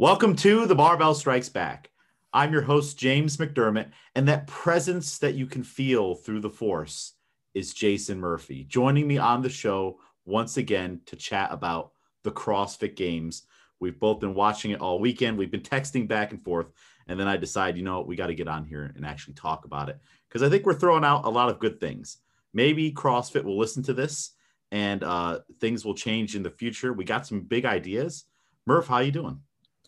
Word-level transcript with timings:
Welcome 0.00 0.34
to 0.36 0.64
The 0.64 0.74
Barbell 0.74 1.12
Strikes 1.12 1.50
Back. 1.50 1.90
I'm 2.32 2.54
your 2.54 2.62
host, 2.62 2.98
James 2.98 3.36
McDermott, 3.36 3.90
and 4.14 4.26
that 4.26 4.46
presence 4.46 5.18
that 5.18 5.34
you 5.34 5.44
can 5.44 5.62
feel 5.62 6.14
through 6.14 6.40
the 6.40 6.48
force 6.48 7.12
is 7.52 7.74
Jason 7.74 8.18
Murphy, 8.18 8.64
joining 8.64 9.06
me 9.06 9.18
on 9.18 9.42
the 9.42 9.50
show 9.50 10.00
once 10.24 10.56
again 10.56 11.02
to 11.04 11.16
chat 11.16 11.50
about 11.52 11.92
the 12.22 12.30
CrossFit 12.30 12.96
Games. 12.96 13.42
We've 13.78 14.00
both 14.00 14.20
been 14.20 14.32
watching 14.32 14.70
it 14.70 14.80
all 14.80 15.00
weekend. 15.00 15.36
We've 15.36 15.50
been 15.50 15.60
texting 15.60 16.08
back 16.08 16.32
and 16.32 16.42
forth. 16.42 16.68
And 17.06 17.20
then 17.20 17.28
I 17.28 17.36
decide, 17.36 17.76
you 17.76 17.82
know, 17.82 18.00
we 18.00 18.16
got 18.16 18.28
to 18.28 18.34
get 18.34 18.48
on 18.48 18.64
here 18.64 18.94
and 18.96 19.04
actually 19.04 19.34
talk 19.34 19.66
about 19.66 19.90
it 19.90 20.00
because 20.30 20.42
I 20.42 20.48
think 20.48 20.64
we're 20.64 20.72
throwing 20.72 21.04
out 21.04 21.26
a 21.26 21.28
lot 21.28 21.50
of 21.50 21.58
good 21.58 21.78
things. 21.78 22.16
Maybe 22.54 22.90
CrossFit 22.90 23.44
will 23.44 23.58
listen 23.58 23.82
to 23.82 23.92
this 23.92 24.30
and 24.72 25.04
uh, 25.04 25.40
things 25.60 25.84
will 25.84 25.94
change 25.94 26.36
in 26.36 26.42
the 26.42 26.48
future. 26.48 26.94
We 26.94 27.04
got 27.04 27.26
some 27.26 27.42
big 27.42 27.66
ideas. 27.66 28.24
Murph, 28.64 28.86
how 28.86 29.00
you 29.00 29.12
doing? 29.12 29.42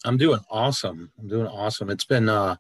I'm 0.05 0.17
doing 0.17 0.41
awesome. 0.51 1.13
I'm 1.19 1.29
doing 1.29 1.47
awesome. 1.47 1.91
It's 1.91 2.05
been 2.05 2.29
uh, 2.29 2.57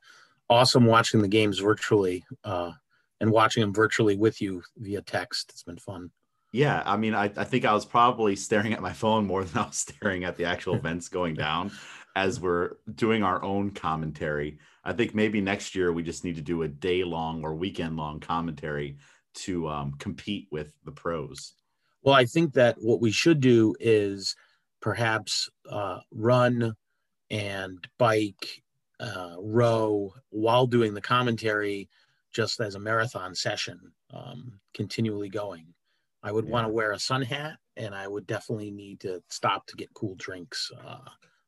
awesome 0.48 0.87
watching 0.87 1.23
the 1.23 1.28
games 1.28 1.59
virtually 1.59 2.24
uh, 2.45 2.73
and 3.20 3.30
watching 3.30 3.60
them 3.60 3.74
virtually 3.74 4.16
with 4.16 4.41
you 4.41 4.62
via 4.77 5.02
text. 5.02 5.50
It's 5.50 5.62
been 5.62 5.78
fun. 5.78 6.10
Yeah, 6.52 6.83
I 6.84 6.98
mean, 6.98 7.14
I, 7.14 7.24
I 7.36 7.45
think 7.45 7.64
I 7.64 7.73
was 7.73 7.86
probably 7.86 8.36
staring 8.36 8.74
at 8.74 8.83
my 8.83 8.92
phone 8.92 9.27
more 9.27 9.45
than 9.45 9.62
I 9.62 9.66
was 9.66 9.77
staring 9.77 10.24
at 10.24 10.36
the 10.36 10.45
actual 10.45 10.74
events 10.74 11.09
going 11.09 11.34
down 11.34 11.73
as 12.14 12.41
we're 12.41 12.73
doing 12.95 13.23
our 13.23 13.42
own 13.42 13.70
commentary. 13.70 14.59
I 14.84 14.92
think 14.92 15.14
maybe 15.14 15.41
next 15.41 15.74
year 15.74 15.92
we 15.92 16.02
just 16.02 16.24
need 16.24 16.36
to 16.36 16.42
do 16.42 16.62
a 16.62 16.69
day 16.69 17.05
long 17.05 17.42
or 17.42 17.55
weekend 17.55 17.97
long 17.97 18.20
commentary 18.20 18.98
to 19.34 19.69
um, 19.69 19.95
compete 19.98 20.48
with 20.50 20.74
the 20.84 20.92
pros. 20.92 21.55
Well, 22.02 22.14
I 22.14 22.27
think 22.27 22.52
that 22.55 22.77
what 22.80 23.00
we 23.00 23.12
should 23.12 23.41
do 23.41 23.74
is 23.80 24.36
perhaps 24.80 25.48
uh, 25.70 26.00
run 26.11 26.74
and 27.32 27.84
bike, 27.98 28.62
uh, 29.00 29.34
row 29.41 30.14
while 30.30 30.66
doing 30.66 30.95
the 30.95 31.00
commentary, 31.00 31.88
just 32.33 32.61
as 32.61 32.77
a 32.77 32.78
marathon 32.78 33.34
session, 33.34 33.80
um, 34.12 34.61
continually 34.75 35.28
going. 35.28 35.66
I 36.22 36.30
would 36.30 36.44
yeah. 36.44 36.53
want 36.53 36.66
to 36.69 36.72
wear 36.72 36.92
a 36.92 36.98
sun 36.98 37.22
hat, 37.22 37.56
and 37.77 37.94
I 37.94 38.06
would 38.06 38.27
definitely 38.27 38.70
need 38.70 39.00
to 39.00 39.20
stop 39.28 39.66
to 39.66 39.77
get 39.77 39.92
cool 39.94 40.14
drinks 40.16 40.70
uh, 40.86 40.98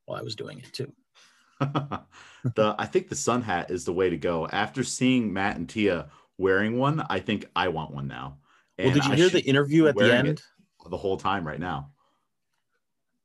while 0.05 0.19
I 0.19 0.23
was 0.23 0.35
doing 0.35 0.59
it 0.59 0.73
too. 0.73 0.91
the 1.61 2.75
I 2.77 2.85
think 2.85 3.07
the 3.07 3.15
sun 3.15 3.41
hat 3.41 3.71
is 3.71 3.85
the 3.85 3.93
way 3.93 4.09
to 4.09 4.17
go. 4.17 4.47
After 4.47 4.83
seeing 4.83 5.31
Matt 5.31 5.55
and 5.55 5.69
Tia 5.69 6.09
wearing 6.37 6.77
one, 6.77 7.05
I 7.09 7.19
think 7.19 7.45
I 7.55 7.69
want 7.69 7.91
one 7.91 8.07
now. 8.07 8.39
And 8.77 8.87
well, 8.87 8.95
did 8.95 9.05
you 9.05 9.13
I 9.13 9.15
hear 9.15 9.29
the 9.29 9.45
interview 9.45 9.87
at 9.87 9.95
the 9.95 10.13
end? 10.13 10.41
The 10.89 10.97
whole 10.97 11.17
time 11.17 11.47
right 11.47 11.59
now. 11.59 11.91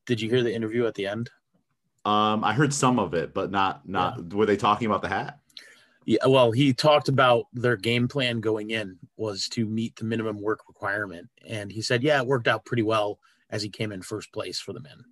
Did 0.06 0.20
you 0.20 0.30
hear 0.30 0.42
the 0.42 0.54
interview 0.54 0.86
at 0.86 0.94
the 0.94 1.06
end? 1.06 1.30
Um, 2.04 2.44
I 2.44 2.54
heard 2.54 2.72
some 2.72 2.98
of 2.98 3.14
it, 3.14 3.34
but 3.34 3.50
not 3.50 3.88
not. 3.88 4.18
Yeah. 4.18 4.36
Were 4.36 4.46
they 4.46 4.56
talking 4.56 4.86
about 4.86 5.02
the 5.02 5.08
hat? 5.08 5.38
Yeah, 6.06 6.26
well, 6.26 6.50
he 6.50 6.72
talked 6.72 7.08
about 7.08 7.44
their 7.52 7.76
game 7.76 8.08
plan 8.08 8.40
going 8.40 8.70
in 8.70 8.98
was 9.16 9.48
to 9.50 9.66
meet 9.66 9.96
the 9.96 10.04
minimum 10.04 10.40
work 10.40 10.60
requirement, 10.66 11.28
and 11.46 11.70
he 11.70 11.82
said, 11.82 12.02
yeah, 12.02 12.20
it 12.20 12.26
worked 12.26 12.48
out 12.48 12.64
pretty 12.64 12.82
well 12.82 13.18
as 13.50 13.62
he 13.62 13.68
came 13.68 13.92
in 13.92 14.00
first 14.00 14.32
place 14.32 14.58
for 14.58 14.72
the 14.72 14.80
men. 14.80 15.04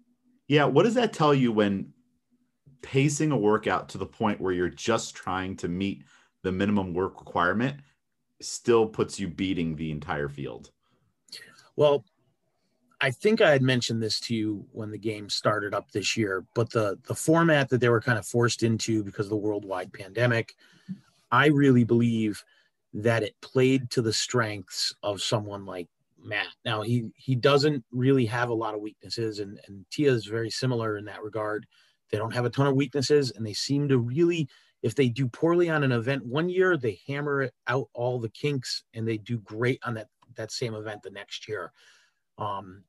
Yeah, 0.49 0.65
what 0.65 0.85
does 0.85 0.95
that 0.95 1.13
tell 1.13 1.35
you 1.35 1.53
when 1.53 1.93
pacing 2.81 3.33
a 3.33 3.37
workout 3.37 3.91
to 3.91 3.99
the 3.99 4.07
point 4.07 4.41
where 4.41 4.53
you're 4.53 4.69
just 4.71 5.15
trying 5.15 5.57
to 5.57 5.69
meet 5.69 6.05
the 6.43 6.53
minimum 6.53 6.95
work 6.95 7.21
requirement 7.21 7.77
still 8.41 8.87
puts 8.87 9.21
you 9.21 9.29
beating 9.29 9.77
the 9.77 9.91
entire 9.91 10.29
field? 10.29 10.71
Well, 11.77 12.05
I 13.01 13.11
think 13.11 13.41
I 13.41 13.51
had 13.51 13.63
mentioned 13.63 14.03
this 14.03 14.19
to 14.21 14.35
you 14.35 14.67
when 14.73 14.91
the 14.91 14.99
game 14.99 15.31
started 15.31 15.73
up 15.73 15.91
this 15.91 16.17
year, 16.17 16.45
but 16.55 16.71
the 16.71 16.99
the 17.07 17.15
format 17.15 17.69
that 17.69 17.81
they 17.81 17.89
were 17.89 18.01
kind 18.01 18.19
of 18.19 18.27
forced 18.27 18.63
into 18.63 19.05
because 19.05 19.27
of 19.27 19.31
the 19.31 19.37
worldwide 19.37 19.93
pandemic, 19.93 20.55
I 21.31 21.47
really 21.47 21.85
believe 21.85 22.43
that 22.95 23.23
it 23.23 23.41
played 23.41 23.91
to 23.91 24.03
the 24.03 24.13
strengths 24.13 24.95
of 25.03 25.23
someone 25.23 25.65
like 25.65 25.89
Matt. 26.21 26.49
Now 26.65 26.83
he 26.83 27.05
he 27.15 27.37
doesn't 27.37 27.85
really 27.93 28.27
have 28.27 28.49
a 28.49 28.55
lot 28.55 28.75
of 28.75 28.81
weaknesses, 28.81 29.39
and 29.39 29.61
and 29.69 29.85
Tia 29.91 30.13
is 30.13 30.27
very 30.27 30.51
similar 30.51 30.97
in 30.97 31.05
that 31.05 31.23
regard. 31.23 31.67
They 32.11 32.19
don't 32.19 32.35
have 32.35 32.47
a 32.47 32.51
ton 32.51 32.67
of 32.67 32.75
weaknesses, 32.75 33.31
and 33.31 33.47
they 33.47 33.53
seem 33.53 33.89
to 33.89 33.99
really, 33.99 34.49
if 34.83 34.95
they 34.95 35.09
do 35.09 35.29
poorly 35.29 35.69
on 35.69 35.85
an 35.85 35.93
event 35.93 36.25
one 36.25 36.49
year, 36.49 36.77
they 36.77 37.01
hammer 37.07 37.43
it 37.43 37.55
out 37.67 37.89
all 37.93 38.19
the 38.19 38.31
kinks, 38.31 38.83
and 38.95 39.07
they 39.07 39.19
do 39.19 39.39
great 39.39 39.79
on 39.85 39.95
that 39.95 40.09
that 40.35 40.51
same 40.51 40.75
event 40.75 41.03
the 41.03 41.11
next 41.11 41.47
year. 41.47 41.73
Um, 42.39 42.85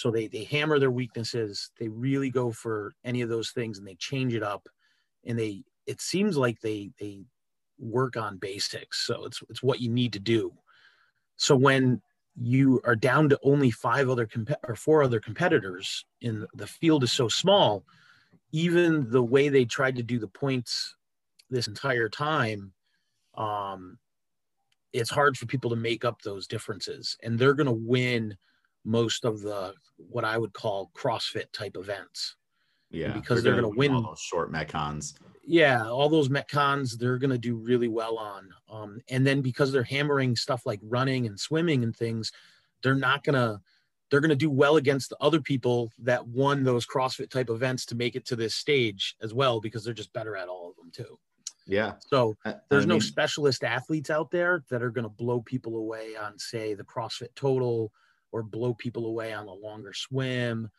so 0.00 0.10
they 0.10 0.28
they 0.28 0.44
hammer 0.44 0.78
their 0.78 0.90
weaknesses. 0.90 1.72
They 1.78 1.88
really 1.88 2.30
go 2.30 2.52
for 2.52 2.94
any 3.04 3.20
of 3.20 3.28
those 3.28 3.50
things 3.50 3.76
and 3.76 3.86
they 3.86 3.96
change 3.96 4.34
it 4.34 4.42
up. 4.42 4.66
And 5.26 5.38
they 5.38 5.62
it 5.86 6.00
seems 6.00 6.38
like 6.38 6.58
they 6.60 6.90
they 6.98 7.24
work 7.78 8.16
on 8.16 8.38
basics. 8.38 9.06
So 9.06 9.26
it's 9.26 9.42
it's 9.50 9.62
what 9.62 9.80
you 9.80 9.90
need 9.90 10.14
to 10.14 10.18
do. 10.18 10.54
So 11.36 11.54
when 11.54 12.00
you 12.34 12.80
are 12.86 12.96
down 12.96 13.28
to 13.28 13.38
only 13.42 13.70
five 13.70 14.08
other 14.08 14.24
comp- 14.24 14.64
or 14.66 14.74
four 14.74 15.02
other 15.02 15.20
competitors 15.20 16.06
and 16.22 16.46
the 16.54 16.66
field 16.66 17.04
is 17.04 17.12
so 17.12 17.28
small, 17.28 17.84
even 18.52 19.10
the 19.10 19.22
way 19.22 19.50
they 19.50 19.66
tried 19.66 19.96
to 19.96 20.02
do 20.02 20.18
the 20.18 20.28
points 20.28 20.96
this 21.50 21.68
entire 21.68 22.08
time, 22.08 22.72
um, 23.34 23.98
it's 24.94 25.10
hard 25.10 25.36
for 25.36 25.44
people 25.44 25.68
to 25.68 25.76
make 25.76 26.06
up 26.06 26.22
those 26.22 26.46
differences. 26.46 27.18
And 27.22 27.38
they're 27.38 27.52
going 27.52 27.66
to 27.66 27.72
win 27.72 28.38
most 28.84 29.24
of 29.24 29.40
the 29.40 29.74
what 29.96 30.24
I 30.24 30.38
would 30.38 30.52
call 30.52 30.90
CrossFit 30.94 31.52
type 31.52 31.76
events. 31.76 32.36
Yeah, 32.90 33.12
because 33.12 33.42
they're, 33.42 33.52
they're 33.52 33.62
going 33.62 33.72
to 33.72 33.78
win 33.78 33.92
all 33.94 34.02
those 34.02 34.20
short 34.20 34.52
metcons. 34.52 35.14
Yeah, 35.44 35.88
all 35.88 36.08
those 36.08 36.28
metcons 36.28 36.98
they're 36.98 37.18
going 37.18 37.30
to 37.30 37.38
do 37.38 37.54
really 37.54 37.88
well 37.88 38.18
on. 38.18 38.50
Um, 38.68 39.00
and 39.08 39.26
then 39.26 39.42
because 39.42 39.70
they're 39.70 39.82
hammering 39.82 40.34
stuff 40.34 40.66
like 40.66 40.80
running 40.82 41.26
and 41.26 41.38
swimming 41.38 41.84
and 41.84 41.94
things, 41.94 42.32
they're 42.82 42.94
not 42.94 43.22
going 43.22 43.34
to 43.34 43.60
they're 44.10 44.20
going 44.20 44.30
to 44.30 44.36
do 44.36 44.50
well 44.50 44.76
against 44.76 45.10
the 45.10 45.16
other 45.20 45.40
people 45.40 45.92
that 46.00 46.26
won 46.26 46.64
those 46.64 46.86
CrossFit 46.86 47.30
type 47.30 47.48
events 47.48 47.86
to 47.86 47.94
make 47.94 48.16
it 48.16 48.26
to 48.26 48.36
this 48.36 48.54
stage 48.54 49.14
as 49.22 49.32
well 49.32 49.60
because 49.60 49.84
they're 49.84 49.94
just 49.94 50.12
better 50.12 50.36
at 50.36 50.48
all 50.48 50.70
of 50.70 50.76
them 50.76 50.90
too. 50.92 51.18
Yeah. 51.66 51.92
So 52.00 52.36
there's 52.44 52.84
I 52.84 52.88
mean, 52.88 52.88
no 52.88 52.98
specialist 52.98 53.62
athletes 53.62 54.10
out 54.10 54.32
there 54.32 54.64
that 54.70 54.82
are 54.82 54.90
going 54.90 55.04
to 55.04 55.08
blow 55.08 55.40
people 55.40 55.76
away 55.76 56.16
on, 56.16 56.36
say, 56.38 56.74
the 56.74 56.82
CrossFit 56.82 57.28
Total 57.36 57.92
or 58.32 58.42
blow 58.42 58.74
people 58.74 59.06
away 59.06 59.32
on 59.32 59.46
a 59.46 59.52
longer 59.52 59.92
swim. 59.92 60.70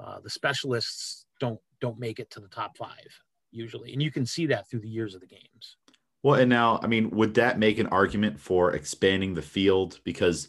Uh, 0.00 0.20
the 0.20 0.30
specialists 0.30 1.26
don't 1.40 1.60
don't 1.80 1.98
make 1.98 2.18
it 2.18 2.30
to 2.30 2.40
the 2.40 2.48
top 2.48 2.76
five 2.76 3.08
usually, 3.50 3.92
and 3.92 4.02
you 4.02 4.10
can 4.10 4.26
see 4.26 4.46
that 4.46 4.68
through 4.68 4.80
the 4.80 4.88
years 4.88 5.14
of 5.14 5.20
the 5.20 5.26
games. 5.26 5.76
Well, 6.22 6.40
and 6.40 6.50
now, 6.50 6.80
I 6.82 6.86
mean, 6.86 7.10
would 7.10 7.34
that 7.34 7.58
make 7.58 7.78
an 7.78 7.86
argument 7.88 8.40
for 8.40 8.72
expanding 8.72 9.34
the 9.34 9.42
field? 9.42 10.00
Because 10.04 10.48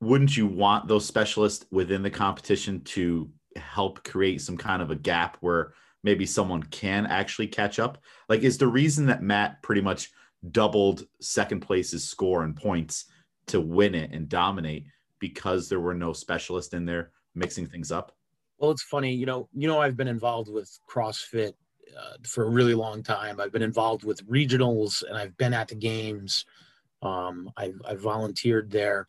wouldn't 0.00 0.36
you 0.36 0.46
want 0.46 0.88
those 0.88 1.06
specialists 1.06 1.66
within 1.70 2.02
the 2.02 2.10
competition 2.10 2.80
to 2.82 3.30
help 3.56 4.02
create 4.04 4.40
some 4.40 4.56
kind 4.56 4.82
of 4.82 4.90
a 4.90 4.96
gap 4.96 5.36
where 5.40 5.74
maybe 6.02 6.26
someone 6.26 6.62
can 6.62 7.06
actually 7.06 7.46
catch 7.46 7.78
up? 7.78 7.98
Like, 8.28 8.42
is 8.42 8.58
the 8.58 8.66
reason 8.66 9.06
that 9.06 9.22
Matt 9.22 9.62
pretty 9.62 9.82
much 9.82 10.10
doubled 10.50 11.06
second 11.20 11.60
place's 11.60 12.08
score 12.08 12.42
and 12.42 12.56
points 12.56 13.06
to 13.46 13.60
win 13.60 13.94
it 13.94 14.10
and 14.12 14.28
dominate 14.28 14.86
because 15.24 15.70
there 15.70 15.80
were 15.80 15.94
no 15.94 16.12
specialists 16.12 16.74
in 16.74 16.84
there 16.84 17.10
mixing 17.34 17.66
things 17.66 17.90
up? 17.90 18.14
Well, 18.58 18.70
it's 18.70 18.82
funny, 18.82 19.14
you 19.14 19.24
know, 19.24 19.48
you 19.54 19.66
know, 19.66 19.80
I've 19.80 19.96
been 19.96 20.06
involved 20.06 20.50
with 20.52 20.78
CrossFit 20.86 21.54
uh, 21.98 22.16
for 22.26 22.44
a 22.44 22.50
really 22.50 22.74
long 22.74 23.02
time. 23.02 23.40
I've 23.40 23.50
been 23.50 23.62
involved 23.62 24.04
with 24.04 24.28
regionals 24.28 25.02
and 25.02 25.16
I've 25.16 25.34
been 25.38 25.54
at 25.54 25.68
the 25.68 25.76
games. 25.76 26.44
Um, 27.00 27.50
I've, 27.56 27.80
I've 27.88 28.02
volunteered 28.02 28.70
there. 28.70 29.06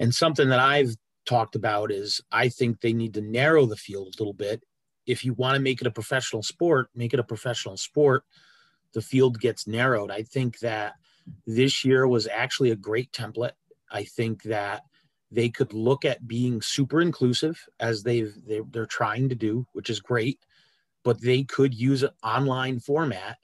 And 0.00 0.14
something 0.14 0.48
that 0.48 0.58
I've 0.58 0.96
talked 1.26 1.54
about 1.54 1.92
is 1.92 2.22
I 2.32 2.48
think 2.48 2.80
they 2.80 2.94
need 2.94 3.12
to 3.14 3.20
narrow 3.20 3.66
the 3.66 3.76
field 3.76 4.14
a 4.16 4.22
little 4.22 4.32
bit. 4.32 4.62
If 5.04 5.22
you 5.22 5.34
want 5.34 5.56
to 5.56 5.60
make 5.60 5.82
it 5.82 5.86
a 5.86 5.90
professional 5.90 6.42
sport, 6.42 6.88
make 6.94 7.12
it 7.12 7.20
a 7.20 7.24
professional 7.24 7.76
sport. 7.76 8.24
The 8.94 9.02
field 9.02 9.38
gets 9.38 9.66
narrowed. 9.66 10.10
I 10.10 10.22
think 10.22 10.60
that 10.60 10.94
this 11.46 11.84
year 11.84 12.08
was 12.08 12.26
actually 12.26 12.70
a 12.70 12.76
great 12.76 13.12
template. 13.12 13.52
I 13.90 14.04
think 14.04 14.44
that 14.44 14.82
they 15.30 15.48
could 15.48 15.72
look 15.72 16.04
at 16.04 16.26
being 16.26 16.62
super 16.62 17.00
inclusive 17.00 17.62
as 17.80 18.02
they've 18.02 18.34
they, 18.46 18.60
they're 18.70 18.86
trying 18.86 19.28
to 19.28 19.34
do 19.34 19.66
which 19.72 19.90
is 19.90 20.00
great 20.00 20.40
but 21.04 21.20
they 21.20 21.42
could 21.42 21.74
use 21.74 22.02
an 22.02 22.10
online 22.22 22.78
format 22.78 23.38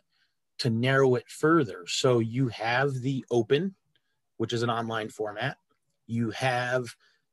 to 0.59 0.71
narrow 0.71 1.15
it 1.15 1.29
further. 1.29 1.85
So 1.87 2.19
you 2.19 2.49
have 2.49 2.93
the 2.95 3.25
open 3.31 3.75
which 4.37 4.53
is 4.53 4.63
an 4.63 4.71
online 4.71 5.09
format. 5.09 5.57
You 6.07 6.31
have 6.33 6.85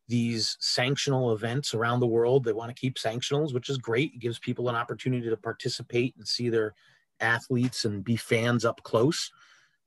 these 0.07 0.57
sanctional 0.62 1.33
events 1.33 1.74
around 1.74 2.00
the 2.00 2.07
world. 2.07 2.44
They 2.44 2.53
want 2.53 2.69
to 2.69 2.80
keep 2.80 2.95
sanctionals 2.95 3.53
which 3.53 3.69
is 3.69 3.77
great. 3.77 4.13
It 4.13 4.19
gives 4.19 4.39
people 4.39 4.69
an 4.69 4.75
opportunity 4.75 5.30
to 5.30 5.38
participate 5.38 6.15
and 6.18 6.27
see 6.27 6.50
their 6.50 6.75
athletes 7.19 7.86
and 7.86 8.03
be 8.03 8.15
fans 8.15 8.65
up 8.65 8.81
close. 8.83 9.31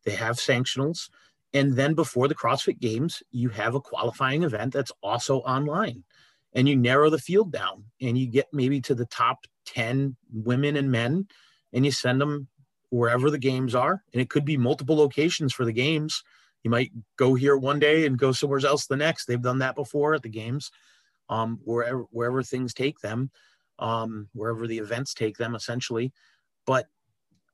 They 0.05 0.15
have 0.15 0.37
sanctionals 0.37 1.09
and 1.55 1.77
then 1.77 1.95
before 1.95 2.27
the 2.27 2.35
CrossFit 2.35 2.81
Games, 2.81 3.23
you 3.31 3.49
have 3.49 3.77
a 3.77 3.81
qualifying 3.81 4.43
event 4.43 4.73
that's 4.73 4.93
also 5.03 5.39
online. 5.39 6.03
And 6.53 6.69
you 6.69 6.77
narrow 6.77 7.11
the 7.11 7.19
field 7.19 7.53
down 7.53 7.85
and 8.01 8.19
you 8.19 8.27
get 8.27 8.47
maybe 8.53 8.81
to 8.83 8.95
the 8.95 9.07
top 9.07 9.47
10 9.67 10.17
women 10.33 10.77
and 10.77 10.91
men 10.91 11.29
and 11.73 11.85
you 11.85 11.93
send 11.93 12.21
them 12.21 12.49
wherever 12.91 13.31
the 13.31 13.39
games 13.39 13.75
are. 13.75 14.03
And 14.13 14.21
it 14.21 14.31
could 14.31 14.45
be 14.45 14.57
multiple 14.57 14.97
locations 14.97 15.53
for 15.53 15.65
the 15.65 15.73
games. 15.73 16.23
You 16.65 16.71
might 16.71 16.91
go 17.17 17.35
here 17.35 17.57
one 17.57 17.79
day 17.79 18.05
and 18.05 18.19
go 18.19 18.33
somewhere 18.33 18.65
else 18.65 18.87
the 18.87 18.97
next. 18.97 19.27
They've 19.27 19.41
done 19.41 19.59
that 19.59 19.77
before 19.77 20.15
at 20.15 20.23
the 20.23 20.29
games, 20.29 20.71
um, 21.29 21.61
wherever 21.65 22.05
wherever 22.11 22.43
things 22.43 22.73
take 22.73 23.01
them, 23.01 23.31
um, 23.79 24.29
wherever 24.33 24.67
the 24.67 24.79
events 24.79 25.13
take 25.13 25.37
them, 25.37 25.55
essentially. 25.55 26.13
But 26.67 26.87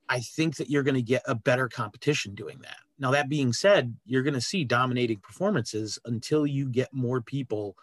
I 0.08 0.20
think 0.20 0.56
that 0.56 0.70
you're 0.70 0.84
going 0.84 0.94
to 0.94 1.02
get 1.02 1.22
a 1.26 1.34
better 1.34 1.68
competition 1.68 2.34
doing 2.34 2.60
that. 2.62 2.76
Now, 3.00 3.10
that 3.12 3.30
being 3.30 3.54
said, 3.54 3.96
you're 4.04 4.22
going 4.22 4.34
to 4.34 4.40
see 4.42 4.62
dominating 4.62 5.20
performances 5.20 5.98
until 6.04 6.46
you 6.46 6.68
get 6.68 6.92
more 6.92 7.22
people, 7.22 7.74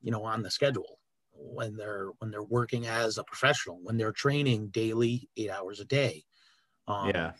you 0.00 0.10
know, 0.10 0.24
on 0.24 0.42
the 0.42 0.50
schedule 0.50 0.98
when 1.32 1.76
they're 1.76 2.08
when 2.18 2.30
they're 2.30 2.42
working 2.42 2.86
as 2.86 3.18
a 3.18 3.24
professional, 3.24 3.78
when 3.82 3.98
they're 3.98 4.12
training 4.12 4.68
daily, 4.68 5.28
eight 5.36 5.50
hours 5.50 5.78
a 5.78 5.84
day. 5.84 6.24
Um, 6.88 7.10
yeah. 7.10 7.32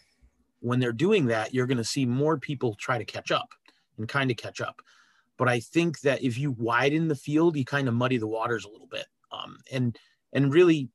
When 0.60 0.78
they're 0.78 0.92
doing 0.92 1.26
that, 1.26 1.54
you're 1.54 1.66
going 1.66 1.78
to 1.78 1.84
see 1.84 2.04
more 2.04 2.38
people 2.38 2.74
try 2.74 2.98
to 2.98 3.04
catch 3.04 3.30
up 3.30 3.48
and 3.96 4.06
kind 4.06 4.30
of 4.30 4.36
catch 4.36 4.60
up. 4.60 4.82
But 5.38 5.48
I 5.48 5.60
think 5.60 6.00
that 6.00 6.22
if 6.22 6.38
you 6.38 6.52
widen 6.52 7.08
the 7.08 7.16
field, 7.16 7.56
you 7.56 7.64
kind 7.64 7.88
of 7.88 7.94
muddy 7.94 8.18
the 8.18 8.26
waters 8.26 8.64
a 8.64 8.70
little 8.70 8.88
bit. 8.88 9.06
Um, 9.32 9.58
and 9.72 9.98
and 10.34 10.52
really, 10.52 10.90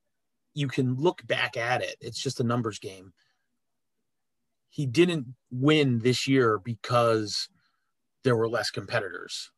you 0.54 0.68
can 0.68 0.96
look 0.96 1.26
back 1.26 1.58
at 1.58 1.82
it. 1.82 1.96
It's 2.00 2.22
just 2.22 2.40
a 2.40 2.44
numbers 2.44 2.78
game. 2.78 3.14
He 4.72 4.86
didn't 4.86 5.28
win 5.52 6.00
this 6.00 6.28
year 6.28 6.58
because 6.58 7.50
there 8.24 8.38
were 8.38 8.50
less 8.50 8.72
competitors. 8.72 9.52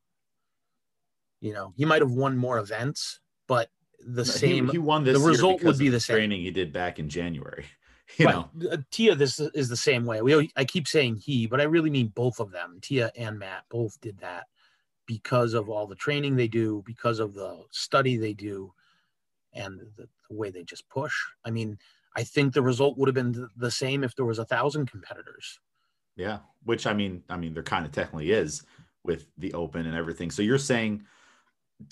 You 1.39 1.53
know, 1.53 1.73
he 1.77 1.85
might 1.85 2.01
have 2.01 2.11
won 2.11 2.35
more 2.35 2.57
events, 2.57 3.19
but 3.47 3.69
the 4.05 4.25
same. 4.25 4.65
He, 4.65 4.73
he 4.73 4.77
won 4.79 5.03
this. 5.03 5.19
The 5.19 5.25
result 5.25 5.63
would 5.63 5.77
be 5.77 5.89
the 5.89 5.99
same. 5.99 6.15
Training 6.15 6.41
he 6.41 6.51
did 6.51 6.73
back 6.73 6.99
in 6.99 7.09
January. 7.09 7.65
You 8.17 8.25
right. 8.25 8.35
know, 8.35 8.69
uh, 8.69 8.77
Tia, 8.91 9.15
this 9.15 9.39
is 9.39 9.69
the 9.69 9.77
same 9.77 10.05
way. 10.05 10.21
We 10.21 10.51
I 10.57 10.65
keep 10.65 10.89
saying 10.89 11.15
he, 11.15 11.47
but 11.47 11.61
I 11.61 11.63
really 11.63 11.89
mean 11.89 12.07
both 12.07 12.39
of 12.41 12.51
them. 12.51 12.77
Tia 12.81 13.11
and 13.15 13.39
Matt 13.39 13.63
both 13.69 13.99
did 14.01 14.19
that 14.19 14.43
because 15.07 15.53
of 15.53 15.69
all 15.69 15.87
the 15.87 15.95
training 15.95 16.35
they 16.35 16.49
do, 16.49 16.83
because 16.85 17.19
of 17.19 17.33
the 17.33 17.63
study 17.71 18.17
they 18.17 18.33
do, 18.33 18.73
and 19.53 19.79
the, 19.79 20.07
the 20.29 20.35
way 20.35 20.51
they 20.51 20.63
just 20.63 20.87
push. 20.89 21.13
I 21.45 21.49
mean, 21.49 21.79
I 22.15 22.23
think 22.23 22.53
the 22.53 22.61
result 22.61 22.97
would 22.97 23.07
have 23.07 23.15
been 23.15 23.49
the 23.55 23.71
same 23.71 24.03
if 24.03 24.15
there 24.15 24.25
was 24.25 24.39
a 24.39 24.45
thousand 24.45 24.89
competitors. 24.89 25.59
Yeah, 26.15 26.39
which 26.63 26.85
I 26.85 26.93
mean, 26.93 27.23
I 27.29 27.37
mean, 27.37 27.53
there 27.53 27.63
kind 27.63 27.85
of 27.85 27.91
technically 27.91 28.31
is 28.31 28.63
with 29.03 29.25
the 29.37 29.53
open 29.53 29.85
and 29.85 29.95
everything. 29.95 30.31
So 30.31 30.41
you're 30.41 30.57
saying 30.57 31.03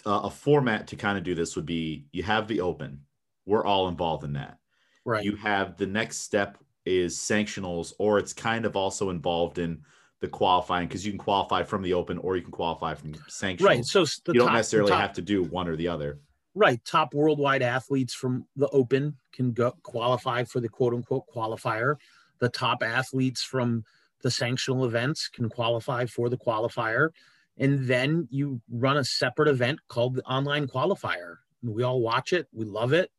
uh, 0.06 0.22
a 0.24 0.30
format 0.30 0.88
to 0.88 0.96
kind 0.96 1.18
of 1.18 1.24
do 1.24 1.36
this 1.36 1.56
would 1.56 1.66
be 1.66 2.06
you 2.12 2.24
have 2.24 2.48
the 2.48 2.62
open. 2.62 3.02
We're 3.46 3.66
all 3.66 3.88
involved 3.88 4.24
in 4.24 4.34
that. 4.34 4.60
Right. 5.06 5.26
You 5.26 5.36
have 5.38 5.78
the 5.78 5.88
next 5.88 6.20
step 6.20 6.58
is 6.86 7.18
sanctionals, 7.18 7.94
or 7.98 8.20
it's 8.20 8.34
kind 8.34 8.66
of 8.66 8.76
also 8.76 9.10
involved 9.10 9.58
in 9.58 9.82
the 10.20 10.28
qualifying 10.28 10.88
because 10.88 11.06
you 11.06 11.12
can 11.12 11.18
qualify 11.18 11.64
from 11.64 11.82
the 11.82 11.94
open 11.94 12.20
or 12.20 12.36
you 12.36 12.44
can 12.44 12.52
qualify 12.52 12.94
from 12.94 13.14
sanctionals. 13.14 13.62
Right. 13.64 13.86
So 13.86 14.06
you 14.28 14.40
don't 14.40 14.54
necessarily 14.54 14.92
top, 14.92 15.02
have 15.02 15.14
to 15.14 15.22
do 15.22 15.44
one 15.44 15.68
or 15.68 15.76
the 15.76 15.88
other. 15.88 16.20
Right. 16.54 16.84
Top 16.84 17.14
worldwide 17.14 17.62
athletes 17.62 18.14
from 18.14 18.46
the 18.56 18.68
open 18.70 19.18
can 19.34 19.54
go 19.54 19.74
qualify 19.84 20.44
for 20.44 20.60
the 20.60 20.70
quote 20.70 20.94
unquote 20.94 21.26
qualifier. 21.34 21.96
The 22.40 22.50
top 22.50 22.84
athletes 22.84 23.42
from 23.44 23.86
the 24.22 24.30
sanctional 24.30 24.86
events 24.86 25.30
can 25.30 25.50
qualify 25.50 26.06
for 26.06 26.30
the 26.30 26.38
qualifier. 26.38 27.10
And 27.58 27.88
then 27.88 28.28
you 28.32 28.62
run 28.70 28.98
a 28.98 29.04
separate 29.04 29.48
event 29.48 29.80
called 29.88 30.16
the 30.16 30.24
online 30.24 30.68
qualifier. 30.68 31.38
We 31.64 31.84
all 31.84 32.02
watch 32.02 32.34
it. 32.34 32.48
We 32.54 32.66
love 32.66 32.94
it. 32.94 33.12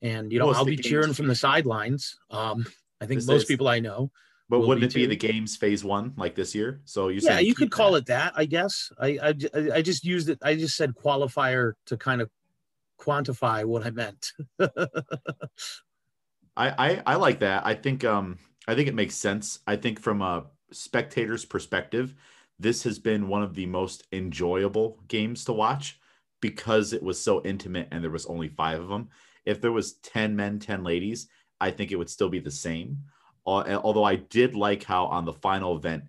And, 0.00 0.32
you 0.32 0.38
know, 0.38 0.50
I'll 0.50 0.64
be 0.64 0.76
cheering 0.76 1.12
from 1.12 1.28
the 1.28 1.34
sidelines. 1.34 2.18
Um, 2.30 2.66
I 3.00 3.06
think 3.06 3.24
most 3.26 3.42
is, 3.42 3.44
people 3.44 3.68
I 3.68 3.80
know. 3.80 4.10
But 4.48 4.60
wouldn't 4.60 4.84
it 4.84 4.94
be 4.94 5.06
the 5.06 5.16
games 5.16 5.56
phase 5.56 5.84
one 5.84 6.12
like 6.16 6.34
this 6.34 6.54
year? 6.54 6.80
So 6.84 7.08
you 7.08 7.20
yeah, 7.22 7.38
you 7.38 7.54
could 7.54 7.70
that. 7.70 7.76
call 7.76 7.94
it 7.94 8.06
that, 8.06 8.32
I 8.36 8.44
guess. 8.44 8.90
I, 8.98 9.18
I 9.22 9.34
I 9.74 9.82
just 9.82 10.04
used 10.04 10.28
it. 10.28 10.38
I 10.42 10.56
just 10.56 10.76
said 10.76 10.94
qualifier 10.94 11.72
to 11.86 11.96
kind 11.96 12.20
of 12.20 12.30
quantify 13.02 13.64
what 13.64 13.84
I 13.84 13.90
meant. 13.90 14.32
I, 14.60 14.68
I 16.56 17.02
I 17.06 17.14
like 17.16 17.40
that. 17.40 17.66
I 17.66 17.74
think 17.74 18.04
um 18.04 18.38
I 18.68 18.74
think 18.74 18.88
it 18.88 18.94
makes 18.94 19.14
sense. 19.14 19.58
I 19.66 19.76
think 19.76 20.00
from 20.00 20.22
a 20.22 20.46
spectator's 20.70 21.44
perspective, 21.44 22.14
this 22.58 22.82
has 22.84 22.98
been 22.98 23.28
one 23.28 23.42
of 23.42 23.54
the 23.54 23.66
most 23.66 24.06
enjoyable 24.12 25.00
games 25.08 25.44
to 25.44 25.52
watch 25.52 25.98
because 26.40 26.92
it 26.92 27.02
was 27.02 27.20
so 27.20 27.42
intimate 27.42 27.88
and 27.90 28.02
there 28.02 28.10
was 28.10 28.26
only 28.26 28.48
five 28.48 28.80
of 28.80 28.88
them. 28.88 29.08
If 29.44 29.60
there 29.60 29.72
was 29.72 29.94
10 29.94 30.36
men, 30.36 30.58
10 30.58 30.84
ladies, 30.84 31.28
I 31.60 31.70
think 31.70 31.90
it 31.90 31.96
would 31.96 32.10
still 32.10 32.28
be 32.28 32.38
the 32.38 32.50
same. 32.50 32.98
Although 33.44 34.04
I 34.04 34.16
did 34.16 34.54
like 34.54 34.84
how 34.84 35.06
on 35.06 35.24
the 35.24 35.32
final 35.32 35.76
event, 35.76 36.04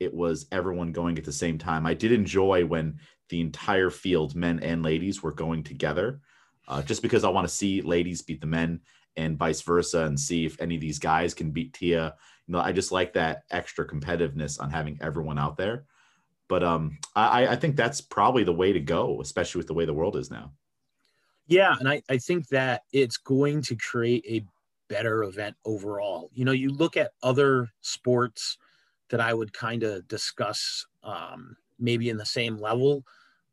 it 0.00 0.12
was 0.12 0.46
everyone 0.52 0.92
going 0.92 1.16
at 1.18 1.24
the 1.24 1.32
same 1.32 1.56
time. 1.56 1.86
I 1.86 1.94
did 1.94 2.12
enjoy 2.12 2.66
when 2.66 2.98
the 3.30 3.40
entire 3.40 3.90
field, 3.90 4.34
men 4.34 4.60
and 4.60 4.82
ladies, 4.82 5.22
were 5.22 5.32
going 5.32 5.62
together, 5.62 6.20
uh, 6.68 6.82
just 6.82 7.02
because 7.02 7.24
I 7.24 7.28
want 7.28 7.48
to 7.48 7.54
see 7.54 7.82
ladies 7.82 8.22
beat 8.22 8.40
the 8.40 8.46
men 8.46 8.80
and 9.16 9.38
vice 9.38 9.60
versa, 9.60 10.04
and 10.04 10.18
see 10.18 10.44
if 10.44 10.60
any 10.60 10.74
of 10.74 10.80
these 10.80 10.98
guys 10.98 11.34
can 11.34 11.50
beat 11.50 11.72
Tia. 11.72 12.14
You 12.46 12.52
know, 12.52 12.58
I 12.58 12.72
just 12.72 12.92
like 12.92 13.12
that 13.12 13.44
extra 13.50 13.86
competitiveness 13.86 14.60
on 14.60 14.70
having 14.70 14.98
everyone 15.00 15.38
out 15.38 15.56
there. 15.56 15.84
But 16.48 16.62
um, 16.62 16.98
I, 17.14 17.46
I 17.48 17.56
think 17.56 17.76
that's 17.76 18.00
probably 18.00 18.44
the 18.44 18.52
way 18.52 18.72
to 18.72 18.80
go, 18.80 19.20
especially 19.20 19.60
with 19.60 19.66
the 19.66 19.74
way 19.74 19.84
the 19.84 19.94
world 19.94 20.16
is 20.16 20.30
now. 20.30 20.52
Yeah, 21.46 21.74
and 21.78 21.88
I, 21.88 22.02
I 22.08 22.18
think 22.18 22.48
that 22.48 22.82
it's 22.92 23.16
going 23.16 23.62
to 23.62 23.76
create 23.76 24.24
a 24.28 24.44
better 24.88 25.24
event 25.24 25.56
overall. 25.64 26.30
You 26.34 26.44
know, 26.44 26.52
you 26.52 26.70
look 26.70 26.96
at 26.96 27.12
other 27.22 27.68
sports 27.82 28.58
that 29.10 29.20
I 29.20 29.34
would 29.34 29.52
kind 29.52 29.82
of 29.82 30.08
discuss 30.08 30.86
um, 31.02 31.56
maybe 31.78 32.10
in 32.10 32.16
the 32.16 32.26
same 32.26 32.56
level. 32.56 33.04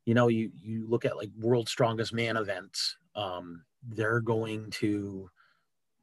You 0.04 0.14
know, 0.14 0.28
you 0.28 0.50
you 0.60 0.88
look 0.88 1.04
at 1.04 1.16
like 1.16 1.30
World 1.38 1.68
Strongest 1.68 2.12
Man 2.12 2.36
events. 2.36 2.96
Um, 3.14 3.64
they're 3.88 4.20
going 4.20 4.70
to 4.70 5.28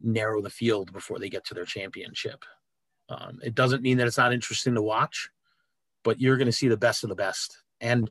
narrow 0.01 0.41
the 0.41 0.49
field 0.49 0.93
before 0.93 1.19
they 1.19 1.29
get 1.29 1.45
to 1.45 1.53
their 1.53 1.65
championship. 1.65 2.43
Um, 3.09 3.39
it 3.43 3.55
doesn't 3.55 3.81
mean 3.81 3.97
that 3.97 4.07
it's 4.07 4.17
not 4.17 4.33
interesting 4.33 4.75
to 4.75 4.81
watch, 4.81 5.29
but 6.03 6.19
you're 6.19 6.37
going 6.37 6.45
to 6.45 6.51
see 6.51 6.67
the 6.67 6.77
best 6.77 7.03
of 7.03 7.09
the 7.09 7.15
best. 7.15 7.57
And 7.81 8.09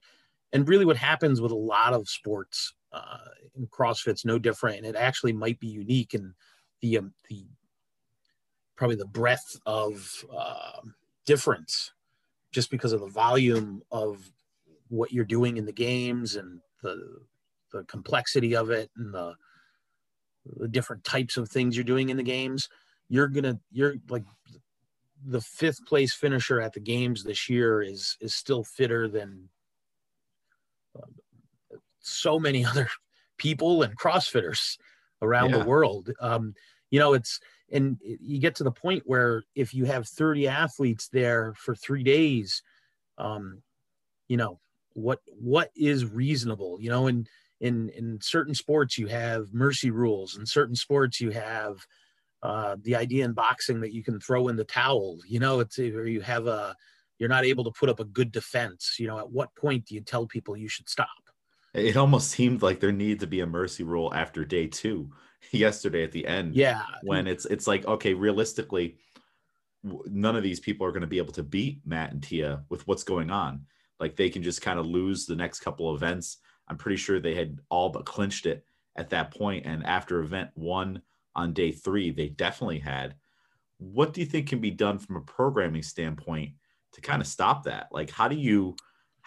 and 0.53 0.67
really, 0.67 0.87
what 0.87 0.97
happens 0.97 1.41
with 1.41 1.53
a 1.53 1.57
lot 1.57 1.93
of 1.93 2.09
sports 2.09 2.73
uh, 2.93 3.19
CrossFit's 3.67 4.25
no 4.25 4.39
different, 4.39 4.79
and 4.79 4.87
it 4.87 4.97
actually 4.97 5.33
might 5.33 5.61
be 5.61 5.69
unique 5.69 6.15
in 6.15 6.35
the 6.81 6.99
um, 6.99 7.13
the 7.29 7.47
probably 8.77 8.97
the 8.97 9.07
breadth 9.07 9.59
of 9.67 10.25
uh, 10.35 10.81
difference, 11.27 11.93
just 12.53 12.71
because 12.71 12.93
of 12.93 13.01
the 13.01 13.09
volume 13.09 13.83
of 13.91 14.31
what 14.89 15.13
you're 15.13 15.25
doing 15.25 15.57
in 15.59 15.67
the 15.67 15.73
games 15.73 16.37
and 16.37 16.61
the 16.83 17.21
the 17.73 17.85
complexity 17.85 18.57
of 18.57 18.71
it 18.71 18.91
and 18.97 19.13
the 19.13 19.35
the 20.57 20.69
different 20.69 21.05
types 21.05 21.37
of 21.37 21.49
things 21.49 21.77
you're 21.77 21.85
doing 21.85 22.09
in 22.09 22.17
the 22.17 22.23
games. 22.23 22.69
You're 23.09 23.29
gonna 23.29 23.59
you're 23.71 23.97
like 24.09 24.25
the 25.25 25.41
fifth 25.41 25.85
place 25.87 26.15
finisher 26.15 26.61
at 26.61 26.73
the 26.73 26.81
games 26.81 27.25
this 27.25 27.49
year 27.49 27.83
is 27.83 28.17
is 28.21 28.35
still 28.35 28.65
fitter 28.65 29.09
than 29.09 29.49
uh, 30.97 31.77
so 32.01 32.39
many 32.39 32.65
other 32.65 32.89
people 33.37 33.83
and 33.83 33.99
crossfitters 33.99 34.79
around 35.23 35.51
yeah. 35.51 35.59
the 35.59 35.65
world 35.65 36.11
um, 36.21 36.55
you 36.91 36.99
know 36.99 37.15
it's 37.15 37.41
and 37.71 37.99
you 38.03 38.39
get 38.39 38.55
to 38.55 38.65
the 38.65 38.71
point 38.71 39.03
where 39.05 39.43
if 39.55 39.75
you 39.75 39.85
have 39.85 40.09
30 40.09 40.49
athletes 40.49 41.09
there 41.09 41.53
for 41.57 41.75
three 41.75 42.03
days 42.03 42.63
um, 43.19 43.63
you 44.29 44.37
know 44.37 44.59
what 44.95 45.21
what 45.39 45.71
is 45.77 46.05
reasonable 46.05 46.79
you 46.81 46.91
know 46.91 47.07
in 47.07 47.27
in 47.61 47.89
in 47.91 48.19
certain 48.21 48.55
sports 48.55 48.97
you 48.97 49.07
have 49.07 49.53
mercy 49.53 49.91
rules 49.91 50.39
in 50.39 50.47
certain 50.47 50.77
sports 50.77 51.21
you 51.21 51.31
have 51.31 51.85
uh, 52.43 52.77
the 52.83 52.95
idea 52.95 53.25
in 53.25 53.33
boxing 53.33 53.81
that 53.81 53.93
you 53.93 54.03
can 54.03 54.21
throw 54.21 54.49
in 54.49 54.57
the 54.57 54.65
towel, 54.65 55.19
you 55.27 55.41
know, 55.41 55.61
it's 55.61 55.79
or 55.79 56.07
you 56.07 56.21
have 56.21 56.47
a, 56.47 56.75
you're 57.19 57.29
not 57.29 57.45
able 57.45 57.65
to 57.65 57.71
put 57.73 57.89
up 57.89 57.99
a 57.99 58.05
good 58.05 58.31
defense. 58.31 58.97
You 58.99 59.09
know, 59.09 59.19
at 59.19 59.31
what 59.31 59.55
point 59.57 59.87
do 59.87 59.95
you 59.95 60.01
tell 60.01 60.27
people 60.27 60.57
you 60.57 60.69
should 60.69 60.89
stop? 60.89 61.09
It 61.75 61.97
almost 61.97 62.31
seemed 62.31 62.63
like 62.63 62.81
there 62.81 62.93
needed 62.93 63.21
to 63.21 63.27
be 63.27 63.41
a 63.41 63.47
mercy 63.47 63.83
rule 63.83 64.13
after 64.15 64.45
day 64.45 64.69
two, 64.69 65.11
yesterday 65.51 66.05
at 66.05 66.13
the 66.13 66.27
end. 66.27 66.55
Yeah, 66.55 66.85
when 67.03 67.27
it's 67.27 67.45
it's 67.47 67.67
like 67.67 67.87
okay, 67.87 68.15
realistically, 68.15 68.99
none 69.83 70.37
of 70.37 70.45
these 70.45 70.61
people 70.61 70.87
are 70.87 70.93
going 70.93 71.01
to 71.01 71.09
be 71.09 71.19
able 71.19 71.33
to 71.35 71.43
beat 71.43 71.81
Matt 71.85 72.13
and 72.13 72.23
Tia 72.23 72.63
with 72.69 72.87
what's 72.87 73.05
going 73.05 73.31
on. 73.31 73.67
Like 73.99 74.15
they 74.15 74.31
can 74.31 74.45
just 74.45 74.63
kind 74.63 74.79
of 74.79 74.87
lose 74.87 75.27
the 75.27 75.35
next 75.35 75.61
couple 75.61 75.93
events. 75.93 76.39
I'm 76.69 76.77
pretty 76.77 76.97
sure 76.97 77.21
they 77.21 77.35
had 77.35 77.59
all 77.69 77.91
but 77.91 78.05
clinched 78.05 78.47
it 78.47 78.65
at 78.97 79.11
that 79.11 79.33
point, 79.33 79.67
and 79.67 79.85
after 79.85 80.21
event 80.21 80.51
one 80.55 81.03
on 81.35 81.53
day 81.53 81.73
three, 81.73 82.11
they 82.11 82.29
definitely 82.29 82.81
had. 82.81 83.15
What 83.79 84.13
do 84.13 84.21
you 84.21 84.27
think 84.27 84.49
can 84.49 84.61
be 84.61 84.73
done 84.73 84.99
from 84.99 85.17
a 85.17 85.21
programming 85.21 85.83
standpoint 85.83 86.53
to 86.95 87.01
kind 87.01 87.23
of 87.23 87.29
stop 87.29 87.65
that? 87.65 87.89
Like, 87.93 88.11
how 88.11 88.29
do 88.29 88.37
you 88.37 88.77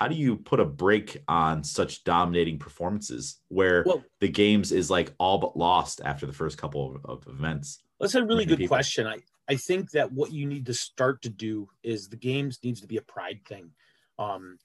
how 0.02 0.08
do 0.08 0.16
you 0.16 0.36
put 0.36 0.60
a 0.60 0.66
break 0.66 1.22
on 1.28 1.64
such 1.64 2.04
dominating 2.04 2.58
performances 2.58 3.40
where 3.50 3.84
well, 3.86 4.04
the 4.20 4.28
games 4.28 4.72
is 4.72 4.90
like 4.90 5.14
all 5.20 5.38
but 5.38 5.56
lost 5.56 6.02
after 6.04 6.26
the 6.26 6.34
first 6.34 6.58
couple 6.58 6.96
of, 6.96 7.06
of 7.06 7.28
events? 7.28 7.84
That's 8.00 8.16
a 8.16 8.26
really 8.26 8.46
good 8.46 8.58
people. 8.58 8.76
question. 8.76 9.06
I, 9.06 9.18
I 9.48 9.58
think 9.58 9.92
that 9.92 10.12
what 10.12 10.32
you 10.32 10.48
need 10.48 10.66
to 10.66 10.74
start 10.74 11.22
to 11.22 11.30
do 11.30 11.68
is 11.84 12.10
the 12.10 12.18
games 12.18 12.58
needs 12.64 12.82
to 12.82 12.88
be 12.88 12.98
a 12.98 13.02
pride 13.04 13.42
thing. 13.48 13.70
Um, 14.18 14.58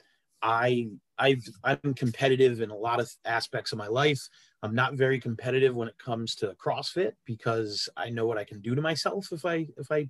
I 0.46 0.86
I've 1.18 1.44
I'm 1.64 1.92
competitive 1.94 2.60
in 2.60 2.70
a 2.70 2.76
lot 2.76 3.00
of 3.00 3.10
aspects 3.24 3.72
of 3.72 3.78
my 3.78 3.88
life. 3.88 4.20
I'm 4.62 4.76
not 4.76 4.94
very 4.94 5.18
competitive 5.18 5.74
when 5.74 5.88
it 5.88 5.98
comes 5.98 6.36
to 6.36 6.54
CrossFit 6.54 7.12
because 7.24 7.88
I 7.96 8.10
know 8.10 8.26
what 8.26 8.38
I 8.38 8.44
can 8.44 8.60
do 8.60 8.76
to 8.76 8.80
myself 8.80 9.32
if 9.32 9.44
I 9.44 9.66
if 9.76 9.90
I 9.90 10.08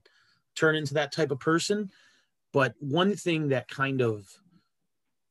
turn 0.55 0.76
into 0.76 0.95
that 0.95 1.11
type 1.11 1.31
of 1.31 1.40
person. 1.40 1.90
But 2.52 2.75
one 2.81 3.16
thing 3.16 3.49
that 3.49 3.69
kind 3.69 4.02
of 4.02 4.28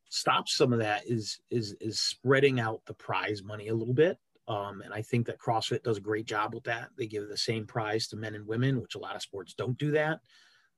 stops 0.10 0.56
some 0.56 0.74
of 0.74 0.80
that 0.80 1.04
is 1.06 1.40
is 1.52 1.76
is 1.80 2.00
spreading 2.00 2.60
out 2.60 2.82
the 2.88 2.96
prize 2.96 3.44
money 3.44 3.68
a 3.68 3.76
little 3.76 3.94
bit. 3.94 4.18
Um, 4.48 4.82
and 4.82 4.94
I 4.94 5.04
think 5.04 5.28
that 5.28 5.40
CrossFit 5.40 5.84
does 5.84 5.98
a 5.98 6.02
great 6.02 6.26
job 6.26 6.56
with 6.56 6.64
that. 6.64 6.90
They 6.98 7.06
give 7.06 7.28
the 7.30 7.38
same 7.38 7.68
prize 7.68 8.08
to 8.08 8.16
men 8.16 8.34
and 8.34 8.48
women, 8.48 8.82
which 8.82 8.96
a 8.96 9.00
lot 9.00 9.16
of 9.16 9.22
sports 9.22 9.54
don't 9.54 9.78
do 9.78 9.92
that. 9.92 10.20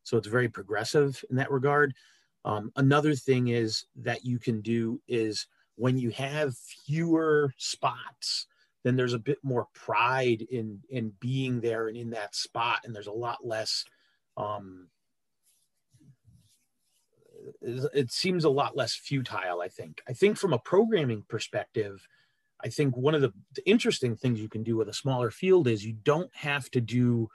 So 0.04 0.18
it's 0.18 0.28
very 0.28 0.50
progressive 0.50 1.24
in 1.30 1.38
that 1.38 1.52
regard. 1.52 1.94
Um, 2.48 2.72
another 2.78 3.14
thing 3.14 3.50
is 3.50 3.84
that 3.98 4.24
you 4.24 4.40
can 4.40 4.62
do 4.62 5.02
is 5.06 5.48
when 5.76 5.98
you 5.98 6.12
have 6.12 6.56
fewer 6.58 7.54
spots, 7.58 8.48
then 8.86 8.96
there's 8.96 9.14
a 9.14 9.20
bit 9.20 9.38
more 9.44 9.68
pride 9.74 10.48
in 10.50 10.80
in 10.90 11.12
being 11.20 11.60
there 11.60 11.90
and 11.90 11.98
in 11.98 12.10
that 12.12 12.36
spot, 12.36 12.80
and 12.86 12.96
there's 12.96 13.08
a 13.08 13.12
lot 13.12 13.46
less. 13.46 13.84
Um, 14.38 14.88
it 17.62 18.12
seems 18.14 18.46
a 18.46 18.50
lot 18.50 18.78
less 18.78 18.96
futile. 18.96 19.60
I 19.60 19.68
think. 19.68 20.02
I 20.08 20.14
think 20.14 20.38
from 20.38 20.54
a 20.54 20.60
programming 20.60 21.26
perspective, 21.28 22.08
I 22.64 22.70
think 22.70 22.96
one 22.96 23.14
of 23.14 23.22
the, 23.22 23.34
the 23.56 23.70
interesting 23.70 24.16
things 24.16 24.40
you 24.40 24.48
can 24.48 24.64
do 24.64 24.78
with 24.78 24.88
a 24.88 24.94
smaller 24.94 25.32
field 25.32 25.68
is 25.68 25.86
you 25.86 25.98
don't 26.02 26.34
have 26.34 26.72
to 26.72 26.80
do 26.80 27.28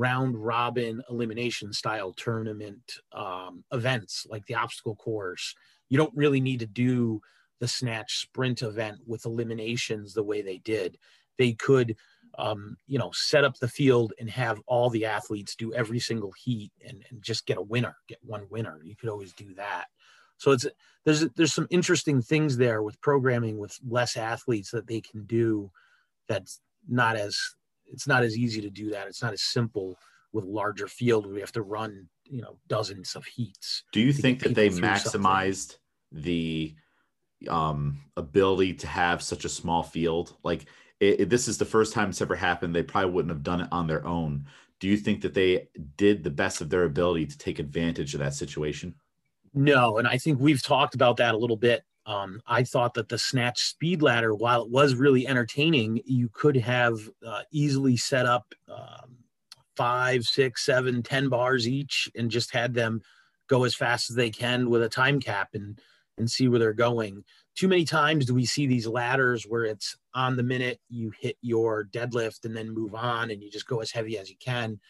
round 0.00 0.34
robin 0.34 1.02
elimination 1.10 1.74
style 1.74 2.14
tournament 2.14 2.94
um, 3.12 3.62
events 3.70 4.26
like 4.30 4.46
the 4.46 4.54
obstacle 4.54 4.96
course. 4.96 5.54
You 5.90 5.98
don't 5.98 6.16
really 6.16 6.40
need 6.40 6.60
to 6.60 6.66
do 6.66 7.20
the 7.58 7.68
snatch 7.68 8.20
sprint 8.20 8.62
event 8.62 8.96
with 9.06 9.26
eliminations 9.26 10.14
the 10.14 10.22
way 10.22 10.40
they 10.40 10.56
did. 10.56 10.96
They 11.36 11.52
could, 11.52 11.96
um, 12.38 12.78
you 12.86 12.98
know, 12.98 13.10
set 13.12 13.44
up 13.44 13.58
the 13.58 13.68
field 13.68 14.14
and 14.18 14.30
have 14.30 14.58
all 14.66 14.88
the 14.88 15.04
athletes 15.04 15.54
do 15.54 15.74
every 15.74 15.98
single 15.98 16.32
heat 16.32 16.72
and, 16.88 17.04
and 17.10 17.22
just 17.22 17.44
get 17.44 17.58
a 17.58 17.62
winner, 17.62 17.94
get 18.08 18.18
one 18.22 18.46
winner. 18.48 18.80
You 18.82 18.96
could 18.96 19.10
always 19.10 19.34
do 19.34 19.52
that. 19.56 19.84
So 20.38 20.52
it's 20.52 20.66
there's 21.04 21.28
there's 21.36 21.52
some 21.52 21.68
interesting 21.68 22.22
things 22.22 22.56
there 22.56 22.82
with 22.82 22.98
programming 23.02 23.58
with 23.58 23.78
less 23.86 24.16
athletes 24.16 24.70
that 24.70 24.86
they 24.86 25.02
can 25.02 25.24
do. 25.24 25.70
That's 26.26 26.58
not 26.88 27.16
as 27.16 27.38
it's 27.92 28.06
not 28.06 28.22
as 28.22 28.36
easy 28.36 28.60
to 28.60 28.70
do 28.70 28.90
that. 28.90 29.06
It's 29.06 29.22
not 29.22 29.32
as 29.32 29.42
simple 29.42 29.98
with 30.32 30.44
larger 30.44 30.86
field. 30.86 31.26
We 31.26 31.40
have 31.40 31.52
to 31.52 31.62
run, 31.62 32.08
you 32.24 32.42
know, 32.42 32.58
dozens 32.68 33.16
of 33.16 33.24
heats. 33.24 33.84
Do 33.92 34.00
you 34.00 34.12
think 34.12 34.40
that 34.40 34.54
they 34.54 34.68
maximized 34.68 35.76
something. 36.12 36.22
the 36.22 36.74
um, 37.48 37.98
ability 38.16 38.74
to 38.74 38.86
have 38.86 39.22
such 39.22 39.44
a 39.44 39.48
small 39.48 39.82
field? 39.82 40.36
Like 40.42 40.66
it, 41.00 41.20
it, 41.20 41.30
this 41.30 41.48
is 41.48 41.58
the 41.58 41.64
first 41.64 41.92
time 41.92 42.10
it's 42.10 42.22
ever 42.22 42.36
happened. 42.36 42.74
They 42.74 42.82
probably 42.82 43.10
wouldn't 43.10 43.32
have 43.32 43.42
done 43.42 43.62
it 43.62 43.68
on 43.72 43.86
their 43.86 44.06
own. 44.06 44.46
Do 44.78 44.88
you 44.88 44.96
think 44.96 45.20
that 45.22 45.34
they 45.34 45.68
did 45.96 46.22
the 46.22 46.30
best 46.30 46.60
of 46.60 46.70
their 46.70 46.84
ability 46.84 47.26
to 47.26 47.38
take 47.38 47.58
advantage 47.58 48.14
of 48.14 48.20
that 48.20 48.34
situation? 48.34 48.94
No, 49.52 49.98
and 49.98 50.06
I 50.06 50.16
think 50.16 50.38
we've 50.38 50.62
talked 50.62 50.94
about 50.94 51.16
that 51.16 51.34
a 51.34 51.38
little 51.38 51.56
bit 51.56 51.82
um, 52.10 52.42
I 52.44 52.64
thought 52.64 52.94
that 52.94 53.08
the 53.08 53.18
snatch 53.18 53.60
speed 53.60 54.02
ladder, 54.02 54.34
while 54.34 54.62
it 54.62 54.70
was 54.70 54.96
really 54.96 55.28
entertaining, 55.28 56.02
you 56.04 56.28
could 56.32 56.56
have 56.56 56.98
uh, 57.24 57.42
easily 57.52 57.96
set 57.96 58.26
up 58.26 58.52
um, 58.68 59.16
five, 59.76 60.24
six, 60.24 60.66
seven, 60.66 61.04
ten 61.04 61.28
bars 61.28 61.68
each, 61.68 62.10
and 62.16 62.28
just 62.28 62.52
had 62.52 62.74
them 62.74 63.00
go 63.48 63.62
as 63.62 63.76
fast 63.76 64.10
as 64.10 64.16
they 64.16 64.28
can 64.28 64.68
with 64.68 64.82
a 64.82 64.88
time 64.88 65.20
cap 65.20 65.50
and 65.54 65.80
and 66.18 66.28
see 66.28 66.48
where 66.48 66.58
they're 66.58 66.72
going. 66.72 67.22
Too 67.54 67.68
many 67.68 67.84
times 67.84 68.26
do 68.26 68.34
we 68.34 68.44
see 68.44 68.66
these 68.66 68.88
ladders 68.88 69.44
where 69.44 69.64
it's 69.64 69.96
on 70.12 70.36
the 70.36 70.42
minute 70.42 70.80
you 70.88 71.12
hit 71.18 71.36
your 71.42 71.84
deadlift 71.84 72.44
and 72.44 72.56
then 72.56 72.74
move 72.74 72.94
on 72.94 73.30
and 73.30 73.40
you 73.40 73.50
just 73.50 73.68
go 73.68 73.78
as 73.78 73.92
heavy 73.92 74.18
as 74.18 74.28
you 74.28 74.36
can. 74.40 74.80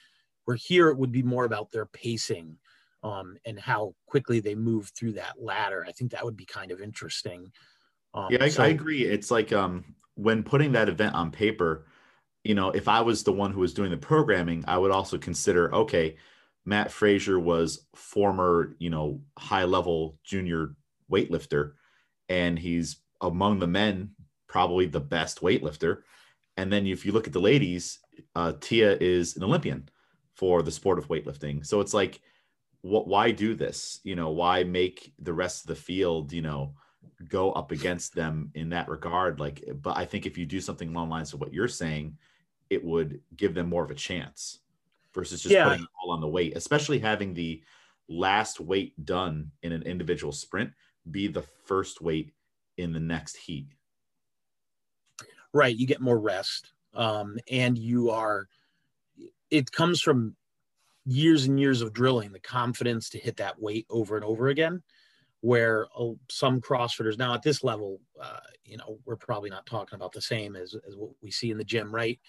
Where 0.46 0.56
here 0.56 0.88
it 0.88 0.96
would 0.96 1.12
be 1.12 1.22
more 1.22 1.44
about 1.44 1.70
their 1.70 1.86
pacing 1.86 2.56
um, 3.02 3.36
and 3.44 3.58
how 3.58 3.94
quickly 4.06 4.40
they 4.40 4.54
move 4.54 4.90
through 4.96 5.12
that 5.12 5.34
ladder. 5.40 5.84
I 5.86 5.92
think 5.92 6.12
that 6.12 6.24
would 6.24 6.36
be 6.36 6.44
kind 6.44 6.70
of 6.70 6.80
interesting. 6.80 7.50
Um, 8.14 8.28
yeah, 8.30 8.44
I, 8.44 8.48
so, 8.48 8.62
I, 8.62 8.68
agree. 8.68 9.04
It's 9.04 9.30
like 9.30 9.52
um, 9.52 9.94
when 10.14 10.42
putting 10.42 10.72
that 10.72 10.88
event 10.88 11.14
on 11.14 11.30
paper, 11.30 11.86
you 12.44 12.54
know, 12.54 12.70
if 12.70 12.88
I 12.88 13.00
was 13.00 13.22
the 13.22 13.32
one 13.32 13.52
who 13.52 13.60
was 13.60 13.74
doing 13.74 13.90
the 13.90 13.96
programming, 13.96 14.64
I 14.66 14.78
would 14.78 14.90
also 14.90 15.18
consider, 15.18 15.74
okay, 15.74 16.16
Matt 16.64 16.90
Fraser 16.90 17.38
was 17.38 17.86
former, 17.94 18.74
you 18.78 18.90
know, 18.90 19.20
high 19.38 19.64
level 19.64 20.18
junior 20.24 20.74
weightlifter, 21.10 21.72
and 22.28 22.58
he's 22.58 22.96
among 23.20 23.58
the 23.58 23.66
men 23.66 24.10
probably 24.48 24.86
the 24.86 25.00
best 25.00 25.40
weightlifter. 25.40 26.02
And 26.56 26.72
then 26.72 26.86
if 26.86 27.06
you 27.06 27.12
look 27.12 27.26
at 27.26 27.32
the 27.32 27.40
ladies, 27.40 28.00
uh, 28.34 28.52
Tia 28.60 28.96
is 29.00 29.36
an 29.36 29.44
Olympian 29.44 29.88
for 30.34 30.62
the 30.62 30.70
sport 30.70 30.98
of 30.98 31.08
weightlifting. 31.08 31.64
So 31.64 31.80
it's 31.80 31.94
like 31.94 32.20
what 32.82 33.06
why 33.06 33.30
do 33.30 33.54
this? 33.54 34.00
You 34.04 34.16
know 34.16 34.30
why 34.30 34.64
make 34.64 35.12
the 35.18 35.32
rest 35.32 35.62
of 35.62 35.68
the 35.68 35.74
field 35.74 36.32
you 36.32 36.42
know 36.42 36.74
go 37.28 37.52
up 37.52 37.70
against 37.70 38.14
them 38.14 38.50
in 38.54 38.70
that 38.70 38.88
regard? 38.88 39.40
Like 39.40 39.64
but 39.82 39.96
i 39.96 40.04
think 40.04 40.26
if 40.26 40.38
you 40.38 40.46
do 40.46 40.60
something 40.60 40.88
along 40.88 41.08
the 41.08 41.14
lines 41.14 41.32
of 41.32 41.40
what 41.40 41.52
you're 41.52 41.68
saying 41.68 42.16
it 42.70 42.84
would 42.84 43.20
give 43.36 43.52
them 43.52 43.68
more 43.68 43.84
of 43.84 43.90
a 43.90 43.94
chance 43.94 44.60
versus 45.12 45.42
just 45.42 45.52
yeah. 45.52 45.68
putting 45.68 45.86
all 46.00 46.12
on 46.12 46.20
the 46.20 46.28
weight 46.28 46.56
especially 46.56 46.98
having 46.98 47.34
the 47.34 47.62
last 48.08 48.60
weight 48.60 49.04
done 49.04 49.50
in 49.62 49.72
an 49.72 49.82
individual 49.84 50.32
sprint 50.32 50.70
be 51.10 51.28
the 51.28 51.42
first 51.64 52.00
weight 52.00 52.32
in 52.76 52.92
the 52.92 53.00
next 53.00 53.36
heat. 53.36 53.68
Right 55.52 55.74
you 55.74 55.86
get 55.86 56.00
more 56.00 56.18
rest 56.18 56.72
um, 56.94 57.38
and 57.50 57.78
you 57.78 58.10
are 58.10 58.48
it 59.50 59.70
comes 59.72 60.00
from 60.00 60.36
years 61.10 61.46
and 61.46 61.58
years 61.58 61.82
of 61.82 61.92
drilling, 61.92 62.32
the 62.32 62.40
confidence 62.40 63.10
to 63.10 63.18
hit 63.18 63.36
that 63.36 63.60
weight 63.60 63.86
over 63.90 64.16
and 64.16 64.24
over 64.24 64.48
again. 64.48 64.82
Where 65.42 65.86
uh, 65.98 66.12
some 66.28 66.60
CrossFitters 66.60 67.16
now 67.16 67.32
at 67.32 67.42
this 67.42 67.64
level, 67.64 67.98
uh, 68.22 68.40
you 68.62 68.76
know, 68.76 68.98
we're 69.06 69.16
probably 69.16 69.48
not 69.48 69.64
talking 69.64 69.96
about 69.96 70.12
the 70.12 70.20
same 70.20 70.54
as, 70.54 70.76
as 70.86 70.96
what 70.96 71.12
we 71.22 71.30
see 71.30 71.50
in 71.50 71.56
the 71.56 71.64
gym, 71.64 71.94
right? 71.94 72.20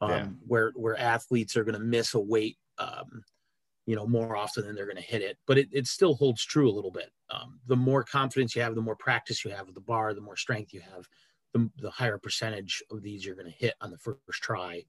Um, 0.00 0.10
yeah. 0.10 0.26
Where 0.46 0.72
where 0.76 0.96
athletes 0.96 1.56
are 1.56 1.64
going 1.64 1.78
to 1.78 1.84
miss 1.84 2.14
a 2.14 2.20
weight, 2.20 2.58
um, 2.78 3.24
you 3.86 3.96
know, 3.96 4.06
more 4.06 4.36
often 4.36 4.64
than 4.64 4.76
they're 4.76 4.84
going 4.84 4.94
to 4.94 5.02
hit 5.02 5.20
it. 5.20 5.36
But 5.48 5.58
it, 5.58 5.68
it 5.72 5.88
still 5.88 6.14
holds 6.14 6.44
true 6.44 6.70
a 6.70 6.76
little 6.78 6.92
bit. 6.92 7.10
Um, 7.28 7.58
the 7.66 7.74
more 7.76 8.04
confidence 8.04 8.54
you 8.54 8.62
have, 8.62 8.76
the 8.76 8.80
more 8.80 8.94
practice 8.94 9.44
you 9.44 9.50
have 9.50 9.66
with 9.66 9.74
the 9.74 9.80
bar, 9.80 10.14
the 10.14 10.20
more 10.20 10.36
strength 10.36 10.72
you 10.72 10.80
have, 10.80 11.08
the, 11.52 11.68
the 11.82 11.90
higher 11.90 12.18
percentage 12.18 12.84
of 12.92 13.02
these 13.02 13.24
you're 13.24 13.34
going 13.34 13.50
to 13.50 13.64
hit 13.64 13.74
on 13.80 13.90
the 13.90 13.98
first 13.98 14.20
try. 14.42 14.84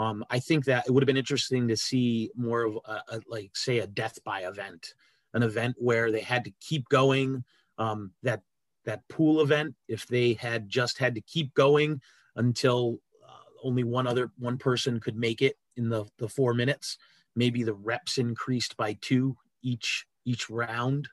Um, 0.00 0.24
I 0.30 0.38
think 0.38 0.64
that 0.64 0.86
it 0.86 0.92
would 0.92 1.02
have 1.02 1.06
been 1.06 1.18
interesting 1.18 1.68
to 1.68 1.76
see 1.76 2.30
more 2.34 2.62
of 2.62 2.78
a, 2.86 3.02
a, 3.08 3.20
like 3.28 3.54
say 3.54 3.80
a 3.80 3.86
death 3.86 4.18
by 4.24 4.44
event, 4.46 4.94
an 5.34 5.42
event 5.42 5.76
where 5.78 6.10
they 6.10 6.22
had 6.22 6.42
to 6.44 6.52
keep 6.58 6.88
going. 6.88 7.44
Um, 7.76 8.12
that 8.22 8.40
that 8.86 9.06
pool 9.08 9.42
event, 9.42 9.74
if 9.88 10.06
they 10.06 10.32
had 10.32 10.70
just 10.70 10.96
had 10.96 11.14
to 11.16 11.20
keep 11.20 11.52
going 11.52 12.00
until 12.36 12.98
uh, 13.22 13.44
only 13.62 13.84
one 13.84 14.06
other 14.06 14.30
one 14.38 14.56
person 14.56 15.00
could 15.00 15.16
make 15.16 15.42
it 15.42 15.58
in 15.76 15.90
the 15.90 16.06
the 16.16 16.28
four 16.30 16.54
minutes, 16.54 16.96
maybe 17.36 17.62
the 17.62 17.74
reps 17.74 18.16
increased 18.16 18.78
by 18.78 18.96
two 19.02 19.36
each 19.60 20.06
each 20.24 20.48
round. 20.48 21.10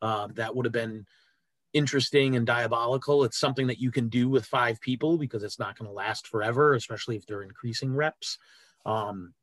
Uh, 0.00 0.28
that 0.32 0.56
would 0.56 0.64
have 0.64 0.72
been 0.72 1.04
interesting 1.72 2.36
and 2.36 2.46
diabolical. 2.46 3.24
It's 3.24 3.38
something 3.38 3.66
that 3.68 3.80
you 3.80 3.90
can 3.90 4.08
do 4.08 4.28
with 4.28 4.44
five 4.44 4.80
people 4.80 5.18
because 5.18 5.42
it's 5.42 5.58
not 5.58 5.78
going 5.78 5.88
to 5.88 5.94
last 5.94 6.26
forever, 6.26 6.74
especially 6.74 7.16
if 7.16 7.26
they're 7.26 7.42
increasing 7.42 7.94
reps. 7.94 8.38
Um, 8.84 9.34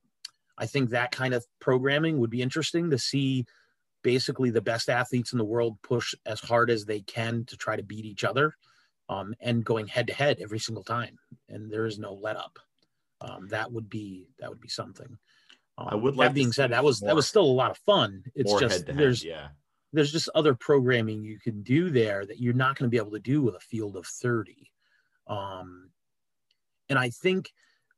I 0.58 0.66
think 0.66 0.90
that 0.90 1.12
kind 1.12 1.34
of 1.34 1.46
programming 1.60 2.20
would 2.20 2.30
be 2.30 2.42
interesting 2.42 2.90
to 2.92 2.98
see 2.98 3.46
basically 4.02 4.50
the 4.50 4.62
best 4.62 4.90
athletes 4.90 5.32
in 5.32 5.38
the 5.38 5.46
world 5.46 5.78
push 5.82 6.14
as 6.26 6.40
hard 6.40 6.70
as 6.70 6.86
they 6.86 7.02
can 7.02 7.46
to 7.46 7.58
try 7.58 7.76
to 7.76 7.84
beat 7.84 8.06
each 8.06 8.24
other 8.24 8.56
um, 9.08 9.34
and 9.40 9.66
going 9.66 9.88
head 9.88 10.08
to 10.08 10.14
head 10.14 10.38
every 10.42 10.60
single 10.60 10.84
time. 10.84 11.18
And 11.48 11.72
there 11.72 11.86
is 11.86 12.00
no 12.00 12.14
let 12.14 12.36
up. 12.36 12.60
Um, 13.22 13.48
that 13.50 13.72
would 13.72 13.90
be 13.90 14.30
that 14.40 14.50
would 14.50 14.62
be 14.62 14.70
something. 14.70 15.18
I 15.78 15.96
would. 15.96 16.16
Like 16.16 16.30
that 16.30 16.36
being 16.36 16.52
said, 16.52 16.72
that 16.72 16.84
was 16.84 17.02
more, 17.02 17.10
that 17.10 17.16
was 17.16 17.28
still 17.28 17.44
a 17.44 17.46
lot 17.46 17.72
of 17.72 17.78
fun. 17.80 18.24
It's 18.36 18.52
just 18.60 18.78
head-to-head, 18.78 19.00
there's 19.00 19.24
yeah 19.24 19.48
there's 19.94 20.12
just 20.12 20.30
other 20.36 20.54
programming 20.54 21.24
you 21.24 21.40
can 21.40 21.62
do 21.64 21.90
there 21.90 22.26
that 22.26 22.40
you're 22.40 22.54
not 22.54 22.78
going 22.78 22.88
to 22.88 22.92
be 22.92 22.98
able 22.98 23.12
to 23.12 23.20
do 23.20 23.42
with 23.42 23.56
a 23.56 23.60
field 23.60 23.96
of 23.96 24.06
30. 24.06 24.72
Um, 25.28 25.90
and 26.90 26.98
I 26.98 27.10
think 27.10 27.52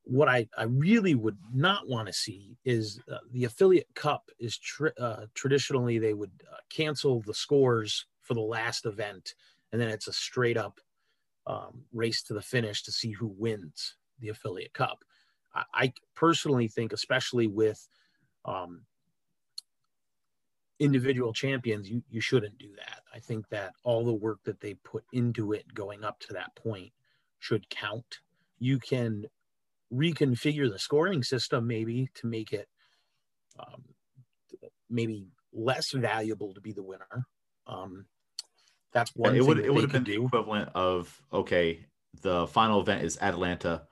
what 0.03 0.27
I, 0.27 0.47
I 0.57 0.63
really 0.63 1.15
would 1.15 1.37
not 1.53 1.87
want 1.87 2.07
to 2.07 2.13
see 2.13 2.57
is 2.65 2.99
uh, 3.11 3.17
the 3.31 3.45
affiliate 3.45 3.93
cup 3.93 4.29
is 4.39 4.59
uh, 4.99 5.25
traditionally 5.33 5.99
they 5.99 6.13
would 6.13 6.31
uh, 6.51 6.57
cancel 6.69 7.21
the 7.21 7.33
scores 7.33 8.05
for 8.21 8.33
the 8.33 8.41
last 8.41 8.85
event 8.85 9.35
and 9.71 9.79
then 9.79 9.89
it's 9.89 10.07
a 10.07 10.13
straight 10.13 10.57
up 10.57 10.79
um, 11.47 11.83
race 11.93 12.23
to 12.23 12.33
the 12.33 12.41
finish 12.41 12.83
to 12.83 12.91
see 12.91 13.11
who 13.11 13.27
wins 13.37 13.95
the 14.19 14.29
affiliate 14.29 14.73
cup 14.73 15.03
I, 15.53 15.63
I 15.73 15.93
personally 16.15 16.67
think, 16.67 16.93
especially 16.93 17.47
with 17.47 17.87
um, 18.45 18.81
individual 20.81 21.31
champions, 21.31 21.89
you, 21.89 22.01
you 22.09 22.19
shouldn't 22.19 22.57
do 22.57 22.69
that. 22.75 23.01
I 23.13 23.19
think 23.19 23.47
that 23.49 23.73
all 23.83 24.03
the 24.03 24.13
work 24.13 24.39
that 24.45 24.59
they 24.59 24.73
put 24.73 25.03
into 25.13 25.53
it 25.53 25.71
going 25.73 26.03
up 26.03 26.19
to 26.21 26.33
that 26.33 26.55
point 26.55 26.91
should 27.39 27.69
count. 27.69 28.19
You 28.59 28.79
can 28.79 29.25
reconfigure 29.93 30.69
the 30.71 30.79
scoring 30.79 31.21
system 31.21 31.67
maybe 31.67 32.09
to 32.15 32.27
make 32.27 32.51
it 32.51 32.67
um, 33.59 33.83
maybe 34.89 35.27
less 35.53 35.91
valuable 35.91 36.53
to 36.55 36.61
be 36.61 36.71
the 36.71 36.83
winner. 36.83 37.27
Um, 37.67 38.05
that's 38.91 39.15
one. 39.15 39.35
it 39.35 39.45
would 39.45 39.59
it 39.59 39.71
would 39.71 39.83
have 39.83 39.91
been 39.91 40.03
do. 40.03 40.19
the 40.19 40.25
equivalent 40.25 40.69
of 40.73 41.21
okay, 41.31 41.85
the 42.21 42.47
final 42.47 42.81
event 42.81 43.03
is 43.03 43.19
Atlanta. 43.21 43.83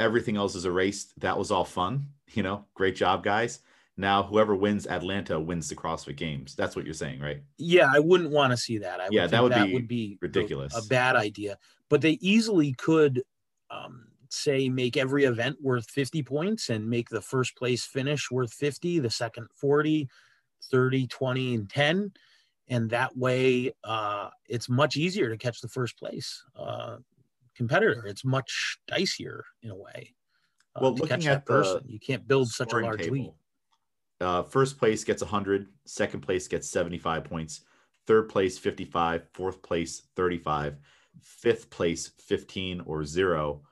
Everything 0.00 0.36
else 0.36 0.56
is 0.56 0.64
erased. 0.64 1.18
That 1.20 1.38
was 1.38 1.50
all 1.50 1.64
fun. 1.64 2.08
You 2.32 2.42
know, 2.42 2.64
great 2.74 2.96
job, 2.96 3.22
guys. 3.22 3.60
Now, 4.00 4.22
whoever 4.22 4.56
wins 4.56 4.86
Atlanta 4.86 5.38
wins 5.38 5.68
the 5.68 5.76
CrossFit 5.76 6.16
Games. 6.16 6.54
That's 6.54 6.74
what 6.74 6.86
you're 6.86 6.94
saying, 6.94 7.20
right? 7.20 7.42
Yeah, 7.58 7.90
I 7.92 7.98
wouldn't 7.98 8.30
want 8.30 8.50
to 8.50 8.56
see 8.56 8.78
that. 8.78 8.98
I 8.98 9.08
yeah, 9.10 9.22
would 9.22 9.30
that 9.30 9.42
would 9.42 9.52
that 9.52 9.66
be 9.66 9.74
would 9.74 9.88
be 9.88 10.18
ridiculous. 10.22 10.74
A, 10.74 10.78
a, 10.78 10.82
bad 10.86 11.16
idea. 11.16 11.58
But 11.90 12.00
they 12.00 12.12
easily 12.22 12.72
could 12.72 13.22
um, 13.70 14.06
say 14.30 14.70
make 14.70 14.96
every 14.96 15.24
event 15.24 15.58
worth 15.60 15.90
50 15.90 16.22
points 16.22 16.70
and 16.70 16.88
make 16.88 17.10
the 17.10 17.20
first 17.20 17.56
place 17.56 17.84
finish 17.84 18.30
worth 18.30 18.54
50, 18.54 19.00
the 19.00 19.10
second 19.10 19.48
40, 19.54 20.08
30, 20.70 21.06
20, 21.06 21.54
and 21.54 21.68
10. 21.68 22.12
And 22.68 22.88
that 22.90 23.14
way, 23.16 23.72
uh, 23.84 24.30
it's 24.48 24.70
much 24.70 24.96
easier 24.96 25.28
to 25.28 25.36
catch 25.36 25.60
the 25.60 25.68
first 25.68 25.98
place 25.98 26.42
uh, 26.56 26.96
competitor. 27.54 28.06
It's 28.06 28.24
much 28.24 28.78
dicier 28.90 29.42
in 29.62 29.70
a 29.70 29.76
way. 29.76 30.14
Uh, 30.74 30.80
well, 30.82 30.94
looking 30.94 31.26
at 31.26 31.44
the 31.44 31.52
person, 31.52 31.82
you 31.86 31.98
can't 31.98 32.26
build 32.26 32.48
such 32.48 32.72
a 32.72 32.78
large 32.78 33.00
table. 33.00 33.14
lead. 33.14 33.34
Uh, 34.20 34.42
first 34.42 34.78
place 34.78 35.02
gets 35.02 35.22
100, 35.22 35.68
second 35.86 36.20
place 36.20 36.46
gets 36.46 36.68
75 36.68 37.24
points, 37.24 37.62
third 38.06 38.28
place 38.28 38.58
55, 38.58 39.22
fourth 39.32 39.62
place 39.62 40.02
35, 40.14 40.76
fifth 41.22 41.70
place 41.70 42.08
15 42.18 42.82
or 42.82 43.04
zero. 43.04 43.62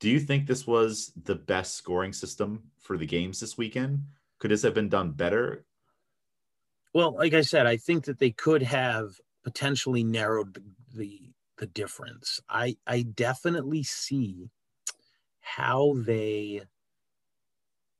Do 0.00 0.08
you 0.08 0.20
think 0.20 0.46
this 0.46 0.66
was 0.66 1.12
the 1.24 1.34
best 1.34 1.74
scoring 1.74 2.12
system 2.12 2.62
for 2.78 2.96
the 2.96 3.06
games 3.06 3.40
this 3.40 3.58
weekend? 3.58 4.04
Could 4.38 4.50
this 4.50 4.62
have 4.62 4.74
been 4.74 4.88
done 4.88 5.12
better? 5.12 5.64
Well, 6.94 7.14
like 7.14 7.34
I 7.34 7.42
said, 7.42 7.66
I 7.66 7.76
think 7.76 8.04
that 8.04 8.18
they 8.18 8.30
could 8.30 8.62
have 8.62 9.10
potentially 9.44 10.04
narrowed 10.04 10.54
the 10.94 11.32
the, 11.58 11.66
difference. 11.66 12.40
I 12.48 12.76
I 12.86 13.02
definitely 13.02 13.82
see 13.82 14.48
how 15.40 15.94
they 15.96 16.62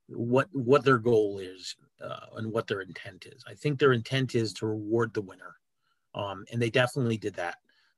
what 0.07 0.47
what 0.53 0.85
their 0.85 0.97
goal 0.97 1.39
is 1.39 1.75
uh, 2.01 2.37
and 2.37 2.51
what 2.51 2.67
their 2.67 2.81
intent 2.81 3.25
is. 3.25 3.43
I 3.47 3.53
think 3.53 3.79
their 3.79 3.93
intent 3.93 4.35
is 4.35 4.53
to 4.53 4.67
reward 4.67 5.13
the 5.13 5.21
winner, 5.21 5.55
um, 6.15 6.45
and 6.51 6.61
they 6.61 6.69
definitely 6.69 7.17
did 7.17 7.35
that. 7.35 7.57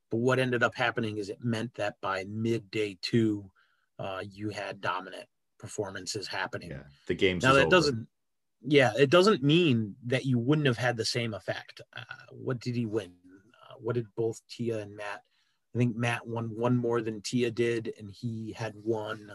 But 0.09 0.17
what 0.17 0.39
ended 0.39 0.63
up 0.63 0.75
happening 0.75 1.17
is 1.17 1.29
it 1.29 1.43
meant 1.43 1.73
that 1.75 1.95
by 2.01 2.25
midday 2.25 2.97
two, 3.01 3.49
uh, 3.99 4.23
you 4.29 4.49
had 4.49 4.81
dominant 4.81 5.27
performances 5.57 6.27
happening. 6.27 6.71
Yeah, 6.71 6.83
the 7.07 7.15
game's 7.15 7.43
now 7.43 7.53
that 7.53 7.61
over. 7.61 7.69
doesn't. 7.69 8.07
Yeah, 8.63 8.91
it 8.97 9.09
doesn't 9.09 9.41
mean 9.41 9.95
that 10.05 10.25
you 10.25 10.37
wouldn't 10.37 10.67
have 10.67 10.77
had 10.77 10.95
the 10.95 11.05
same 11.05 11.33
effect. 11.33 11.81
Uh, 11.95 12.03
what 12.31 12.59
did 12.59 12.75
he 12.75 12.85
win? 12.85 13.11
Uh, 13.53 13.75
what 13.79 13.95
did 13.95 14.05
both 14.15 14.39
Tia 14.47 14.79
and 14.79 14.95
Matt? 14.95 15.23
I 15.73 15.77
think 15.77 15.95
Matt 15.95 16.27
won 16.27 16.45
one 16.55 16.77
more 16.77 17.01
than 17.01 17.21
Tia 17.21 17.49
did, 17.49 17.93
and 17.97 18.11
he 18.11 18.53
had 18.55 18.73
won 18.83 19.31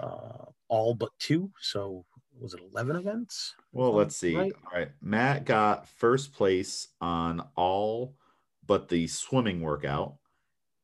uh, 0.00 0.44
all 0.68 0.94
but 0.94 1.10
two. 1.18 1.50
So 1.60 2.04
was 2.40 2.54
it 2.54 2.60
11 2.72 2.96
events? 2.96 3.54
Well, 3.72 3.92
let's 3.92 4.16
see. 4.16 4.36
Right? 4.36 4.52
All 4.64 4.78
right. 4.78 4.90
Matt 5.02 5.44
got 5.44 5.88
first 5.88 6.32
place 6.32 6.88
on 7.00 7.42
all 7.56 8.14
but 8.68 8.88
the 8.88 9.08
swimming 9.08 9.60
workout, 9.60 10.14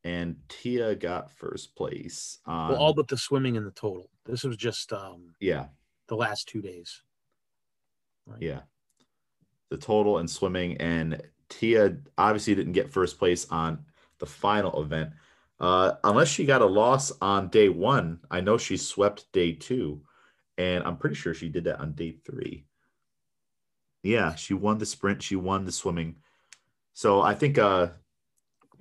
and 0.03 0.35
Tia 0.49 0.95
got 0.95 1.31
first 1.31 1.75
place 1.75 2.39
on 2.45 2.71
well, 2.71 2.77
all 2.77 2.93
but 2.93 3.07
the 3.07 3.17
swimming 3.17 3.55
and 3.55 3.65
the 3.65 3.71
total. 3.71 4.09
This 4.25 4.43
was 4.43 4.57
just 4.57 4.91
um 4.91 5.35
yeah 5.39 5.67
the 6.07 6.17
last 6.17 6.49
two 6.49 6.61
days. 6.61 7.01
Right. 8.25 8.41
Yeah, 8.41 8.61
the 9.69 9.77
total 9.77 10.17
and 10.17 10.29
swimming, 10.29 10.75
and 10.77 11.21
Tia 11.47 11.97
obviously 12.17 12.55
didn't 12.55 12.73
get 12.73 12.91
first 12.91 13.17
place 13.17 13.47
on 13.49 13.85
the 14.19 14.25
final 14.25 14.81
event. 14.81 15.11
Uh, 15.59 15.93
unless 16.03 16.27
she 16.27 16.43
got 16.43 16.61
a 16.61 16.65
loss 16.65 17.13
on 17.21 17.47
day 17.47 17.69
one, 17.69 18.19
I 18.29 18.41
know 18.41 18.57
she 18.57 18.75
swept 18.75 19.31
day 19.31 19.53
two, 19.53 20.01
and 20.57 20.83
I'm 20.83 20.97
pretty 20.97 21.15
sure 21.15 21.33
she 21.33 21.49
did 21.49 21.65
that 21.65 21.79
on 21.79 21.93
day 21.93 22.15
three. 22.25 22.65
Yeah, 24.03 24.35
she 24.35 24.53
won 24.53 24.77
the 24.77 24.85
sprint, 24.85 25.23
she 25.23 25.35
won 25.35 25.65
the 25.65 25.71
swimming. 25.71 26.17
So 26.93 27.21
I 27.21 27.33
think 27.33 27.57
uh, 27.57 27.89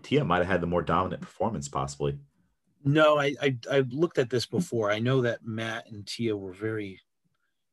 Tia 0.02 0.24
might 0.24 0.38
have 0.38 0.46
had 0.46 0.60
the 0.60 0.66
more 0.66 0.82
dominant 0.82 1.22
performance, 1.22 1.68
possibly. 1.68 2.18
No, 2.84 3.18
I, 3.18 3.34
I 3.40 3.56
I 3.70 3.80
looked 3.88 4.18
at 4.18 4.28
this 4.28 4.44
before. 4.44 4.90
I 4.90 4.98
know 4.98 5.22
that 5.22 5.44
Matt 5.44 5.90
and 5.90 6.06
Tia 6.06 6.36
were 6.36 6.52
very 6.52 7.00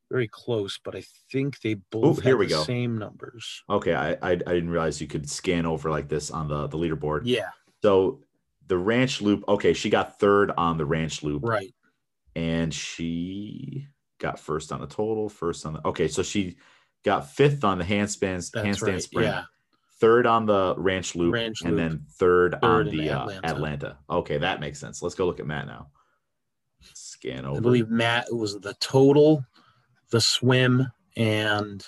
very 0.09 0.27
close, 0.27 0.79
but 0.83 0.95
I 0.95 1.03
think 1.31 1.59
they 1.61 1.75
both 1.75 2.19
Ooh, 2.19 2.21
here 2.21 2.37
we 2.37 2.47
go. 2.47 2.63
same 2.63 2.97
numbers. 2.97 3.63
Okay, 3.69 3.93
I, 3.93 4.11
I, 4.13 4.31
I 4.31 4.35
didn't 4.35 4.69
realize 4.69 4.99
you 4.99 5.07
could 5.07 5.29
scan 5.29 5.65
over 5.65 5.89
like 5.89 6.07
this 6.07 6.31
on 6.31 6.47
the 6.47 6.67
the 6.67 6.77
leaderboard. 6.77 7.21
Yeah. 7.25 7.49
So 7.81 8.21
the 8.67 8.77
ranch 8.77 9.21
loop. 9.21 9.43
Okay, 9.47 9.73
she 9.73 9.89
got 9.89 10.19
third 10.19 10.51
on 10.57 10.77
the 10.77 10.85
ranch 10.85 11.23
loop. 11.23 11.43
Right. 11.43 11.73
And 12.35 12.73
she 12.73 13.87
got 14.19 14.39
first 14.39 14.71
on 14.71 14.79
the 14.79 14.87
total, 14.87 15.29
first 15.29 15.65
on 15.65 15.73
the. 15.73 15.87
Okay, 15.87 16.07
so 16.07 16.23
she 16.23 16.57
got 17.03 17.29
fifth 17.29 17.63
on 17.63 17.77
the 17.77 17.83
handstands, 17.83 18.51
That's 18.51 18.65
handstand 18.65 18.93
right. 18.93 19.03
sprint. 19.03 19.27
Yeah. 19.27 19.43
Third 19.99 20.25
on 20.25 20.45
the 20.45 20.73
ranch 20.77 21.15
loop, 21.15 21.33
ranch 21.33 21.61
and 21.61 21.75
loop. 21.75 21.79
then 21.79 22.05
third, 22.17 22.57
third 22.61 22.87
on 22.87 22.95
the 22.95 23.09
uh, 23.09 23.21
Atlanta. 23.21 23.47
Atlanta. 23.47 23.97
Okay, 24.09 24.37
that 24.39 24.59
makes 24.59 24.79
sense. 24.79 25.01
Let's 25.01 25.13
go 25.13 25.25
look 25.25 25.39
at 25.39 25.45
Matt 25.45 25.67
now. 25.67 25.89
Scan 26.93 27.45
over. 27.45 27.57
I 27.57 27.59
believe 27.59 27.89
Matt 27.89 28.27
it 28.31 28.35
was 28.35 28.59
the 28.59 28.73
total, 28.75 29.45
the 30.09 30.21
swim, 30.21 30.87
and. 31.15 31.85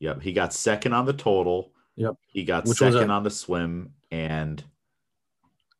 Yep, 0.00 0.22
he 0.22 0.32
got 0.32 0.52
second 0.52 0.92
on 0.92 1.06
the 1.06 1.12
total. 1.12 1.72
Yep. 1.96 2.14
He 2.26 2.44
got 2.44 2.66
Which 2.66 2.78
second 2.78 3.10
a... 3.10 3.14
on 3.14 3.22
the 3.22 3.30
swim, 3.30 3.92
and 4.10 4.62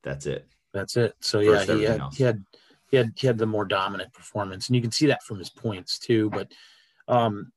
that's 0.03 0.27
it. 0.27 0.47
That's 0.73 0.97
it. 0.97 1.15
So 1.21 1.45
First 1.45 1.69
yeah, 1.69 1.75
he 1.75 1.83
had, 1.83 2.03
he 2.15 2.23
had 2.23 2.45
he 2.91 2.97
had 2.97 3.13
he 3.17 3.27
had 3.27 3.39
the 3.39 3.47
more 3.47 3.65
dominant 3.65 4.13
performance, 4.13 4.69
and 4.69 4.77
you 4.77 4.83
can 4.83 4.93
see 4.93 5.07
that 5.07 5.23
from 5.23 5.39
his 5.39 5.51
points 5.51 5.99
too. 5.99 6.31
But 6.31 6.53
um, 7.09 7.53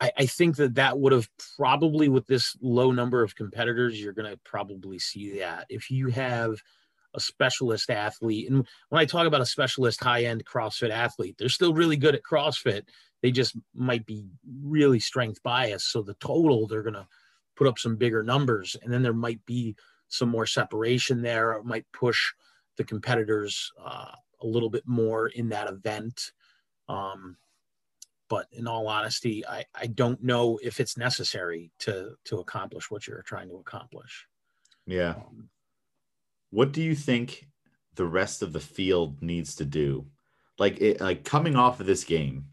I, 0.00 0.12
I 0.18 0.26
think 0.26 0.56
that 0.56 0.74
that 0.74 0.98
would 0.98 1.12
have 1.12 1.28
probably 1.56 2.08
with 2.08 2.26
this 2.26 2.56
low 2.60 2.90
number 2.90 3.22
of 3.22 3.36
competitors, 3.36 4.00
you're 4.00 4.12
going 4.12 4.30
to 4.30 4.38
probably 4.44 4.98
see 4.98 5.38
that 5.38 5.66
if 5.68 5.90
you 5.90 6.08
have 6.08 6.56
a 7.14 7.20
specialist 7.20 7.90
athlete. 7.90 8.50
And 8.50 8.66
when 8.88 9.00
I 9.00 9.04
talk 9.04 9.26
about 9.26 9.40
a 9.40 9.46
specialist 9.46 10.02
high 10.02 10.24
end 10.24 10.44
CrossFit 10.44 10.90
athlete, 10.90 11.36
they're 11.38 11.48
still 11.48 11.74
really 11.74 11.96
good 11.96 12.14
at 12.14 12.22
CrossFit. 12.22 12.82
They 13.22 13.30
just 13.30 13.56
might 13.74 14.06
be 14.06 14.24
really 14.62 14.98
strength 14.98 15.42
biased. 15.42 15.92
So 15.92 16.02
the 16.02 16.14
total, 16.14 16.66
they're 16.66 16.82
going 16.82 16.94
to 16.94 17.06
put 17.56 17.66
up 17.66 17.78
some 17.78 17.96
bigger 17.96 18.22
numbers. 18.22 18.76
And 18.82 18.92
then 18.92 19.02
there 19.02 19.12
might 19.12 19.44
be 19.46 19.76
some 20.08 20.30
more 20.30 20.46
separation 20.46 21.22
there. 21.22 21.52
It 21.52 21.64
might 21.64 21.86
push 21.92 22.32
the 22.76 22.84
competitors 22.84 23.70
uh, 23.82 24.12
a 24.42 24.46
little 24.46 24.70
bit 24.70 24.86
more 24.86 25.28
in 25.28 25.48
that 25.50 25.68
event. 25.68 26.32
Um, 26.88 27.36
but 28.28 28.46
in 28.52 28.66
all 28.66 28.88
honesty, 28.88 29.46
I, 29.46 29.64
I 29.74 29.86
don't 29.86 30.22
know 30.22 30.58
if 30.62 30.80
it's 30.80 30.96
necessary 30.96 31.70
to 31.80 32.14
to 32.24 32.38
accomplish 32.38 32.90
what 32.90 33.06
you're 33.06 33.22
trying 33.22 33.48
to 33.48 33.56
accomplish. 33.56 34.26
Yeah. 34.86 35.10
Um, 35.10 35.48
what 36.50 36.72
do 36.72 36.82
you 36.82 36.94
think 36.94 37.46
the 37.94 38.06
rest 38.06 38.42
of 38.42 38.52
the 38.52 38.60
field 38.60 39.22
needs 39.22 39.54
to 39.56 39.64
do? 39.64 40.06
Like 40.58 40.80
it, 40.80 41.00
like 41.00 41.24
coming 41.24 41.56
off 41.56 41.80
of 41.80 41.86
this 41.86 42.04
game, 42.04 42.46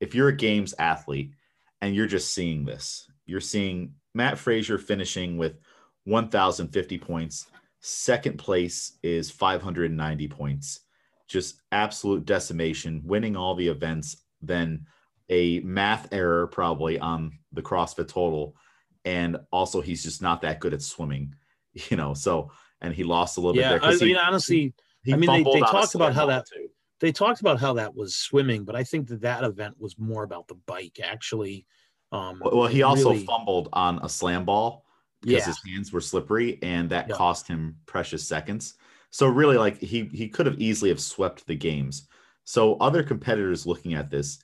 if 0.00 0.14
you're 0.14 0.28
a 0.28 0.36
games 0.36 0.74
athlete 0.78 1.32
and 1.80 1.94
you're 1.94 2.06
just 2.06 2.34
seeing 2.34 2.64
this, 2.64 3.10
you're 3.24 3.40
seeing 3.40 3.94
Matt 4.14 4.38
Fraser 4.38 4.78
finishing 4.78 5.36
with 5.36 5.58
1,050 6.04 6.98
points. 6.98 7.46
Second 7.80 8.38
place 8.38 8.98
is 9.02 9.30
590 9.30 10.28
points. 10.28 10.80
Just 11.28 11.62
absolute 11.72 12.24
decimation, 12.24 13.02
winning 13.04 13.36
all 13.36 13.54
the 13.54 13.68
events. 13.68 14.16
Then 14.42 14.86
a 15.28 15.60
math 15.60 16.12
error 16.12 16.46
probably 16.46 16.98
on 16.98 17.38
the 17.52 17.62
CrossFit 17.62 18.08
total. 18.08 18.56
And 19.04 19.38
also, 19.52 19.80
he's 19.80 20.02
just 20.02 20.22
not 20.22 20.42
that 20.42 20.60
good 20.60 20.74
at 20.74 20.82
swimming, 20.82 21.34
you 21.72 21.96
know. 21.96 22.14
So, 22.14 22.50
and 22.80 22.92
he 22.94 23.04
lost 23.04 23.38
a 23.38 23.40
little 23.40 23.60
yeah, 23.60 23.74
bit 23.74 23.82
there. 23.82 23.90
I 23.90 23.94
mean, 23.94 24.08
he, 24.08 24.16
honestly, 24.16 24.74
he 25.04 25.12
I 25.12 25.16
mean, 25.16 25.44
they, 25.44 25.52
they 25.52 25.60
talked 25.60 25.94
about 25.94 26.14
how 26.14 26.26
that 26.26 26.44
too. 26.52 26.68
they 27.00 27.12
talked 27.12 27.40
about 27.40 27.60
how 27.60 27.74
that 27.74 27.94
was 27.94 28.16
swimming, 28.16 28.64
but 28.64 28.74
I 28.74 28.84
think 28.84 29.08
that 29.08 29.20
that 29.22 29.44
event 29.44 29.76
was 29.78 29.98
more 29.98 30.24
about 30.24 30.48
the 30.48 30.56
bike 30.66 30.98
actually. 31.02 31.66
Um, 32.12 32.40
well, 32.44 32.66
he 32.66 32.82
also 32.82 33.10
really... 33.10 33.24
fumbled 33.24 33.68
on 33.72 34.00
a 34.02 34.08
slam 34.08 34.44
ball 34.44 34.84
because 35.22 35.40
yeah. 35.40 35.46
his 35.46 35.60
hands 35.66 35.92
were 35.92 36.00
slippery 36.00 36.58
and 36.62 36.90
that 36.90 37.08
cost 37.08 37.48
him 37.48 37.76
precious 37.86 38.26
seconds. 38.26 38.74
So 39.10 39.26
really 39.26 39.56
like 39.56 39.78
he 39.78 40.10
he 40.12 40.28
could 40.28 40.46
have 40.46 40.60
easily 40.60 40.90
have 40.90 41.00
swept 41.00 41.46
the 41.46 41.54
games. 41.54 42.08
So 42.44 42.76
other 42.76 43.02
competitors 43.02 43.66
looking 43.66 43.94
at 43.94 44.10
this, 44.10 44.38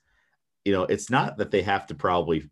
you 0.64 0.72
know, 0.72 0.84
it's 0.84 1.10
not 1.10 1.38
that 1.38 1.50
they 1.50 1.62
have 1.62 1.86
to 1.88 1.94
probably 1.94 2.50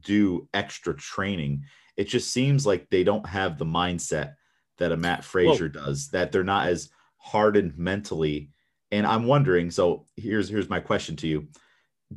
do 0.00 0.48
extra 0.52 0.94
training. 0.94 1.64
It 1.96 2.04
just 2.04 2.32
seems 2.32 2.66
like 2.66 2.88
they 2.90 3.04
don't 3.04 3.26
have 3.26 3.58
the 3.58 3.64
mindset 3.64 4.34
that 4.78 4.92
a 4.92 4.96
Matt 4.96 5.24
Fraser 5.24 5.70
well, 5.74 5.86
does, 5.86 6.08
that 6.10 6.32
they're 6.32 6.44
not 6.44 6.68
as 6.68 6.90
hardened 7.16 7.76
mentally. 7.76 8.50
And 8.90 9.06
I'm 9.06 9.24
wondering, 9.24 9.70
so 9.70 10.06
here's 10.16 10.48
here's 10.48 10.68
my 10.68 10.80
question 10.80 11.16
to 11.16 11.28
you. 11.28 11.48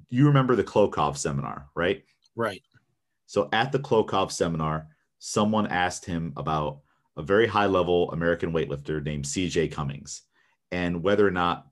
You 0.10 0.28
remember 0.28 0.56
the 0.56 0.64
Klokov 0.64 1.18
seminar, 1.18 1.68
right? 1.76 2.04
Right. 2.36 2.62
So 3.26 3.50
at 3.52 3.72
the 3.72 3.80
Klokov 3.80 4.32
seminar, 4.32 4.88
someone 5.20 5.68
asked 5.68 6.06
him 6.06 6.34
about 6.38 6.80
a 7.18 7.22
very 7.22 7.48
high 7.48 7.66
level 7.66 8.12
American 8.12 8.52
weightlifter 8.52 9.04
named 9.04 9.26
CJ 9.26 9.72
Cummings 9.72 10.22
and 10.72 11.04
whether 11.04 11.28
or 11.28 11.32
not 11.32 11.68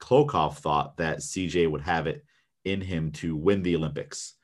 Klokov 0.00 0.56
thought 0.56 0.96
that 0.98 1.18
CJ 1.18 1.70
would 1.70 1.82
have 1.82 2.06
it 2.06 2.24
in 2.64 2.80
him 2.80 3.10
to 3.12 3.36
win 3.36 3.62
the 3.62 3.76
Olympics. 3.76 4.34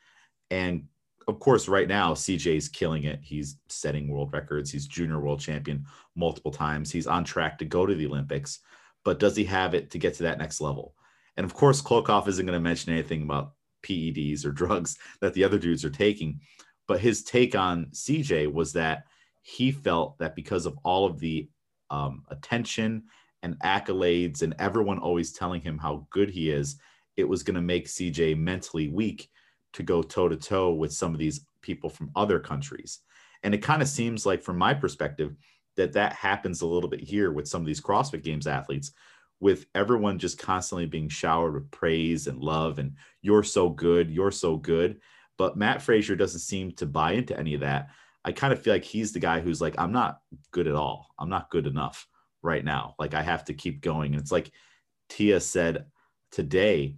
And 0.50 0.84
of 1.28 1.38
course, 1.38 1.68
right 1.68 1.86
now, 1.86 2.14
CJ's 2.14 2.68
killing 2.68 3.04
it. 3.04 3.20
He's 3.22 3.56
setting 3.68 4.08
world 4.08 4.32
records. 4.32 4.70
He's 4.70 4.86
junior 4.86 5.20
world 5.20 5.40
champion 5.40 5.86
multiple 6.16 6.50
times. 6.50 6.90
He's 6.90 7.06
on 7.06 7.24
track 7.24 7.58
to 7.58 7.64
go 7.64 7.86
to 7.86 7.94
the 7.94 8.06
Olympics. 8.06 8.60
But 9.04 9.18
does 9.18 9.36
he 9.36 9.44
have 9.44 9.74
it 9.74 9.90
to 9.92 9.98
get 9.98 10.14
to 10.14 10.24
that 10.24 10.38
next 10.38 10.60
level? 10.60 10.94
And 11.36 11.44
of 11.44 11.54
course, 11.54 11.80
Klokov 11.80 12.26
isn't 12.28 12.44
going 12.44 12.56
to 12.56 12.60
mention 12.60 12.92
anything 12.92 13.22
about 13.22 13.52
PEDs 13.84 14.44
or 14.44 14.50
drugs 14.50 14.98
that 15.20 15.32
the 15.34 15.44
other 15.44 15.58
dudes 15.58 15.84
are 15.84 15.90
taking. 15.90 16.40
But 16.88 17.00
his 17.00 17.22
take 17.22 17.54
on 17.54 17.86
CJ 17.92 18.52
was 18.52 18.72
that 18.72 19.04
he 19.42 19.72
felt 19.72 20.18
that 20.18 20.36
because 20.36 20.66
of 20.66 20.78
all 20.84 21.06
of 21.06 21.18
the 21.18 21.48
um, 21.90 22.24
attention 22.28 23.04
and 23.42 23.58
accolades 23.60 24.42
and 24.42 24.54
everyone 24.58 24.98
always 24.98 25.32
telling 25.32 25.60
him 25.60 25.78
how 25.78 26.06
good 26.10 26.30
he 26.30 26.50
is, 26.50 26.76
it 27.16 27.28
was 27.28 27.42
going 27.42 27.54
to 27.54 27.60
make 27.60 27.86
CJ 27.86 28.36
mentally 28.38 28.88
weak 28.88 29.28
to 29.72 29.82
go 29.82 30.02
toe 30.02 30.28
to 30.28 30.36
toe 30.36 30.72
with 30.72 30.92
some 30.92 31.12
of 31.12 31.18
these 31.18 31.46
people 31.62 31.90
from 31.90 32.10
other 32.16 32.38
countries. 32.38 33.00
And 33.42 33.54
it 33.54 33.62
kind 33.62 33.82
of 33.82 33.88
seems 33.88 34.26
like, 34.26 34.42
from 34.42 34.58
my 34.58 34.74
perspective, 34.74 35.34
that 35.76 35.92
that 35.94 36.12
happens 36.12 36.60
a 36.60 36.66
little 36.66 36.90
bit 36.90 37.00
here 37.00 37.32
with 37.32 37.48
some 37.48 37.62
of 37.62 37.66
these 37.66 37.80
CrossFit 37.80 38.22
Games 38.22 38.46
athletes, 38.46 38.92
with 39.40 39.66
everyone 39.74 40.18
just 40.18 40.38
constantly 40.38 40.86
being 40.86 41.08
showered 41.08 41.54
with 41.54 41.70
praise 41.70 42.26
and 42.26 42.38
love, 42.40 42.78
and 42.78 42.96
you're 43.22 43.42
so 43.42 43.70
good, 43.70 44.10
you're 44.10 44.30
so 44.30 44.56
good. 44.56 45.00
But 45.38 45.56
Matt 45.56 45.80
Fraser 45.80 46.16
doesn't 46.16 46.40
seem 46.40 46.72
to 46.72 46.86
buy 46.86 47.12
into 47.12 47.38
any 47.38 47.54
of 47.54 47.60
that. 47.60 47.88
I 48.24 48.32
kind 48.32 48.52
of 48.52 48.60
feel 48.60 48.74
like 48.74 48.84
he's 48.84 49.12
the 49.12 49.20
guy 49.20 49.40
who's 49.40 49.60
like, 49.60 49.74
I'm 49.78 49.92
not 49.92 50.20
good 50.50 50.66
at 50.66 50.74
all. 50.74 51.08
I'm 51.18 51.30
not 51.30 51.50
good 51.50 51.66
enough 51.66 52.06
right 52.42 52.64
now. 52.64 52.94
Like 52.98 53.14
I 53.14 53.22
have 53.22 53.44
to 53.46 53.54
keep 53.54 53.80
going. 53.80 54.12
And 54.12 54.20
it's 54.20 54.32
like 54.32 54.50
Tia 55.08 55.40
said 55.40 55.86
today, 56.30 56.96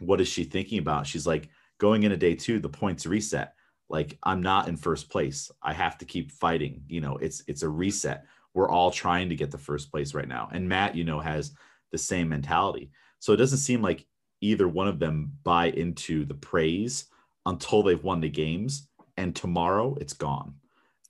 what 0.00 0.20
is 0.20 0.28
she 0.28 0.44
thinking 0.44 0.78
about? 0.78 1.06
She's 1.06 1.26
like, 1.26 1.48
going 1.78 2.02
into 2.02 2.16
day 2.16 2.34
two, 2.34 2.58
the 2.58 2.68
points 2.68 3.06
reset. 3.06 3.54
Like 3.88 4.18
I'm 4.22 4.42
not 4.42 4.68
in 4.68 4.76
first 4.76 5.08
place. 5.08 5.50
I 5.62 5.72
have 5.72 5.96
to 5.98 6.04
keep 6.04 6.30
fighting. 6.30 6.82
You 6.88 7.00
know, 7.00 7.16
it's 7.16 7.42
it's 7.46 7.62
a 7.62 7.68
reset. 7.68 8.24
We're 8.52 8.68
all 8.68 8.90
trying 8.90 9.28
to 9.30 9.36
get 9.36 9.50
the 9.50 9.58
first 9.58 9.90
place 9.90 10.14
right 10.14 10.28
now. 10.28 10.48
And 10.52 10.68
Matt, 10.68 10.94
you 10.94 11.04
know, 11.04 11.20
has 11.20 11.52
the 11.90 11.98
same 11.98 12.28
mentality. 12.28 12.90
So 13.20 13.32
it 13.32 13.36
doesn't 13.36 13.58
seem 13.58 13.80
like 13.80 14.06
either 14.40 14.68
one 14.68 14.88
of 14.88 14.98
them 14.98 15.32
buy 15.42 15.66
into 15.70 16.24
the 16.24 16.34
praise 16.34 17.06
until 17.46 17.82
they've 17.82 18.02
won 18.02 18.20
the 18.20 18.28
games. 18.28 18.87
And 19.18 19.36
tomorrow 19.36 19.96
it's 20.00 20.14
gone. 20.14 20.54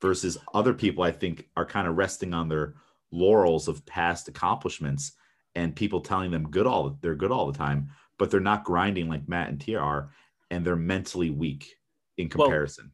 Versus 0.00 0.38
other 0.54 0.72
people, 0.72 1.04
I 1.04 1.12
think, 1.12 1.48
are 1.56 1.66
kind 1.66 1.86
of 1.86 1.96
resting 1.96 2.32
on 2.32 2.48
their 2.48 2.74
laurels 3.10 3.68
of 3.68 3.84
past 3.84 4.28
accomplishments 4.28 5.12
and 5.54 5.76
people 5.76 6.00
telling 6.00 6.30
them 6.30 6.50
good 6.50 6.66
all 6.66 6.96
they're 7.00 7.14
good 7.14 7.30
all 7.30 7.50
the 7.50 7.58
time, 7.58 7.90
but 8.16 8.30
they're 8.30 8.40
not 8.40 8.64
grinding 8.64 9.08
like 9.08 9.28
Matt 9.28 9.48
and 9.48 9.60
Tia 9.60 9.78
are 9.78 10.10
and 10.50 10.64
they're 10.64 10.76
mentally 10.76 11.30
weak 11.30 11.76
in 12.16 12.28
comparison. 12.28 12.90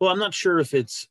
Well, 0.00 0.06
well 0.06 0.10
I'm 0.12 0.18
not 0.18 0.34
sure 0.34 0.58
if 0.58 0.72
it's 0.72 1.06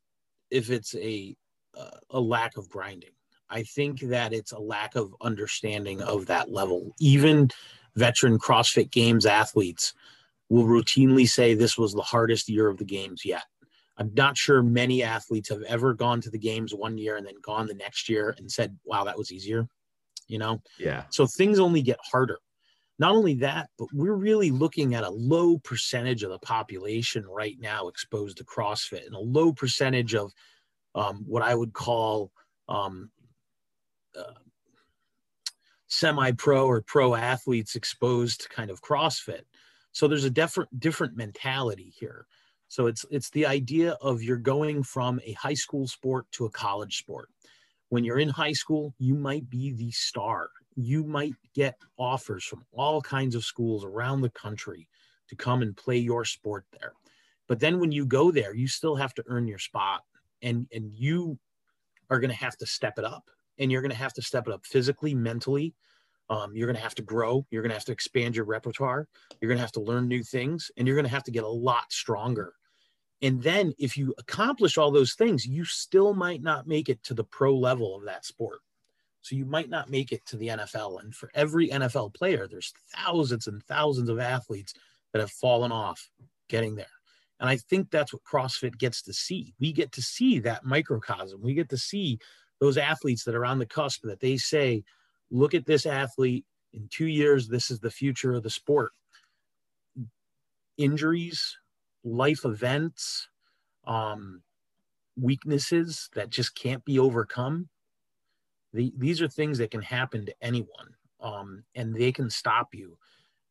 if 0.52 0.72
it's 0.72 0.96
a 0.96 1.36
uh, 1.78 1.98
a 2.12 2.20
lack 2.20 2.58
of 2.58 2.70
grinding. 2.70 3.12
I 3.50 3.64
think 3.64 4.00
that 4.02 4.34
it's 4.34 4.54
a 4.54 4.60
lack 4.60 4.96
of 4.96 5.16
understanding 5.22 6.02
of 6.02 6.26
that 6.28 6.52
level. 6.52 6.96
Even 7.00 7.52
veteran 7.96 8.40
CrossFit 8.40 8.92
Games 8.92 9.26
athletes 9.26 9.94
will 10.50 10.66
routinely 10.66 11.28
say 11.28 11.54
this 11.54 11.78
was 11.78 11.94
the 11.94 12.02
hardest 12.02 12.50
year 12.50 12.70
of 12.70 12.78
the 12.78 12.86
games 12.86 13.24
yet. 13.26 13.44
I'm 13.98 14.12
not 14.14 14.38
sure 14.38 14.62
many 14.62 15.04
athletes 15.04 15.50
have 15.50 15.62
ever 15.64 15.94
gone 15.94 16.22
to 16.22 16.30
the 16.30 16.38
games 16.38 16.74
one 16.74 16.98
year 16.98 17.16
and 17.16 17.26
then 17.26 17.36
gone 17.42 17.68
the 17.68 17.74
next 17.74 18.10
year 18.10 18.36
and 18.38 18.52
said, 18.52 18.78
wow, 18.84 19.06
that 19.06 19.18
was 19.18 19.32
easier. 19.32 19.68
You 20.28 20.40
know? 20.40 20.62
Yeah. 20.78 21.04
So 21.10 21.26
things 21.26 21.60
only 21.60 21.82
get 21.82 22.00
harder. 22.04 22.40
Not 22.98 23.14
only 23.14 23.36
that, 23.36 23.70
but 23.78 23.88
we're 23.94 24.16
really 24.16 24.52
looking 24.52 24.96
at 24.96 25.04
a 25.04 25.10
low 25.10 25.58
percentage 25.60 26.24
of 26.24 26.32
the 26.32 26.40
population 26.40 27.26
right 27.26 27.58
now 27.60 27.88
exposed 27.88 28.38
to 28.38 28.46
CrossFit 28.46 29.06
and 29.06 29.16
a 29.16 29.20
low 29.20 29.52
percentage 29.52 30.16
of 30.16 30.32
um, 30.94 31.24
what 31.28 31.44
I 31.44 31.54
would 31.56 31.74
call 31.74 32.32
um, 32.70 33.12
uh, 34.18 34.40
semi-pro 35.88 36.66
or 36.66 36.82
pro 36.82 37.16
athletes 37.16 37.76
exposed 37.76 38.42
to 38.42 38.50
kind 38.50 38.70
of 38.70 38.82
CrossFit. 38.82 39.42
So 39.96 40.08
there's 40.08 40.26
a 40.26 40.30
different 40.30 40.78
different 40.80 41.16
mentality 41.16 41.94
here. 41.98 42.28
So 42.68 42.88
it's 42.88 43.06
it's 43.10 43.30
the 43.30 43.46
idea 43.46 43.94
of 44.02 44.22
you're 44.22 44.38
going 44.38 44.84
from 44.84 45.22
a 45.26 45.32
high 45.34 45.54
school 45.54 45.88
sport 45.88 46.26
to 46.34 46.46
a 46.46 46.50
college 46.52 46.98
sport. 46.98 47.30
When 47.90 48.04
you're 48.04 48.20
in 48.20 48.30
high 48.30 48.52
school, 48.52 48.94
you 49.00 49.16
might 49.16 49.50
be 49.50 49.72
the 49.72 49.92
star 49.92 50.50
you 50.76 51.04
might 51.04 51.34
get 51.54 51.78
offers 51.98 52.44
from 52.44 52.66
all 52.74 53.02
kinds 53.02 53.34
of 53.34 53.46
schools 53.46 53.86
around 53.86 54.22
the 54.22 54.30
country 54.32 54.88
to 55.30 55.36
come 55.36 55.62
and 55.62 55.76
play 55.76 55.98
your 55.98 56.26
sport 56.26 56.66
there. 56.80 56.94
But 57.48 57.60
then 57.60 57.80
when 57.80 57.92
you 57.92 58.06
go 58.06 58.32
there, 58.32 58.54
you 58.54 58.68
still 58.68 58.96
have 58.96 59.14
to 59.16 59.24
earn 59.28 59.48
your 59.48 59.60
spot 59.60 60.04
and 60.42 60.68
and 60.74 60.92
you 60.94 61.40
are 62.10 62.20
going 62.20 62.30
to 62.30 62.36
have 62.36 62.58
to 62.58 62.66
step 62.66 63.00
it 63.00 63.06
up 63.06 63.30
and 63.58 63.72
you're 63.72 63.82
going 63.82 63.92
to 63.92 63.98
have 63.98 64.14
to 64.14 64.22
step 64.22 64.48
it 64.48 64.54
up 64.54 64.66
physically, 64.66 65.16
mentally. 65.16 65.74
Um, 66.30 66.56
you're 66.56 66.68
going 66.68 66.78
to 66.78 66.82
have 66.82 66.96
to 66.96 67.04
grow. 67.04 67.46
You're 67.52 67.62
going 67.62 67.70
to 67.70 67.76
have 67.76 67.86
to 67.86 67.92
expand 67.92 68.36
your 68.36 68.46
repertoire. 68.46 69.08
You're 69.40 69.50
going 69.50 69.58
to 69.58 69.64
have 69.64 69.72
to 69.74 69.82
learn 69.82 70.08
new 70.08 70.24
things 70.24 70.72
and 70.76 70.88
you're 70.88 70.96
going 70.96 71.06
to 71.06 71.12
have 71.12 71.24
to 71.26 71.32
get 71.32 71.44
a 71.44 71.48
lot 71.48 71.92
stronger. 71.92 72.54
And 73.22 73.42
then 73.42 73.74
if 73.78 73.98
you 73.98 74.14
accomplish 74.18 74.78
all 74.78 74.92
those 74.92 75.14
things, 75.14 75.46
you 75.46 75.66
still 75.66 76.14
might 76.14 76.42
not 76.42 76.68
make 76.68 76.90
it 76.90 77.02
to 77.04 77.14
the 77.14 77.24
pro 77.24 77.56
level 77.56 77.96
of 77.96 78.06
that 78.06 78.26
sport. 78.26 78.60
So 79.22 79.36
you 79.36 79.46
might 79.46 79.70
not 79.70 79.90
make 79.90 80.12
it 80.12 80.26
to 80.28 80.38
the 80.38 80.50
NFL. 80.50 81.02
And 81.02 81.16
for 81.16 81.32
every 81.34 81.70
NFL 81.70 82.14
player, 82.14 82.48
there's 82.48 82.74
thousands 82.96 83.48
and 83.48 83.64
thousands 83.64 84.10
of 84.10 84.20
athletes 84.20 84.74
that 85.14 85.20
have 85.20 85.32
fallen 85.32 85.72
off 85.72 86.10
getting 86.50 86.76
there. 86.76 86.86
And 87.40 87.50
I 87.50 87.58
think 87.58 87.90
that's 87.90 88.14
what 88.14 88.24
CrossFit 88.24 88.78
gets 88.78 89.02
to 89.04 89.14
see. 89.14 89.54
We 89.60 89.74
get 89.74 89.92
to 89.94 90.02
see 90.02 90.40
that 90.40 90.64
microcosm. 90.64 91.42
We 91.42 91.54
get 91.54 91.70
to 91.70 91.78
see 91.78 92.20
those 92.60 92.78
athletes 92.78 93.24
that 93.24 93.36
are 93.36 93.46
on 93.46 93.60
the 93.60 93.66
cusp 93.66 94.04
that 94.04 94.20
they 94.20 94.38
say, 94.38 94.84
look 95.32 95.54
at 95.54 95.66
this 95.66 95.86
athlete 95.86 96.46
in 96.74 96.88
two 96.90 97.08
years, 97.08 97.48
this 97.48 97.72
is 97.72 97.80
the 97.80 97.92
future 97.92 98.34
of 98.34 98.44
the 98.44 98.50
sport. 98.50 98.92
Injuries, 100.78 101.58
life 102.04 102.44
events, 102.44 103.30
um, 103.88 104.42
weaknesses 105.18 106.10
that 106.16 106.30
just 106.30 106.56
can't 106.56 106.84
be 106.84 107.00
overcome 107.00 107.70
the, 108.76 108.94
these 108.98 109.22
are 109.22 109.28
things 109.30 109.58
that 109.58 109.72
can 109.72 109.82
happen 109.82 110.26
to 110.26 110.36
anyone 110.42 110.94
um, 111.22 111.64
and 111.76 111.96
they 111.96 112.12
can 112.12 112.30
stop 112.30 112.76
you. 112.76 112.98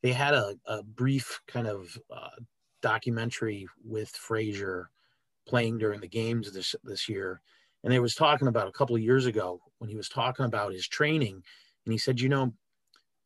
They 0.03 0.13
had 0.13 0.35
a, 0.35 0.55
a 0.67 0.83
brief 0.83 1.41
kind 1.49 1.67
of 1.67 1.99
uh, 2.15 2.37
documentary 2.83 3.67
with 3.83 4.11
Fraser 4.11 4.91
playing 5.49 5.79
during 5.79 6.01
the 6.01 6.09
games 6.09 6.53
this, 6.53 6.75
this 6.85 7.09
year. 7.09 7.41
And 7.83 7.93
they 7.93 8.01
was 8.01 8.15
talking 8.15 8.49
about 8.49 8.69
a 8.69 8.73
couple 8.73 8.95
of 8.95 9.03
years 9.03 9.25
ago 9.25 9.61
when 9.79 9.89
he 9.89 9.97
was 9.97 10.11
talking 10.11 10.45
about 10.45 10.75
his 10.75 10.87
training. 10.87 11.43
And 11.85 11.93
he 11.93 11.99
said, 11.99 12.21
you 12.21 12.29
know, 12.29 12.55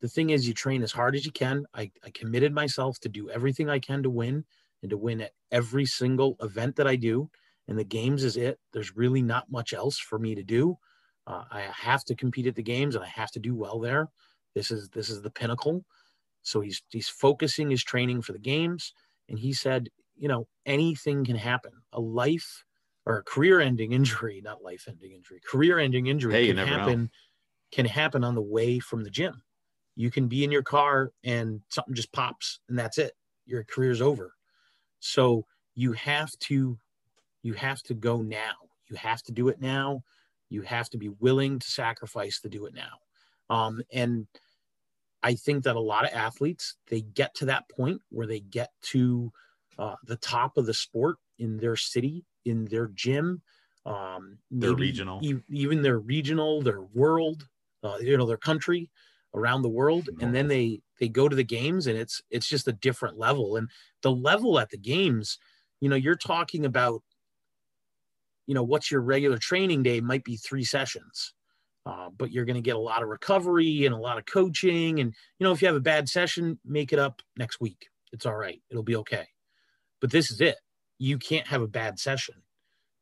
the 0.01 0.07
thing 0.07 0.29
is 0.29 0.47
you 0.47 0.53
train 0.53 0.81
as 0.81 0.91
hard 0.91 1.15
as 1.15 1.25
you 1.25 1.31
can. 1.31 1.65
I, 1.73 1.91
I 2.03 2.09
committed 2.11 2.53
myself 2.53 2.99
to 3.01 3.09
do 3.09 3.29
everything 3.29 3.69
I 3.69 3.79
can 3.79 4.03
to 4.03 4.09
win 4.09 4.45
and 4.81 4.89
to 4.91 4.97
win 4.97 5.21
at 5.21 5.31
every 5.51 5.85
single 5.85 6.37
event 6.41 6.75
that 6.77 6.87
I 6.87 6.95
do. 6.95 7.29
And 7.67 7.77
the 7.77 7.83
games 7.83 8.23
is 8.23 8.37
it. 8.37 8.59
There's 8.73 8.95
really 8.95 9.21
not 9.21 9.51
much 9.51 9.73
else 9.73 9.97
for 9.97 10.17
me 10.17 10.35
to 10.35 10.43
do. 10.43 10.77
Uh, 11.27 11.43
I 11.51 11.61
have 11.61 12.03
to 12.05 12.15
compete 12.15 12.47
at 12.47 12.55
the 12.55 12.63
games 12.63 12.95
and 12.95 13.03
I 13.03 13.07
have 13.07 13.31
to 13.31 13.39
do 13.39 13.55
well 13.55 13.79
there. 13.79 14.07
This 14.55 14.71
is 14.71 14.89
this 14.89 15.09
is 15.09 15.21
the 15.21 15.29
pinnacle. 15.29 15.85
So 16.41 16.61
he's 16.61 16.81
he's 16.89 17.09
focusing 17.09 17.69
his 17.69 17.83
training 17.83 18.21
for 18.23 18.33
the 18.33 18.39
games. 18.39 18.93
And 19.27 19.37
he 19.37 19.53
said, 19.53 19.89
you 20.17 20.27
know, 20.27 20.47
anything 20.65 21.23
can 21.25 21.35
happen. 21.35 21.73
A 21.93 21.99
life 21.99 22.63
or 23.05 23.19
a 23.19 23.23
career-ending 23.23 23.91
injury, 23.93 24.41
not 24.43 24.63
life-ending 24.63 25.11
injury, 25.11 25.41
career-ending 25.45 26.07
injury 26.07 26.33
hey, 26.33 26.47
can 26.47 26.57
happen 26.57 27.01
know. 27.03 27.09
Can 27.71 27.85
happen 27.85 28.23
on 28.23 28.35
the 28.35 28.41
way 28.41 28.79
from 28.79 29.03
the 29.03 29.09
gym. 29.09 29.43
You 29.95 30.11
can 30.11 30.27
be 30.27 30.43
in 30.43 30.51
your 30.51 30.63
car 30.63 31.11
and 31.23 31.61
something 31.69 31.93
just 31.93 32.11
pops 32.13 32.59
and 32.69 32.77
that's 32.77 32.97
it. 32.97 33.13
Your 33.45 33.63
career's 33.63 34.01
over. 34.01 34.33
So 34.99 35.45
you 35.75 35.93
have 35.93 36.31
to 36.39 36.79
you 37.43 37.53
have 37.53 37.81
to 37.83 37.93
go 37.93 38.21
now. 38.21 38.53
You 38.89 38.97
have 38.97 39.23
to 39.23 39.31
do 39.31 39.49
it 39.49 39.61
now 39.61 40.03
you 40.49 40.61
have 40.63 40.89
to 40.89 40.97
be 40.97 41.09
willing 41.09 41.59
to 41.59 41.69
sacrifice 41.69 42.41
to 42.41 42.49
do 42.49 42.65
it 42.65 42.73
now. 42.73 42.97
Um, 43.49 43.81
and 43.93 44.27
I 45.21 45.35
think 45.35 45.63
that 45.63 45.75
a 45.75 45.81
lot 45.81 46.05
of 46.05 46.11
athletes 46.13 46.75
they 46.87 47.01
get 47.01 47.35
to 47.35 47.45
that 47.45 47.69
point 47.69 48.01
where 48.09 48.27
they 48.27 48.39
get 48.39 48.71
to 48.83 49.31
uh, 49.77 49.95
the 50.03 50.17
top 50.17 50.57
of 50.57 50.65
the 50.65 50.73
sport 50.73 51.17
in 51.37 51.57
their 51.57 51.75
city, 51.75 52.25
in 52.45 52.65
their 52.65 52.87
gym, 52.87 53.41
um, 53.85 54.39
their 54.59 54.73
regional, 54.73 55.21
e- 55.23 55.41
even 55.49 55.81
their 55.81 55.99
regional, 55.99 56.61
their 56.61 56.81
world, 56.81 57.47
uh, 57.83 57.97
you 58.01 58.17
know, 58.17 58.25
their 58.25 58.37
country 58.37 58.89
around 59.33 59.61
the 59.61 59.69
world, 59.69 60.09
and 60.21 60.33
then 60.33 60.47
they 60.47 60.81
they 60.99 61.07
go 61.07 61.29
to 61.29 61.35
the 61.35 61.43
games, 61.43 61.87
and 61.87 61.97
it's 61.97 62.21
it's 62.29 62.47
just 62.47 62.67
a 62.67 62.73
different 62.73 63.17
level. 63.17 63.55
And 63.55 63.69
the 64.01 64.11
level 64.11 64.59
at 64.59 64.69
the 64.69 64.77
games, 64.77 65.37
you 65.81 65.89
know, 65.89 65.95
you're 65.95 66.15
talking 66.15 66.65
about, 66.65 67.01
you 68.47 68.55
know, 68.55 68.63
what's 68.63 68.91
your 68.91 69.01
regular 69.01 69.37
training 69.37 69.83
day 69.83 70.01
might 70.01 70.23
be 70.23 70.35
three 70.35 70.63
sessions. 70.63 71.33
Uh, 71.85 72.09
but 72.17 72.31
you're 72.31 72.45
going 72.45 72.55
to 72.55 72.61
get 72.61 72.75
a 72.75 72.79
lot 72.79 73.01
of 73.01 73.09
recovery 73.09 73.85
and 73.85 73.95
a 73.95 73.97
lot 73.97 74.17
of 74.17 74.25
coaching. 74.25 74.99
And, 74.99 75.13
you 75.39 75.43
know, 75.43 75.51
if 75.51 75.61
you 75.61 75.67
have 75.67 75.77
a 75.77 75.81
bad 75.81 76.07
session, 76.07 76.59
make 76.63 76.93
it 76.93 76.99
up 76.99 77.21
next 77.37 77.59
week. 77.59 77.87
It's 78.11 78.25
all 78.25 78.35
right. 78.35 78.61
It'll 78.69 78.83
be 78.83 78.97
okay. 78.97 79.25
But 79.99 80.11
this 80.11 80.29
is 80.29 80.41
it. 80.41 80.57
You 80.99 81.17
can't 81.17 81.47
have 81.47 81.61
a 81.61 81.67
bad 81.67 81.97
session. 81.97 82.35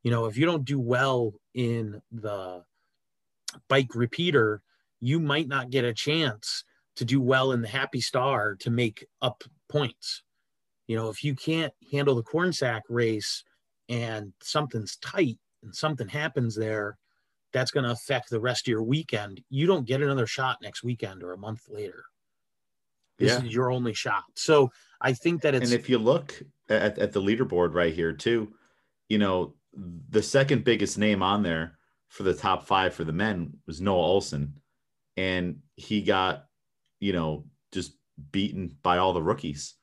You 0.04 0.10
know, 0.10 0.26
if 0.26 0.38
you 0.38 0.46
don't 0.46 0.64
do 0.64 0.78
well 0.78 1.34
in 1.54 2.00
the 2.12 2.64
bike 3.68 3.94
repeater, 3.94 4.62
you 5.00 5.20
might 5.20 5.48
not 5.48 5.70
get 5.70 5.84
a 5.84 5.94
chance 5.94 6.64
to 6.96 7.04
do 7.04 7.20
well 7.20 7.52
in 7.52 7.62
the 7.62 7.68
happy 7.68 8.00
star 8.00 8.56
to 8.56 8.70
make 8.70 9.06
up 9.22 9.44
points. 9.68 10.22
You 10.86 10.96
know, 10.96 11.10
if 11.10 11.22
you 11.22 11.34
can't 11.34 11.72
handle 11.92 12.14
the 12.14 12.22
corn 12.22 12.52
sack 12.52 12.82
race 12.88 13.44
and 13.88 14.32
something's 14.42 14.96
tight 14.96 15.38
and 15.62 15.74
something 15.74 16.08
happens 16.08 16.56
there, 16.56 16.98
that's 17.52 17.70
going 17.70 17.84
to 17.84 17.92
affect 17.92 18.30
the 18.30 18.40
rest 18.40 18.66
of 18.66 18.72
your 18.72 18.82
weekend. 18.82 19.42
You 19.48 19.66
don't 19.66 19.86
get 19.86 20.02
another 20.02 20.26
shot 20.26 20.58
next 20.62 20.82
weekend 20.82 21.22
or 21.22 21.32
a 21.32 21.38
month 21.38 21.62
later. 21.68 22.04
This 23.18 23.32
yeah. 23.32 23.44
is 23.44 23.54
your 23.54 23.70
only 23.70 23.94
shot. 23.94 24.24
So 24.34 24.70
I 25.00 25.12
think 25.12 25.42
that 25.42 25.54
it's. 25.54 25.70
And 25.70 25.78
if 25.78 25.88
you 25.88 25.98
look 25.98 26.40
at, 26.68 26.98
at 26.98 27.12
the 27.12 27.22
leaderboard 27.22 27.74
right 27.74 27.92
here, 27.92 28.12
too, 28.12 28.52
you 29.08 29.18
know, 29.18 29.54
the 30.10 30.22
second 30.22 30.64
biggest 30.64 30.98
name 30.98 31.22
on 31.22 31.42
there 31.42 31.78
for 32.08 32.22
the 32.22 32.34
top 32.34 32.66
five 32.66 32.94
for 32.94 33.04
the 33.04 33.12
men 33.12 33.52
was 33.66 33.80
Noah 33.80 34.20
Ohlsen. 34.20 34.50
And 35.18 35.58
he 35.74 36.02
got, 36.02 36.46
you 37.00 37.12
know, 37.12 37.46
just 37.72 37.92
beaten 38.30 38.76
by 38.84 38.98
all 38.98 39.12
the 39.12 39.22
rookies. 39.22 39.74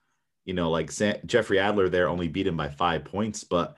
You 0.46 0.54
know, 0.54 0.70
like 0.72 0.92
Jeffrey 1.26 1.60
Adler 1.60 1.90
there 1.90 2.08
only 2.08 2.30
beat 2.30 2.48
him 2.48 2.56
by 2.56 2.70
five 2.70 3.04
points, 3.04 3.44
but 3.44 3.76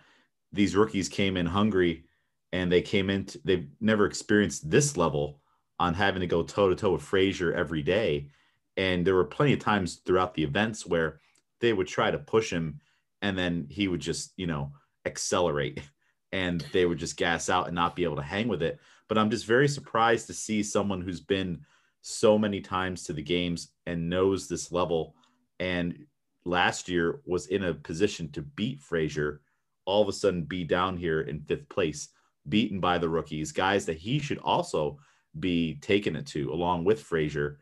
these 0.51 0.75
rookies 0.75 1.09
came 1.09 1.35
in 1.35 1.47
hungry 1.47 2.05
and 2.51 2.71
they 2.71 2.81
came 2.81 3.09
into 3.09 3.39
they've 3.43 3.67
never 3.81 4.05
experienced 4.05 4.69
this 4.69 4.97
level 4.97 5.41
on 5.79 5.95
having 5.95 6.19
to 6.19 6.27
go 6.27 6.43
toe 6.43 6.69
to 6.69 6.75
toe 6.75 6.91
with 6.91 7.01
Fraser 7.01 7.53
every 7.53 7.81
day. 7.81 8.29
And 8.75 9.05
there 9.05 9.15
were 9.15 9.25
plenty 9.25 9.53
of 9.53 9.59
times 9.59 9.95
throughout 10.05 10.35
the 10.35 10.43
events 10.43 10.85
where 10.85 11.19
they 11.59 11.73
would 11.73 11.87
try 11.87 12.11
to 12.11 12.19
push 12.19 12.51
him 12.51 12.79
and 13.23 13.35
then 13.35 13.65
he 13.69 13.87
would 13.87 13.99
just, 13.99 14.33
you 14.37 14.45
know, 14.45 14.73
accelerate 15.05 15.81
and 16.31 16.61
they 16.71 16.85
would 16.85 16.99
just 16.99 17.17
gas 17.17 17.49
out 17.49 17.65
and 17.65 17.75
not 17.75 17.95
be 17.95 18.03
able 18.03 18.17
to 18.17 18.21
hang 18.21 18.47
with 18.47 18.61
it. 18.61 18.79
But 19.07 19.17
I'm 19.17 19.29
just 19.29 19.45
very 19.45 19.67
surprised 19.67 20.27
to 20.27 20.33
see 20.33 20.63
someone 20.63 21.01
who's 21.01 21.21
been 21.21 21.61
so 22.01 22.37
many 22.37 22.61
times 22.61 23.03
to 23.03 23.13
the 23.13 23.21
games 23.21 23.69
and 23.85 24.09
knows 24.09 24.47
this 24.47 24.71
level 24.71 25.15
and 25.59 26.05
last 26.45 26.87
year 26.87 27.21
was 27.25 27.47
in 27.47 27.63
a 27.63 27.73
position 27.73 28.31
to 28.31 28.41
beat 28.41 28.79
Fraser 28.79 29.41
all 29.85 30.01
of 30.01 30.07
a 30.07 30.13
sudden 30.13 30.43
be 30.43 30.63
down 30.63 30.97
here 30.97 31.21
in 31.21 31.41
fifth 31.41 31.67
place 31.69 32.09
beaten 32.49 32.79
by 32.79 32.97
the 32.97 33.09
rookies, 33.09 33.51
guys 33.51 33.85
that 33.85 33.97
he 33.97 34.19
should 34.19 34.37
also 34.39 34.99
be 35.39 35.75
taking 35.81 36.15
it 36.15 36.25
to 36.25 36.51
along 36.51 36.83
with 36.83 37.01
Fraser 37.01 37.59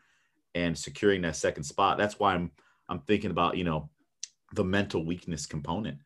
and 0.53 0.77
securing 0.77 1.21
that 1.21 1.35
second 1.35 1.63
spot. 1.63 1.97
That's 1.97 2.19
why 2.19 2.33
I'm 2.33 2.51
I'm 2.87 2.99
thinking 2.99 3.31
about, 3.31 3.57
you 3.57 3.63
know, 3.63 3.89
the 4.53 4.63
mental 4.63 5.05
weakness 5.05 5.45
component 5.45 5.97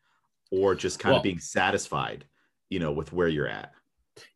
or 0.50 0.74
just 0.74 0.98
kind 0.98 1.12
well, 1.12 1.18
of 1.18 1.22
being 1.22 1.38
satisfied, 1.38 2.24
you 2.70 2.80
know, 2.80 2.90
with 2.90 3.12
where 3.12 3.28
you're 3.28 3.46
at. 3.46 3.72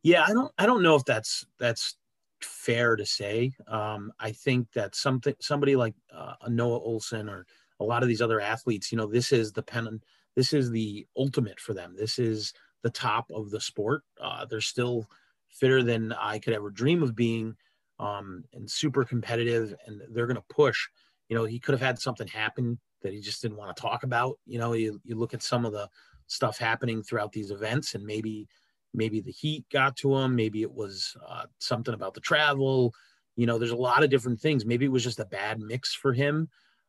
Yeah, 0.03 0.25
I 0.27 0.33
don't 0.33 0.53
I 0.59 0.66
don't 0.66 0.83
know 0.83 0.97
if 0.97 1.05
that's 1.05 1.44
that's 1.59 1.97
fair 2.40 2.97
to 2.97 3.07
say. 3.07 3.53
Um, 3.68 4.12
I 4.20 4.33
think 4.33 4.70
that 4.73 4.94
something 4.94 5.35
somebody 5.40 5.77
like 5.77 5.94
uh, 6.14 6.35
Noah 6.49 6.81
Ohlsen 6.81 7.29
or 7.31 7.47
a 7.81 7.85
lot 7.85 8.03
of 8.03 8.09
these 8.09 8.23
other 8.23 8.40
athletes, 8.40 8.92
you 8.92 8.99
know, 8.99 9.07
this 9.07 9.33
is 9.33 9.53
the 9.53 9.62
pen 9.62 10.01
this 10.37 10.53
is 10.53 10.70
the 10.70 11.07
ultimate 11.16 11.61
for 11.61 11.75
them. 11.75 11.94
This 11.97 12.18
is 12.18 12.53
the 12.83 12.90
top 12.90 13.31
of 13.31 13.51
the 13.51 13.61
sport. 13.61 14.03
Uh, 14.20 14.44
they're 14.44 14.61
still 14.61 15.09
fitter 15.49 15.83
than 15.83 16.12
I 16.12 16.38
could 16.38 16.53
ever 16.53 16.70
dream 16.70 17.03
of 17.03 17.14
being, 17.14 17.55
um, 17.99 18.44
and 18.53 18.68
super 18.70 19.05
competitive. 19.05 19.75
And 19.87 20.03
they're 20.11 20.27
going 20.27 20.37
to 20.37 20.55
push. 20.55 20.88
You 21.29 21.37
know, 21.37 21.44
he 21.44 21.59
could 21.59 21.73
have 21.73 21.81
had 21.81 21.99
something 21.99 22.27
happen 22.27 22.79
that 23.03 23.12
he 23.12 23.20
just 23.20 23.42
didn't 23.42 23.57
want 23.57 23.75
to 23.75 23.81
talk 23.81 24.03
about. 24.03 24.38
You 24.47 24.59
know, 24.59 24.73
you, 24.73 25.01
you 25.05 25.14
look 25.14 25.35
at 25.35 25.42
some 25.42 25.64
of 25.64 25.73
the 25.73 25.88
stuff 26.27 26.59
happening 26.59 27.03
throughout 27.03 27.33
these 27.33 27.51
events, 27.51 27.94
and 27.94 28.05
maybe 28.05 28.49
maybe 28.94 29.20
the 29.20 29.33
heat 29.33 29.64
got 29.70 29.96
to 29.96 30.16
him. 30.16 30.35
Maybe 30.37 30.62
it 30.62 30.72
was 30.72 31.16
uh, 31.28 31.44
something 31.59 31.92
about 31.92 32.14
the 32.14 32.20
travel. 32.20 32.94
You 33.37 33.46
know, 33.46 33.59
there's 33.59 33.72
a 33.72 33.76
lot 33.76 34.04
of 34.04 34.11
different 34.11 34.40
things. 34.40 34.64
Maybe 34.64 34.87
it 34.87 34.92
was 34.92 35.02
just 35.02 35.20
a 35.20 35.26
bad 35.26 35.61
mix 35.61 35.94
for 35.94 36.12
him. 36.12 36.48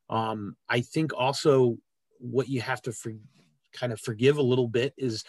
Um, 0.09 0.55
I 0.69 0.81
think 0.81 1.11
also 1.13 1.77
what 2.19 2.47
you 2.47 2.61
have 2.61 2.81
to 2.83 2.91
for, 2.91 3.11
kind 3.73 3.91
of 3.91 3.99
forgive 3.99 4.37
a 4.37 4.43
little 4.43 4.67
bit 4.67 4.93
is 4.97 5.23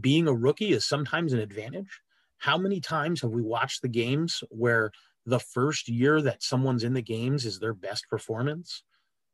being 0.00 0.28
a 0.28 0.34
rookie 0.34 0.72
is 0.72 0.84
sometimes 0.84 1.32
an 1.32 1.40
advantage. 1.40 2.00
How 2.38 2.58
many 2.58 2.80
times 2.80 3.22
have 3.22 3.30
we 3.30 3.42
watched 3.42 3.82
the 3.82 3.88
games 3.88 4.44
where 4.50 4.90
the 5.26 5.40
first 5.40 5.88
year 5.88 6.20
that 6.20 6.42
someone's 6.42 6.84
in 6.84 6.92
the 6.92 7.02
games 7.02 7.46
is 7.46 7.58
their 7.58 7.72
best 7.72 8.08
performance 8.10 8.82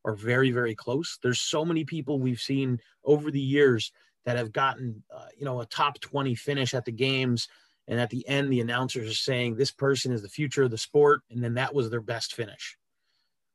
or 0.05 0.15
very, 0.15 0.53
very 0.53 0.75
close? 0.77 1.19
There's 1.23 1.41
so 1.41 1.65
many 1.65 1.85
people 1.85 2.21
we've 2.21 2.41
seen 2.41 2.79
over 3.05 3.31
the 3.31 3.41
years 3.41 3.91
that 4.25 4.37
have 4.37 4.53
gotten, 4.53 5.03
uh, 5.15 5.27
you 5.37 5.45
know, 5.45 5.61
a 5.61 5.67
top 5.67 6.01
20 6.01 6.35
finish 6.35 6.75
at 6.75 6.85
the 6.85 6.93
games. 6.93 7.49
And 7.89 7.99
at 7.99 8.11
the 8.11 8.27
end, 8.29 8.53
the 8.53 8.61
announcers 8.61 9.11
are 9.11 9.15
saying 9.15 9.57
this 9.57 9.73
person 9.73 10.13
is 10.13 10.23
the 10.23 10.29
future 10.29 10.63
of 10.63 10.71
the 10.71 10.79
sport. 10.79 11.23
And 11.31 11.43
then 11.43 11.55
that 11.55 11.75
was 11.75 11.91
their 11.91 12.01
best 12.01 12.35
finish. 12.35 12.77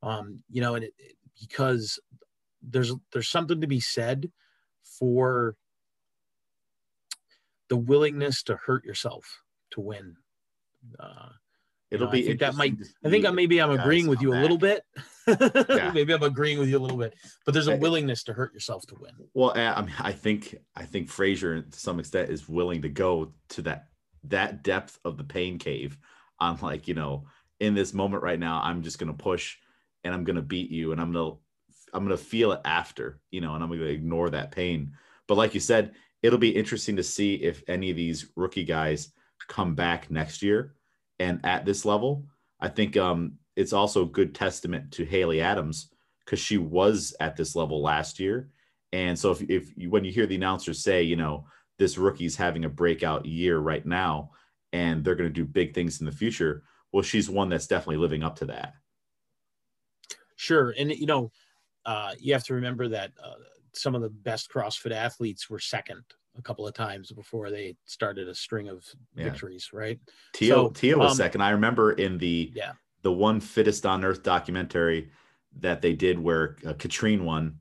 Um, 0.02 0.44
you 0.50 0.62
know, 0.62 0.76
and 0.76 0.86
it, 0.86 0.94
because 1.40 2.00
there's, 2.62 2.94
there's 3.14 3.30
something 3.30 3.62
to 3.62 3.68
be 3.68 3.80
said 3.80 4.32
for 4.84 5.56
the 7.70 7.78
willingness 7.78 8.44
to 8.44 8.56
hurt 8.56 8.86
yourself 8.86 9.42
to 9.72 9.82
win. 9.82 10.18
Uh, 11.00 11.30
It'll 11.96 12.08
be. 12.08 12.24
I 12.24 12.28
think 12.28 12.40
that 12.40 12.56
might. 12.56 12.76
I 13.04 13.10
think 13.10 13.32
maybe 13.34 13.62
I'm 13.62 13.72
agreeing 13.72 14.08
with 14.08 14.22
you 14.22 14.34
a 14.34 14.40
little 14.40 14.58
bit. 14.58 14.84
yeah. 15.28 15.92
maybe 15.94 16.14
I'm 16.14 16.24
agreeing 16.24 16.60
with 16.60 16.70
you 16.70 16.78
a 16.78 16.80
little 16.80 16.98
bit, 16.98 17.16
but 17.46 17.54
there's 17.54 17.68
a 17.68 17.78
willingness 17.78 18.24
to 18.26 18.34
hurt 18.34 18.54
yourself 18.54 18.86
to 18.88 18.96
win. 19.00 19.12
Well, 19.34 19.54
I 19.56 19.82
mean, 19.82 19.94
I 20.00 20.12
think 20.12 20.56
I 20.76 20.84
think 20.84 21.10
Fraser 21.10 21.62
to 21.62 21.80
some 21.80 22.00
extent 22.00 22.30
is 22.30 22.48
willing 22.48 22.82
to 22.84 22.90
go 22.90 23.34
to 23.50 23.62
that 23.64 23.88
that 24.26 24.64
depth 24.64 25.00
of 25.04 25.18
the 25.18 25.24
pain 25.24 25.58
cave. 25.58 25.98
On 26.40 26.58
like 26.62 26.88
you 26.88 26.94
know, 26.94 27.26
in 27.60 27.74
this 27.74 27.94
moment 27.94 28.24
right 28.24 28.40
now, 28.40 28.62
I'm 28.62 28.84
just 28.84 29.00
gonna 29.00 29.14
push 29.14 29.58
and 30.04 30.14
I'm 30.14 30.24
gonna 30.24 30.42
beat 30.42 30.70
you, 30.70 30.92
and 30.92 31.02
I'm 31.02 31.12
gonna 31.12 31.36
I'm 31.94 32.04
gonna 32.04 32.18
feel 32.18 32.52
it 32.52 32.62
after, 32.66 33.20
you 33.32 33.42
know, 33.42 33.56
and 33.56 33.64
I'm 33.64 33.70
gonna 33.70 33.86
ignore 33.86 34.30
that 34.30 34.52
pain. 34.52 34.92
But 35.28 35.38
like 35.38 35.54
you 35.54 35.60
said, 35.60 35.94
it'll 36.22 36.40
be 36.40 36.56
interesting 36.56 36.98
to 36.98 37.04
see 37.04 37.36
if 37.36 37.64
any 37.68 37.90
of 37.90 37.96
these 37.96 38.28
rookie 38.36 38.66
guys 38.66 39.12
come 39.48 39.76
back 39.76 40.12
next 40.12 40.42
year 40.42 40.76
and 41.20 41.40
at 41.44 41.66
this 41.66 41.86
level. 41.86 42.26
I 42.60 42.70
think 42.70 42.98
um, 42.98 43.34
it's 43.56 43.74
also 43.74 44.04
a 44.04 44.10
good 44.10 44.34
testament 44.34 44.92
to 44.94 45.06
Haley 45.06 45.42
Adams 45.42 45.90
because 46.24 46.40
she 46.40 46.58
was 46.58 47.16
at 47.20 47.36
this 47.36 47.56
level 47.56 47.82
last 47.82 48.20
year. 48.20 48.50
And 48.92 49.18
so 49.18 49.32
if, 49.32 49.42
if 49.50 49.78
you, 49.78 49.90
when 49.90 50.06
you 50.06 50.12
hear 50.12 50.26
the 50.26 50.36
announcers 50.36 50.82
say, 50.82 51.04
you 51.04 51.16
know, 51.16 51.46
this 51.78 51.98
rookie's 51.98 52.36
having 52.36 52.66
a 52.66 52.70
breakout 52.70 53.26
year 53.26 53.60
right 53.60 53.86
now 53.86 54.32
and 54.72 55.04
they're 55.04 55.16
going 55.16 55.30
to 55.30 55.34
do 55.34 55.46
big 55.46 55.74
things 55.74 56.00
in 56.00 56.06
the 56.06 56.12
future, 56.12 56.64
well, 56.92 57.04
she's 57.04 57.30
one 57.30 57.50
that's 57.50 57.68
definitely 57.68 57.98
living 57.98 58.24
up 58.24 58.38
to 58.38 58.46
that. 58.46 58.74
Sure. 60.38 60.74
And, 60.78 60.92
you 60.92 61.06
know, 61.06 61.32
uh, 61.86 62.14
you 62.20 62.34
have 62.34 62.46
to 62.46 62.54
remember 62.54 62.88
that 62.90 63.12
uh, 63.22 63.34
some 63.74 63.96
of 63.96 64.02
the 64.02 64.10
best 64.10 64.50
CrossFit 64.50 64.92
athletes 64.92 65.50
were 65.50 65.60
second 65.60 66.04
a 66.38 66.42
couple 66.42 66.68
of 66.68 66.74
times 66.74 67.12
before 67.12 67.50
they 67.50 67.76
started 67.86 68.28
a 68.28 68.36
string 68.36 68.70
of 68.70 68.86
yeah. 69.16 69.26
victories, 69.26 69.70
right? 69.74 70.00
Tia, 70.34 70.54
so, 70.54 70.70
Tia 70.70 70.98
was 70.98 71.12
um, 71.12 71.18
second. 71.18 71.42
I 71.42 71.52
remember 71.52 71.94
in 71.94 72.18
the 72.18 72.52
yeah. 72.56 72.74
the 73.02 73.12
one 73.12 73.40
fittest 73.40 73.86
on 73.86 74.04
earth 74.04 74.24
documentary 74.24 75.12
that 75.60 75.82
they 75.82 75.94
did 75.94 76.20
where 76.20 76.58
uh, 76.66 76.74
Katrin 76.74 77.24
won 77.24 77.60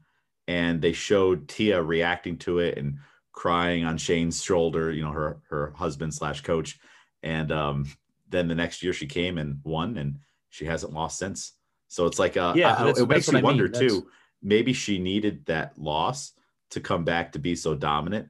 and 0.49 0.83
they 0.83 0.93
showed 0.93 1.49
Tia 1.49 1.83
reacting 1.83 2.37
to 2.39 2.59
it 2.59 2.77
and 2.79 2.99
crying 3.33 3.85
on 3.85 3.97
Shane's 3.97 4.43
shoulder, 4.43 4.93
you 4.93 5.05
know, 5.05 5.13
her 5.13 5.41
her 5.49 5.73
husband 5.77 6.13
slash 6.13 6.43
coach. 6.43 6.79
And 7.23 7.51
um, 7.53 7.87
then 8.29 8.49
the 8.49 8.55
next 8.55 8.83
year 8.83 8.93
she 8.93 9.07
came 9.07 9.39
and 9.39 9.61
won 9.65 9.97
and 9.97 10.19
she 10.51 10.65
hasn't 10.65 10.93
lost 10.93 11.19
since. 11.19 11.53
So 11.89 12.07
it's 12.07 12.19
like, 12.19 12.37
uh, 12.37 12.55
yeah, 12.57 12.75
I, 12.75 12.91
it 12.91 13.09
makes 13.09 13.31
you 13.31 13.41
wonder 13.41 13.71
I 13.73 13.79
mean. 13.79 13.89
too 13.89 14.07
maybe 14.45 14.75
she 14.75 14.99
needed 14.99 15.47
that 15.47 15.77
loss 15.77 16.33
to 16.71 16.81
come 16.81 17.05
back 17.05 17.33
to 17.33 17.39
be 17.41 17.57
so 17.57 17.75
dominant. 17.75 18.29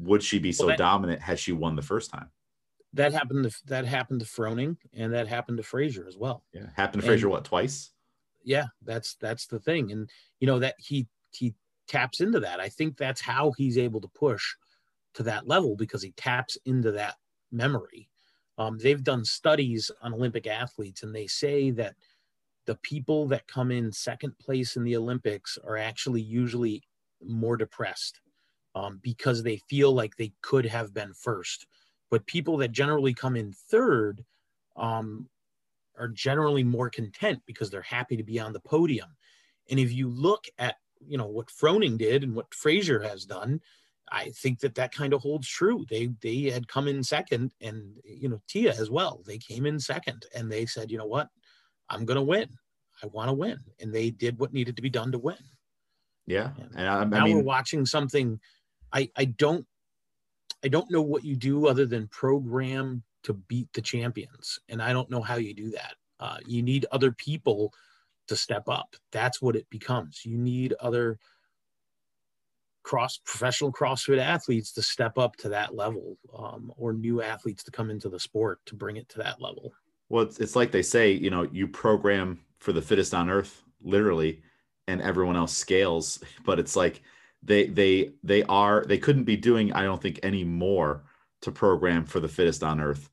Would 0.00 0.22
she 0.22 0.38
be 0.38 0.52
so 0.52 0.66
well, 0.66 0.72
that, 0.72 0.78
dominant 0.78 1.20
had 1.20 1.38
she 1.38 1.52
won 1.52 1.76
the 1.76 1.82
first 1.82 2.10
time? 2.10 2.30
that 2.92 3.12
happened 3.12 3.44
to 3.44 3.56
that 3.66 3.84
happened 3.84 4.20
to 4.20 4.26
Froning 4.26 4.76
and 4.94 5.12
that 5.12 5.28
happened 5.28 5.58
to 5.58 5.62
Fraser 5.62 6.06
as 6.08 6.16
well. 6.16 6.44
Yeah, 6.52 6.66
happened 6.74 7.02
to 7.02 7.06
Fraser 7.06 7.28
what 7.28 7.44
twice? 7.44 7.90
Yeah, 8.42 8.66
that's 8.82 9.14
that's 9.16 9.46
the 9.46 9.60
thing, 9.60 9.92
and 9.92 10.10
you 10.40 10.46
know 10.46 10.58
that 10.58 10.74
he 10.78 11.06
he 11.30 11.54
taps 11.86 12.20
into 12.20 12.40
that. 12.40 12.60
I 12.60 12.68
think 12.68 12.96
that's 12.96 13.20
how 13.20 13.52
he's 13.56 13.78
able 13.78 14.00
to 14.00 14.08
push 14.08 14.44
to 15.14 15.22
that 15.24 15.46
level 15.46 15.76
because 15.76 16.02
he 16.02 16.12
taps 16.12 16.56
into 16.64 16.92
that 16.92 17.16
memory. 17.52 18.08
Um, 18.58 18.78
they've 18.78 19.02
done 19.02 19.24
studies 19.24 19.90
on 20.02 20.14
Olympic 20.14 20.46
athletes, 20.46 21.02
and 21.02 21.14
they 21.14 21.26
say 21.26 21.70
that 21.72 21.94
the 22.66 22.76
people 22.76 23.26
that 23.28 23.46
come 23.46 23.70
in 23.70 23.90
second 23.92 24.38
place 24.38 24.76
in 24.76 24.84
the 24.84 24.96
Olympics 24.96 25.58
are 25.64 25.76
actually 25.76 26.20
usually 26.20 26.82
more 27.24 27.56
depressed 27.56 28.20
um, 28.74 29.00
because 29.02 29.42
they 29.42 29.56
feel 29.68 29.92
like 29.92 30.16
they 30.16 30.32
could 30.42 30.66
have 30.66 30.94
been 30.94 31.12
first. 31.14 31.66
But 32.10 32.26
people 32.26 32.56
that 32.58 32.72
generally 32.72 33.14
come 33.14 33.36
in 33.36 33.52
third 33.52 34.24
um, 34.76 35.28
are 35.98 36.08
generally 36.08 36.64
more 36.64 36.90
content 36.90 37.40
because 37.46 37.70
they're 37.70 37.82
happy 37.82 38.16
to 38.16 38.24
be 38.24 38.40
on 38.40 38.52
the 38.52 38.60
podium. 38.60 39.08
And 39.70 39.78
if 39.78 39.92
you 39.92 40.08
look 40.08 40.44
at 40.58 40.76
you 41.06 41.16
know 41.16 41.26
what 41.26 41.48
Froning 41.48 41.96
did 41.96 42.24
and 42.24 42.34
what 42.34 42.52
Fraser 42.52 43.00
has 43.00 43.24
done, 43.24 43.60
I 44.10 44.30
think 44.30 44.60
that 44.60 44.74
that 44.74 44.92
kind 44.92 45.12
of 45.12 45.22
holds 45.22 45.48
true. 45.48 45.86
They 45.88 46.10
they 46.20 46.42
had 46.42 46.68
come 46.68 46.88
in 46.88 47.02
second, 47.02 47.52
and 47.60 47.96
you 48.04 48.28
know 48.28 48.40
Tia 48.48 48.74
as 48.74 48.90
well. 48.90 49.22
They 49.26 49.38
came 49.38 49.66
in 49.66 49.78
second, 49.78 50.26
and 50.34 50.50
they 50.50 50.66
said, 50.66 50.90
you 50.90 50.98
know 50.98 51.06
what, 51.06 51.28
I'm 51.88 52.04
going 52.04 52.16
to 52.16 52.22
win. 52.22 52.48
I 53.02 53.06
want 53.06 53.28
to 53.28 53.32
win. 53.32 53.58
And 53.80 53.94
they 53.94 54.10
did 54.10 54.38
what 54.38 54.52
needed 54.52 54.76
to 54.76 54.82
be 54.82 54.90
done 54.90 55.12
to 55.12 55.18
win. 55.18 55.36
Yeah. 56.26 56.50
And 56.76 56.88
I, 56.88 57.00
I 57.00 57.04
now 57.04 57.24
mean, 57.24 57.38
we're 57.38 57.42
watching 57.42 57.86
something. 57.86 58.38
I, 58.92 59.10
I 59.16 59.24
don't, 59.26 59.66
I 60.64 60.68
don't 60.68 60.90
know 60.90 61.02
what 61.02 61.24
you 61.24 61.36
do 61.36 61.66
other 61.66 61.86
than 61.86 62.08
program 62.08 63.02
to 63.24 63.34
beat 63.34 63.72
the 63.72 63.82
champions. 63.82 64.58
And 64.68 64.82
I 64.82 64.92
don't 64.92 65.10
know 65.10 65.22
how 65.22 65.36
you 65.36 65.54
do 65.54 65.70
that. 65.70 65.94
Uh, 66.18 66.38
you 66.46 66.62
need 66.62 66.86
other 66.92 67.12
people 67.12 67.72
to 68.28 68.36
step 68.36 68.68
up. 68.68 68.94
That's 69.12 69.40
what 69.40 69.56
it 69.56 69.68
becomes. 69.70 70.24
You 70.24 70.36
need 70.36 70.74
other 70.80 71.18
cross 72.82 73.18
professional 73.24 73.72
CrossFit 73.72 74.18
athletes 74.18 74.72
to 74.72 74.82
step 74.82 75.18
up 75.18 75.36
to 75.36 75.48
that 75.50 75.74
level, 75.74 76.16
um, 76.36 76.72
or 76.76 76.92
new 76.92 77.22
athletes 77.22 77.62
to 77.64 77.70
come 77.70 77.90
into 77.90 78.08
the 78.08 78.20
sport 78.20 78.60
to 78.66 78.74
bring 78.74 78.96
it 78.96 79.08
to 79.10 79.18
that 79.18 79.40
level. 79.40 79.72
Well, 80.08 80.24
it's, 80.24 80.38
it's 80.40 80.56
like 80.56 80.72
they 80.72 80.82
say, 80.82 81.12
you 81.12 81.30
know, 81.30 81.42
you 81.52 81.68
program 81.68 82.40
for 82.58 82.72
the 82.72 82.82
fittest 82.82 83.14
on 83.14 83.30
earth, 83.30 83.62
literally, 83.82 84.42
and 84.88 85.00
everyone 85.00 85.36
else 85.36 85.56
scales. 85.56 86.20
But 86.44 86.58
it's 86.58 86.76
like 86.76 87.02
they 87.42 87.66
they 87.66 88.12
they 88.22 88.42
are 88.44 88.84
they 88.86 88.98
couldn't 88.98 89.24
be 89.24 89.36
doing, 89.36 89.72
I 89.72 89.84
don't 89.84 90.00
think, 90.00 90.20
any 90.22 90.44
more 90.44 91.04
to 91.42 91.50
program 91.50 92.04
for 92.04 92.20
the 92.20 92.28
fittest 92.28 92.62
on 92.62 92.80
earth. 92.80 93.10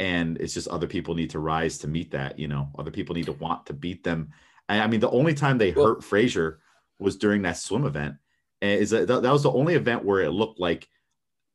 And 0.00 0.38
it's 0.38 0.54
just 0.54 0.68
other 0.68 0.88
people 0.88 1.14
need 1.14 1.30
to 1.30 1.38
rise 1.38 1.78
to 1.78 1.88
meet 1.88 2.10
that, 2.10 2.38
you 2.38 2.48
know, 2.48 2.68
other 2.78 2.90
people 2.90 3.14
need 3.14 3.26
to 3.26 3.32
want 3.32 3.66
to 3.66 3.72
beat 3.72 4.02
them. 4.02 4.30
And 4.68 4.82
I 4.82 4.88
mean, 4.88 5.00
the 5.00 5.10
only 5.10 5.34
time 5.34 5.56
they 5.56 5.70
well, 5.70 5.86
hurt 5.86 6.04
Fraser 6.04 6.58
was 6.98 7.16
during 7.16 7.42
that 7.42 7.56
swim 7.58 7.84
event. 7.84 8.16
And 8.60 8.80
is 8.80 8.90
that, 8.90 9.06
that 9.06 9.22
was 9.22 9.44
the 9.44 9.52
only 9.52 9.74
event 9.74 10.04
where 10.04 10.20
it 10.20 10.30
looked 10.30 10.58
like 10.58 10.88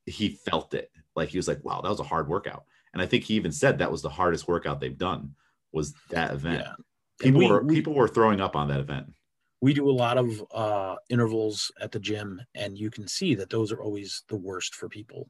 he 0.06 0.30
felt 0.30 0.74
it. 0.74 0.90
Like 1.16 1.30
he 1.30 1.38
was 1.38 1.50
like, 1.50 1.64
wow, 1.66 1.82
that 1.82 1.90
was 1.90 2.00
a 2.00 2.04
hard 2.04 2.30
workout. 2.30 2.64
And 2.94 3.02
I 3.02 3.06
think 3.06 3.26
he 3.26 3.34
even 3.34 3.52
said 3.52 3.80
that 3.80 3.92
was 3.92 4.02
the 4.02 4.10
hardest 4.10 4.48
workout 4.48 4.80
they've 4.80 4.98
done 4.98 5.36
was 5.74 5.94
that 6.10 6.32
event. 6.32 6.64
Yeah. 6.66 6.74
People 7.20 7.40
we, 7.40 7.48
were 7.48 7.62
we, 7.62 7.76
people 7.76 7.94
were 7.94 8.08
throwing 8.08 8.40
up 8.40 8.56
on 8.56 8.70
that 8.70 8.80
event. 8.80 9.14
We 9.62 9.74
do 9.74 9.89
a 9.89 9.91
lot 9.91 10.17
of 10.17 10.43
uh, 10.52 10.95
intervals 11.10 11.72
at 11.82 11.91
the 11.91 12.00
gym, 12.00 12.41
and 12.56 12.78
you 12.78 12.89
can 12.89 13.08
see 13.08 13.36
that 13.36 13.50
those 13.50 13.72
are 13.72 13.82
always 13.82 14.24
the 14.30 14.38
worst 14.38 14.76
for 14.76 14.88
people. 14.88 15.30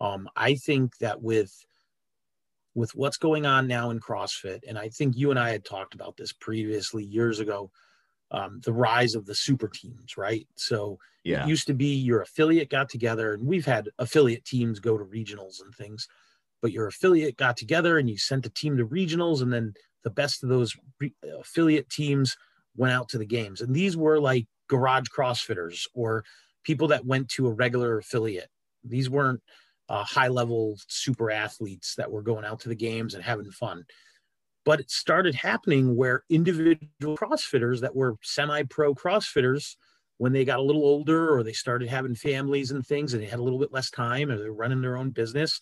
Um, 0.00 0.28
I 0.36 0.54
think 0.54 0.96
that 0.98 1.20
with 1.20 1.52
with 2.76 2.94
what's 2.94 3.16
going 3.16 3.46
on 3.46 3.68
now 3.68 3.90
in 3.90 4.00
CrossFit, 4.00 4.60
and 4.66 4.76
I 4.76 4.88
think 4.88 5.16
you 5.16 5.30
and 5.30 5.38
I 5.38 5.50
had 5.50 5.64
talked 5.64 5.94
about 5.94 6.16
this 6.16 6.32
previously 6.32 7.04
years 7.04 7.38
ago, 7.38 7.70
um, 8.32 8.60
the 8.64 8.72
rise 8.72 9.14
of 9.14 9.26
the 9.26 9.34
super 9.34 9.68
teams, 9.68 10.16
right? 10.16 10.46
So 10.56 10.98
yeah. 11.22 11.44
it 11.44 11.48
used 11.48 11.68
to 11.68 11.74
be 11.74 11.94
your 11.94 12.22
affiliate 12.22 12.70
got 12.70 12.88
together, 12.88 13.34
and 13.34 13.46
we've 13.46 13.66
had 13.66 13.90
affiliate 13.98 14.44
teams 14.44 14.80
go 14.80 14.98
to 14.98 15.04
regionals 15.04 15.62
and 15.62 15.74
things 15.74 16.08
but 16.64 16.72
your 16.72 16.86
affiliate 16.86 17.36
got 17.36 17.58
together 17.58 17.98
and 17.98 18.08
you 18.08 18.16
sent 18.16 18.46
a 18.46 18.48
team 18.48 18.74
to 18.78 18.86
regionals 18.86 19.42
and 19.42 19.52
then 19.52 19.74
the 20.02 20.08
best 20.08 20.42
of 20.42 20.48
those 20.48 20.74
re- 20.98 21.12
affiliate 21.38 21.90
teams 21.90 22.38
went 22.76 22.92
out 22.92 23.08
to 23.10 23.18
the 23.18 23.26
games. 23.26 23.60
And 23.60 23.74
these 23.74 23.96
were 23.96 24.20
like 24.20 24.46
garage 24.68 25.06
crossfitters 25.08 25.86
or 25.94 26.24
people 26.64 26.88
that 26.88 27.04
went 27.04 27.28
to 27.30 27.46
a 27.46 27.52
regular 27.52 27.98
affiliate. 27.98 28.48
These 28.82 29.10
weren't 29.10 29.40
uh, 29.88 30.04
high 30.04 30.28
level 30.28 30.78
super 30.88 31.30
athletes 31.30 31.94
that 31.96 32.10
were 32.10 32.22
going 32.22 32.44
out 32.44 32.60
to 32.60 32.68
the 32.68 32.74
games 32.74 33.14
and 33.14 33.22
having 33.22 33.50
fun. 33.50 33.84
But 34.64 34.80
it 34.80 34.90
started 34.90 35.34
happening 35.34 35.94
where 35.94 36.24
individual 36.30 37.18
crossfitters 37.18 37.80
that 37.80 37.94
were 37.94 38.16
semi 38.22 38.62
pro 38.64 38.94
crossfitters 38.94 39.76
when 40.18 40.32
they 40.32 40.44
got 40.44 40.58
a 40.58 40.62
little 40.62 40.84
older 40.84 41.36
or 41.36 41.42
they 41.42 41.52
started 41.52 41.88
having 41.88 42.14
families 42.14 42.70
and 42.70 42.86
things 42.86 43.12
and 43.12 43.22
they 43.22 43.26
had 43.26 43.40
a 43.40 43.42
little 43.42 43.58
bit 43.58 43.72
less 43.72 43.90
time 43.90 44.30
or 44.30 44.38
they're 44.38 44.52
running 44.52 44.80
their 44.80 44.96
own 44.96 45.10
business 45.10 45.60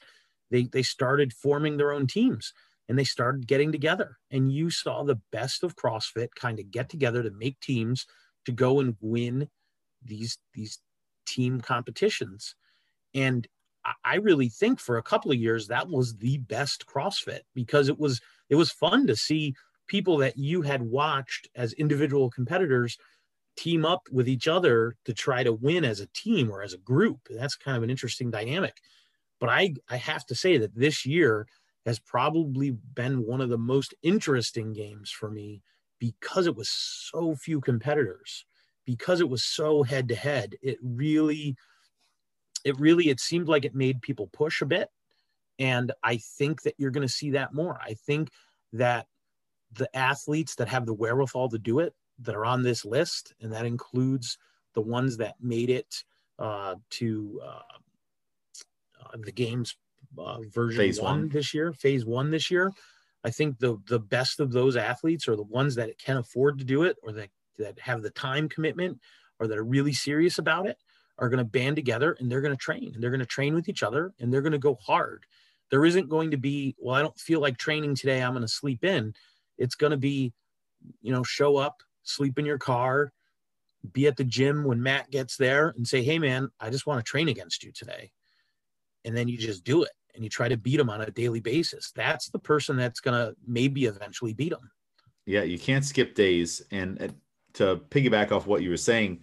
they 0.50 0.64
they 0.64 0.82
started 0.82 1.32
forming 1.32 1.76
their 1.76 1.92
own 1.92 2.06
teams 2.06 2.52
and 2.88 2.98
they 2.98 3.04
started 3.04 3.46
getting 3.46 3.72
together. 3.72 4.18
And 4.30 4.52
you 4.52 4.70
saw 4.70 5.02
the 5.02 5.20
best 5.30 5.62
of 5.62 5.76
crossfit 5.76 6.28
kind 6.34 6.58
of 6.58 6.70
get 6.70 6.88
together 6.88 7.22
to 7.22 7.30
make 7.30 7.58
teams 7.60 8.06
to 8.44 8.52
go 8.52 8.80
and 8.80 8.96
win 9.00 9.48
these 10.04 10.38
these 10.54 10.78
team 11.26 11.60
competitions. 11.60 12.54
And 13.14 13.46
i 14.04 14.14
really 14.14 14.48
think 14.48 14.78
for 14.78 14.96
a 14.96 15.02
couple 15.02 15.32
of 15.32 15.36
years 15.38 15.66
that 15.66 15.88
was 15.88 16.16
the 16.18 16.38
best 16.38 16.86
crossfit 16.86 17.40
because 17.52 17.88
it 17.88 17.98
was 17.98 18.20
it 18.48 18.54
was 18.54 18.70
fun 18.70 19.08
to 19.08 19.16
see 19.16 19.56
people 19.88 20.16
that 20.18 20.38
you 20.38 20.62
had 20.62 20.82
watched 20.82 21.48
as 21.56 21.72
individual 21.72 22.30
competitors 22.30 22.96
team 23.56 23.84
up 23.84 24.02
with 24.10 24.28
each 24.28 24.48
other 24.48 24.96
to 25.04 25.12
try 25.12 25.42
to 25.42 25.52
win 25.52 25.84
as 25.84 26.00
a 26.00 26.08
team 26.14 26.50
or 26.50 26.62
as 26.62 26.72
a 26.72 26.78
group. 26.78 27.20
That's 27.28 27.56
kind 27.56 27.76
of 27.76 27.82
an 27.82 27.90
interesting 27.90 28.30
dynamic. 28.30 28.76
But 29.40 29.50
I, 29.50 29.74
I 29.90 29.96
have 29.96 30.24
to 30.26 30.34
say 30.34 30.56
that 30.58 30.74
this 30.74 31.04
year 31.04 31.46
has 31.86 31.98
probably 31.98 32.70
been 32.70 33.26
one 33.26 33.40
of 33.40 33.48
the 33.48 33.58
most 33.58 33.94
interesting 34.02 34.72
games 34.72 35.10
for 35.10 35.30
me 35.30 35.62
because 35.98 36.46
it 36.46 36.56
was 36.56 36.68
so 36.68 37.34
few 37.34 37.60
competitors, 37.60 38.44
because 38.84 39.20
it 39.20 39.28
was 39.28 39.44
so 39.44 39.82
head 39.82 40.08
to 40.08 40.14
head. 40.14 40.56
It 40.62 40.78
really, 40.82 41.56
it 42.64 42.78
really, 42.78 43.08
it 43.08 43.20
seemed 43.20 43.48
like 43.48 43.64
it 43.64 43.74
made 43.74 44.02
people 44.02 44.28
push 44.32 44.62
a 44.62 44.66
bit. 44.66 44.88
And 45.58 45.92
I 46.02 46.16
think 46.16 46.62
that 46.62 46.74
you're 46.78 46.90
going 46.90 47.06
to 47.06 47.12
see 47.12 47.30
that 47.32 47.54
more. 47.54 47.78
I 47.80 47.94
think 47.94 48.30
that 48.72 49.06
the 49.72 49.94
athletes 49.96 50.54
that 50.56 50.68
have 50.68 50.86
the 50.86 50.94
wherewithal 50.94 51.48
to 51.50 51.58
do 51.58 51.78
it 51.80 51.94
that 52.20 52.34
are 52.34 52.44
on 52.44 52.62
this 52.62 52.84
list, 52.84 53.34
and 53.40 53.52
that 53.52 53.66
includes 53.66 54.38
the 54.74 54.80
ones 54.80 55.16
that 55.18 55.34
made 55.40 55.70
it 55.70 56.04
uh, 56.38 56.74
to 56.90 57.40
uh, 57.44 57.60
the 59.20 59.32
game's 59.32 59.76
uh, 60.18 60.38
version 60.52 60.78
phase 60.78 61.00
one, 61.00 61.20
one 61.20 61.28
this 61.28 61.54
year, 61.54 61.72
phase 61.72 62.04
one 62.04 62.30
this 62.30 62.50
year. 62.50 62.72
I 63.24 63.30
think 63.30 63.58
the 63.58 63.78
the 63.86 64.00
best 64.00 64.40
of 64.40 64.52
those 64.52 64.76
athletes 64.76 65.28
are 65.28 65.36
the 65.36 65.42
ones 65.42 65.74
that 65.76 65.96
can 65.98 66.16
afford 66.16 66.58
to 66.58 66.64
do 66.64 66.82
it 66.82 66.96
or 67.02 67.12
that 67.12 67.30
that 67.58 67.78
have 67.78 68.02
the 68.02 68.10
time 68.10 68.48
commitment 68.48 68.98
or 69.38 69.46
that 69.46 69.58
are 69.58 69.64
really 69.64 69.92
serious 69.92 70.38
about 70.38 70.66
it 70.66 70.78
are 71.18 71.28
going 71.28 71.38
to 71.38 71.44
band 71.44 71.76
together 71.76 72.16
and 72.18 72.30
they're 72.30 72.40
going 72.40 72.54
to 72.54 72.60
train 72.60 72.92
and 72.94 73.02
they're 73.02 73.10
going 73.10 73.20
to 73.20 73.26
train 73.26 73.54
with 73.54 73.68
each 73.68 73.82
other 73.82 74.12
and 74.18 74.32
they're 74.32 74.42
going 74.42 74.52
to 74.52 74.58
go 74.58 74.76
hard. 74.76 75.24
There 75.70 75.84
isn't 75.84 76.08
going 76.08 76.30
to 76.32 76.36
be, 76.36 76.74
well, 76.78 76.96
I 76.96 77.02
don't 77.02 77.18
feel 77.18 77.40
like 77.40 77.58
training 77.58 77.94
today. 77.94 78.22
I'm 78.22 78.32
going 78.32 78.42
to 78.42 78.48
sleep 78.48 78.84
in. 78.84 79.14
It's 79.58 79.74
going 79.74 79.92
to 79.92 79.96
be, 79.96 80.32
you 81.00 81.12
know, 81.12 81.22
show 81.22 81.56
up, 81.56 81.82
sleep 82.02 82.38
in 82.38 82.46
your 82.46 82.58
car, 82.58 83.12
be 83.92 84.06
at 84.06 84.16
the 84.16 84.24
gym 84.24 84.64
when 84.64 84.82
Matt 84.82 85.10
gets 85.10 85.36
there 85.36 85.74
and 85.76 85.86
say, 85.86 86.02
Hey 86.02 86.18
man, 86.18 86.50
I 86.58 86.70
just 86.70 86.86
want 86.86 86.98
to 86.98 87.08
train 87.08 87.28
against 87.28 87.62
you 87.62 87.72
today 87.72 88.10
and 89.04 89.16
then 89.16 89.28
you 89.28 89.36
just 89.36 89.64
do 89.64 89.82
it 89.82 89.92
and 90.14 90.22
you 90.22 90.30
try 90.30 90.48
to 90.48 90.56
beat 90.56 90.76
them 90.76 90.90
on 90.90 91.00
a 91.00 91.10
daily 91.10 91.40
basis. 91.40 91.92
That's 91.94 92.28
the 92.28 92.38
person 92.38 92.76
that's 92.76 93.00
going 93.00 93.18
to 93.18 93.34
maybe 93.46 93.86
eventually 93.86 94.34
beat 94.34 94.50
them. 94.50 94.70
Yeah, 95.26 95.42
you 95.42 95.58
can't 95.58 95.84
skip 95.84 96.14
days. 96.14 96.62
And 96.70 97.00
uh, 97.00 97.08
to 97.54 97.82
piggyback 97.90 98.32
off 98.32 98.46
what 98.46 98.62
you 98.62 98.70
were 98.70 98.76
saying, 98.76 99.20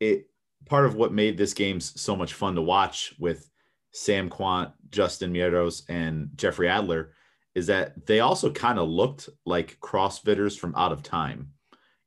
it 0.00 0.26
part 0.66 0.86
of 0.86 0.94
what 0.94 1.12
made 1.12 1.36
this 1.36 1.54
game 1.54 1.80
so 1.80 2.16
much 2.16 2.34
fun 2.34 2.54
to 2.54 2.62
watch 2.62 3.14
with 3.18 3.50
Sam 3.92 4.30
Kwant, 4.30 4.72
Justin 4.90 5.32
Medeiros, 5.32 5.82
and 5.88 6.30
Jeffrey 6.36 6.68
Adler 6.68 7.12
is 7.54 7.66
that 7.66 8.06
they 8.06 8.20
also 8.20 8.50
kind 8.50 8.78
of 8.78 8.88
looked 8.88 9.28
like 9.44 9.78
CrossFitters 9.80 10.58
from 10.58 10.74
out 10.74 10.92
of 10.92 11.02
time. 11.02 11.50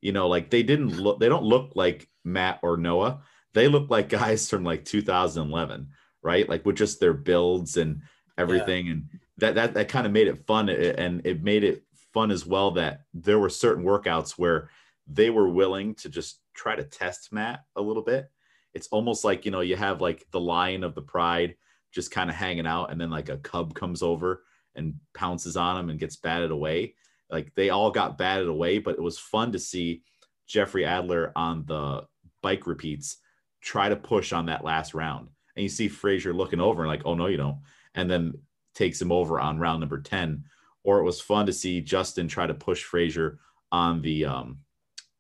You 0.02 0.12
know, 0.12 0.28
like 0.28 0.50
they 0.50 0.64
didn't 0.64 0.98
look, 1.02 1.20
they 1.20 1.30
don't 1.30 1.44
look 1.44 1.74
like 1.76 2.10
Matt 2.24 2.60
or 2.64 2.78
Noah. 2.78 3.22
They 3.54 3.68
look 3.68 3.90
like 3.90 4.10
guys 4.10 4.50
from 4.50 4.64
like 4.64 4.84
2011 4.84 5.90
right? 6.26 6.50
Like 6.50 6.66
with 6.66 6.76
just 6.76 7.00
their 7.00 7.14
builds 7.14 7.78
and 7.78 8.02
everything. 8.38 8.86
Yeah. 8.86 8.92
And 8.92 9.10
that 9.38 9.56
that 9.56 9.74
that 9.74 9.90
kind 9.90 10.06
of 10.06 10.14
made 10.14 10.28
it 10.28 10.46
fun. 10.46 10.70
Eh, 10.70 10.94
and 10.98 11.26
it 11.26 11.44
made 11.44 11.64
it 11.64 11.84
fun 12.14 12.32
as 12.32 12.46
well 12.46 12.72
that 12.72 13.02
there 13.14 13.40
were 13.40 13.50
certain 13.50 13.84
workouts 13.84 14.32
where 14.32 14.70
they 15.08 15.30
were 15.30 15.50
willing 15.50 15.94
to 15.96 16.10
just 16.10 16.40
try 16.54 16.76
to 16.76 16.84
test 16.84 17.32
Matt 17.32 17.66
a 17.76 17.82
little 17.82 18.04
bit. 18.04 18.32
It's 18.74 18.88
almost 18.88 19.24
like, 19.24 19.46
you 19.46 19.52
know, 19.52 19.62
you 19.62 19.76
have 19.76 20.02
like 20.02 20.26
the 20.32 20.40
lion 20.40 20.84
of 20.84 20.96
the 20.96 21.02
pride 21.02 21.56
just 21.92 22.12
kind 22.12 22.30
of 22.30 22.36
hanging 22.36 22.68
out, 22.68 22.92
and 22.92 23.00
then 23.00 23.10
like 23.10 23.30
a 23.30 23.38
cub 23.38 23.74
comes 23.74 24.02
over 24.02 24.44
and 24.76 24.96
pounces 25.14 25.56
on 25.56 25.78
him 25.78 25.90
and 25.90 26.00
gets 26.00 26.18
batted 26.18 26.52
away. 26.52 26.96
Like 27.30 27.54
they 27.56 27.70
all 27.70 27.92
got 27.92 28.18
batted 28.18 28.48
away, 28.48 28.80
but 28.80 28.96
it 28.96 29.02
was 29.02 29.18
fun 29.18 29.52
to 29.54 29.60
see 29.60 30.04
Jeffrey 30.48 30.86
Adler 30.86 31.32
on 31.36 31.66
the 31.66 32.06
bike 32.42 32.68
repeats 32.68 33.18
try 33.62 33.90
to 33.90 33.96
push 33.96 34.32
on 34.32 34.46
that 34.46 34.64
last 34.64 34.94
round. 34.94 35.30
And 35.56 35.64
you 35.64 35.70
see 35.70 35.88
Fraser 35.88 36.34
looking 36.34 36.60
over 36.60 36.84
and 36.84 36.90
like, 36.90 37.02
oh 37.06 37.16
no, 37.16 37.26
you 37.28 37.38
don't. 37.38 37.58
And 37.96 38.10
then 38.10 38.34
takes 38.74 39.02
him 39.02 39.12
over 39.12 39.40
on 39.40 39.60
round 39.60 39.80
number 39.80 40.00
10. 40.00 40.44
Or 40.84 41.00
it 41.00 41.04
was 41.04 41.22
fun 41.22 41.48
to 41.48 41.54
see 41.54 41.82
Justin 41.82 42.28
try 42.28 42.46
to 42.46 42.54
push 42.54 42.84
Fraser 42.84 43.40
on 43.72 44.02
the 44.02 44.26
um 44.26 44.60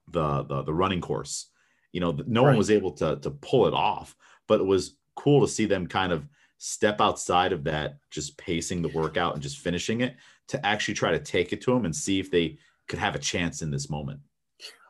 the 0.07 0.43
the, 0.43 0.63
the 0.63 0.73
running 0.73 1.01
course. 1.01 1.49
You 1.91 2.01
know, 2.01 2.17
no 2.27 2.41
right. 2.41 2.49
one 2.49 2.57
was 2.57 2.71
able 2.71 2.91
to 2.93 3.17
to 3.17 3.31
pull 3.31 3.67
it 3.67 3.73
off, 3.73 4.15
but 4.47 4.59
it 4.59 4.65
was 4.65 4.97
cool 5.15 5.41
to 5.41 5.51
see 5.51 5.65
them 5.65 5.87
kind 5.87 6.11
of 6.11 6.27
step 6.57 7.01
outside 7.01 7.53
of 7.53 7.63
that, 7.63 7.97
just 8.11 8.37
pacing 8.37 8.81
the 8.81 8.89
workout 8.89 9.33
and 9.33 9.41
just 9.41 9.59
finishing 9.59 10.01
it 10.01 10.15
to 10.47 10.63
actually 10.65 10.93
try 10.93 11.11
to 11.11 11.19
take 11.19 11.53
it 11.53 11.61
to 11.61 11.73
them 11.73 11.85
and 11.85 11.95
see 11.95 12.19
if 12.19 12.29
they 12.29 12.57
could 12.87 12.99
have 12.99 13.15
a 13.15 13.19
chance 13.19 13.61
in 13.61 13.71
this 13.71 13.89
moment. 13.89 14.19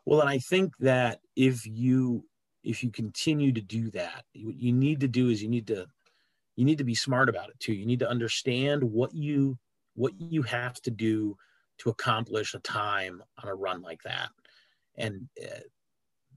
Well, 0.05 0.21
and 0.21 0.29
I 0.29 0.39
think 0.39 0.73
that 0.79 1.19
if 1.35 1.65
you 1.65 2.25
if 2.63 2.83
you 2.83 2.89
continue 2.89 3.51
to 3.51 3.61
do 3.61 3.91
that, 3.91 4.25
what 4.35 4.55
you 4.55 4.73
need 4.73 4.99
to 5.01 5.07
do 5.07 5.29
is 5.29 5.41
you 5.41 5.49
need 5.49 5.67
to 5.67 5.87
you 6.55 6.65
need 6.65 6.77
to 6.77 6.83
be 6.83 6.95
smart 6.95 7.29
about 7.29 7.49
it 7.49 7.59
too. 7.59 7.73
You 7.73 7.85
need 7.85 7.99
to 7.99 8.09
understand 8.09 8.83
what 8.83 9.13
you 9.13 9.57
what 9.95 10.13
you 10.19 10.41
have 10.43 10.81
to 10.81 10.91
do 10.91 11.37
to 11.77 11.89
accomplish 11.89 12.53
a 12.53 12.59
time 12.59 13.21
on 13.41 13.49
a 13.49 13.55
run 13.55 13.81
like 13.81 14.01
that. 14.03 14.29
And 14.97 15.27
uh, 15.41 15.59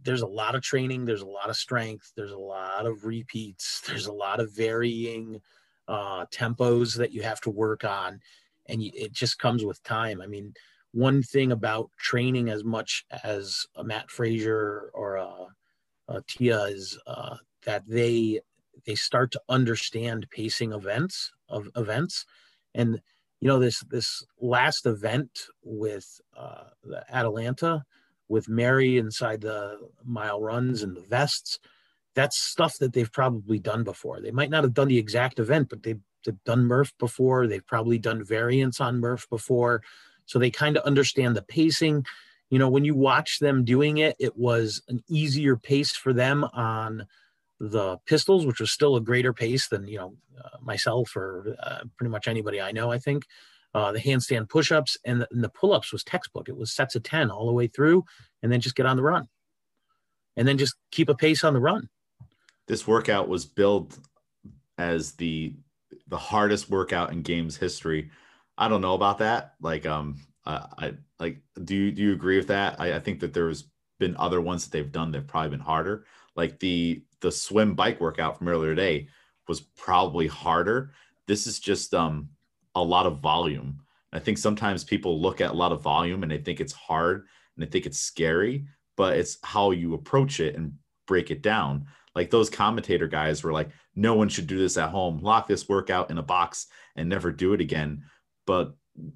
there's 0.03 0.23
a 0.23 0.27
lot 0.27 0.55
of 0.55 0.63
training, 0.63 1.05
there's 1.05 1.23
a 1.23 1.27
lot 1.27 1.51
of 1.51 1.57
strength, 1.57 2.13
there's 2.17 2.33
a 2.33 2.39
lot 2.39 2.87
of 2.87 3.05
repeats, 3.05 3.81
there's 3.87 4.07
a 4.07 4.13
lot 4.13 4.41
of 4.41 4.53
varying 4.53 5.41
uh, 5.89 6.27
tempos 6.27 6.97
that 6.97 7.13
you 7.13 7.23
have 7.23 7.41
to 7.41 7.51
work 7.51 7.85
on, 7.85 8.21
and 8.67 8.83
you, 8.83 8.91
it 8.95 9.13
just 9.13 9.39
comes 9.39 9.65
with 9.65 9.83
time. 9.83 10.21
I 10.21 10.27
mean, 10.27 10.53
one 10.93 11.23
thing 11.23 11.53
about 11.53 11.91
training 11.99 12.49
as 12.49 12.65
much 12.65 13.05
as 13.25 13.67
a 13.77 13.85
Matt 13.85 14.11
Fraser 14.11 14.91
or 14.95 15.17
a, 15.17 15.47
a 16.09 16.23
Tia 16.27 16.65
is 16.65 16.99
uh, 17.07 17.37
that 17.65 17.87
they 17.87 18.41
they 18.89 18.95
start 18.95 19.31
to 19.33 19.43
understand 19.51 20.27
pacing 20.31 20.73
events 20.73 21.31
of 21.51 21.69
events, 21.77 22.25
and 22.75 22.99
you 23.39 23.47
know 23.47 23.59
this 23.59 23.81
this 23.91 24.25
last 24.41 24.87
event 24.87 25.31
with 25.63 26.21
uh, 26.35 26.65
the 26.83 27.05
Atalanta 27.15 27.85
with 28.29 28.49
Mary 28.49 28.97
inside 28.97 29.43
the 29.43 29.79
mile 30.05 30.41
runs 30.41 30.83
and 30.83 30.97
the 30.97 31.03
vests. 31.03 31.59
That's 32.15 32.39
stuff 32.39 32.79
that 32.79 32.95
they've 32.95 33.13
probably 33.13 33.59
done 33.59 33.85
before. 33.85 34.21
They 34.21 34.31
might 34.31 34.51
not 34.51 34.65
have 34.65 34.75
done 34.75 34.89
the 34.89 34.99
exact 34.99 35.39
event, 35.39 35.69
but 35.69 35.83
they've, 35.83 36.01
they've 36.25 36.45
done 36.45 36.65
Murph 36.65 36.93
before. 36.99 37.47
They've 37.47 37.67
probably 37.67 37.99
done 37.99 38.25
variants 38.25 38.81
on 38.81 39.01
Murph 39.01 39.29
before. 39.31 39.83
So 40.27 40.39
they 40.39 40.51
kind 40.51 40.77
of 40.77 40.85
understand 40.85 41.37
the 41.37 41.43
pacing. 41.43 42.05
You 42.51 42.59
know, 42.59 42.69
when 42.69 42.85
you 42.85 42.95
watch 42.95 43.39
them 43.39 43.65
doing 43.65 43.99
it, 43.99 44.17
it 44.19 44.37
was 44.37 44.83
an 44.89 45.03
easier 45.09 45.57
pace 45.57 45.93
for 45.93 46.13
them 46.13 46.45
on 46.53 47.07
the 47.61 47.99
pistols, 48.07 48.47
which 48.47 48.61
was 48.61 48.71
still 48.71 48.97
a 48.97 49.01
greater 49.01 49.33
pace 49.33 49.69
than, 49.69 49.87
you 49.87 49.99
know, 49.99 50.15
uh, 50.43 50.59
myself 50.61 51.17
or 51.17 51.57
uh, 51.61 51.81
pretty 51.97 52.11
much 52.11 52.29
anybody 52.29 52.61
I 52.61 52.73
know, 52.73 52.91
I 52.91 52.99
think 52.99 53.27
uh, 53.75 53.93
the 53.93 53.99
handstand 53.99 54.49
push-ups 54.49 54.97
and 55.05 55.21
the, 55.21 55.29
the, 55.31 55.49
pull-ups 55.49 55.93
was 55.93 56.05
textbook. 56.05 56.49
It 56.49 56.57
was 56.57 56.73
sets 56.73 56.95
of 56.95 57.03
10 57.03 57.31
all 57.31 57.47
the 57.47 57.53
way 57.53 57.67
through 57.67 58.05
and 58.43 58.51
then 58.51 58.61
just 58.61 58.77
get 58.77 58.87
on 58.87 58.97
the 58.97 59.03
run 59.03 59.29
and 60.37 60.47
then 60.47 60.59
just 60.59 60.75
keep 60.91 61.09
a 61.09 61.15
pace 61.15 61.45
on 61.45 61.53
the 61.53 61.61
run. 61.61 61.89
This 62.67 62.87
workout 62.87 63.29
was 63.29 63.45
billed 63.45 63.99
as 64.79 65.13
the, 65.13 65.55
the 66.07 66.17
hardest 66.17 66.71
workout 66.71 67.13
in 67.13 67.23
games 67.23 67.57
history. 67.57 68.11
I 68.57 68.69
don't 68.69 68.81
know 68.81 68.95
about 68.95 69.19
that. 69.19 69.55
Like, 69.61 69.85
um, 69.85 70.17
I 70.47 70.95
like, 71.19 71.41
do 71.63 71.75
you, 71.75 71.93
do 71.93 72.03
you 72.03 72.13
agree 72.13 72.39
with 72.39 72.49
that? 72.49 72.81
I, 72.81 72.95
I 72.95 73.01
think 73.01 73.21
that 73.21 73.35
there's 73.35 73.65
been 73.99 74.17
other 74.17 74.41
ones 74.41 74.65
that 74.65 74.71
they've 74.71 74.93
done 74.93 75.11
that 75.11 75.19
have 75.19 75.27
probably 75.27 75.51
been 75.51 75.61
harder. 75.61 76.05
Like 76.37 76.59
the, 76.59 77.03
the 77.21 77.33
swim 77.33 77.75
bike 77.75 78.01
workout 78.01 78.39
from 78.39 78.49
earlier 78.49 78.75
today 78.75 79.09
was 79.47 79.61
probably 79.61 80.27
harder. 80.27 80.93
This 81.27 81.47
is 81.47 81.59
just, 81.59 81.95
um, 81.95 82.29
a 82.75 82.83
lot 82.83 83.07
of 83.07 83.21
volume. 83.21 83.81
I 84.13 84.19
think 84.19 84.39
sometimes 84.39 84.85
people 84.85 85.21
look 85.21 85.41
at 85.41 85.51
a 85.51 85.55
lot 85.55 85.73
of 85.73 85.83
volume 85.83 86.23
and 86.23 86.31
they 86.33 86.39
think 86.39 86.61
it's 86.61 86.73
hard 86.73 87.27
and 87.57 87.67
they 87.67 87.71
think 87.71 87.87
it's 87.87 87.99
scary, 87.99 88.67
but 88.97 89.17
it's 89.17 89.39
how 89.43 89.71
you 89.73 89.95
approach 89.95 90.41
it 90.41 90.55
and 90.55 90.75
break 91.07 91.31
it 91.31 91.43
down. 91.43 91.87
Like 92.15 92.31
those 92.31 92.51
commentator 92.51 93.07
guys 93.07 93.43
were 93.43 93.53
like, 93.53 93.71
no 93.95 94.15
one 94.15 94.29
should 94.29 94.47
do 94.47 94.59
this 94.59 94.77
at 94.77 94.91
home, 94.91 95.19
lock 95.19 95.47
this 95.47 95.69
workout 95.69 96.11
in 96.11 96.19
a 96.19 96.23
box 96.23 96.67
and 96.97 97.09
never 97.09 97.33
do 97.33 97.53
it 97.53 97.61
again. 97.61 98.05
But 98.47 98.75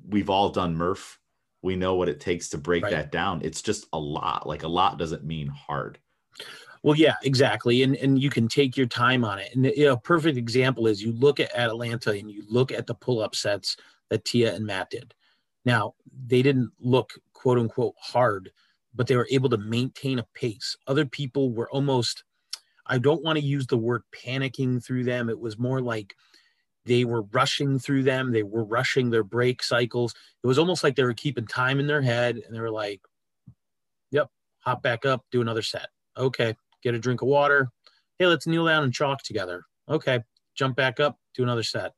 we've 0.09 0.31
all 0.31 0.51
done 0.51 0.77
Murph. 0.77 1.19
We 1.63 1.77
know 1.77 1.95
what 1.95 2.09
it 2.09 2.21
takes 2.21 2.49
to 2.51 2.59
break 2.59 2.83
right. 2.83 2.91
that 2.91 3.13
down. 3.13 3.41
It's 3.45 3.63
just 3.63 3.87
a 3.93 3.99
lot. 3.99 4.47
Like 4.47 4.65
a 4.65 4.69
lot 4.69 4.99
doesn't 4.99 5.25
mean 5.25 5.49
hard. 5.49 5.99
Well, 6.83 6.97
yeah, 6.97 7.14
exactly. 7.22 7.83
And 7.83 7.97
and 7.97 8.20
you 8.20 8.28
can 8.30 8.49
take 8.49 8.76
your 8.76 8.87
time 8.87 9.24
on 9.24 9.39
it. 9.39 9.51
And 9.55 9.66
you 9.66 9.85
know, 9.87 9.93
a 9.95 10.01
perfect 10.01 10.37
example 10.37 10.87
is 10.87 11.03
you 11.03 11.12
look 11.12 11.39
at 11.41 11.55
Atalanta 11.55 12.11
and 12.11 12.30
you 12.30 12.45
look 12.49 12.72
at 12.72 12.87
the 12.87 12.95
pull-up 12.95 13.35
sets 13.37 13.76
that 14.11 14.24
Tia 14.24 14.55
and 14.55 14.66
Matt 14.66 14.91
did. 14.91 15.14
Now, 15.64 15.95
they 16.26 16.43
didn't 16.43 16.70
look 16.80 17.12
quote 17.35 17.59
unquote 17.59 17.95
hard, 18.01 18.51
but 18.95 19.07
they 19.07 19.16
were 19.16 19.28
able 19.30 19.49
to 19.51 19.59
maintain 19.59 20.18
a 20.18 20.26
pace. 20.35 20.76
Other 20.89 21.07
people 21.07 21.53
were 21.53 21.70
almost, 21.70 22.24
I 22.87 22.99
don't 22.99 23.22
want 23.24 23.39
to 23.39 23.45
use 23.45 23.66
the 23.68 23.78
word 23.78 24.03
panicking 24.14 24.85
through 24.85 25.05
them. 25.05 25.30
It 25.30 25.41
was 25.41 25.59
more 25.59 25.80
like 25.80 26.14
they 26.87 27.05
were 27.05 27.22
rushing 27.33 27.78
through 27.78 28.05
them. 28.05 28.33
They 28.33 28.43
were 28.45 28.64
rushing 28.64 29.11
their 29.11 29.24
break 29.24 29.62
cycles. 29.62 30.14
It 30.45 30.49
was 30.49 30.59
almost 30.59 30.85
like 30.85 30.97
they 30.97 31.05
were 31.05 31.14
keeping 31.14 31.47
time 31.47 31.80
in 31.80 31.87
their 31.89 32.03
head 32.03 32.37
and 32.39 32.55
they 32.57 32.61
were 32.61 32.70
like, 32.72 33.03
yep, 34.11 34.28
hop 34.61 34.83
back 34.83 35.05
up, 35.07 35.24
do 35.30 35.41
another 35.41 35.62
set. 35.62 35.89
Okay, 36.16 36.55
get 36.83 36.95
a 36.95 36.99
drink 36.99 37.22
of 37.22 37.28
water. 37.28 37.70
Hey, 38.18 38.26
let's 38.26 38.47
kneel 38.47 38.66
down 38.66 38.85
and 38.85 38.93
chalk 38.93 39.22
together. 39.22 39.64
Okay, 39.89 40.20
jump 40.55 40.76
back 40.76 41.01
up, 41.01 41.18
do 41.35 41.43
another 41.43 41.62
set. 41.62 41.93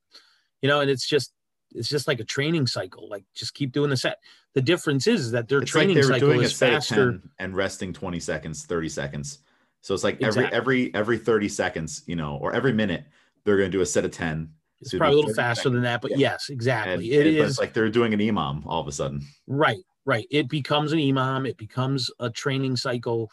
You 0.62 0.68
know, 0.68 0.80
and 0.80 0.90
it's 0.90 1.06
just 1.06 1.32
it's 1.74 1.88
just 1.88 2.06
like 2.06 2.20
a 2.20 2.24
training 2.24 2.66
cycle. 2.66 3.08
Like 3.08 3.24
just 3.34 3.54
keep 3.54 3.72
doing 3.72 3.90
the 3.90 3.96
set. 3.96 4.18
The 4.54 4.62
difference 4.62 5.06
is 5.06 5.30
that 5.32 5.48
their 5.48 5.60
it's 5.60 5.70
training 5.70 5.96
like 5.96 6.04
cycle 6.04 6.40
is 6.40 6.52
faster 6.52 7.20
and 7.38 7.54
resting 7.54 7.92
20 7.92 8.20
seconds, 8.20 8.64
30 8.64 8.88
seconds. 8.88 9.38
So 9.80 9.92
it's 9.92 10.04
like 10.04 10.14
every 10.22 10.44
exactly. 10.44 10.56
every 10.56 10.94
every 10.94 11.18
30 11.18 11.48
seconds, 11.48 12.02
you 12.06 12.16
know, 12.16 12.38
or 12.40 12.54
every 12.54 12.72
minute 12.72 13.04
they're 13.44 13.58
going 13.58 13.70
to 13.70 13.76
do 13.76 13.82
a 13.82 13.86
set 13.86 14.04
of 14.04 14.12
10. 14.12 14.48
It's 14.80 14.92
so 14.92 14.98
probably 14.98 15.14
a 15.14 15.16
little 15.18 15.34
faster 15.34 15.62
seconds. 15.62 15.74
than 15.74 15.82
that, 15.82 16.00
but 16.00 16.12
yeah. 16.12 16.16
yes, 16.18 16.48
exactly. 16.48 16.94
And, 16.94 17.04
it 17.04 17.26
and, 17.26 17.36
is 17.36 17.58
like 17.58 17.74
they're 17.74 17.90
doing 17.90 18.14
an 18.14 18.20
EMOM 18.20 18.62
all 18.66 18.80
of 18.80 18.88
a 18.88 18.92
sudden. 18.92 19.22
Right, 19.46 19.82
right. 20.04 20.26
It 20.30 20.48
becomes 20.48 20.92
an 20.92 20.98
EMOM. 20.98 21.48
It 21.48 21.56
becomes 21.58 22.10
a 22.18 22.30
training 22.30 22.76
cycle 22.76 23.30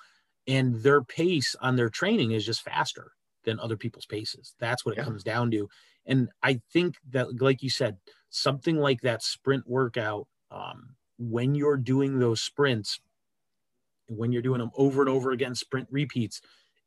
and 0.48 0.76
their 0.82 1.02
pace 1.02 1.56
on 1.62 1.76
their 1.76 1.90
training 1.90 2.32
is 2.32 2.46
just 2.46 2.64
faster 2.64 3.12
than 3.44 3.60
other 3.60 3.78
people's 3.78 4.06
paces. 4.06 4.54
That's 4.60 4.86
what 4.86 4.94
it 4.94 5.00
yeah. 5.00 5.06
comes 5.06 5.24
down 5.24 5.52
to. 5.52 5.70
And 6.06 6.30
I 6.42 6.62
think 6.72 6.96
that, 7.12 7.42
like 7.42 7.62
you 7.62 7.70
said, 7.70 7.98
something 8.30 8.78
like 8.78 9.02
that 9.02 9.24
sprint 9.24 9.68
workout, 9.68 10.28
um, 10.50 10.96
when 11.18 11.56
you're 11.56 11.78
doing 11.78 12.20
those 12.20 12.42
sprints, 12.42 13.00
when 14.08 14.32
you're 14.32 14.42
doing 14.42 14.60
them 14.60 14.72
over 14.76 15.02
and 15.02 15.10
over 15.10 15.32
again, 15.32 15.56
sprint 15.56 15.88
repeats, 15.92 16.42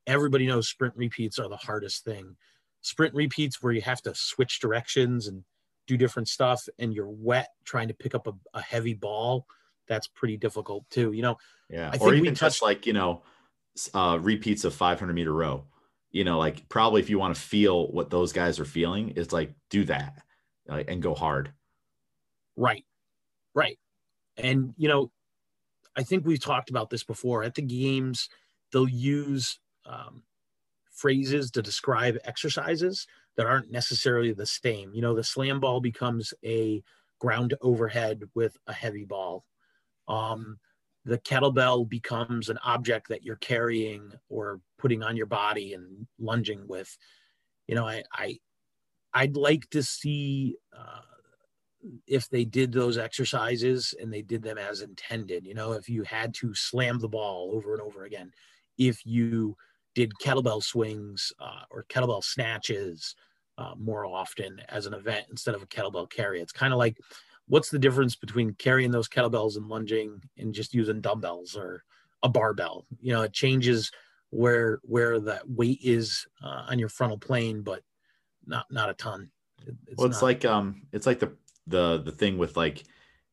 everybody 0.07 0.47
knows 0.47 0.69
sprint 0.69 0.95
repeats 0.97 1.39
are 1.39 1.49
the 1.49 1.57
hardest 1.57 2.05
thing. 2.05 2.37
Sprint 2.81 3.15
repeats 3.15 3.63
where 3.63 3.73
you 3.73 3.81
have 3.81 4.03
to 4.03 4.15
switch 4.15 4.61
directions 4.61 5.29
and 5.29 5.45
do 5.87 5.97
different 5.97 6.29
stuff, 6.29 6.67
and 6.79 6.93
you're 6.93 7.09
wet 7.09 7.49
trying 7.65 7.89
to 7.89 7.95
pick 7.95 8.15
up 8.15 8.27
a, 8.27 8.33
a 8.53 8.61
heavy 8.61 8.95
ball. 8.95 9.47
That's 9.87 10.09
pretty 10.09 10.37
difficult 10.37 10.85
too. 10.91 11.13
You 11.13 11.23
know, 11.23 11.39
yeah. 11.71 11.91
I 11.93 11.99
or 11.99 12.15
even 12.15 12.35
touched, 12.35 12.57
just 12.57 12.63
like 12.63 12.87
you 12.87 12.93
know, 12.93 13.23
uh, 13.93 14.19
repeats 14.21 14.65
of 14.65 14.75
500 14.75 15.13
meter 15.13 15.33
row. 15.33 15.65
You 16.11 16.25
know, 16.25 16.39
like 16.39 16.69
probably 16.69 17.01
if 17.01 17.11
you 17.11 17.19
want 17.19 17.35
to 17.35 17.41
feel 17.41 17.89
what 17.89 18.11
those 18.11 18.33
guys 18.33 18.61
are 18.61 18.65
feeling, 18.65 19.13
it's 19.17 19.33
like 19.33 19.53
do 19.69 19.85
that 19.85 20.23
uh, 20.71 20.85
and 20.87 21.03
go 21.03 21.15
hard. 21.15 21.53
Right, 22.57 22.85
right. 23.55 23.79
And 24.37 24.75
you 24.77 24.89
know, 24.89 25.11
I 25.97 26.03
think 26.03 26.25
we've 26.25 26.41
talked 26.41 26.71
about 26.71 26.91
this 26.91 27.05
before. 27.05 27.43
At 27.43 27.55
the 27.55 27.63
games, 27.63 28.29
they'll 28.73 28.89
use 28.89 29.59
um, 29.87 30.23
phrases 30.93 31.51
to 31.53 31.63
describe 31.63 32.19
exercises 32.25 33.07
that 33.37 33.47
aren't 33.47 33.71
necessarily 33.71 34.33
the 34.33 34.47
same. 34.47 34.93
You 34.95 35.03
know, 35.03 35.15
the 35.15 35.25
slam 35.25 35.61
ball 35.61 35.81
becomes 35.81 36.33
a 36.45 36.83
ground 37.19 37.55
overhead 37.61 38.23
with 38.35 38.57
a 38.67 38.73
heavy 38.73 39.05
ball. 39.05 39.45
Um, 40.09 40.59
the 41.05 41.19
kettlebell 41.19 41.89
becomes 41.89 42.49
an 42.49 42.59
object 42.65 43.09
that 43.09 43.23
you're 43.23 43.37
carrying 43.37 44.13
or 44.29 44.61
putting 44.79 45.03
on 45.03 45.17
your 45.17 45.27
body 45.27 45.75
and 45.75 46.07
lunging 46.19 46.67
with 46.67 46.97
you 47.67 47.75
know 47.75 47.87
i, 47.87 48.03
I 48.13 48.39
i'd 49.15 49.37
like 49.37 49.69
to 49.71 49.83
see 49.83 50.57
uh, 50.77 51.01
if 52.07 52.29
they 52.31 52.45
did 52.45 52.73
those 52.73 52.97
exercises 52.97 53.95
and 54.01 54.13
they 54.13 54.23
did 54.23 54.43
them 54.43 54.59
as 54.59 54.81
intended 54.81 55.47
you 55.47 55.55
know 55.55 55.73
if 55.73 55.89
you 55.89 56.03
had 56.03 56.35
to 56.35 56.55
slam 56.55 56.99
the 56.99 57.09
ball 57.09 57.51
over 57.55 57.73
and 57.73 57.83
over 57.83 58.05
again 58.05 58.31
if 58.79 59.05
you 59.05 59.57
did 59.95 60.13
kettlebell 60.21 60.63
swings 60.63 61.33
uh, 61.41 61.63
or 61.71 61.85
kettlebell 61.89 62.25
snatches 62.25 63.15
uh, 63.59 63.75
more 63.79 64.05
often 64.05 64.61
as 64.69 64.87
an 64.87 64.95
event 64.95 65.27
instead 65.31 65.55
of 65.55 65.63
a 65.63 65.67
kettlebell 65.67 66.11
carry. 66.11 66.41
It's 66.41 66.53
kind 66.53 66.73
of 66.73 66.79
like 66.79 66.99
what's 67.47 67.71
the 67.71 67.79
difference 67.79 68.17
between 68.17 68.55
carrying 68.55 68.91
those 68.91 69.09
kettlebells 69.09 69.57
and 69.57 69.69
lunging 69.69 70.23
and 70.39 70.55
just 70.55 70.75
using 70.75 71.01
dumbbells 71.01 71.57
or 71.57 71.85
a 72.23 72.29
barbell? 72.29 72.87
You 73.01 73.13
know, 73.13 73.23
it 73.23 73.33
changes 73.33 73.91
where 74.31 74.81
where 74.83 75.21
that 75.21 75.49
weight 75.49 75.81
is 75.83 76.27
uh, 76.43 76.67
on 76.69 76.79
your 76.79 76.89
frontal 76.89 77.19
plane, 77.19 77.63
but 77.63 77.83
not 78.47 78.67
not 78.71 78.91
a 78.91 78.95
ton. 78.95 79.31
It's 79.67 79.97
well, 79.97 80.09
it's 80.09 80.21
not... 80.21 80.27
like 80.27 80.45
um, 80.45 80.83
it's 80.93 81.07
like 81.07 81.21
the 81.21 81.33
the 81.67 82.03
the 82.05 82.13
thing 82.13 82.39
with 82.39 82.57
like 82.57 82.85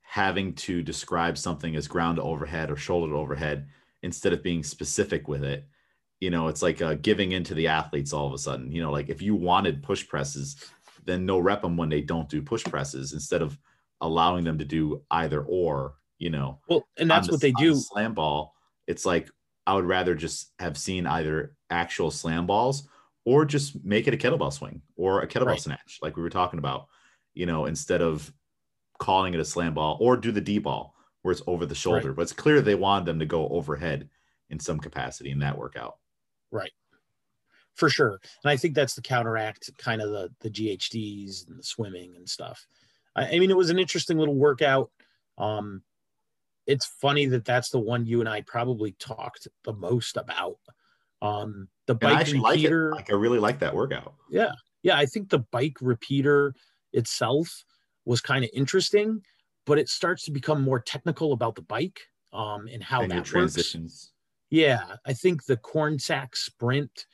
having 0.01 0.53
to 0.53 0.81
describe 0.81 1.37
something 1.37 1.75
as 1.75 1.87
ground 1.87 2.19
overhead 2.19 2.69
or 2.69 2.75
shoulder 2.75 3.15
overhead 3.15 3.67
instead 4.03 4.33
of 4.33 4.43
being 4.43 4.61
specific 4.63 5.27
with 5.29 5.43
it 5.43 5.65
you 6.19 6.29
know 6.29 6.49
it's 6.49 6.61
like 6.61 6.81
uh, 6.81 6.95
giving 6.95 7.31
in 7.31 7.45
to 7.45 7.53
the 7.53 7.67
athletes 7.67 8.11
all 8.11 8.27
of 8.27 8.33
a 8.33 8.37
sudden 8.37 8.71
you 8.71 8.81
know 8.81 8.91
like 8.91 9.07
if 9.07 9.21
you 9.21 9.35
wanted 9.35 9.81
push 9.81 10.05
presses 10.05 10.57
then 11.05 11.25
no 11.25 11.39
rep 11.39 11.61
them 11.61 11.77
when 11.77 11.87
they 11.87 12.01
don't 12.01 12.27
do 12.27 12.41
push 12.41 12.63
presses 12.65 13.13
instead 13.13 13.41
of 13.41 13.57
allowing 14.01 14.43
them 14.43 14.57
to 14.57 14.65
do 14.65 15.01
either 15.11 15.41
or 15.43 15.95
you 16.17 16.29
know 16.29 16.59
well 16.67 16.87
and 16.97 17.09
that's 17.09 17.27
the, 17.27 17.33
what 17.33 17.41
they 17.41 17.51
do 17.53 17.73
the 17.73 17.79
slam 17.79 18.13
ball 18.13 18.53
it's 18.87 19.05
like 19.05 19.29
i 19.65 19.73
would 19.73 19.85
rather 19.85 20.15
just 20.15 20.51
have 20.59 20.77
seen 20.77 21.07
either 21.07 21.55
actual 21.69 22.11
slam 22.11 22.45
balls 22.45 22.87
or 23.25 23.45
just 23.45 23.83
make 23.83 24.07
it 24.07 24.13
a 24.13 24.17
kettlebell 24.17 24.51
swing 24.51 24.81
or 24.95 25.21
a 25.21 25.27
kettlebell 25.27 25.47
right. 25.47 25.61
snatch 25.61 25.99
like 26.01 26.15
we 26.17 26.23
were 26.23 26.29
talking 26.29 26.59
about 26.59 26.87
you 27.33 27.45
know 27.45 27.65
instead 27.65 28.01
of 28.01 28.31
calling 28.99 29.33
it 29.33 29.39
a 29.39 29.45
slam 29.45 29.73
ball 29.73 29.97
or 29.99 30.17
do 30.17 30.31
the 30.31 30.41
d 30.41 30.59
ball 30.59 30.95
where 31.21 31.31
it's 31.31 31.41
over 31.47 31.65
the 31.65 31.75
shoulder 31.75 32.09
right. 32.09 32.15
but 32.15 32.21
it's 32.23 32.33
clear 32.33 32.61
they 32.61 32.75
wanted 32.75 33.05
them 33.05 33.19
to 33.19 33.25
go 33.25 33.47
overhead 33.49 34.09
in 34.49 34.59
some 34.59 34.79
capacity 34.79 35.31
in 35.31 35.39
that 35.39 35.57
workout 35.57 35.95
Right. 36.51 36.71
For 37.75 37.89
sure. 37.89 38.19
And 38.43 38.51
I 38.51 38.57
think 38.57 38.75
that's 38.75 38.93
the 38.93 39.01
counteract 39.01 39.71
kind 39.77 40.01
of 40.01 40.11
the 40.11 40.29
the 40.41 40.49
GHDs 40.49 41.47
and 41.47 41.57
the 41.57 41.63
swimming 41.63 42.15
and 42.15 42.27
stuff. 42.27 42.65
I, 43.15 43.35
I 43.35 43.39
mean, 43.39 43.51
it 43.51 43.57
was 43.57 43.69
an 43.69 43.79
interesting 43.79 44.17
little 44.17 44.35
workout. 44.35 44.91
Um, 45.37 45.81
it's 46.67 46.85
funny 46.85 47.25
that 47.27 47.45
that's 47.45 47.69
the 47.69 47.79
one 47.79 48.05
you 48.05 48.19
and 48.19 48.29
I 48.29 48.41
probably 48.41 48.93
talked 48.93 49.47
the 49.63 49.73
most 49.73 50.17
about. 50.17 50.57
Um, 51.21 51.67
the 51.87 51.95
bike 51.95 52.27
repeater. 52.27 52.91
Like, 52.91 53.09
like 53.09 53.11
I 53.11 53.15
really 53.15 53.39
like 53.39 53.59
that 53.59 53.75
workout. 53.75 54.13
Yeah. 54.29 54.51
Yeah. 54.83 54.97
I 54.97 55.05
think 55.05 55.29
the 55.29 55.39
bike 55.39 55.77
repeater 55.81 56.55
itself 56.93 57.63
was 58.05 58.21
kind 58.21 58.43
of 58.43 58.49
interesting, 58.53 59.21
but 59.65 59.77
it 59.77 59.89
starts 59.89 60.23
to 60.25 60.31
become 60.31 60.61
more 60.61 60.79
technical 60.79 61.33
about 61.33 61.55
the 61.55 61.61
bike 61.61 61.99
um, 62.33 62.67
and 62.71 62.83
how 62.83 63.01
and 63.01 63.11
that 63.11 63.25
transitions. 63.25 63.91
Works. 63.91 64.11
Yeah, 64.49 64.95
I 65.05 65.13
think 65.13 65.45
the 65.45 65.57
corn 65.57 65.97
sack 65.97 66.35
sprint 66.35 67.05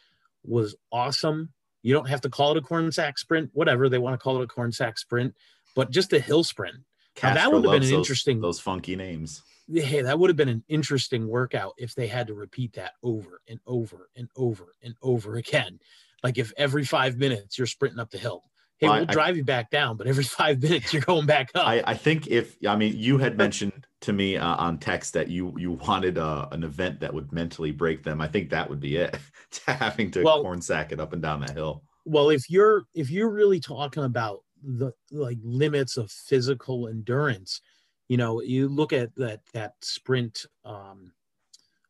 was 0.43 0.75
awesome. 0.91 1.53
You 1.83 1.93
don't 1.93 2.09
have 2.09 2.21
to 2.21 2.29
call 2.29 2.51
it 2.51 2.57
a 2.57 2.61
corn 2.61 2.91
sack 2.91 3.19
sprint, 3.19 3.51
whatever 3.53 3.89
they 3.89 3.99
want 3.99 4.15
to 4.15 4.17
call 4.17 4.41
it 4.41 4.43
a 4.43 4.47
corn 4.47 4.71
sack 4.71 4.97
sprint, 4.97 5.35
but 5.77 5.91
just 5.91 6.11
a 6.11 6.19
hill 6.19 6.43
sprint. 6.43 6.75
That 7.21 7.53
would 7.53 7.63
have 7.63 7.71
been 7.71 7.83
an 7.83 7.89
those, 7.89 7.91
interesting 7.91 8.41
those 8.41 8.59
funky 8.59 8.95
names. 8.95 9.43
Hey, 9.71 10.01
that 10.01 10.17
would 10.17 10.29
have 10.29 10.35
been 10.35 10.49
an 10.49 10.63
interesting 10.67 11.27
workout 11.27 11.73
if 11.77 11.93
they 11.93 12.07
had 12.07 12.27
to 12.27 12.33
repeat 12.33 12.73
that 12.73 12.93
over 13.03 13.41
and 13.47 13.59
over 13.67 14.09
and 14.15 14.27
over 14.35 14.73
and 14.81 14.95
over 15.03 15.35
again. 15.35 15.79
Like 16.23 16.39
if 16.39 16.51
every 16.57 16.83
five 16.83 17.17
minutes 17.17 17.57
you're 17.57 17.67
sprinting 17.67 17.99
up 17.99 18.09
the 18.09 18.17
hill 18.17 18.43
hey, 18.79 18.87
well, 18.87 18.99
we'll 18.99 19.09
I, 19.09 19.13
drive 19.13 19.37
you 19.37 19.43
back 19.43 19.69
down, 19.69 19.97
but 19.97 20.07
every 20.07 20.23
five 20.23 20.61
minutes 20.61 20.93
you're 20.93 21.01
going 21.01 21.25
back 21.25 21.49
up. 21.55 21.67
I, 21.67 21.83
I 21.85 21.93
think 21.93 22.27
if 22.27 22.57
I 22.67 22.75
mean 22.75 22.95
you 22.95 23.17
had 23.17 23.37
mentioned 23.37 23.85
to 24.01 24.13
me 24.13 24.37
uh, 24.37 24.55
on 24.55 24.77
text 24.77 25.13
that 25.13 25.27
you 25.27 25.53
you 25.57 25.73
wanted 25.73 26.17
uh, 26.17 26.47
an 26.51 26.63
event 26.63 26.99
that 27.01 27.13
would 27.13 27.31
mentally 27.31 27.71
break 27.71 28.03
them. 28.03 28.21
I 28.21 28.27
think 28.27 28.49
that 28.49 28.69
would 28.69 28.79
be 28.79 28.97
it. 28.97 29.17
to 29.51 29.73
having 29.73 30.11
to 30.11 30.23
well, 30.23 30.41
corn 30.41 30.61
sack 30.61 30.91
it 30.91 30.99
up 30.99 31.13
and 31.13 31.21
down 31.21 31.41
that 31.41 31.51
hill. 31.51 31.83
Well, 32.05 32.29
if 32.29 32.49
you're 32.49 32.83
if 32.93 33.09
you're 33.09 33.29
really 33.29 33.59
talking 33.59 34.03
about 34.03 34.41
the 34.63 34.91
like 35.11 35.37
limits 35.43 35.97
of 35.97 36.11
physical 36.11 36.87
endurance, 36.87 37.61
you 38.07 38.17
know, 38.17 38.41
you 38.41 38.67
look 38.67 38.93
at 38.93 39.15
that 39.15 39.41
that 39.53 39.73
sprint 39.81 40.45
um, 40.65 41.11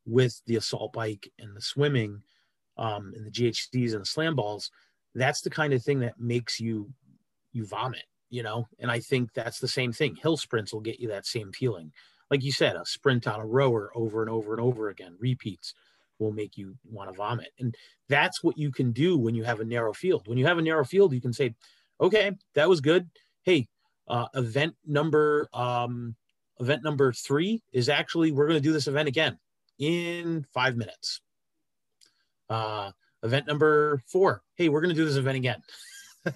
with 0.05 0.41
the 0.45 0.55
assault 0.55 0.93
bike 0.93 1.31
and 1.39 1.55
the 1.55 1.61
swimming 1.61 2.21
um, 2.77 3.13
and 3.15 3.25
the 3.25 3.31
GHDs 3.31 3.93
and 3.93 4.01
the 4.01 4.05
slam 4.05 4.35
balls 4.35 4.71
that's 5.15 5.41
the 5.41 5.49
kind 5.49 5.73
of 5.73 5.81
thing 5.81 5.99
that 5.99 6.19
makes 6.19 6.59
you 6.59 6.93
you 7.51 7.65
vomit 7.65 8.03
you 8.29 8.43
know? 8.43 8.67
And 8.79 8.91
i 8.91 8.99
think 8.99 9.33
that's 9.33 9.59
the 9.59 9.67
same 9.67 9.93
thing. 9.93 10.15
Hill 10.15 10.37
sprints 10.37 10.73
will 10.73 10.81
get 10.81 10.99
you 10.99 11.07
that 11.09 11.25
same 11.25 11.51
feeling. 11.51 11.91
Like 12.29 12.43
you 12.43 12.51
said 12.51 12.75
a 12.75 12.85
sprint 12.85 13.27
on 13.27 13.39
a 13.39 13.45
rower 13.45 13.91
over 13.95 14.21
and 14.21 14.29
over 14.29 14.53
and 14.53 14.61
over 14.61 14.89
again 14.89 15.15
repeats 15.19 15.73
will 16.19 16.31
make 16.31 16.57
you 16.57 16.75
want 16.83 17.09
to 17.09 17.15
vomit. 17.15 17.49
And 17.59 17.75
that's 18.09 18.43
what 18.43 18.57
you 18.57 18.71
can 18.71 18.91
do 18.91 19.17
when 19.17 19.35
you 19.35 19.43
have 19.43 19.59
a 19.59 19.65
narrow 19.65 19.93
field. 19.93 20.27
When 20.27 20.37
you 20.37 20.45
have 20.47 20.57
a 20.57 20.61
narrow 20.61 20.85
field 20.85 21.13
you 21.13 21.21
can 21.21 21.33
say 21.33 21.55
okay 21.99 22.31
that 22.55 22.69
was 22.69 22.81
good 22.81 23.09
hey 23.43 23.67
uh, 24.07 24.27
event 24.35 24.73
number 24.85 25.49
um, 25.53 26.15
event 26.59 26.83
number 26.83 27.11
three 27.11 27.61
is 27.73 27.89
actually 27.89 28.31
we're 28.31 28.47
going 28.47 28.59
to 28.59 28.63
do 28.63 28.73
this 28.73 28.87
event 28.87 29.07
again 29.07 29.37
in 29.79 30.45
five 30.53 30.75
minutes 30.77 31.21
uh, 32.49 32.91
event 33.23 33.47
number 33.47 34.01
four. 34.07 34.41
Hey, 34.55 34.69
we're 34.69 34.81
going 34.81 34.95
to 34.95 34.99
do 34.99 35.05
this 35.05 35.17
event 35.17 35.37
again. 35.37 35.61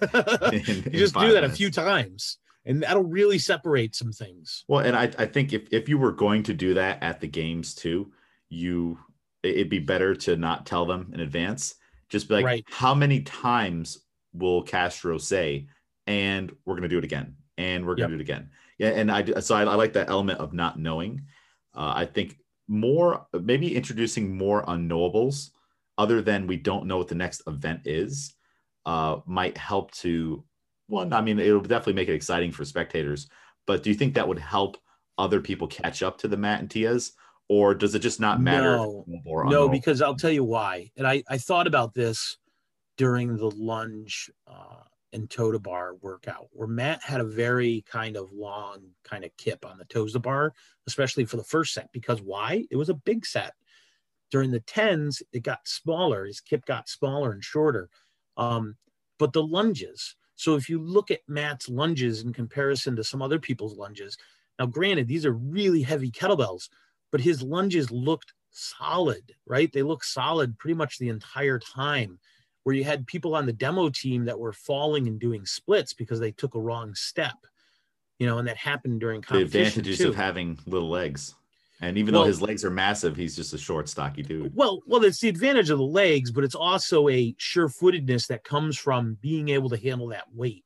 in, 0.52 0.84
you 0.92 0.98
just 0.98 1.14
do 1.14 1.28
that 1.28 1.42
minutes. 1.42 1.54
a 1.54 1.56
few 1.56 1.70
times 1.70 2.38
and 2.64 2.82
that'll 2.82 3.02
really 3.02 3.38
separate 3.38 3.94
some 3.94 4.12
things. 4.12 4.64
Well, 4.68 4.84
and 4.84 4.96
I, 4.96 5.10
I 5.18 5.26
think 5.26 5.52
if, 5.52 5.68
if 5.72 5.88
you 5.88 5.98
were 5.98 6.12
going 6.12 6.44
to 6.44 6.54
do 6.54 6.74
that 6.74 7.02
at 7.02 7.20
the 7.20 7.28
games 7.28 7.74
too, 7.74 8.12
you 8.48 8.98
it'd 9.42 9.68
be 9.68 9.80
better 9.80 10.14
to 10.14 10.36
not 10.36 10.66
tell 10.66 10.86
them 10.86 11.10
in 11.12 11.20
advance. 11.20 11.74
Just 12.08 12.28
be 12.28 12.34
like, 12.34 12.44
right. 12.44 12.64
how 12.68 12.94
many 12.94 13.22
times 13.22 13.98
will 14.32 14.62
Castro 14.62 15.18
say, 15.18 15.66
and 16.06 16.52
we're 16.64 16.74
going 16.74 16.82
to 16.82 16.88
do 16.88 16.98
it 16.98 17.04
again, 17.04 17.36
and 17.58 17.84
we're 17.84 17.94
going 17.94 18.10
to 18.10 18.16
yep. 18.16 18.26
do 18.26 18.32
it 18.32 18.34
again. 18.34 18.50
Yeah, 18.78 18.88
and 18.88 19.10
I 19.10 19.40
so 19.40 19.54
I, 19.54 19.62
I 19.62 19.74
like 19.74 19.92
that 19.94 20.10
element 20.10 20.40
of 20.40 20.52
not 20.52 20.78
knowing. 20.78 21.22
Uh, 21.74 21.92
I 21.96 22.06
think 22.06 22.38
more 22.68 23.26
maybe 23.32 23.76
introducing 23.76 24.36
more 24.36 24.64
unknowables 24.64 25.50
other 25.98 26.22
than 26.22 26.46
we 26.46 26.56
don't 26.56 26.86
know 26.86 26.98
what 26.98 27.08
the 27.08 27.14
next 27.14 27.42
event 27.46 27.82
is, 27.84 28.34
uh, 28.86 29.18
might 29.26 29.56
help 29.56 29.92
to. 29.92 30.44
Well, 30.88 31.12
I 31.12 31.20
mean, 31.20 31.38
it'll 31.38 31.60
definitely 31.60 31.94
make 31.94 32.08
it 32.08 32.14
exciting 32.14 32.52
for 32.52 32.64
spectators. 32.64 33.28
But 33.66 33.82
do 33.82 33.90
you 33.90 33.94
think 33.94 34.14
that 34.14 34.26
would 34.26 34.38
help 34.38 34.76
other 35.16 35.40
people 35.40 35.68
catch 35.68 36.02
up 36.02 36.18
to 36.18 36.28
the 36.28 36.36
Matt 36.36 36.60
and 36.60 36.68
Tias, 36.68 37.12
or 37.48 37.74
does 37.74 37.94
it 37.94 38.00
just 38.00 38.20
not 38.20 38.40
matter? 38.40 38.76
No, 38.76 39.04
no, 39.26 39.68
because 39.68 40.02
I'll 40.02 40.16
tell 40.16 40.30
you 40.30 40.44
why. 40.44 40.90
And 40.96 41.06
I 41.06 41.22
I 41.28 41.38
thought 41.38 41.66
about 41.66 41.94
this 41.94 42.38
during 42.96 43.36
the 43.36 43.50
lunge 43.50 44.30
uh, 44.46 44.82
and 45.12 45.28
toe 45.28 45.52
to 45.52 45.58
bar 45.58 45.94
workout, 46.00 46.48
where 46.52 46.68
Matt 46.68 47.02
had 47.02 47.20
a 47.20 47.24
very 47.24 47.84
kind 47.86 48.16
of 48.16 48.32
long 48.32 48.82
kind 49.04 49.24
of 49.24 49.36
kip 49.36 49.64
on 49.64 49.78
the 49.78 49.84
toes 49.84 50.12
to 50.12 50.18
bar, 50.18 50.52
especially 50.86 51.24
for 51.24 51.36
the 51.36 51.44
first 51.44 51.74
set. 51.74 51.90
Because 51.92 52.22
why? 52.22 52.64
It 52.70 52.76
was 52.76 52.88
a 52.88 52.94
big 52.94 53.26
set 53.26 53.52
during 54.32 54.50
the 54.50 54.60
tens, 54.60 55.22
it 55.32 55.44
got 55.44 55.68
smaller. 55.68 56.24
His 56.24 56.40
kip 56.40 56.64
got 56.64 56.88
smaller 56.88 57.30
and 57.32 57.44
shorter. 57.44 57.90
Um, 58.38 58.76
but 59.18 59.34
the 59.34 59.42
lunges. 59.42 60.16
So 60.34 60.56
if 60.56 60.68
you 60.68 60.80
look 60.80 61.10
at 61.10 61.20
Matt's 61.28 61.68
lunges 61.68 62.22
in 62.22 62.32
comparison 62.32 62.96
to 62.96 63.04
some 63.04 63.20
other 63.20 63.38
people's 63.38 63.76
lunges, 63.76 64.16
now 64.58 64.66
granted, 64.66 65.06
these 65.06 65.26
are 65.26 65.34
really 65.34 65.82
heavy 65.82 66.10
kettlebells, 66.10 66.70
but 67.12 67.20
his 67.20 67.42
lunges 67.42 67.90
looked 67.90 68.32
solid, 68.50 69.34
right? 69.46 69.70
They 69.70 69.82
look 69.82 70.02
solid 70.02 70.58
pretty 70.58 70.74
much 70.74 70.98
the 70.98 71.10
entire 71.10 71.58
time. 71.58 72.18
Where 72.64 72.74
you 72.74 72.84
had 72.84 73.06
people 73.06 73.34
on 73.34 73.46
the 73.46 73.52
demo 73.52 73.88
team 73.88 74.24
that 74.26 74.38
were 74.38 74.52
falling 74.52 75.08
and 75.08 75.18
doing 75.18 75.44
splits 75.46 75.92
because 75.92 76.20
they 76.20 76.30
took 76.30 76.54
a 76.54 76.60
wrong 76.60 76.94
step, 76.94 77.34
you 78.18 78.26
know, 78.26 78.38
and 78.38 78.46
that 78.46 78.56
happened 78.56 79.00
during 79.00 79.20
competition. 79.20 79.50
The 79.50 79.66
advantages 79.66 79.98
too. 79.98 80.08
of 80.10 80.14
having 80.14 80.58
little 80.66 80.88
legs. 80.88 81.34
And 81.80 81.98
even 81.98 82.14
well, 82.14 82.22
though 82.22 82.28
his 82.28 82.40
legs 82.40 82.64
are 82.64 82.70
massive, 82.70 83.16
he's 83.16 83.34
just 83.34 83.52
a 83.52 83.58
short, 83.58 83.88
stocky 83.88 84.22
dude. 84.22 84.54
Well, 84.54 84.82
well, 84.86 85.02
it's 85.02 85.18
the 85.18 85.28
advantage 85.28 85.70
of 85.70 85.78
the 85.78 85.84
legs, 85.84 86.30
but 86.30 86.44
it's 86.44 86.54
also 86.54 87.08
a 87.08 87.34
sure-footedness 87.38 88.28
that 88.28 88.44
comes 88.44 88.78
from 88.78 89.18
being 89.20 89.48
able 89.48 89.68
to 89.70 89.76
handle 89.76 90.06
that 90.08 90.32
weight. 90.32 90.64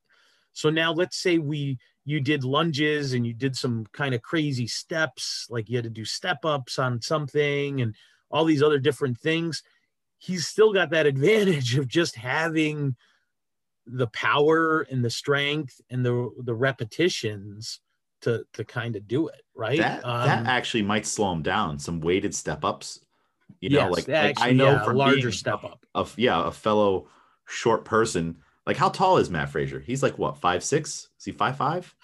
So 0.52 0.68
now 0.68 0.92
let's 0.92 1.16
say 1.16 1.38
we 1.38 1.78
you 2.04 2.20
did 2.20 2.44
lunges 2.44 3.14
and 3.14 3.26
you 3.26 3.34
did 3.34 3.56
some 3.56 3.84
kind 3.92 4.14
of 4.14 4.22
crazy 4.22 4.66
steps, 4.66 5.46
like 5.50 5.68
you 5.68 5.76
had 5.76 5.84
to 5.84 5.90
do 5.90 6.04
step 6.04 6.44
ups 6.44 6.78
on 6.78 7.02
something 7.02 7.80
and 7.80 7.94
all 8.30 8.44
these 8.44 8.62
other 8.62 8.78
different 8.78 9.18
things. 9.18 9.62
He's 10.26 10.46
still 10.46 10.72
got 10.72 10.90
that 10.90 11.06
advantage 11.06 11.78
of 11.78 11.86
just 11.86 12.16
having 12.16 12.96
the 13.86 14.08
power 14.08 14.82
and 14.90 15.04
the 15.04 15.10
strength 15.10 15.80
and 15.90 16.04
the 16.04 16.30
the 16.42 16.54
repetitions 16.54 17.80
to 18.22 18.44
to 18.52 18.64
kind 18.64 18.96
of 18.96 19.06
do 19.06 19.28
it 19.28 19.42
right? 19.54 19.78
That, 19.78 20.04
um, 20.04 20.26
that 20.26 20.46
actually 20.46 20.82
might 20.82 21.06
slow 21.06 21.32
him 21.32 21.42
down 21.42 21.78
some 21.78 22.00
weighted 22.00 22.34
step 22.34 22.64
ups 22.64 23.00
you 23.60 23.70
know 23.70 23.88
yes, 23.88 23.90
like, 23.92 24.08
actually, 24.08 24.28
like, 24.28 24.40
i 24.40 24.52
know 24.52 24.72
yeah, 24.72 24.84
from 24.84 24.96
larger 24.96 25.30
step 25.30 25.62
up. 25.62 25.86
of 25.94 26.12
yeah 26.18 26.46
a 26.46 26.50
fellow 26.50 27.08
short 27.46 27.84
person 27.84 28.36
like 28.66 28.76
how 28.76 28.88
tall 28.88 29.18
is 29.18 29.30
matt 29.30 29.50
fraser 29.50 29.78
he's 29.78 30.02
like 30.02 30.18
what 30.18 30.36
five 30.36 30.64
six? 30.64 31.08
Is 31.18 31.24
he 31.24 31.32
five 31.32 31.56
five? 31.56 31.94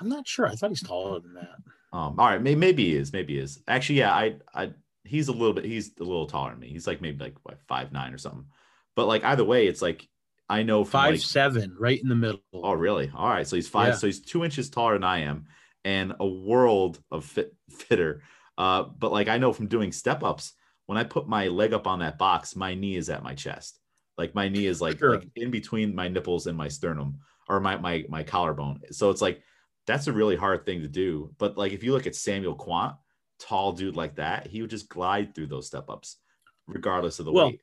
I'm 0.00 0.08
not 0.08 0.26
sure. 0.26 0.46
I 0.46 0.54
thought 0.54 0.70
he's 0.70 0.82
taller 0.82 1.20
than 1.20 1.34
that. 1.34 1.56
Um 1.92 2.14
all 2.18 2.26
right 2.28 2.40
maybe, 2.40 2.58
maybe 2.58 2.84
he 2.90 2.96
is 2.96 3.12
maybe 3.12 3.34
he 3.34 3.40
is. 3.40 3.60
Actually 3.66 3.98
yeah 3.98 4.14
i 4.14 4.36
i 4.54 4.70
he's 5.04 5.28
a 5.28 5.32
little 5.32 5.52
bit 5.52 5.64
he's 5.64 5.92
a 6.00 6.04
little 6.04 6.26
taller 6.26 6.50
than 6.50 6.60
me 6.60 6.68
he's 6.68 6.86
like 6.86 7.00
maybe 7.00 7.24
like 7.24 7.36
what 7.42 7.60
five 7.66 7.92
nine 7.92 8.14
or 8.14 8.18
something 8.18 8.46
but 8.94 9.06
like 9.06 9.24
either 9.24 9.44
way 9.44 9.66
it's 9.66 9.82
like 9.82 10.08
I 10.48 10.64
know 10.64 10.84
five 10.84 11.12
like, 11.12 11.20
seven, 11.20 11.74
right 11.80 11.98
in 12.00 12.10
the 12.10 12.14
middle. 12.14 12.42
Oh, 12.52 12.74
really? 12.74 13.10
All 13.14 13.28
right. 13.28 13.46
So 13.46 13.56
he's 13.56 13.70
five. 13.70 13.88
Yeah. 13.88 13.94
So 13.94 14.06
he's 14.06 14.20
two 14.20 14.44
inches 14.44 14.68
taller 14.68 14.92
than 14.92 15.04
I 15.04 15.20
am, 15.20 15.46
and 15.82 16.12
a 16.20 16.26
world 16.26 17.00
of 17.10 17.24
fit 17.24 17.54
fitter. 17.70 18.22
Uh, 18.58 18.82
but 18.82 19.12
like 19.12 19.28
I 19.28 19.38
know 19.38 19.54
from 19.54 19.68
doing 19.68 19.92
step 19.92 20.22
ups, 20.22 20.52
when 20.86 20.98
I 20.98 21.04
put 21.04 21.26
my 21.26 21.48
leg 21.48 21.72
up 21.72 21.86
on 21.86 22.00
that 22.00 22.18
box, 22.18 22.54
my 22.54 22.74
knee 22.74 22.96
is 22.96 23.08
at 23.08 23.22
my 23.22 23.34
chest. 23.34 23.78
Like 24.18 24.34
my 24.34 24.48
knee 24.48 24.66
is 24.66 24.82
like 24.82 24.98
Sure. 24.98 25.16
like 25.18 25.28
in 25.36 25.50
between 25.50 25.94
my 25.94 26.08
nipples 26.08 26.46
and 26.46 26.58
my 26.58 26.68
sternum 26.68 27.20
or 27.48 27.58
my 27.58 27.78
my 27.78 28.04
my 28.10 28.22
collarbone. 28.22 28.80
So 28.90 29.08
it's 29.08 29.22
like 29.22 29.42
that's 29.86 30.06
a 30.06 30.12
really 30.12 30.36
hard 30.36 30.66
thing 30.66 30.82
to 30.82 30.88
do. 30.88 31.34
But 31.38 31.56
like 31.56 31.72
if 31.72 31.82
you 31.82 31.92
look 31.92 32.06
at 32.06 32.14
Samuel 32.14 32.56
Quant, 32.56 32.94
tall 33.42 33.72
dude 33.72 33.96
like 33.96 34.16
that, 34.16 34.46
he 34.46 34.60
would 34.60 34.70
just 34.70 34.88
glide 34.88 35.34
through 35.34 35.48
those 35.48 35.66
step 35.66 35.90
ups, 35.90 36.18
regardless 36.66 37.18
of 37.18 37.26
the 37.26 37.32
Well, 37.32 37.48
weight. 37.48 37.60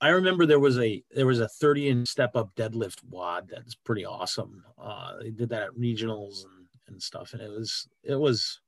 I 0.00 0.10
remember 0.10 0.44
there 0.44 0.60
was 0.60 0.78
a 0.78 1.02
there 1.10 1.26
was 1.26 1.40
a 1.40 1.48
30 1.48 1.88
inch 1.88 2.08
step 2.08 2.36
up 2.36 2.54
deadlift 2.54 3.02
WOD 3.08 3.48
that's 3.50 3.74
pretty 3.74 4.04
awesome. 4.04 4.62
Uh, 4.78 5.14
they 5.22 5.30
did 5.30 5.48
that 5.48 5.62
at 5.62 5.74
regionals 5.74 6.44
and, 6.44 6.66
and 6.88 7.02
stuff, 7.02 7.32
and 7.32 7.40
it 7.40 7.50
was 7.50 7.88
it 8.02 8.14
was 8.14 8.60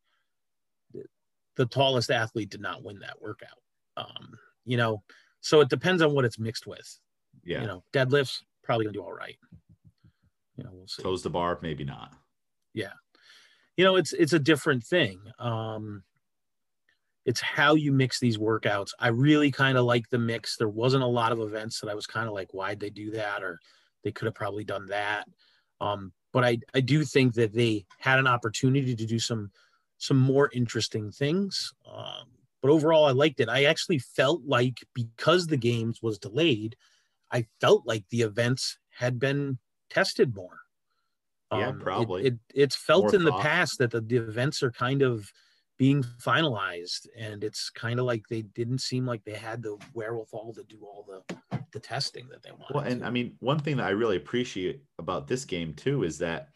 the 1.56 1.66
tallest 1.66 2.10
athlete 2.10 2.50
did 2.50 2.60
not 2.60 2.82
win 2.82 2.98
that 3.00 3.20
workout. 3.20 3.60
Um, 3.96 4.38
you 4.64 4.76
know, 4.76 5.02
so 5.40 5.60
it 5.60 5.68
depends 5.68 6.02
on 6.02 6.14
what 6.14 6.24
it's 6.24 6.38
mixed 6.38 6.66
with. 6.66 6.98
Yeah. 7.44 7.60
You 7.60 7.66
know, 7.66 7.84
deadlifts 7.92 8.42
probably 8.62 8.86
gonna 8.86 8.94
do 8.94 9.02
all 9.02 9.12
right. 9.12 9.36
You 10.56 10.64
know, 10.64 10.70
we'll 10.72 10.88
see. 10.88 11.02
Toes 11.02 11.22
to 11.22 11.30
bar, 11.30 11.58
maybe 11.62 11.84
not. 11.84 12.14
Yeah, 12.72 12.92
you 13.78 13.84
know 13.84 13.96
it's 13.96 14.12
it's 14.12 14.34
a 14.34 14.38
different 14.38 14.84
thing 14.84 15.20
um 15.38 16.02
it's 17.28 17.42
how 17.42 17.74
you 17.74 17.92
mix 17.92 18.18
these 18.18 18.38
workouts. 18.38 18.92
I 18.98 19.08
really 19.08 19.50
kind 19.50 19.76
of 19.76 19.84
like 19.84 20.08
the 20.08 20.18
mix. 20.18 20.56
There 20.56 20.66
wasn't 20.82 21.02
a 21.02 21.14
lot 21.20 21.30
of 21.30 21.40
events 21.40 21.78
that 21.78 21.90
i 21.90 21.94
was 21.94 22.06
kind 22.06 22.26
of 22.26 22.32
like 22.32 22.54
why'd 22.54 22.80
they 22.80 22.88
do 22.88 23.10
that? 23.10 23.42
or 23.42 23.60
they 24.02 24.12
could 24.12 24.24
have 24.24 24.34
probably 24.34 24.64
done 24.64 24.86
that. 24.86 25.28
Um 25.78 26.12
but 26.32 26.42
i 26.42 26.58
i 26.72 26.80
do 26.80 27.04
think 27.04 27.34
that 27.34 27.52
they 27.52 27.84
had 27.98 28.18
an 28.18 28.26
opportunity 28.26 28.94
to 28.96 29.06
do 29.06 29.18
some 29.18 29.50
some 29.98 30.16
more 30.16 30.48
interesting 30.54 31.10
things 31.10 31.72
um 31.90 32.26
but 32.62 32.70
overall 32.70 33.04
i 33.04 33.10
liked 33.10 33.40
it. 33.40 33.48
I 33.50 33.64
actually 33.64 33.98
felt 33.98 34.40
like 34.46 34.78
because 34.94 35.46
the 35.46 35.56
games 35.70 36.00
was 36.02 36.18
delayed 36.18 36.76
i 37.30 37.44
felt 37.60 37.86
like 37.86 38.04
the 38.08 38.22
events 38.22 38.78
had 38.90 39.18
been 39.18 39.58
tested 39.90 40.34
more. 40.34 40.58
Yeah, 41.52 41.68
um, 41.68 41.78
it- 41.80 41.82
probably. 41.82 42.26
It, 42.26 42.34
it's 42.54 42.76
felt 42.76 43.04
More 43.04 43.14
in 43.16 43.24
the 43.24 43.32
past 43.32 43.78
that 43.78 43.90
the, 43.90 44.00
the 44.00 44.16
events 44.16 44.62
are 44.62 44.70
kind 44.72 45.02
of 45.02 45.30
being 45.78 46.02
finalized, 46.20 47.06
and 47.16 47.44
it's 47.44 47.70
kind 47.70 48.00
of 48.00 48.06
like 48.06 48.24
they 48.28 48.42
didn't 48.42 48.80
seem 48.80 49.06
like 49.06 49.24
they 49.24 49.34
had 49.34 49.62
the 49.62 49.78
wherewithal 49.94 50.52
to 50.54 50.64
do 50.64 50.78
all 50.82 51.06
the 51.08 51.36
the 51.72 51.80
testing 51.80 52.28
that 52.30 52.42
they 52.42 52.50
wanted. 52.50 52.74
Well, 52.74 52.84
and 52.84 53.00
to. 53.00 53.06
I 53.06 53.10
mean, 53.10 53.36
one 53.40 53.58
thing 53.58 53.76
that 53.76 53.86
I 53.86 53.90
really 53.90 54.16
appreciate 54.16 54.82
about 54.98 55.26
this 55.26 55.44
game 55.44 55.74
too 55.74 56.02
is 56.02 56.18
that, 56.18 56.48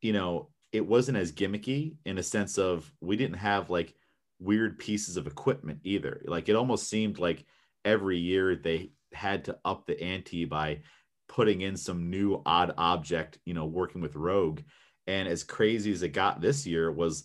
you 0.00 0.12
know, 0.12 0.48
it 0.72 0.86
wasn't 0.86 1.18
as 1.18 1.32
gimmicky 1.32 1.96
in 2.04 2.18
a 2.18 2.22
sense 2.22 2.58
of 2.58 2.90
we 3.00 3.16
didn't 3.16 3.36
have 3.36 3.70
like 3.70 3.94
weird 4.40 4.78
pieces 4.78 5.16
of 5.16 5.26
equipment 5.26 5.80
either. 5.84 6.22
Like 6.26 6.48
it 6.48 6.56
almost 6.56 6.88
seemed 6.88 7.18
like 7.18 7.44
every 7.84 8.18
year 8.18 8.56
they 8.56 8.92
had 9.12 9.44
to 9.44 9.58
up 9.64 9.86
the 9.86 10.00
ante 10.02 10.46
by 10.46 10.80
putting 11.28 11.60
in 11.60 11.76
some 11.76 12.10
new 12.10 12.42
odd 12.44 12.74
object, 12.76 13.38
you 13.44 13.54
know, 13.54 13.66
working 13.66 14.00
with 14.00 14.16
Rogue. 14.16 14.60
And 15.06 15.28
as 15.28 15.44
crazy 15.44 15.92
as 15.92 16.02
it 16.02 16.10
got 16.10 16.40
this 16.40 16.66
year 16.66 16.90
was 16.90 17.24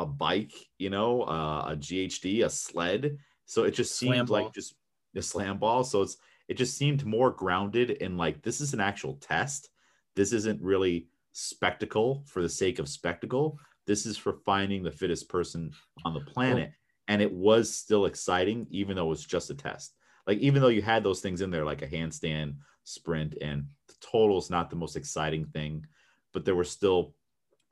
a 0.00 0.06
bike, 0.06 0.52
you 0.78 0.90
know, 0.90 1.22
uh, 1.22 1.72
a 1.72 1.76
GHD, 1.76 2.44
a 2.44 2.50
sled. 2.50 3.18
So 3.44 3.64
it 3.64 3.72
just 3.72 3.96
seemed 3.96 4.30
like 4.30 4.52
just 4.52 4.74
a 5.16 5.22
slam 5.22 5.58
ball. 5.58 5.84
So 5.84 6.02
it's 6.02 6.16
it 6.48 6.56
just 6.56 6.76
seemed 6.76 7.04
more 7.04 7.30
grounded 7.30 7.90
in 7.90 8.16
like 8.16 8.42
this 8.42 8.60
is 8.60 8.72
an 8.72 8.80
actual 8.80 9.14
test. 9.20 9.68
This 10.16 10.32
isn't 10.32 10.60
really 10.62 11.08
spectacle 11.32 12.24
for 12.26 12.42
the 12.42 12.48
sake 12.48 12.78
of 12.78 12.88
spectacle. 12.88 13.58
This 13.86 14.06
is 14.06 14.16
for 14.16 14.34
finding 14.44 14.82
the 14.82 14.90
fittest 14.90 15.28
person 15.28 15.72
on 16.04 16.14
the 16.14 16.20
planet. 16.20 16.72
And 17.08 17.20
it 17.20 17.32
was 17.32 17.74
still 17.74 18.06
exciting, 18.06 18.66
even 18.70 18.96
though 18.96 19.06
it 19.06 19.10
was 19.10 19.24
just 19.24 19.50
a 19.50 19.54
test. 19.54 19.94
Like 20.26 20.38
even 20.38 20.62
though 20.62 20.68
you 20.68 20.82
had 20.82 21.02
those 21.02 21.20
things 21.20 21.40
in 21.40 21.50
there, 21.50 21.64
like 21.64 21.82
a 21.82 21.88
handstand, 21.88 22.54
sprint, 22.84 23.36
and 23.40 23.66
the 23.88 23.94
total 24.00 24.38
is 24.38 24.50
not 24.50 24.70
the 24.70 24.76
most 24.76 24.96
exciting 24.96 25.44
thing, 25.46 25.86
but 26.32 26.44
there 26.44 26.54
were 26.54 26.64
still 26.64 27.14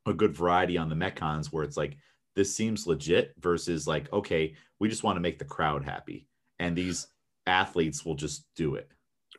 a 0.06 0.14
good 0.14 0.34
variety 0.34 0.76
on 0.78 0.88
the 0.88 0.94
Metcons 0.94 1.46
where 1.46 1.64
it's 1.64 1.76
like 1.76 1.96
this 2.38 2.54
seems 2.54 2.86
legit 2.86 3.34
versus 3.40 3.88
like, 3.88 4.12
okay, 4.12 4.54
we 4.78 4.88
just 4.88 5.02
want 5.02 5.16
to 5.16 5.20
make 5.20 5.40
the 5.40 5.44
crowd 5.44 5.84
happy. 5.84 6.28
And 6.60 6.76
these 6.76 7.08
athletes 7.48 8.04
will 8.04 8.14
just 8.14 8.46
do 8.54 8.76
it. 8.76 8.88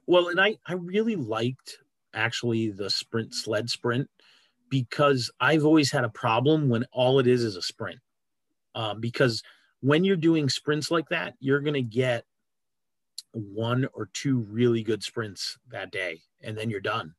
Well, 0.05 0.27
and 0.27 0.41
I 0.41 0.57
I 0.67 0.73
really 0.73 1.15
liked 1.15 1.77
actually 2.13 2.71
the 2.71 2.89
sprint 2.89 3.33
sled 3.33 3.69
sprint 3.69 4.09
because 4.67 5.31
I've 5.39 5.63
always 5.63 5.89
had 5.89 6.03
a 6.03 6.09
problem 6.09 6.67
when 6.67 6.83
all 6.91 7.19
it 7.19 7.27
is 7.27 7.45
is 7.45 7.55
a 7.55 7.61
sprint. 7.61 7.99
Um, 8.75 8.99
because 8.99 9.41
when 9.79 10.03
you're 10.03 10.17
doing 10.17 10.49
sprints 10.49 10.91
like 10.91 11.07
that, 11.07 11.35
you're 11.39 11.61
gonna 11.61 11.81
get 11.81 12.25
one 13.31 13.87
or 13.93 14.09
two 14.11 14.39
really 14.39 14.83
good 14.83 15.03
sprints 15.03 15.57
that 15.69 15.91
day, 15.91 16.19
and 16.41 16.57
then 16.57 16.69
you're 16.69 16.81
done. 16.81 17.13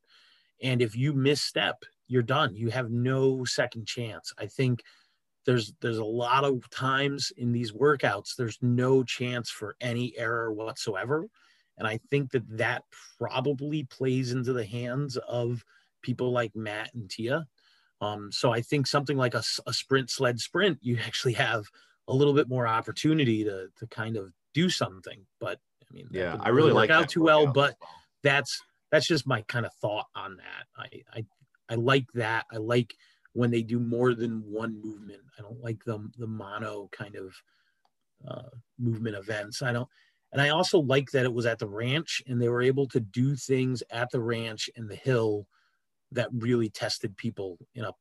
And 0.63 0.83
if 0.83 0.95
you 0.95 1.15
misstep, 1.15 1.85
you're 2.07 2.23
done. 2.23 2.55
You 2.55 2.69
have 2.69 2.91
no 2.91 3.47
second 3.47 3.87
chance. 3.87 4.31
I 4.37 4.45
think 4.45 4.83
there's 5.47 5.73
there's 5.81 5.99
a 5.99 6.05
lot 6.05 6.45
of 6.45 6.69
times 6.71 7.33
in 7.37 7.53
these 7.53 7.73
workouts 7.73 8.37
there's 8.37 8.59
no 8.61 9.03
chance 9.03 9.51
for 9.51 9.77
any 9.81 10.17
error 10.17 10.53
whatsoever. 10.53 11.27
And 11.79 11.87
i 11.89 11.99
think 12.11 12.31
that 12.33 12.59
that 12.59 12.85
probably 13.19 13.85
plays 13.85 14.33
into 14.33 14.53
the 14.53 14.67
hands 14.67 15.17
of 15.17 15.65
people 16.03 16.31
like 16.33 16.55
matt 16.55 16.91
and 16.95 17.09
tia. 17.11 17.47
Um, 18.01 18.31
so 18.33 18.53
i 18.53 18.61
think 18.61 18.87
something 18.87 19.17
like 19.17 19.35
a 19.35 19.43
sprint 19.73 20.11
sled 20.11 20.39
sprint 20.39 20.79
you 20.81 20.99
actually 21.05 21.35
have 21.35 21.65
a 22.09 22.15
little 22.15 22.35
bit 22.35 22.49
more 22.49 22.67
opportunity 22.67 23.45
to 23.45 23.69
to 23.77 23.87
kind 23.87 24.17
of 24.17 24.33
do 24.53 24.69
something. 24.69 25.27
But 25.39 25.59
i 25.83 25.95
mean 25.95 26.09
Yeah, 26.11 26.37
I 26.41 26.51
really 26.51 26.73
like 26.73 26.91
out 26.91 27.09
too 27.09 27.23
well 27.23 27.47
but 27.47 27.77
that's 28.23 28.61
that's 28.91 29.07
just 29.07 29.27
my 29.27 29.43
kind 29.43 29.65
of 29.65 29.73
thought 29.81 30.07
on 30.15 30.37
that. 30.37 30.67
I 30.77 31.19
i 31.19 31.25
i 31.71 31.75
like 31.77 32.07
that. 32.15 32.47
I 32.53 32.57
like 32.57 32.93
when 33.33 33.51
they 33.51 33.63
do 33.63 33.79
more 33.79 34.15
than 34.15 34.43
one 34.51 34.81
movement. 34.83 35.23
I 35.39 35.43
don't 35.43 35.61
like 35.63 35.85
the 35.85 36.11
the 36.19 36.27
mono 36.27 36.89
kind 36.93 37.17
of 37.17 37.35
uh, 38.27 38.49
movement 38.79 39.17
events. 39.17 39.63
I 39.63 39.73
don't 39.73 39.89
and 40.33 40.41
i 40.41 40.51
also 40.51 40.79
like 40.79 41.11
that 41.11 41.25
it 41.25 41.33
was 41.33 41.45
at 41.47 41.59
the 41.59 41.67
ranch 41.69 42.23
and 42.29 42.41
they 42.41 42.49
were 42.49 42.63
able 42.63 42.87
to 42.87 43.01
do 43.01 43.35
things 43.35 43.83
at 43.91 44.09
the 44.13 44.21
ranch 44.21 44.71
and 44.77 44.89
the 44.89 44.95
hill 44.95 45.47
that 46.13 46.29
really 46.33 46.69
tested 46.71 47.17
people 47.17 47.59
in 47.75 47.85
a 47.85 47.93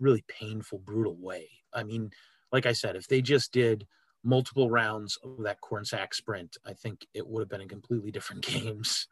really 0.00 0.24
painful 0.28 0.78
brutal 0.78 1.16
way. 1.16 1.48
I 1.74 1.82
mean 1.84 2.10
like 2.52 2.66
i 2.66 2.72
said 2.72 2.96
if 2.96 3.08
they 3.08 3.20
just 3.22 3.52
did 3.52 3.86
multiple 4.24 4.70
rounds 4.70 5.18
of 5.24 5.42
that 5.44 5.60
corn 5.60 5.84
sack 5.84 6.14
sprint 6.14 6.56
i 6.66 6.72
think 6.72 7.06
it 7.14 7.26
would 7.26 7.40
have 7.40 7.48
been 7.50 7.60
in 7.60 7.68
completely 7.68 8.10
different 8.10 8.42
games 8.46 9.06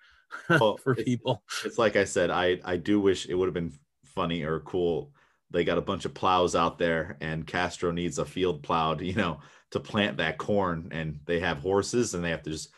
Well, 0.49 0.79
for 0.79 0.93
it's- 0.93 1.05
people. 1.05 1.43
it's 1.65 1.79
like 1.79 1.97
I 1.97 2.05
said, 2.05 2.31
I 2.31 2.61
I 2.65 2.77
do 2.79 3.01
wish 3.01 3.27
it 3.29 3.35
would 3.35 3.47
have 3.47 3.55
been 3.55 3.73
funny 4.05 4.43
or 4.43 4.61
cool. 4.61 5.13
They 5.51 5.65
got 5.65 5.79
a 5.79 5.83
bunch 5.83 6.05
of 6.05 6.15
plows 6.15 6.55
out 6.55 6.79
there, 6.79 7.17
and 7.21 7.47
Castro 7.47 7.93
needs 7.93 8.19
a 8.19 8.25
field 8.25 8.63
plowed, 8.63 9.01
you 9.01 9.15
know, 9.15 9.41
to 9.71 9.81
plant 9.81 10.17
that 10.19 10.39
corn, 10.39 10.89
and 10.91 11.21
they 11.25 11.41
have 11.41 11.59
horses, 11.59 12.15
and 12.15 12.25
they 12.25 12.31
have 12.31 12.43
to 12.43 12.51
just 12.51 12.71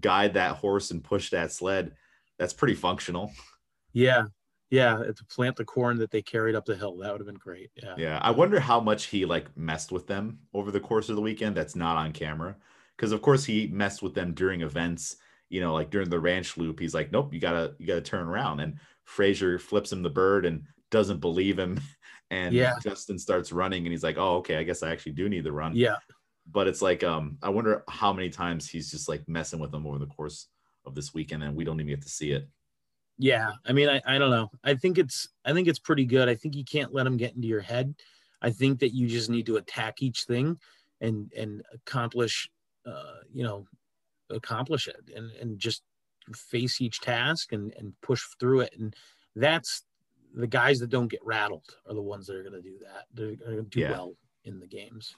guide 0.00 0.34
that 0.34 0.56
horse 0.56 0.90
and 0.90 1.04
push 1.04 1.30
that 1.30 1.52
sled. 1.52 1.94
That's 2.38 2.52
pretty 2.52 2.74
functional. 2.74 3.32
Yeah, 3.92 4.24
yeah, 4.70 4.96
to 4.96 5.24
plant 5.26 5.56
the 5.56 5.64
corn 5.64 5.98
that 5.98 6.10
they 6.10 6.22
carried 6.22 6.54
up 6.54 6.64
the 6.64 6.76
hill. 6.76 6.96
That 6.96 7.12
would 7.12 7.20
have 7.20 7.26
been 7.26 7.36
great. 7.36 7.70
Yeah. 7.80 7.94
Yeah, 7.96 8.18
I 8.20 8.30
wonder 8.30 8.58
how 8.58 8.80
much 8.80 9.04
he 9.06 9.24
like 9.24 9.56
messed 9.56 9.92
with 9.92 10.06
them 10.06 10.40
over 10.52 10.70
the 10.70 10.80
course 10.80 11.08
of 11.08 11.16
the 11.16 11.22
weekend. 11.22 11.56
That's 11.56 11.76
not 11.76 11.96
on 11.96 12.12
camera, 12.12 12.56
because 12.96 13.12
of 13.12 13.22
course 13.22 13.44
he 13.44 13.68
messed 13.68 14.02
with 14.02 14.14
them 14.14 14.34
during 14.34 14.62
events. 14.62 15.16
You 15.48 15.60
know, 15.60 15.74
like 15.74 15.90
during 15.90 16.10
the 16.10 16.18
ranch 16.18 16.56
loop, 16.56 16.80
he's 16.80 16.94
like, 16.94 17.12
"Nope, 17.12 17.32
you 17.32 17.40
gotta 17.40 17.74
you 17.78 17.86
gotta 17.86 18.00
turn 18.00 18.26
around." 18.26 18.60
And 18.60 18.78
Fraser 19.04 19.58
flips 19.58 19.92
him 19.92 20.02
the 20.02 20.10
bird 20.10 20.44
and 20.46 20.64
doesn't 20.90 21.20
believe 21.20 21.58
him. 21.58 21.80
And 22.30 22.54
Yeah. 22.54 22.74
Justin 22.82 23.18
starts 23.18 23.52
running, 23.52 23.84
and 23.84 23.92
he's 23.92 24.02
like, 24.02 24.18
"Oh, 24.18 24.36
okay, 24.36 24.56
I 24.56 24.62
guess 24.62 24.82
I 24.82 24.90
actually 24.90 25.12
do 25.12 25.28
need 25.28 25.44
to 25.44 25.52
run." 25.52 25.76
Yeah. 25.76 25.96
But 26.46 26.68
it's 26.68 26.82
like, 26.82 27.02
um, 27.02 27.38
I 27.42 27.48
wonder 27.48 27.84
how 27.88 28.12
many 28.12 28.28
times 28.30 28.68
he's 28.68 28.90
just 28.90 29.08
like 29.08 29.26
messing 29.28 29.60
with 29.60 29.70
them 29.70 29.86
over 29.86 29.98
the 29.98 30.06
course 30.06 30.48
of 30.84 30.94
this 30.94 31.14
weekend, 31.14 31.42
and 31.42 31.56
we 31.56 31.64
don't 31.64 31.80
even 31.80 31.88
get 31.88 32.02
to 32.02 32.08
see 32.08 32.32
it. 32.32 32.48
Yeah. 33.18 33.52
I 33.64 33.72
mean, 33.72 33.88
I, 33.88 34.02
I 34.06 34.18
don't 34.18 34.30
know. 34.30 34.50
I 34.64 34.74
think 34.74 34.98
it's 34.98 35.28
I 35.44 35.52
think 35.52 35.68
it's 35.68 35.78
pretty 35.78 36.04
good. 36.04 36.28
I 36.28 36.34
think 36.34 36.56
you 36.56 36.64
can't 36.64 36.92
let 36.92 37.04
them 37.04 37.16
get 37.16 37.34
into 37.34 37.48
your 37.48 37.60
head. 37.60 37.94
I 38.42 38.50
think 38.50 38.80
that 38.80 38.94
you 38.94 39.06
just 39.06 39.30
need 39.30 39.46
to 39.46 39.56
attack 39.56 40.02
each 40.02 40.24
thing 40.24 40.58
and 41.00 41.32
and 41.34 41.62
accomplish 41.72 42.50
uh, 42.86 43.20
you 43.32 43.42
know, 43.42 43.66
accomplish 44.30 44.88
it 44.88 45.00
and, 45.14 45.30
and 45.32 45.58
just 45.58 45.82
face 46.34 46.80
each 46.80 47.00
task 47.00 47.52
and, 47.52 47.72
and 47.78 47.94
push 48.02 48.22
through 48.38 48.60
it. 48.60 48.74
And 48.78 48.94
that's 49.36 49.84
the 50.34 50.46
guys 50.46 50.80
that 50.80 50.90
don't 50.90 51.08
get 51.08 51.20
rattled 51.24 51.64
are 51.88 51.94
the 51.94 52.02
ones 52.02 52.26
that 52.26 52.36
are 52.36 52.42
gonna 52.42 52.60
do 52.62 52.78
that. 52.82 53.06
They're 53.14 53.36
gonna 53.36 53.62
do 53.62 53.80
Yeah. 53.80 53.92
well 53.92 54.14
in 54.44 54.60
the 54.60 54.66
games. 54.66 55.14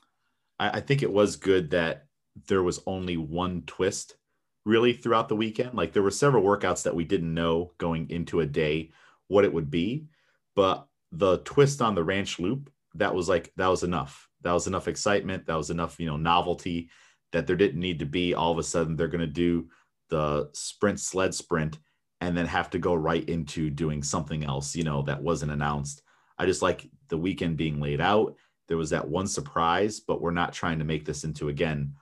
I, 0.59 0.79
I 0.79 0.81
think 0.81 1.03
it 1.03 1.13
was 1.13 1.37
good 1.37 1.71
that 1.71 2.07
there 2.49 2.63
was 2.63 2.81
only 2.87 3.17
one 3.17 3.63
twist 3.67 4.17
really 4.65 4.93
throughout 4.93 5.29
the 5.29 5.37
weekend. 5.37 5.75
Like 5.75 5.93
there 5.93 6.03
were 6.03 6.11
several 6.11 6.45
workouts 6.45 6.83
that 6.83 6.95
we 6.95 7.05
didn't 7.05 7.33
know 7.33 7.73
going 7.79 8.11
into 8.11 8.41
a 8.41 8.47
day 8.47 8.93
what 9.29 9.45
it 9.45 9.53
would 9.53 9.71
be, 9.71 10.07
but 10.55 10.87
the 11.13 11.39
twist 11.39 11.81
on 11.81 11.95
the 11.95 12.05
ranch 12.05 12.39
loop 12.39 12.71
that 12.95 13.15
was 13.15 13.29
like 13.29 13.53
that 13.57 13.69
was 13.69 13.83
enough. 13.85 14.29
That 14.43 14.53
was 14.53 14.67
enough 14.67 14.87
excitement. 14.89 15.47
That 15.47 15.57
was 15.57 15.71
enough, 15.71 15.99
you 15.99 16.07
know, 16.07 16.17
novelty 16.17 16.91
that 17.33 17.47
there 17.47 17.57
didn't 17.57 17.81
need 17.81 17.99
to 18.01 18.07
be 18.07 18.35
all 18.35 18.53
of 18.53 18.59
a 18.59 18.63
sudden 18.63 18.97
they're 18.97 19.09
going 19.09 19.21
to 19.21 19.27
do 19.27 19.69
the 20.09 20.49
sprint 20.53 21.01
sled 21.01 21.35
sprint 21.35 21.79
and 22.21 22.37
then 22.37 22.47
have 22.47 22.71
to 22.71 22.79
go 22.79 22.95
right 22.95 23.29
into 23.29 23.71
doing 23.71 24.03
something 24.03 24.45
else, 24.45 24.75
you 24.75 24.85
know, 24.85 25.03
that 25.03 25.23
wasn't 25.23 25.53
announced. 25.53 26.03
I 26.39 26.47
just 26.47 26.63
like 26.63 26.89
the 27.09 27.19
weekend 27.19 27.57
being 27.57 27.81
laid 27.81 28.01
out. 28.01 28.37
There 28.69 28.77
was 28.77 28.91
that 28.91 29.07
one 29.07 29.27
surprise, 29.27 30.01
but 30.01 30.21
we're 30.21 30.31
not 30.31 30.53
trying 30.53 30.79
to 30.79 30.85
make 30.85 31.05
this 31.05 31.25
into 31.25 31.49
again 31.49 31.95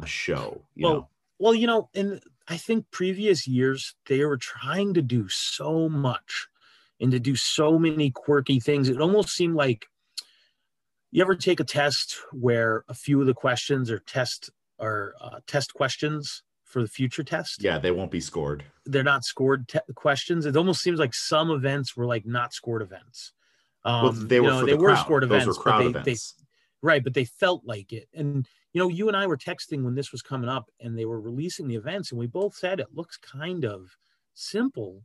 a 0.00 0.06
show. 0.06 0.62
well, 0.76 0.94
know? 0.94 1.08
well, 1.38 1.54
you 1.54 1.66
know, 1.66 1.88
in 1.94 2.20
I 2.46 2.56
think 2.56 2.90
previous 2.90 3.46
years 3.46 3.94
they 4.06 4.24
were 4.24 4.36
trying 4.36 4.94
to 4.94 5.02
do 5.02 5.28
so 5.28 5.88
much 5.88 6.48
and 7.00 7.10
to 7.10 7.18
do 7.18 7.34
so 7.34 7.78
many 7.78 8.10
quirky 8.10 8.60
things. 8.60 8.88
It 8.88 9.00
almost 9.00 9.30
seemed 9.30 9.56
like 9.56 9.86
you 11.10 11.22
ever 11.22 11.34
take 11.34 11.60
a 11.60 11.64
test 11.64 12.16
where 12.32 12.84
a 12.88 12.94
few 12.94 13.20
of 13.20 13.26
the 13.26 13.34
questions 13.34 13.90
are 13.90 14.00
test 14.00 14.50
are 14.78 15.14
uh, 15.20 15.40
test 15.46 15.72
questions 15.74 16.42
for 16.74 16.82
the 16.82 16.88
future 16.88 17.22
test. 17.22 17.62
Yeah, 17.62 17.78
they 17.78 17.92
won't 17.92 18.10
be 18.10 18.20
scored. 18.20 18.64
They're 18.84 19.04
not 19.04 19.24
scored 19.24 19.68
te- 19.68 19.78
questions. 19.94 20.44
It 20.44 20.56
almost 20.56 20.82
seems 20.82 20.98
like 20.98 21.14
some 21.14 21.52
events 21.52 21.96
were 21.96 22.04
like 22.04 22.26
not 22.26 22.52
scored 22.52 22.82
events. 22.82 23.32
Um, 23.84 24.02
well, 24.02 24.12
they 24.12 24.40
were 24.40 24.46
you 24.48 24.52
know, 24.52 24.66
they 24.66 24.72
the 24.72 24.78
were 24.78 24.88
crowd. 24.88 25.04
scored 25.04 25.22
events, 25.22 25.46
were 25.46 25.54
crowd 25.54 25.78
but 25.78 26.04
they, 26.04 26.10
events. 26.10 26.34
they 26.34 26.44
right, 26.82 27.04
but 27.04 27.14
they 27.14 27.26
felt 27.26 27.62
like 27.64 27.92
it. 27.92 28.08
And 28.12 28.44
you 28.72 28.80
know, 28.80 28.88
you 28.88 29.06
and 29.06 29.16
I 29.16 29.28
were 29.28 29.36
texting 29.36 29.84
when 29.84 29.94
this 29.94 30.10
was 30.10 30.20
coming 30.20 30.50
up, 30.50 30.68
and 30.80 30.98
they 30.98 31.04
were 31.04 31.20
releasing 31.20 31.68
the 31.68 31.76
events, 31.76 32.10
and 32.10 32.18
we 32.18 32.26
both 32.26 32.56
said 32.56 32.80
it 32.80 32.88
looks 32.92 33.16
kind 33.18 33.64
of 33.64 33.96
simple. 34.34 35.04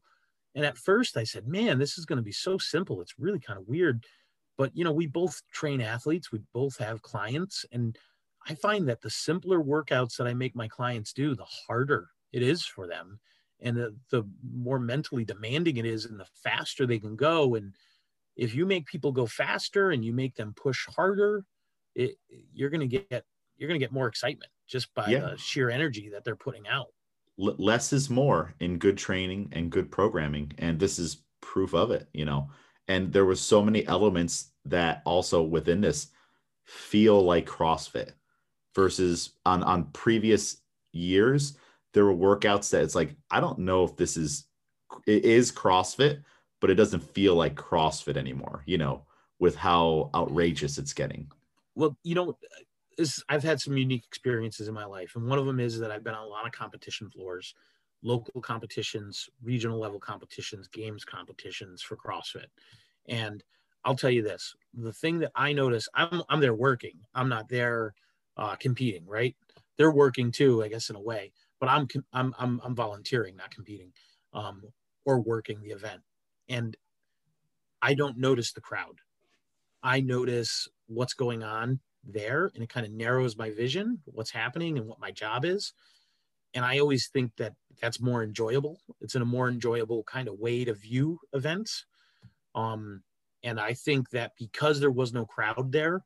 And 0.56 0.66
at 0.66 0.76
first, 0.76 1.18
I 1.18 1.24
said, 1.24 1.48
"Man, 1.48 1.78
this 1.78 2.00
is 2.00 2.06
going 2.08 2.18
to 2.18 2.24
be 2.24 2.32
so 2.32 2.58
simple. 2.58 3.00
It's 3.00 3.20
really 3.20 3.40
kind 3.40 3.60
of 3.60 3.68
weird." 3.68 4.04
But 4.58 4.76
you 4.76 4.84
know, 4.84 4.92
we 4.92 5.06
both 5.06 5.40
train 5.54 5.82
athletes. 5.82 6.32
We 6.32 6.40
both 6.52 6.80
have 6.80 7.04
clients, 7.04 7.64
and 7.72 7.96
I 8.48 8.56
find 8.56 8.88
that 8.90 9.02
the 9.02 9.10
simpler 9.10 9.60
workouts 9.60 10.18
that 10.18 10.28
I 10.28 10.34
make 10.34 10.56
my 10.56 10.68
clients 10.68 11.14
do, 11.14 11.36
the 11.36 11.46
harder 11.46 12.10
it 12.32 12.42
is 12.42 12.64
for 12.66 12.88
them, 12.88 13.20
and 13.60 13.76
the, 13.76 13.96
the 14.12 14.24
more 14.54 14.80
mentally 14.80 15.26
demanding 15.26 15.78
it 15.78 15.86
is, 15.86 16.06
and 16.06 16.20
the 16.20 16.28
faster 16.44 16.86
they 16.86 17.00
can 17.00 17.16
go. 17.16 17.56
And 17.56 17.76
if 18.36 18.56
you 18.56 18.66
make 18.66 18.86
people 18.86 19.12
go 19.12 19.26
faster 19.26 19.92
and 19.92 20.04
you 20.04 20.14
make 20.14 20.36
them 20.36 20.54
push 20.56 20.88
harder, 20.88 21.46
it, 21.96 22.16
you're 22.54 22.70
going 22.70 22.88
to 22.90 22.98
get 22.98 23.26
you're 23.58 23.68
going 23.68 23.80
to 23.80 23.84
get 23.84 23.92
more 23.92 24.08
excitement 24.08 24.50
just 24.68 24.94
by 24.94 25.10
Yeah. 25.10 25.20
the 25.20 25.38
sheer 25.38 25.70
energy 25.70 26.10
that 26.10 26.24
they're 26.24 26.38
putting 26.38 26.66
out. 26.68 26.88
L- 27.38 27.56
less 27.58 27.92
is 27.92 28.10
more 28.10 28.54
in 28.62 28.78
good 28.78 28.98
training 28.98 29.50
and 29.52 29.70
good 29.70 29.92
programming 29.92 30.54
and 30.60 30.80
this 30.80 30.98
is 31.00 31.24
proof 31.42 31.74
of 31.74 31.90
it 31.92 32.08
you 32.14 32.26
know 32.26 32.50
and 32.88 33.12
there 33.14 33.26
was 33.26 33.40
so 33.42 33.62
many 33.64 33.86
elements 33.88 34.52
that 34.66 35.02
also 35.06 35.42
within 35.42 35.82
this 35.82 36.08
feel 36.66 37.22
like 37.24 37.46
crossfit 37.46 38.12
versus 38.76 39.32
on 39.46 39.64
on 39.64 39.86
previous 39.92 40.58
years 40.92 41.58
there 41.94 42.06
were 42.06 42.38
workouts 42.38 42.70
that 42.70 42.84
it's 42.84 42.96
like 42.96 43.16
i 43.32 43.40
don't 43.40 43.60
know 43.60 43.84
if 43.84 43.96
this 43.96 44.18
is 44.18 44.46
it 45.06 45.24
is 45.26 45.52
crossfit 45.52 46.24
but 46.60 46.70
it 46.70 46.76
doesn't 46.76 47.02
feel 47.02 47.36
like 47.36 47.56
crossfit 47.56 48.18
anymore 48.18 48.64
you 48.66 48.78
know 48.78 49.04
with 49.40 49.56
how 49.56 50.10
outrageous 50.14 50.78
it's 50.78 50.94
getting. 50.94 51.32
Well, 51.76 51.98
you 52.04 52.14
know, 52.14 52.38
this, 52.98 53.24
I've 53.30 53.44
had 53.44 53.60
some 53.60 53.78
unique 53.78 54.04
experiences 54.06 54.68
in 54.68 54.74
my 54.74 54.86
life, 54.86 55.14
and 55.16 55.26
one 55.26 55.40
of 55.40 55.46
them 55.46 55.60
is 55.60 55.80
that 55.80 55.92
I've 55.92 56.04
been 56.04 56.14
on 56.14 56.26
a 56.26 56.30
lot 56.30 56.46
of 56.46 56.52
competition 56.52 57.10
floors, 57.10 57.56
local 58.04 58.42
competitions, 58.42 59.30
regional 59.42 59.80
level 59.80 60.00
competitions, 60.00 60.68
games 60.68 61.06
competitions 61.06 61.82
for 61.82 61.96
CrossFit, 61.96 62.48
and 63.08 63.44
I'll 63.86 63.96
tell 63.96 64.10
you 64.10 64.22
this: 64.22 64.54
the 64.74 64.94
thing 64.94 65.20
that 65.20 65.32
I 65.36 65.54
notice, 65.54 65.88
I'm 65.94 66.22
I'm 66.30 66.42
there 66.42 66.54
working, 66.54 67.00
I'm 67.16 67.30
not 67.30 67.48
there 67.48 67.94
uh, 68.40 68.56
competing, 68.56 69.06
right? 69.06 69.36
They're 69.78 69.92
working 69.92 70.32
too, 70.32 70.64
I 70.64 70.70
guess, 70.70 70.90
in 70.90 70.96
a 70.96 71.02
way, 71.02 71.32
but 71.60 71.70
I'm 71.70 71.88
I'm 72.14 72.34
I'm, 72.40 72.60
I'm 72.64 72.76
volunteering, 72.76 73.36
not 73.36 73.52
competing, 73.52 73.92
um, 74.34 74.64
or 75.06 75.20
working 75.20 75.62
the 75.62 75.70
event, 75.72 76.02
and 76.48 76.76
I 77.82 77.94
don't 77.94 78.18
notice 78.18 78.54
the 78.54 78.62
crowd. 78.62 79.00
I 79.84 80.02
notice 80.02 80.68
what's 80.88 81.14
going 81.14 81.44
on 81.44 81.80
there 82.04 82.52
and 82.54 82.64
it 82.64 82.70
kind 82.70 82.86
of 82.86 82.92
narrows 82.92 83.38
my 83.38 83.52
vision, 83.52 84.00
what's 84.06 84.32
happening 84.32 84.78
and 84.78 84.88
what 84.88 85.00
my 85.00 85.12
job 85.12 85.46
is. 85.46 85.74
And 86.54 86.66
I 86.66 86.80
always 86.80 87.08
think 87.08 87.36
that 87.38 87.54
that's 87.82 88.02
more 88.02 88.24
enjoyable. 88.24 88.80
It's 89.02 89.16
in 89.16 89.22
a 89.22 89.26
more 89.26 89.48
enjoyable 89.48 90.04
kind 90.04 90.28
of 90.28 90.40
way 90.40 90.66
to 90.66 90.74
view 90.74 91.20
events. 91.34 91.86
Um, 92.56 93.04
and 93.44 93.60
I 93.60 93.74
think 93.74 94.10
that 94.10 94.34
because 94.38 94.80
there 94.80 94.92
was 94.92 95.14
no 95.14 95.26
crowd 95.26 95.72
there, 95.72 96.04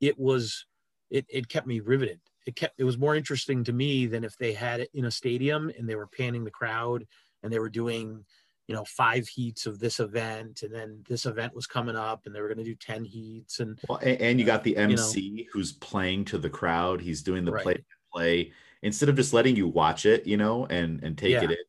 it 0.00 0.18
was 0.18 0.66
it, 1.14 1.24
it 1.28 1.48
kept 1.48 1.66
me 1.66 1.78
riveted. 1.78 2.20
It 2.44 2.56
kept 2.56 2.74
it 2.78 2.84
was 2.84 2.98
more 2.98 3.14
interesting 3.14 3.62
to 3.64 3.72
me 3.72 4.06
than 4.06 4.24
if 4.24 4.36
they 4.36 4.52
had 4.52 4.80
it 4.80 4.90
in 4.92 5.04
a 5.04 5.10
stadium 5.10 5.70
and 5.78 5.88
they 5.88 5.94
were 5.94 6.08
panning 6.08 6.44
the 6.44 6.50
crowd 6.50 7.06
and 7.42 7.52
they 7.52 7.60
were 7.60 7.70
doing 7.70 8.24
you 8.66 8.74
know 8.74 8.84
five 8.84 9.28
heats 9.28 9.66
of 9.66 9.78
this 9.78 10.00
event 10.00 10.62
and 10.62 10.74
then 10.74 11.04
this 11.08 11.24
event 11.24 11.54
was 11.54 11.66
coming 11.66 11.94
up 11.96 12.22
and 12.26 12.34
they 12.34 12.40
were 12.40 12.48
going 12.48 12.58
to 12.58 12.64
do 12.64 12.74
10 12.74 13.04
heats 13.04 13.60
and 13.60 13.78
Well, 13.88 13.98
and, 13.98 14.20
and 14.20 14.40
you 14.40 14.44
got 14.44 14.64
the 14.64 14.76
know. 14.76 14.82
MC 14.82 15.48
who's 15.52 15.72
playing 15.72 16.24
to 16.26 16.38
the 16.38 16.50
crowd. 16.50 17.00
He's 17.00 17.22
doing 17.22 17.44
the 17.44 17.52
Right. 17.52 17.62
play 17.62 17.84
play 18.12 18.52
instead 18.82 19.08
of 19.08 19.16
just 19.16 19.32
letting 19.32 19.56
you 19.56 19.68
watch 19.68 20.04
it, 20.04 20.26
you 20.26 20.36
know, 20.36 20.66
and 20.66 21.02
and 21.04 21.16
take 21.16 21.32
Yeah. 21.32 21.44
it 21.44 21.50
in. 21.52 21.64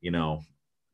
You 0.00 0.10
know, 0.12 0.44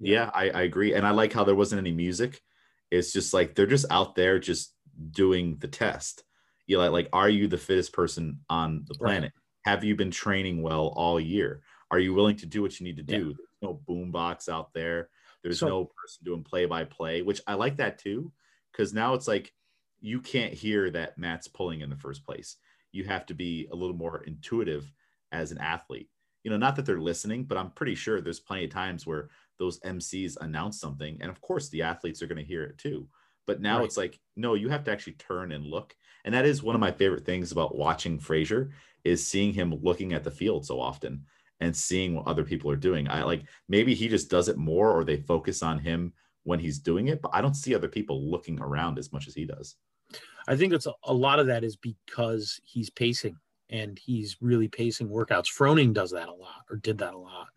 Yeah. 0.01 0.25
yeah, 0.25 0.31
I, 0.35 0.51
I 0.51 0.63
agree, 0.63 0.95
and 0.95 1.07
I 1.07 1.11
like 1.13 1.33
how 1.33 1.45
there 1.45 1.55
wasn't 1.55 1.79
any 1.81 1.93
music. 1.93 2.43
It's 2.91 3.13
just 3.13 3.33
like 3.33 3.55
they're 3.55 3.67
just 3.67 3.87
out 3.91 4.15
there 4.17 4.39
just 4.39 4.75
doing 5.11 5.57
the 5.59 5.69
test. 5.69 6.25
You 6.67 6.79
like 6.79 6.93
like, 6.93 7.09
are 7.13 7.29
you 7.29 7.47
the 7.49 7.59
fittest 7.59 7.93
person 7.93 8.41
on 8.49 8.85
the 8.87 8.95
Right. 9.01 9.09
planet? 9.09 9.33
Have 9.65 9.85
you 9.85 9.97
been 9.97 10.11
training 10.11 10.63
well 10.63 10.89
all 10.97 11.19
year? 11.21 11.63
Are 11.91 11.99
you 11.99 12.15
willing 12.15 12.37
to 12.37 12.47
do 12.47 12.63
what 12.63 12.79
you 12.81 12.85
need 12.85 12.97
to 12.97 13.13
Yeah. 13.13 13.19
do? 13.19 13.25
There's 13.35 13.63
no 13.63 13.75
boom 13.75 14.11
box 14.11 14.49
out 14.49 14.73
there. 14.73 15.11
There's 15.43 15.59
So- 15.59 15.69
no 15.69 15.85
person 15.87 16.25
doing 16.25 16.43
play 16.45 16.67
by 16.67 16.85
play, 16.85 17.23
which 17.23 17.41
I 17.47 17.55
like 17.55 17.77
that 17.77 17.99
too, 17.99 18.33
because 18.73 18.95
now 18.95 19.15
it's 19.15 19.29
like 19.29 19.55
you 20.01 20.21
can't 20.21 20.53
hear 20.55 20.91
that 20.91 21.17
Matt's 21.19 21.49
pulling 21.49 21.81
in 21.81 21.91
the 21.91 21.97
first 21.97 22.25
place. 22.25 22.57
You 22.93 23.05
have 23.05 23.27
to 23.27 23.35
be 23.35 23.67
a 23.73 23.75
little 23.75 23.97
more 23.97 24.23
intuitive 24.25 24.93
as 25.33 25.51
an 25.51 25.59
athlete. 25.59 26.11
You 26.43 26.51
know, 26.51 26.59
not 26.59 26.77
that 26.77 26.85
they're 26.85 27.01
listening, 27.01 27.45
but 27.45 27.57
I'm 27.57 27.71
pretty 27.71 27.95
sure 27.95 28.21
there's 28.21 28.41
plenty 28.41 28.65
of 28.65 28.71
times 28.71 29.07
where 29.07 29.31
those 29.59 29.81
MCs 29.81 30.37
announce 30.41 30.79
something, 30.79 31.21
and 31.23 31.31
of 31.31 31.41
course 31.41 31.69
the 31.71 31.81
athletes 31.83 32.23
are 32.23 32.27
going 32.27 32.39
to 32.39 32.45
hear 32.45 32.65
it 32.65 32.77
too. 32.77 33.09
But 33.47 33.61
now 33.61 33.79
Right. 33.79 33.85
it's 33.85 33.97
like, 33.97 34.21
no, 34.37 34.55
you 34.55 34.69
have 34.69 34.85
to 34.85 34.93
actually 34.93 35.15
turn 35.15 35.53
and 35.53 35.65
look. 35.65 35.97
And 36.25 36.35
that 36.35 36.47
is 36.47 36.63
one 36.63 36.75
of 36.75 36.81
my 36.81 36.93
favorite 36.93 37.27
things 37.27 37.53
about 37.53 37.77
watching 37.77 38.19
Fraser 38.19 38.73
is 39.05 39.27
seeing 39.27 39.53
him 39.53 39.75
looking 39.75 40.13
at 40.15 40.25
the 40.25 40.31
field 40.31 40.65
so 40.67 40.81
often 40.81 41.27
and 41.61 41.77
seeing 41.77 42.15
what 42.15 42.27
other 42.27 42.45
people 42.45 42.71
are 42.71 42.77
doing. 42.77 43.09
I 43.09 43.23
like 43.23 43.45
maybe 43.69 43.95
he 43.95 44.09
just 44.09 44.31
does 44.31 44.49
it 44.49 44.57
more 44.57 44.91
or 44.91 45.05
they 45.05 45.19
focus 45.19 45.63
on 45.63 45.79
him 45.79 46.15
when 46.43 46.59
he's 46.59 46.79
doing 46.79 47.09
it, 47.09 47.23
but 47.23 47.35
I 47.35 47.41
don't 47.41 47.55
see 47.55 47.75
other 47.75 47.89
people 47.89 48.31
looking 48.31 48.61
around 48.61 48.99
as 48.99 49.13
much 49.13 49.29
as 49.29 49.35
he 49.35 49.45
does. 49.45 49.77
I 50.47 50.57
think 50.57 50.73
it's 50.73 50.87
a, 50.87 50.93
a 51.05 51.15
lot 51.15 51.39
of 51.39 51.47
that 51.47 51.65
is 51.65 51.77
because 51.77 52.61
he's 52.65 52.91
pacing 52.91 53.37
and 53.71 53.99
he's 53.99 54.37
really 54.41 54.69
pacing 54.69 55.09
workouts. 55.09 55.47
Froning 55.47 55.93
does 55.93 56.11
that 56.11 56.29
a 56.29 56.35
lot 56.35 56.65
or 56.71 56.77
did 56.77 56.99
that 56.99 57.15
a 57.15 57.19
lot. 57.19 57.49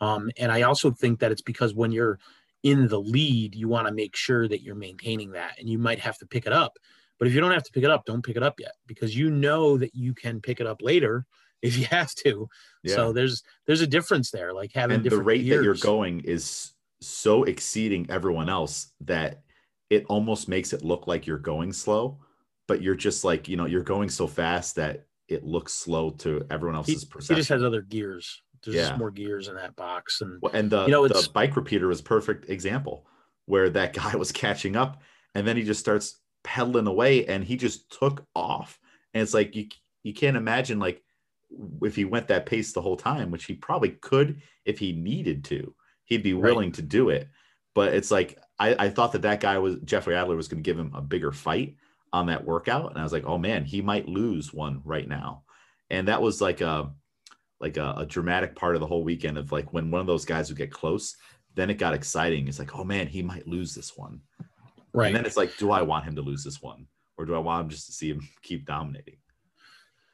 Um, 0.00 0.30
and 0.36 0.52
I 0.52 0.62
also 0.62 0.90
think 0.92 1.18
that 1.20 1.32
it's 1.32 1.42
because 1.42 1.74
when 1.74 1.90
you're 1.90 2.20
in 2.62 2.88
the 2.88 3.00
lead, 3.00 3.54
you 3.54 3.68
want 3.68 3.86
to 3.86 3.94
make 3.94 4.16
sure 4.16 4.48
that 4.48 4.62
you're 4.62 4.74
maintaining 4.74 5.32
that 5.32 5.58
and 5.58 5.68
you 5.68 5.78
might 5.78 6.00
have 6.00 6.18
to 6.18 6.26
pick 6.26 6.46
it 6.46 6.52
up. 6.52 6.76
But 7.18 7.28
if 7.28 7.34
you 7.34 7.40
don't 7.40 7.52
have 7.52 7.64
to 7.64 7.72
pick 7.72 7.84
it 7.84 7.90
up, 7.90 8.04
don't 8.04 8.24
pick 8.24 8.36
it 8.36 8.42
up 8.42 8.60
yet 8.60 8.72
because 8.86 9.16
you 9.16 9.30
know 9.30 9.76
that 9.78 9.94
you 9.94 10.14
can 10.14 10.40
pick 10.40 10.60
it 10.60 10.66
up 10.66 10.80
later 10.82 11.26
if 11.62 11.76
you 11.76 11.86
have 11.86 12.14
to. 12.24 12.48
Yeah. 12.84 12.94
So 12.94 13.12
there's 13.12 13.42
there's 13.66 13.80
a 13.80 13.86
difference 13.86 14.30
there, 14.30 14.52
like 14.52 14.72
having 14.74 14.96
and 15.00 15.04
the 15.10 15.22
rate 15.22 15.48
that 15.48 15.62
you're 15.62 15.74
going 15.74 16.20
is 16.20 16.72
so 17.00 17.44
exceeding 17.44 18.06
everyone 18.10 18.48
else 18.48 18.92
that 19.02 19.42
it 19.90 20.04
almost 20.08 20.48
makes 20.48 20.72
it 20.72 20.84
look 20.84 21.06
like 21.06 21.26
you're 21.26 21.38
going 21.38 21.72
slow, 21.72 22.18
but 22.66 22.82
you're 22.82 22.94
just 22.94 23.24
like, 23.24 23.48
you 23.48 23.56
know, 23.56 23.64
you're 23.66 23.82
going 23.82 24.08
so 24.08 24.26
fast 24.26 24.76
that 24.76 25.06
it 25.28 25.44
looks 25.44 25.72
slow 25.74 26.10
to 26.10 26.44
everyone 26.50 26.74
He, 26.84 26.92
else's 26.92 27.02
he 27.04 27.08
perception. 27.08 27.36
just 27.36 27.48
has 27.48 27.62
other 27.62 27.82
gears. 27.82 28.42
There's 28.62 28.76
Yeah. 28.76 28.88
just 28.88 28.98
more 28.98 29.10
gears 29.10 29.48
in 29.48 29.54
that 29.56 29.76
box, 29.76 30.20
and 30.20 30.38
Well, 30.42 30.52
and 30.54 30.70
the, 30.70 30.84
You 30.84 30.90
know, 30.90 31.02
the 31.08 31.14
it's- 31.14 31.28
bike 31.28 31.56
repeater 31.56 31.88
was 31.88 32.00
a 32.00 32.04
perfect 32.04 32.48
example 32.48 33.06
where 33.46 33.70
that 33.70 33.92
guy 34.12 34.14
was 34.16 34.32
catching 34.32 34.76
up 34.76 35.02
and 35.34 35.46
then 35.46 35.56
he 35.56 35.62
just 35.62 35.80
starts 35.80 36.20
pedaling 36.44 36.86
away 36.86 37.26
and 37.26 37.44
he 37.44 37.56
just 37.56 37.90
took 37.90 38.24
off. 38.34 38.78
And 39.14 39.22
it's 39.22 39.34
like 39.34 39.54
you 39.56 39.68
you 40.04 40.14
can't 40.14 40.36
imagine 40.36 40.78
like 40.78 41.02
if 41.82 41.96
he 41.96 42.04
went 42.04 42.28
that 42.28 42.46
pace 42.46 42.72
the 42.72 42.80
whole 42.82 42.96
time, 42.96 43.30
which 43.30 43.44
he 43.46 43.54
probably 43.54 43.90
could 43.90 44.40
if 44.64 44.78
he 44.78 44.92
needed 44.92 45.44
to, 45.44 45.74
he'd 46.04 46.22
be 46.22 46.34
Right. 46.34 46.52
willing 46.52 46.72
to 46.72 46.82
do 46.82 47.08
it. 47.10 47.28
But 47.74 47.94
it's 47.94 48.10
like 48.10 48.38
I, 48.58 48.86
I 48.86 48.90
thought 48.90 49.12
that 49.12 49.22
that 49.22 49.40
guy 49.40 49.58
was 49.58 49.76
Jeffrey 49.84 50.14
Adler 50.14 50.36
was 50.36 50.48
going 50.48 50.62
to 50.62 50.68
give 50.68 50.78
him 50.78 50.92
a 50.94 51.00
bigger 51.02 51.32
fight 51.32 51.76
on 52.12 52.26
that 52.26 52.44
workout, 52.44 52.90
and 52.90 52.98
I 52.98 53.02
was 53.02 53.12
like, 53.12 53.24
oh 53.26 53.38
man, 53.38 53.64
he 53.64 53.82
might 53.82 54.08
lose 54.08 54.52
one 54.52 54.80
right 54.84 55.06
now. 55.08 55.44
And 55.90 56.08
that 56.08 56.20
was 56.22 56.40
like 56.40 56.60
a 56.60 56.92
like 57.60 57.76
a, 57.76 57.94
a 57.98 58.06
dramatic 58.06 58.54
part 58.54 58.74
of 58.74 58.80
the 58.80 58.86
whole 58.86 59.04
weekend 59.04 59.38
of 59.38 59.52
like 59.52 59.72
when 59.72 59.90
one 59.90 60.00
of 60.00 60.06
those 60.06 60.24
guys 60.24 60.48
would 60.48 60.58
get 60.58 60.70
close, 60.70 61.16
then 61.54 61.70
it 61.70 61.74
got 61.74 61.94
exciting. 61.94 62.46
It's 62.46 62.58
like, 62.58 62.76
oh 62.76 62.84
man, 62.84 63.06
he 63.06 63.22
might 63.22 63.46
lose 63.46 63.74
this 63.74 63.96
one. 63.96 64.20
Right. 64.92 65.08
And 65.08 65.16
then 65.16 65.26
it's 65.26 65.36
like, 65.36 65.56
do 65.58 65.70
I 65.70 65.82
want 65.82 66.04
him 66.04 66.14
to 66.16 66.22
lose 66.22 66.44
this 66.44 66.62
one? 66.62 66.86
Or 67.16 67.24
do 67.24 67.34
I 67.34 67.38
want 67.38 67.64
him 67.64 67.70
just 67.70 67.86
to 67.86 67.92
see 67.92 68.10
him 68.10 68.26
keep 68.42 68.64
dominating? 68.64 69.18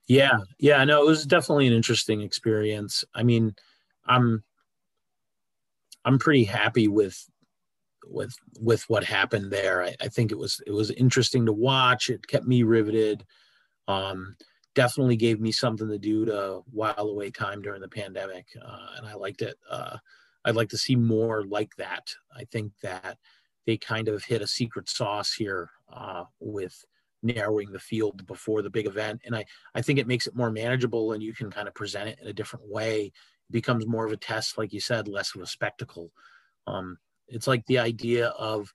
Yeah. 0.07 0.39
Yeah. 0.59 0.85
No, 0.85 1.03
it 1.03 1.07
was 1.07 1.27
definitely 1.27 1.67
an 1.67 1.73
interesting 1.73 2.21
experience. 2.21 3.05
I 3.15 3.23
mean, 3.23 3.55
I'm 4.07 4.43
I'm 6.05 6.19
pretty 6.19 6.45
happy 6.45 6.89
with 6.89 7.19
with 8.07 8.37
with 8.61 8.89
what 8.91 9.05
happened 9.05 9.51
there. 9.51 9.83
I, 9.83 9.95
I 10.01 10.09
think 10.09 10.31
it 10.33 10.39
was 10.39 10.61
it 10.67 10.73
was 10.73 10.91
interesting 10.91 11.47
to 11.47 11.53
watch. 11.53 12.11
It 12.11 12.27
kept 12.27 12.47
me 12.47 12.63
riveted. 12.63 13.25
Um, 13.89 14.37
definitely 14.75 15.17
gave 15.17 15.41
me 15.41 15.53
something 15.53 15.89
to 15.89 15.99
do 15.99 16.25
to 16.25 16.63
while 16.71 16.95
away 16.99 17.31
time 17.31 17.63
during 17.63 17.81
the 17.81 17.89
pandemic, 17.89 18.47
uh, 18.61 18.87
and 18.97 19.07
I 19.07 19.15
liked 19.15 19.43
it. 19.43 19.57
Uh, 19.71 19.99
I'd 20.45 20.57
like 20.57 20.69
to 20.71 20.79
see 20.79 20.97
more 20.97 21.45
like 21.45 21.75
that. 21.77 22.15
I 22.37 22.45
think 22.45 22.73
that 22.83 23.19
they 23.67 23.77
kind 23.77 24.09
of 24.09 24.25
hit 24.25 24.43
a 24.43 24.47
secret 24.47 24.89
sauce 24.89 25.33
here 25.33 25.71
uh, 25.93 26.25
with 26.41 26.85
narrowing 27.23 27.73
the 27.73 27.79
field 27.79 28.27
before 28.27 28.61
the 28.61 28.71
big 28.71 28.87
event, 28.87 29.23
and 29.25 29.35
I 29.35 29.45
I 29.75 29.83
think 29.83 29.99
it 29.99 30.07
makes 30.07 30.27
it 30.27 30.37
more 30.37 30.51
manageable, 30.51 31.13
and 31.13 31.23
you 31.23 31.33
can 31.33 31.51
kind 31.51 31.69
of 31.69 31.75
present 31.75 32.09
it 32.09 32.19
in 32.21 32.29
a 32.29 32.33
different 32.33 32.69
way. 32.69 33.07
It 33.07 33.53
becomes 33.53 33.87
more 33.87 34.05
of 34.05 34.13
a 34.13 34.17
test, 34.17 34.59
like 34.59 34.73
you 34.73 34.81
said, 34.81 35.09
less 35.09 35.35
of 35.35 35.43
a 35.43 35.47
spectacle. 35.47 36.11
Um, 36.67 36.99
it's 37.29 37.47
like 37.47 37.65
the 37.67 37.79
idea 37.79 38.29
of 38.29 38.71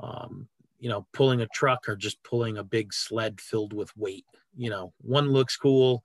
um, 0.00 0.48
you 0.84 0.90
know 0.90 1.06
pulling 1.14 1.40
a 1.40 1.46
truck 1.54 1.88
or 1.88 1.96
just 1.96 2.22
pulling 2.24 2.58
a 2.58 2.62
big 2.62 2.92
sled 2.92 3.40
filled 3.40 3.72
with 3.72 3.96
weight 3.96 4.26
you 4.54 4.68
know 4.68 4.92
one 5.00 5.28
looks 5.30 5.56
cool 5.56 6.04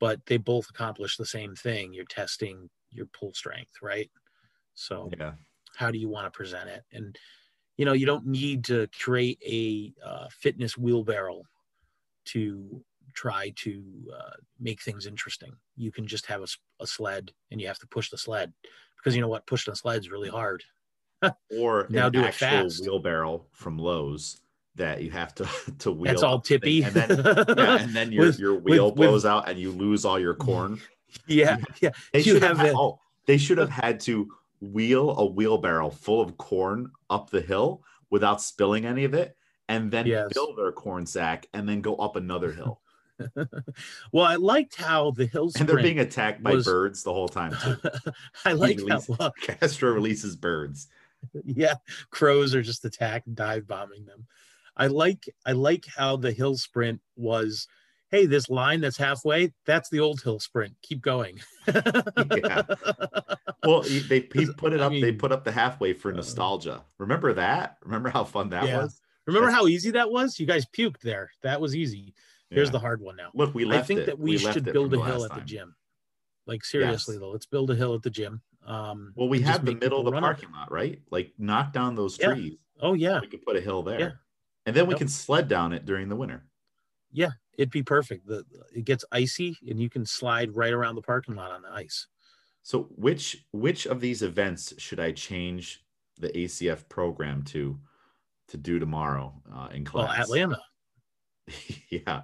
but 0.00 0.20
they 0.26 0.36
both 0.36 0.68
accomplish 0.68 1.16
the 1.16 1.24
same 1.24 1.54
thing. 1.54 1.92
You're 1.92 2.04
testing 2.04 2.68
your 2.90 3.06
pull 3.06 3.32
strength 3.32 3.74
right? 3.80 4.10
So 4.74 5.10
Yeah. 5.16 5.32
how 5.76 5.92
do 5.92 5.98
you 5.98 6.08
want 6.08 6.26
to 6.26 6.36
present 6.36 6.68
it? 6.68 6.82
And 6.92 7.16
you 7.76 7.84
know 7.84 7.92
you 7.92 8.04
don't 8.04 8.26
need 8.26 8.64
to 8.64 8.88
create 9.00 9.40
a 9.46 9.94
uh, 10.04 10.26
fitness 10.30 10.76
wheelbarrow 10.76 11.42
to 12.32 12.84
try 13.14 13.52
to 13.56 13.84
uh, 14.18 14.36
make 14.58 14.82
things 14.82 15.06
interesting. 15.06 15.54
You 15.76 15.92
can 15.92 16.06
just 16.06 16.26
have 16.26 16.42
a 16.80 16.86
sled 16.86 17.32
and 17.52 17.60
you 17.60 17.68
have 17.68 17.78
to 17.78 17.86
push 17.86 18.10
the 18.10 18.18
sled 18.18 18.52
because 18.96 19.14
you 19.14 19.20
know 19.22 19.28
what? 19.28 19.46
Pushing 19.46 19.72
a 19.72 19.76
sled 19.76 20.00
is 20.00 20.10
really 20.10 20.28
hard 20.28 20.64
Or 21.58 21.86
Now 21.90 22.06
an 22.06 22.12
do 22.12 22.20
it 22.20 22.26
actual 22.26 22.48
fast. 22.48 22.82
wheelbarrow 22.82 23.44
from 23.52 23.78
Lowe's 23.78 24.40
that 24.74 25.02
you 25.02 25.10
have 25.10 25.34
to 25.36 25.48
to 25.78 25.90
wheel. 25.92 26.12
that's 26.12 26.22
all 26.22 26.36
up 26.36 26.44
the 26.44 26.58
thing, 26.58 26.60
tippy 26.60 26.82
And 26.82 26.94
then, 26.94 27.56
yeah, 27.56 27.78
and 27.80 27.94
then 27.96 28.12
your, 28.12 28.26
With- 28.26 28.38
your 28.38 28.54
wheel 28.56 28.86
with- 28.90 28.98
with- 28.98 29.08
blows 29.08 29.24
out 29.26 29.48
and 29.48 29.58
you 29.58 29.70
lose 29.70 30.04
all 30.04 30.18
your 30.18 30.34
corn. 30.34 30.80
yeah 31.26 31.56
yeah 31.80 31.90
They 32.12 32.18
You 32.20 32.34
should 32.34 32.42
have, 32.42 32.58
have 32.58 32.66
had, 32.66 32.74
oh, 32.76 33.00
they 33.26 33.38
should 33.38 33.58
have 33.58 33.70
had 33.70 34.00
to 34.00 34.30
wheel 34.60 35.10
a 35.18 35.24
wheelbarrow 35.26 35.90
full 35.90 36.20
of 36.20 36.36
corn 36.36 36.90
up 37.10 37.30
the 37.30 37.40
hill 37.40 37.82
without 38.10 38.40
spilling 38.42 38.84
any 38.86 39.04
of 39.04 39.14
it, 39.14 39.36
and 39.68 39.90
then 39.90 40.06
Yes. 40.06 40.30
fill 40.32 40.54
their 40.54 40.72
corn 40.72 41.06
sack 41.06 41.46
and 41.54 41.68
then 41.68 41.80
go 41.80 41.96
up 41.96 42.16
another 42.16 42.52
hill. 42.52 42.80
well, 44.12 44.26
I 44.26 44.36
liked 44.36 44.76
how 44.76 45.10
the 45.12 45.26
hills 45.26 45.56
And 45.56 45.66
they're 45.68 45.80
being 45.82 45.98
attacked 46.00 46.42
by 46.42 46.52
was- 46.52 46.66
birds 46.66 47.02
the 47.02 47.12
whole 47.12 47.28
time 47.28 47.56
too. 47.62 47.76
I 48.44 48.52
like 48.52 48.78
how 48.88 49.00
well, 49.08 49.32
Castro 49.42 49.90
releases 49.92 50.36
birds. 50.36 50.88
yeah, 51.44 51.74
crows 52.10 52.54
are 52.54 52.62
just 52.62 52.84
attack 52.84 53.22
dive 53.34 53.66
bombing 53.66 54.04
them. 54.04 54.26
I 54.76 54.88
like 54.88 55.28
I 55.44 55.52
like 55.52 55.86
how 55.86 56.16
the 56.16 56.32
hill 56.32 56.56
sprint 56.56 57.00
was. 57.16 57.66
Hey, 58.08 58.26
this 58.26 58.48
line 58.48 58.80
that's 58.82 58.96
halfway, 58.96 59.52
that's 59.64 59.88
the 59.90 59.98
old 59.98 60.22
hill 60.22 60.38
sprint. 60.38 60.74
Keep 60.82 61.02
going. 61.02 61.40
Yeah. 61.66 62.62
Well, 63.64 63.82
they 63.82 64.28
he 64.32 64.46
put 64.56 64.72
it 64.74 64.80
I 64.80 64.84
up. 64.84 64.92
they 64.92 65.10
put 65.10 65.32
up 65.32 65.42
the 65.42 65.50
halfway 65.50 65.92
for 65.92 66.12
uh, 66.12 66.14
nostalgia. 66.16 66.84
Remember 66.98 67.32
that? 67.32 67.78
Remember 67.82 68.08
how 68.10 68.22
fun 68.22 68.50
that 68.50 68.64
Yeah. 68.64 68.82
was? 68.84 69.00
Remember 69.26 69.50
how 69.50 69.66
easy 69.66 69.90
that 69.92 70.08
was? 70.08 70.38
You 70.38 70.46
guys 70.46 70.64
puked 70.66 71.00
there. 71.00 71.32
That 71.42 71.60
was 71.60 71.74
easy. 71.74 72.14
Here's 72.50 72.68
Yeah. 72.68 72.72
the 72.72 72.78
hard 72.78 73.00
one 73.02 73.16
now. 73.16 73.30
look. 73.34 73.54
We 73.56 73.68
I 73.72 73.82
think 73.82 74.00
it. 74.00 74.06
that 74.06 74.18
we, 74.20 74.38
left 74.38 74.54
should 74.54 74.64
build 74.66 74.94
a 74.94 75.02
hill 75.04 75.24
at 75.24 75.34
the 75.34 75.40
gym. 75.40 75.74
Like 76.46 76.64
seriously 76.64 77.14
Yes. 77.16 77.20
though, 77.20 77.30
let's 77.30 77.46
build 77.46 77.70
a 77.70 77.74
hill 77.74 77.94
at 77.94 78.02
the 78.02 78.10
gym. 78.10 78.40
Um, 78.66 79.12
Well, 79.14 79.28
we 79.28 79.40
have 79.42 79.64
the 79.64 79.74
middle 79.74 80.00
of 80.00 80.04
the 80.06 80.12
run 80.12 80.24
up. 80.24 80.28
parking 80.38 80.52
lot, 80.52 80.70
right? 80.72 81.00
Like 81.10 81.32
knock 81.38 81.72
down 81.72 81.94
those 81.94 82.18
Yeah. 82.18 82.34
trees. 82.34 82.58
Oh 82.80 82.94
yeah, 82.94 83.20
We 83.20 83.28
could 83.28 83.42
put 83.42 83.56
a 83.56 83.60
hill 83.60 83.82
there, 83.82 83.98
Yeah. 84.00 84.10
and 84.66 84.76
then 84.76 84.86
we 84.86 84.94
can 84.96 85.08
sled 85.08 85.48
down 85.48 85.72
it 85.72 85.86
during 85.86 86.08
the 86.08 86.16
winter. 86.16 86.46
Yeah, 87.12 87.30
it'd 87.56 87.70
be 87.70 87.82
perfect. 87.82 88.26
The 88.26 88.44
it 88.74 88.84
gets 88.84 89.04
icy 89.12 89.56
and 89.68 89.80
you 89.80 89.88
can 89.88 90.04
slide 90.04 90.54
right 90.54 90.72
around 90.72 90.96
the 90.96 91.02
parking 91.02 91.34
lot 91.36 91.50
on 91.52 91.62
the 91.62 91.70
ice. 91.70 92.06
So, 92.62 92.84
which 92.96 93.46
which 93.52 93.86
of 93.86 94.00
these 94.00 94.22
events 94.22 94.74
should 94.78 94.98
I 95.00 95.12
change 95.12 95.84
the 96.18 96.28
ACF 96.36 96.88
program 96.88 97.42
to 97.44 97.80
to 98.48 98.56
do 98.56 98.78
tomorrow 98.78 99.40
uh, 99.52 99.68
in 99.72 99.84
Well, 99.84 100.06
class? 100.06 100.18
Atalanta. 100.24 100.60
yeah, 101.90 102.22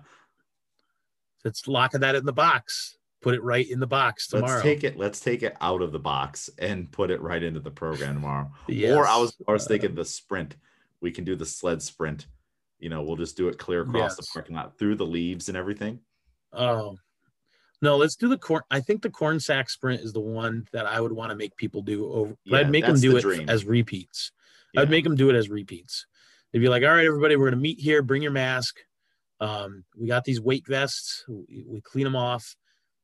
Let's 1.45 1.67
lock 1.67 1.93
that 1.93 2.15
in 2.15 2.25
the 2.25 2.33
box. 2.33 2.99
Put 3.23 3.35
it 3.35 3.43
right 3.43 3.69
in 3.71 3.79
the 3.81 3.87
box 3.87 4.27
tomorrow. 4.29 4.53
let's 4.55 4.63
take 4.63 4.83
it. 4.85 4.97
Let's 4.99 5.21
take 5.21 5.43
it 5.45 5.57
out 5.61 5.81
of 5.81 5.93
the 5.93 5.99
box 6.01 6.51
and 6.59 6.91
put 6.91 7.11
it 7.11 7.21
right 7.23 7.43
into 7.43 7.61
the 7.61 7.71
program 7.71 8.15
tomorrow. 8.15 8.51
Or 8.69 9.07
I 9.07 9.17
was 9.17 9.37
I 9.49 9.53
was 9.53 9.65
Uh, 9.65 9.69
thinking 9.69 9.95
the 9.95 10.05
sprint. 10.05 10.57
We 11.01 11.13
can 11.13 11.25
do 11.25 11.37
the 11.37 11.47
sled 11.47 11.81
sprint. 11.83 12.27
You 12.81 12.89
know, 12.89 13.03
we'll 13.03 13.17
just 13.17 13.37
do 13.37 13.47
it 13.49 13.59
clear 13.59 13.83
across 13.83 14.17
the 14.17 14.27
parking 14.35 14.57
lot 14.57 14.77
through 14.77 14.97
the 14.97 15.07
leaves 15.07 15.49
and 15.49 15.57
everything. 15.57 16.01
Oh 16.53 16.97
no, 17.81 17.97
let's 17.97 18.17
do 18.17 18.29
the 18.29 18.39
corn. 18.39 18.63
I 18.71 18.81
think 18.81 19.03
the 19.03 19.11
corn 19.11 19.39
sack 19.41 19.71
sprint 19.71 20.01
is 20.03 20.13
the 20.13 20.21
one 20.21 20.67
that 20.73 20.87
I 20.87 21.01
would 21.01 21.13
want 21.13 21.31
to 21.31 21.37
make 21.37 21.57
people 21.57 21.83
do 21.83 22.11
over. 22.13 22.37
Yeah, 22.45 22.59
I'd 22.59 22.71
make 22.71 22.85
them 22.85 22.99
do 22.99 23.13
the 23.13 23.19
it 23.19 23.23
dream. 23.23 23.49
as 23.49 23.65
repeats. 23.65 24.33
Yeah. 24.75 24.81
I'd 24.83 24.91
make 24.91 25.05
them 25.05 25.15
do 25.17 25.31
it 25.31 25.37
as 25.37 25.49
repeats. 25.49 26.07
They'd 26.53 26.59
be 26.59 26.69
like, 26.69 26.83
"All 26.83 26.91
right, 26.91 27.07
everybody, 27.07 27.37
we're 27.37 27.51
gonna 27.51 27.63
meet 27.63 27.79
here. 27.79 28.03
Bring 28.03 28.23
your 28.23 28.33
mask. 28.33 28.81
Um, 29.41 29.85
we 29.97 30.07
got 30.09 30.25
these 30.25 30.41
weight 30.41 30.67
vests. 30.67 31.25
We, 31.29 31.65
we 31.69 31.81
clean 31.81 32.05
them 32.05 32.17
off. 32.17 32.57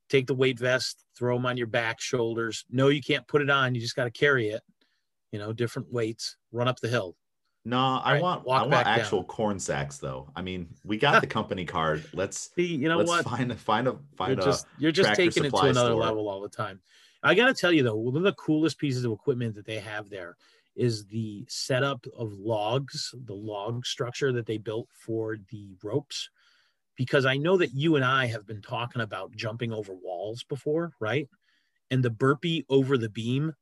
Take 0.09 0.27
the 0.27 0.33
weight 0.35 0.57
vest, 0.59 1.05
throw 1.15 1.35
them 1.35 1.45
on 1.45 1.55
your 1.57 1.67
back, 1.67 2.01
shoulders. 2.01 2.65
No, 2.69 2.87
you 2.87 3.01
can't 3.01 3.27
put 3.27 3.41
it 3.41 3.49
on. 3.49 3.75
You 3.75 3.81
just 3.81 3.95
got 3.95 4.05
to 4.05 4.11
carry 4.11 4.49
it. 4.49 4.61
You 5.31 5.39
know, 5.39 5.53
different 5.53 5.91
weights. 5.93 6.35
Run 6.51 6.67
up 6.67 6.79
the 6.79 6.87
hill. 6.87 7.15
No, 7.65 7.77
I 7.77 8.13
right, 8.13 8.21
want 8.21 8.41
I 8.41 8.43
want 8.43 8.71
back 8.71 8.85
down. 8.85 8.99
actual 8.99 9.23
corn 9.23 9.59
sacks 9.59 9.97
though. 9.97 10.31
I 10.35 10.41
mean, 10.41 10.69
we 10.83 10.97
got 10.97 11.21
the 11.21 11.27
company 11.37 11.65
card. 11.65 12.03
Let's 12.13 12.49
See, 12.55 12.65
you 12.65 12.87
know 12.87 12.97
let's 12.97 13.09
what? 13.09 13.25
find 13.25 13.51
a 13.51 13.55
find 13.55 13.87
a 13.87 13.97
find 14.15 14.31
you're 14.31 14.41
a 14.41 14.45
just 14.45 14.65
you're 14.79 14.91
just 14.91 15.13
taking 15.13 15.45
it 15.45 15.51
to 15.51 15.57
another 15.57 15.89
store. 15.89 16.01
level 16.01 16.29
all 16.29 16.41
the 16.41 16.49
time. 16.49 16.79
I 17.21 17.35
gotta 17.35 17.53
tell 17.53 17.71
you 17.71 17.83
though, 17.83 17.97
one 17.97 18.15
of 18.15 18.23
the 18.23 18.33
coolest 18.33 18.79
pieces 18.79 19.03
of 19.03 19.11
equipment 19.11 19.55
that 19.55 19.65
they 19.65 19.79
have 19.79 20.09
there 20.09 20.37
is 20.75 21.05
the 21.07 21.45
setup 21.49 22.05
of 22.17 22.31
logs, 22.33 23.13
the 23.25 23.33
log 23.35 23.85
structure 23.85 24.31
that 24.31 24.45
they 24.45 24.57
built 24.57 24.87
for 24.93 25.37
the 25.51 25.75
ropes. 25.83 26.29
Because 26.99 27.25
I 27.25 27.37
know 27.37 27.55
that 27.55 27.73
you 27.73 27.95
and 27.95 28.03
I 28.03 28.25
have 28.25 28.45
been 28.45 28.61
talking 28.61 29.01
about 29.01 29.31
jumping 29.33 29.71
over 29.71 29.93
walls 29.93 30.43
before, 30.43 30.91
right? 30.99 31.29
And 31.89 32.03
the 32.03 32.09
burpee 32.09 32.65
over 32.69 32.97
the 32.97 33.07
beam, 33.07 33.53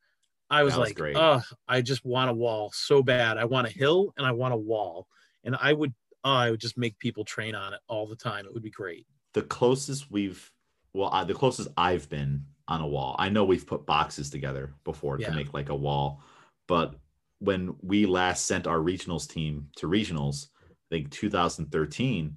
I 0.50 0.64
was 0.64 0.76
was 0.76 0.88
like, 0.88 0.98
great. 0.98 1.16
oh, 1.16 1.42
I 1.68 1.82
just 1.82 2.04
want 2.04 2.32
a 2.32 2.34
wall 2.34 2.72
so 2.74 3.04
bad. 3.04 3.38
I 3.38 3.46
want 3.46 3.68
a 3.68 3.70
hill 3.70 4.12
and 4.18 4.26
I 4.26 4.32
want 4.32 4.56
a 4.56 4.58
wall. 4.58 5.06
And 5.44 5.56
I 5.62 5.72
would, 5.72 5.94
oh, 6.24 6.32
I 6.34 6.50
would 6.50 6.60
just 6.60 6.80
make 6.80 6.98
people 6.98 7.24
train 7.24 7.54
on 7.54 7.74
it 7.74 7.80
all 7.88 8.08
the 8.08 8.16
time. 8.16 8.46
It 8.48 8.54
would 8.56 8.64
be 8.64 8.72
great. 8.72 9.06
the 9.34 9.44
closest 9.44 10.10
we've 10.10 10.52
well 10.94 11.10
I, 11.14 11.24
the 11.26 11.36
closest 11.36 11.68
i've 11.78 12.10
been 12.10 12.44
on 12.68 12.82
a 12.82 12.88
wall 12.88 13.16
i 13.20 13.30
know 13.30 13.46
we've 13.46 13.68
put 13.68 13.86
boxes 13.86 14.32
together 14.32 14.74
before 14.84 15.20
Yeah. 15.20 15.30
to 15.30 15.36
make 15.36 15.54
like 15.54 15.70
a 15.70 15.76
wall 15.76 16.24
but 16.68 16.96
when 17.40 17.76
we 17.84 18.08
last 18.08 18.46
sent 18.48 18.66
our 18.66 18.80
regionals 18.80 19.28
team 19.30 19.70
to 19.76 19.88
regionals 19.88 20.48
i 20.66 20.74
think 20.90 21.12
2013 21.12 22.36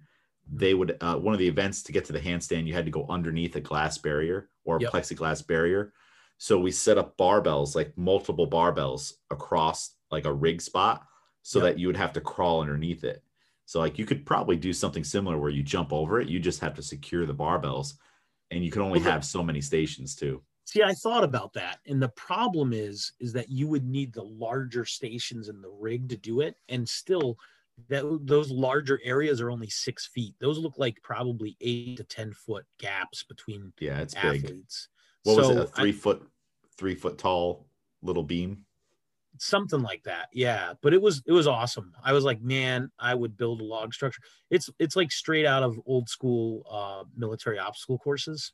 they 0.52 0.74
would 0.74 0.96
uh, 1.00 1.16
one 1.16 1.32
of 1.34 1.38
the 1.38 1.48
events 1.48 1.82
to 1.84 1.92
get 1.92 2.04
to 2.06 2.12
the 2.12 2.20
handstand 2.20 2.66
you 2.66 2.74
had 2.74 2.84
to 2.84 2.90
go 2.90 3.06
underneath 3.08 3.56
a 3.56 3.60
glass 3.60 3.98
barrier 3.98 4.50
or 4.64 4.76
a 4.76 4.80
Yep. 4.80 4.92
plexiglass 4.92 5.46
barrier 5.46 5.92
so 6.38 6.58
we 6.58 6.70
set 6.72 6.98
up 6.98 7.16
barbells 7.16 7.74
like 7.74 7.96
multiple 7.96 8.48
barbells 8.48 9.14
across 9.30 9.96
like 10.10 10.24
a 10.24 10.32
rig 10.32 10.60
spot 10.60 11.06
so 11.42 11.60
Yep. 11.60 11.64
that 11.74 11.78
you 11.78 11.86
would 11.86 11.96
have 11.96 12.12
to 12.14 12.20
crawl 12.20 12.60
underneath 12.60 13.04
it 13.04 13.22
so 13.66 13.78
like 13.78 13.98
you 13.98 14.06
could 14.06 14.26
probably 14.26 14.56
do 14.56 14.72
something 14.72 15.04
similar 15.04 15.38
where 15.38 15.50
you 15.50 15.62
jump 15.62 15.92
over 15.92 16.20
it, 16.20 16.28
you 16.28 16.40
just 16.40 16.60
have 16.60 16.74
to 16.74 16.82
secure 16.82 17.24
the 17.26 17.34
barbells 17.34 17.94
and 18.50 18.64
you 18.64 18.70
can 18.72 18.82
only 18.82 18.98
have 18.98 19.24
so 19.24 19.44
many 19.44 19.60
stations 19.60 20.16
too. 20.16 20.42
See, 20.64 20.82
I 20.82 20.92
thought 20.92 21.24
about 21.24 21.52
that, 21.54 21.78
and 21.86 22.00
the 22.00 22.10
problem 22.10 22.72
is, 22.72 23.12
is 23.18 23.32
that 23.32 23.48
you 23.48 23.66
would 23.68 23.84
need 23.84 24.12
the 24.12 24.22
larger 24.24 24.84
stations 24.84 25.48
in 25.48 25.60
the 25.60 25.70
rig 25.70 26.08
to 26.10 26.16
do 26.16 26.40
it, 26.40 26.56
and 26.68 26.88
still, 26.88 27.36
that 27.88 28.20
those 28.22 28.50
larger 28.50 29.00
areas 29.02 29.40
are 29.40 29.50
only 29.50 29.68
six 29.68 30.06
feet. 30.06 30.34
Those 30.40 30.58
look 30.58 30.78
like 30.78 31.02
probably 31.02 31.56
eight 31.60 31.96
to 31.98 32.04
ten 32.04 32.32
foot 32.32 32.66
gaps 32.78 33.22
between 33.22 33.72
Yeah, 33.78 34.00
it's 34.00 34.14
big. 34.14 34.44
athletes. 34.44 34.88
What 35.24 35.36
was 35.38 35.50
it? 35.50 35.56
A 35.58 35.66
three 35.66 35.92
foot, 35.92 36.26
three 36.76 36.94
foot 36.94 37.18
tall 37.18 37.66
little 38.02 38.24
beam? 38.24 38.66
something 39.38 39.80
like 39.80 40.02
that 40.02 40.28
yeah 40.34 40.74
but 40.82 40.92
it 40.92 41.00
was 41.00 41.22
it 41.24 41.32
was 41.32 41.46
awesome 41.46 41.94
i 42.04 42.12
was 42.12 42.24
like 42.24 42.42
man 42.42 42.90
i 42.98 43.14
would 43.14 43.38
build 43.38 43.60
a 43.62 43.64
log 43.64 43.94
structure 43.94 44.20
it's 44.50 44.68
it's 44.78 44.96
like 44.96 45.10
straight 45.10 45.46
out 45.46 45.62
of 45.62 45.80
old 45.86 46.08
school 46.10 46.62
uh 46.68 47.04
military 47.16 47.58
obstacle 47.58 47.96
courses 47.96 48.52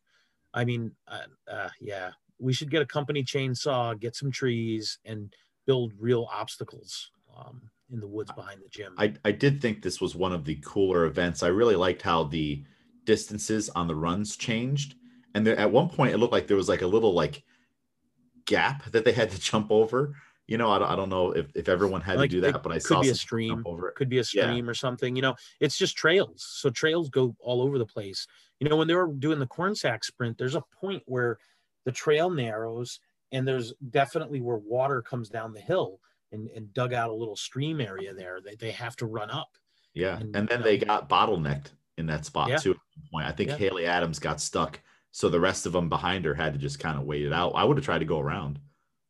I 0.55 0.65
mean, 0.65 0.93
uh, 1.07 1.27
uh, 1.47 1.69
yeah, 1.81 2.13
we 2.39 2.55
should 2.55 2.71
get 2.71 2.81
a 2.81 2.87
company 2.87 3.23
chainsaw, 3.23 3.99
get 3.99 4.17
some 4.17 4.31
trees, 4.31 4.99
and 5.05 5.33
build 5.67 5.93
real 5.99 6.27
obstacles 6.33 7.11
um, 7.37 7.71
in 7.93 8.01
the 8.01 8.07
woods 8.07 8.33
behind 8.33 8.61
the 8.63 8.69
gym. 8.69 8.95
I, 8.99 9.15
I 9.25 9.33
did 9.33 9.61
think 9.61 9.83
this 9.83 10.01
was 10.01 10.15
one 10.15 10.33
of 10.33 10.45
the 10.45 10.61
cooler 10.65 11.05
events. 11.05 11.43
I 11.43 11.49
really 11.49 11.77
liked 11.77 12.03
how 12.03 12.25
the 12.25 12.65
distances 13.05 13.69
on 13.71 13.87
the 13.87 13.95
runs 13.95 14.37
changed. 14.37 14.97
And 15.35 15.47
there, 15.47 15.59
at 15.59 15.71
one 15.71 15.89
point, 15.89 16.13
it 16.15 16.19
looked 16.19 16.33
like 16.33 16.47
there 16.47 16.57
was 16.57 16.69
like 16.69 16.83
a 16.83 16.87
little 16.87 17.13
like 17.13 17.45
gap 18.47 18.85
that 18.91 19.05
they 19.05 19.13
had 19.13 19.31
to 19.31 19.41
jump 19.41 19.71
over. 19.71 20.15
You 20.49 20.59
know, 20.59 20.71
I 20.71 20.79
don't, 20.79 20.91
I 20.91 20.97
don't 20.97 21.09
know 21.09 21.33
if, 21.33 21.47
if 21.55 21.69
everyone 21.69 22.01
had 22.01 22.17
Like, 22.17 22.31
to 22.31 22.37
do 22.37 22.41
that, 22.43 22.63
but 22.63 22.71
I 22.73 22.77
could 22.77 22.83
saw 22.83 23.01
be 23.01 23.09
a 23.09 23.15
stream. 23.15 23.63
over 23.67 23.89
it. 23.89 23.97
could 23.97 24.09
be 24.09 24.19
a 24.19 24.25
Yeah. 24.33 24.45
stream 24.45 24.69
or 24.69 24.75
something. 24.75 25.17
You 25.17 25.23
know, 25.23 25.35
it's 25.61 25.77
just 25.77 25.97
trails. 25.97 26.47
So 26.49 26.71
trails 26.71 27.09
go 27.11 27.35
all 27.41 27.63
over 27.63 27.79
the 27.79 27.87
place. 27.87 28.27
You 28.61 28.69
know, 28.69 28.77
when 28.77 28.87
they 28.89 28.95
were 28.95 29.13
doing 29.13 29.39
the 29.39 29.47
corn 29.47 29.75
sack 29.75 30.05
sprint, 30.05 30.39
there's 30.39 30.55
a 30.55 30.63
point 30.81 31.03
where 31.07 31.39
the 31.85 31.93
trail 31.93 32.31
narrows 32.31 33.01
and 33.33 33.47
there's 33.47 33.73
definitely 33.91 34.41
where 34.41 34.57
water 34.57 35.03
comes 35.03 35.29
down 35.29 35.53
the 35.53 35.61
hill 35.61 36.01
and, 36.33 36.49
and 36.51 36.73
dug 36.75 36.93
out 36.93 37.11
a 37.11 37.15
little 37.15 37.37
stream 37.37 37.81
area 37.81 38.13
there. 38.15 38.41
They, 38.45 38.55
they 38.57 38.71
have 38.73 38.97
to 38.97 39.07
run 39.07 39.31
up. 39.31 39.49
Yeah, 39.95 40.19
And, 40.19 40.35
and 40.37 40.49
then 40.49 40.63
they 40.63 40.77
got 40.79 41.09
bottlenecked 41.09 41.69
in 41.97 42.07
that 42.07 42.25
spot 42.27 42.49
Yeah. 42.51 42.59
too. 42.59 42.77
I 43.15 43.33
think 43.33 43.51
Yeah. 43.51 43.57
Haley 43.57 43.87
Adams 43.87 44.19
got 44.19 44.41
stuck, 44.41 44.81
so 45.11 45.29
the 45.31 45.41
rest 45.41 45.65
of 45.67 45.73
them 45.73 45.89
behind 45.89 46.25
her 46.27 46.35
had 46.35 46.53
to 46.53 46.59
just 46.59 46.79
kind 46.79 46.99
of 46.99 47.05
wait 47.05 47.25
it 47.25 47.33
out. 47.33 47.53
I 47.55 47.65
would 47.65 47.77
have 47.79 47.85
tried 47.85 48.01
to 48.01 48.05
go 48.05 48.21
around. 48.21 48.59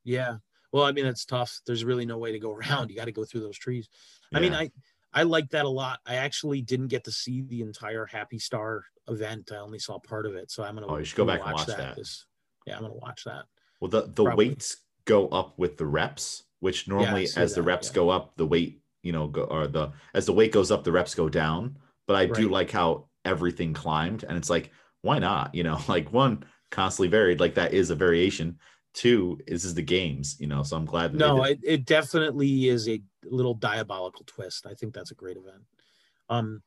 Yeah. 0.05 0.37
Well, 0.73 0.85
I 0.85 0.93
mean, 0.93 1.07
it's 1.07 1.25
tough. 1.25 1.61
There's 1.67 1.85
really 1.85 2.07
no 2.07 2.19
way 2.19 2.33
to 2.33 2.39
go 2.39 2.53
around. 2.55 2.91
You 2.91 2.97
got 2.97 3.07
to 3.07 3.13
go 3.13 3.25
through 3.25 3.41
those 3.41 3.59
trees. 3.59 3.89
I 4.35 4.41
mean, 4.41 4.53
I, 4.55 4.71
I 5.13 5.23
like 5.23 5.49
that 5.51 5.65
a 5.65 5.69
lot. 5.69 5.99
I 6.07 6.17
actually 6.17 6.61
didn't 6.63 6.89
get 6.89 7.05
to 7.05 7.13
see 7.13 7.43
the 7.43 7.63
entire 7.63 8.07
Happy 8.07 8.39
Star 8.39 8.85
event. 9.09 9.51
I 9.53 9.57
only 9.57 9.79
saw 9.79 9.99
part 9.99 10.27
of 10.27 10.35
it. 10.35 10.51
So 10.51 10.63
I'm 10.63 10.75
going 10.77 10.87
to 10.87 10.93
Oh, 10.93 10.99
you 10.99 11.05
should 11.05 11.17
go 11.17 11.25
back 11.25 11.41
and 11.45 11.53
watch 11.55 11.67
that. 11.67 11.97
This, 11.97 12.27
yeah, 12.67 12.75
I'm 12.75 12.81
going 12.81 12.93
to 12.93 12.99
watch 12.99 13.25
that. 13.25 13.45
well, 13.81 13.89
the 13.89 14.03
the 14.03 14.25
Probably. 14.25 14.49
weights 14.51 14.77
go 15.05 15.29
up 15.29 15.59
with 15.59 15.77
the 15.79 15.87
reps, 15.87 16.45
which 16.67 16.89
normally 16.89 17.27
see 17.27 17.41
as 17.41 17.55
the 17.55 17.63
reps 17.63 17.89
yeah. 17.89 17.95
go 17.95 18.11
up, 18.11 18.37
the 18.37 18.45
weight 18.45 18.83
you 19.05 19.13
know 19.13 19.29
go 19.29 19.45
or 19.45 19.69
the 19.69 19.93
as 20.15 20.27
the 20.27 20.33
weight 20.33 20.51
goes 20.51 20.73
up, 20.73 20.83
the 20.83 20.91
reps 20.91 21.15
go 21.15 21.29
down. 21.29 21.79
But 22.09 22.17
I 22.17 22.27
do 22.27 22.49
like 22.49 22.73
how 22.73 23.07
everything 23.25 23.73
climbed, 23.73 24.25
and 24.25 24.37
it's 24.37 24.51
like 24.51 24.73
why 25.03 25.21
not? 25.21 25.55
You 25.55 25.63
know, 25.63 25.79
like 25.89 26.13
one 26.13 26.45
constantly 26.73 27.09
varied, 27.09 27.39
like 27.39 27.55
that 27.55 27.73
is 27.73 27.91
a 27.91 27.95
variation. 27.95 28.59
Two, 28.95 29.39
this 29.47 29.65
is 29.65 29.75
the 29.75 29.83
games, 29.83 30.37
you 30.41 30.49
know. 30.49 30.65
So 30.65 30.77
I'm 30.77 30.87
glad. 30.87 31.13
That 31.13 31.19
No, 31.19 31.45
it, 31.45 31.61
it 31.63 31.85
definitely 31.85 32.69
is 32.69 32.89
a 32.89 33.01
little 33.23 33.55
diabolical 33.55 34.25
twist. 34.27 34.67
I 34.67 34.75
think 34.75 34.93
that's 34.93 35.13
a 35.13 35.15
great 35.15 35.37
event. 35.37 35.63
Um, 36.29 36.63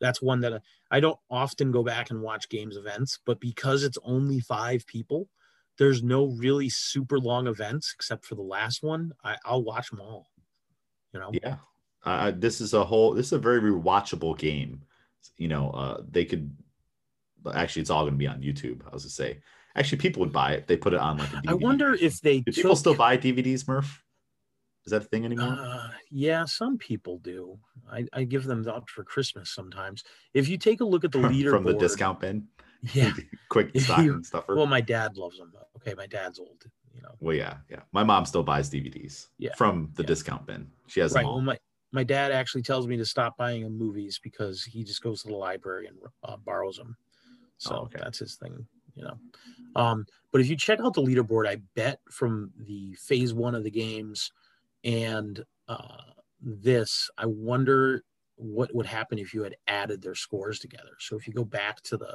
that's 0.00 0.20
one 0.20 0.40
that 0.40 0.62
I 0.90 0.98
don't 0.98 1.18
often 1.30 1.70
go 1.70 1.84
back 1.84 2.10
and 2.10 2.22
watch 2.22 2.48
games 2.48 2.76
events, 2.76 3.20
but 3.24 3.38
because 3.38 3.84
it's 3.84 3.98
only 4.02 4.40
five 4.40 4.84
people, 4.86 5.28
there's 5.78 6.02
no 6.02 6.26
really 6.26 6.68
super 6.68 7.18
long 7.18 7.46
events 7.46 7.92
except 7.94 8.24
for 8.24 8.34
the 8.34 8.42
last 8.42 8.82
one. 8.82 9.12
I, 9.24 9.36
I'll 9.44 9.62
watch 9.62 9.90
them 9.90 10.00
all. 10.00 10.30
You 11.12 11.20
know, 11.20 11.30
Yeah. 11.32 11.56
Uh, 12.04 12.32
this 12.34 12.60
is 12.60 12.74
a 12.74 12.84
whole, 12.84 13.12
this 13.12 13.26
is 13.26 13.32
a 13.32 13.38
very 13.38 13.60
rewatchable 13.60 14.38
game. 14.38 14.82
You 15.36 15.48
know, 15.48 15.70
uh, 15.70 16.02
they 16.08 16.24
could, 16.24 16.50
actually, 17.52 17.82
it's 17.82 17.90
all 17.90 18.02
going 18.02 18.14
to 18.14 18.18
be 18.18 18.26
on 18.26 18.40
YouTube. 18.40 18.80
I 18.86 18.90
was 18.90 19.02
to 19.02 19.10
say, 19.10 19.40
actually, 19.74 19.98
people 19.98 20.20
would 20.20 20.32
buy 20.32 20.52
it. 20.52 20.66
They 20.66 20.76
put 20.76 20.92
it 20.92 21.00
on 21.00 21.18
like 21.18 21.32
a 21.32 21.36
DVD. 21.36 21.50
I 21.50 21.54
wonder 21.54 21.94
if 21.94 22.20
they 22.20 22.40
Do 22.40 22.52
people 22.52 22.76
still 22.76 22.94
buy 22.94 23.18
DVDs, 23.18 23.66
Murph? 23.66 24.04
Is 24.86 24.92
that 24.92 25.02
a 25.02 25.04
thing 25.04 25.26
anymore? 25.26 25.56
Uh, 25.60 25.88
yeah, 26.10 26.44
some 26.46 26.78
people 26.78 27.18
do. 27.18 27.58
I, 27.90 28.06
I 28.12 28.24
give 28.24 28.44
them 28.44 28.66
out 28.68 28.88
for 28.88 29.04
Christmas 29.04 29.50
sometimes. 29.50 30.02
If 30.32 30.48
you 30.48 30.56
take 30.56 30.80
a 30.80 30.84
look 30.84 31.04
at 31.04 31.12
the 31.12 31.18
leaderboard 31.18 31.50
From 31.50 31.64
the 31.64 31.74
discount 31.74 32.20
bin? 32.20 32.48
Yeah. 32.94 33.12
Quick 33.48 33.70
If 33.74 33.84
stocking 33.84 34.04
you- 34.04 34.22
stuffer. 34.24 34.56
Well, 34.56 34.66
my 34.66 34.80
dad 34.80 35.16
loves 35.16 35.38
them. 35.38 35.52
Okay, 35.76 35.94
my 35.94 36.06
dad's 36.06 36.38
old. 36.38 36.64
You 36.94 37.02
know, 37.02 37.10
Well, 37.20 37.36
yeah, 37.36 37.58
yeah. 37.70 37.80
My 37.92 38.02
mom 38.02 38.24
still 38.26 38.42
buys 38.42 38.68
DVDs 38.68 39.28
Yeah, 39.38 39.54
from 39.56 39.90
the 39.94 40.02
yeah. 40.02 40.06
discount 40.08 40.46
bin. 40.46 40.68
She 40.88 40.98
has 41.00 41.12
right. 41.12 41.20
them 41.22 41.28
all. 41.28 41.34
Well, 41.36 41.44
my 41.44 41.58
my 41.92 42.04
dad 42.04 42.32
actually 42.32 42.62
tells 42.62 42.86
me 42.86 42.96
to 42.98 43.04
stop 43.04 43.36
buying 43.38 43.62
him 43.62 43.78
movies 43.78 44.20
because 44.22 44.62
he 44.64 44.82
just 44.84 45.02
goes 45.02 45.22
to 45.22 45.28
the 45.28 45.36
library 45.36 45.86
and 45.86 45.96
uh, 46.22 46.36
borrows 46.36 46.76
them. 46.76 46.96
So 47.56 47.74
Oh, 47.74 47.78
okay. 47.84 47.98
that's 48.02 48.18
his 48.18 48.34
thing, 48.36 48.66
you 48.94 49.04
know. 49.04 49.18
Um, 49.74 50.04
but 50.32 50.40
if 50.42 50.48
you 50.50 50.56
check 50.56 50.80
out 50.80 50.92
the 50.94 51.02
leaderboard, 51.02 51.48
I 51.48 51.62
bet 51.74 52.00
from 52.10 52.50
the 52.58 52.94
phase 52.94 53.32
one 53.32 53.54
of 53.54 53.64
the 53.64 53.70
games 53.70 54.30
and 54.84 55.42
uh, 55.68 56.12
this, 56.42 57.08
I 57.16 57.24
wonder 57.26 58.02
what 58.36 58.74
would 58.74 58.86
happen 58.86 59.18
if 59.18 59.32
you 59.32 59.42
had 59.42 59.56
added 59.66 60.02
their 60.02 60.14
scores 60.14 60.58
together. 60.58 60.92
So 60.98 61.16
if 61.16 61.26
you 61.26 61.32
go 61.32 61.44
back 61.44 61.80
to 61.84 61.96
the 61.96 62.14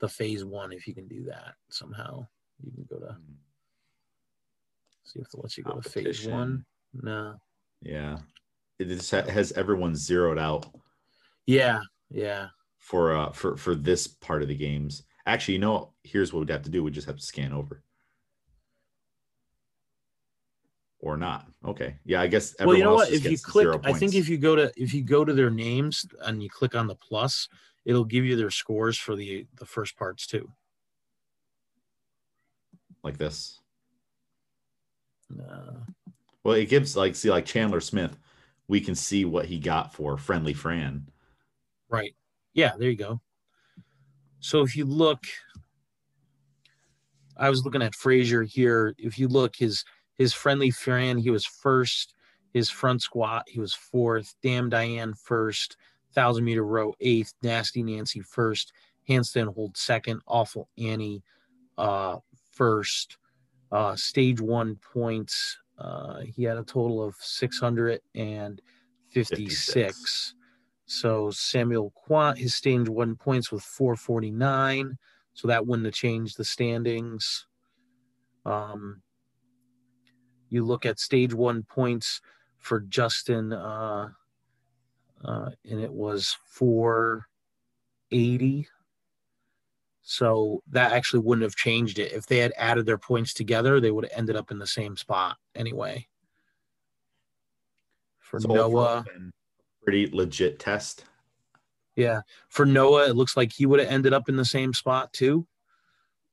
the 0.00 0.08
phase 0.08 0.44
one, 0.44 0.72
if 0.72 0.86
you 0.86 0.94
can 0.94 1.06
do 1.06 1.24
that 1.24 1.54
somehow, 1.68 2.26
you 2.64 2.72
can 2.72 2.86
go 2.90 2.98
to 3.06 3.16
see 5.04 5.20
if 5.20 5.26
it 5.32 5.40
lets 5.40 5.56
you 5.58 5.64
go 5.64 5.78
to 5.80 5.88
phase 5.88 6.26
one. 6.26 6.64
No. 6.92 7.36
Yeah. 7.82 8.18
It 8.78 9.10
ha- 9.10 9.30
has 9.30 9.52
everyone 9.52 9.94
zeroed 9.94 10.38
out 10.38 10.66
Yeah, 11.46 11.80
yeah. 12.10 12.48
for 12.78 13.14
uh 13.14 13.30
for 13.32 13.56
for 13.56 13.74
this 13.74 14.06
part 14.06 14.42
of 14.42 14.48
the 14.48 14.54
games. 14.54 15.02
Actually, 15.26 15.54
you 15.54 15.60
know, 15.60 15.92
here's 16.02 16.32
what 16.32 16.40
we'd 16.40 16.50
have 16.50 16.62
to 16.62 16.70
do. 16.70 16.82
We 16.82 16.90
just 16.90 17.06
have 17.06 17.16
to 17.16 17.22
scan 17.22 17.52
over. 17.52 17.82
Or 20.98 21.16
not. 21.16 21.46
Okay. 21.64 21.96
Yeah, 22.04 22.20
I 22.20 22.26
guess 22.26 22.54
well, 22.60 22.76
you 22.76 22.84
know 22.84 22.98
else 22.98 23.10
what? 23.10 23.12
If 23.12 23.24
you 23.24 23.38
click, 23.38 23.68
I 23.84 23.92
think 23.92 24.14
if 24.14 24.28
you 24.28 24.36
go 24.38 24.54
to 24.56 24.72
if 24.76 24.92
you 24.92 25.02
go 25.02 25.24
to 25.24 25.32
their 25.32 25.50
names 25.50 26.06
and 26.24 26.42
you 26.42 26.50
click 26.50 26.74
on 26.74 26.86
the 26.86 26.94
plus, 26.94 27.48
it'll 27.84 28.04
give 28.04 28.24
you 28.24 28.36
their 28.36 28.50
scores 28.50 28.98
for 28.98 29.16
the 29.16 29.46
the 29.58 29.66
first 29.66 29.96
parts 29.96 30.26
too. 30.26 30.50
like 33.02 33.16
this. 33.18 33.58
Uh, 35.32 35.84
Well, 36.44 36.54
it 36.54 36.68
gives 36.68 36.96
like 36.96 37.14
see 37.16 37.30
like 37.30 37.46
Chandler 37.46 37.80
Smith, 37.80 38.18
we 38.68 38.80
can 38.80 38.94
see 38.94 39.24
what 39.24 39.46
he 39.46 39.58
got 39.58 39.92
for 39.94 40.16
friendly 40.16 40.54
Fran. 40.54 41.06
right. 41.88 42.14
Yeah, 42.54 42.76
there 42.76 42.90
you 42.90 42.96
go. 42.96 43.20
So 44.40 44.62
if 44.62 44.74
you 44.76 44.84
look, 44.84 45.24
I 47.36 47.48
was 47.48 47.64
looking 47.64 47.82
at 47.82 47.94
Fraser 47.94 48.42
here. 48.42 48.94
If 48.98 49.18
you 49.18 49.28
look, 49.28 49.56
his 49.56 49.84
his 50.18 50.32
friendly 50.32 50.70
Fran, 50.70 51.18
he 51.18 51.30
was 51.30 51.46
first. 51.46 52.14
His 52.52 52.68
front 52.68 53.00
squat, 53.00 53.44
he 53.48 53.60
was 53.60 53.74
fourth. 53.74 54.34
Damn 54.42 54.68
Diane 54.68 55.14
first. 55.14 55.76
Thousand 56.14 56.44
meter 56.44 56.64
row 56.64 56.94
eighth. 57.00 57.34
Nasty 57.42 57.82
Nancy 57.82 58.20
first. 58.20 58.72
Handstand 59.08 59.54
hold 59.54 59.76
second. 59.76 60.20
Awful 60.26 60.68
Annie 60.78 61.22
uh, 61.78 62.18
first. 62.52 63.16
Uh, 63.72 63.94
stage 63.96 64.40
one 64.40 64.76
points. 64.76 65.58
Uh, 65.78 66.20
he 66.20 66.42
had 66.44 66.58
a 66.58 66.64
total 66.64 67.02
of 67.02 67.14
656. 67.20 68.60
56. 69.12 70.34
So 70.86 71.30
Samuel 71.30 71.92
Kwant, 72.06 72.36
his 72.36 72.54
stage 72.54 72.88
one 72.88 73.14
points 73.16 73.52
with 73.52 73.62
449. 73.62 74.98
So 75.34 75.48
that 75.48 75.66
wouldn't 75.66 75.86
have 75.86 75.94
changed 75.94 76.36
the 76.36 76.44
standings. 76.44 77.46
Um, 78.44 79.02
you 80.48 80.64
look 80.64 80.84
at 80.84 80.98
stage 80.98 81.32
one 81.32 81.62
points 81.62 82.20
for 82.58 82.80
Justin, 82.80 83.52
uh, 83.52 84.08
uh, 85.24 85.50
and 85.68 85.80
it 85.80 85.92
was 85.92 86.36
480. 86.48 88.68
So 90.02 90.62
that 90.70 90.92
actually 90.92 91.20
wouldn't 91.20 91.44
have 91.44 91.56
changed 91.56 91.98
it. 91.98 92.12
If 92.12 92.26
they 92.26 92.38
had 92.38 92.52
added 92.56 92.86
their 92.86 92.98
points 92.98 93.34
together, 93.34 93.80
they 93.80 93.90
would 93.90 94.04
have 94.04 94.18
ended 94.18 94.36
up 94.36 94.50
in 94.50 94.58
the 94.58 94.66
same 94.66 94.96
spot 94.96 95.36
anyway. 95.54 96.06
For 98.18 98.40
So 98.40 98.48
Noah, 98.48 99.04
it's 99.06 99.12
been 99.12 99.30
a 99.30 99.84
pretty 99.84 100.08
legit 100.10 100.58
test. 100.58 101.04
yeah, 101.96 102.22
for 102.48 102.64
Noah, 102.64 103.10
it 103.10 103.16
looks 103.16 103.36
like 103.36 103.52
he 103.52 103.66
would 103.66 103.80
have 103.80 103.90
ended 103.90 104.12
up 104.12 104.28
in 104.28 104.36
the 104.36 104.44
same 104.44 104.72
spot 104.72 105.12
too. 105.12 105.46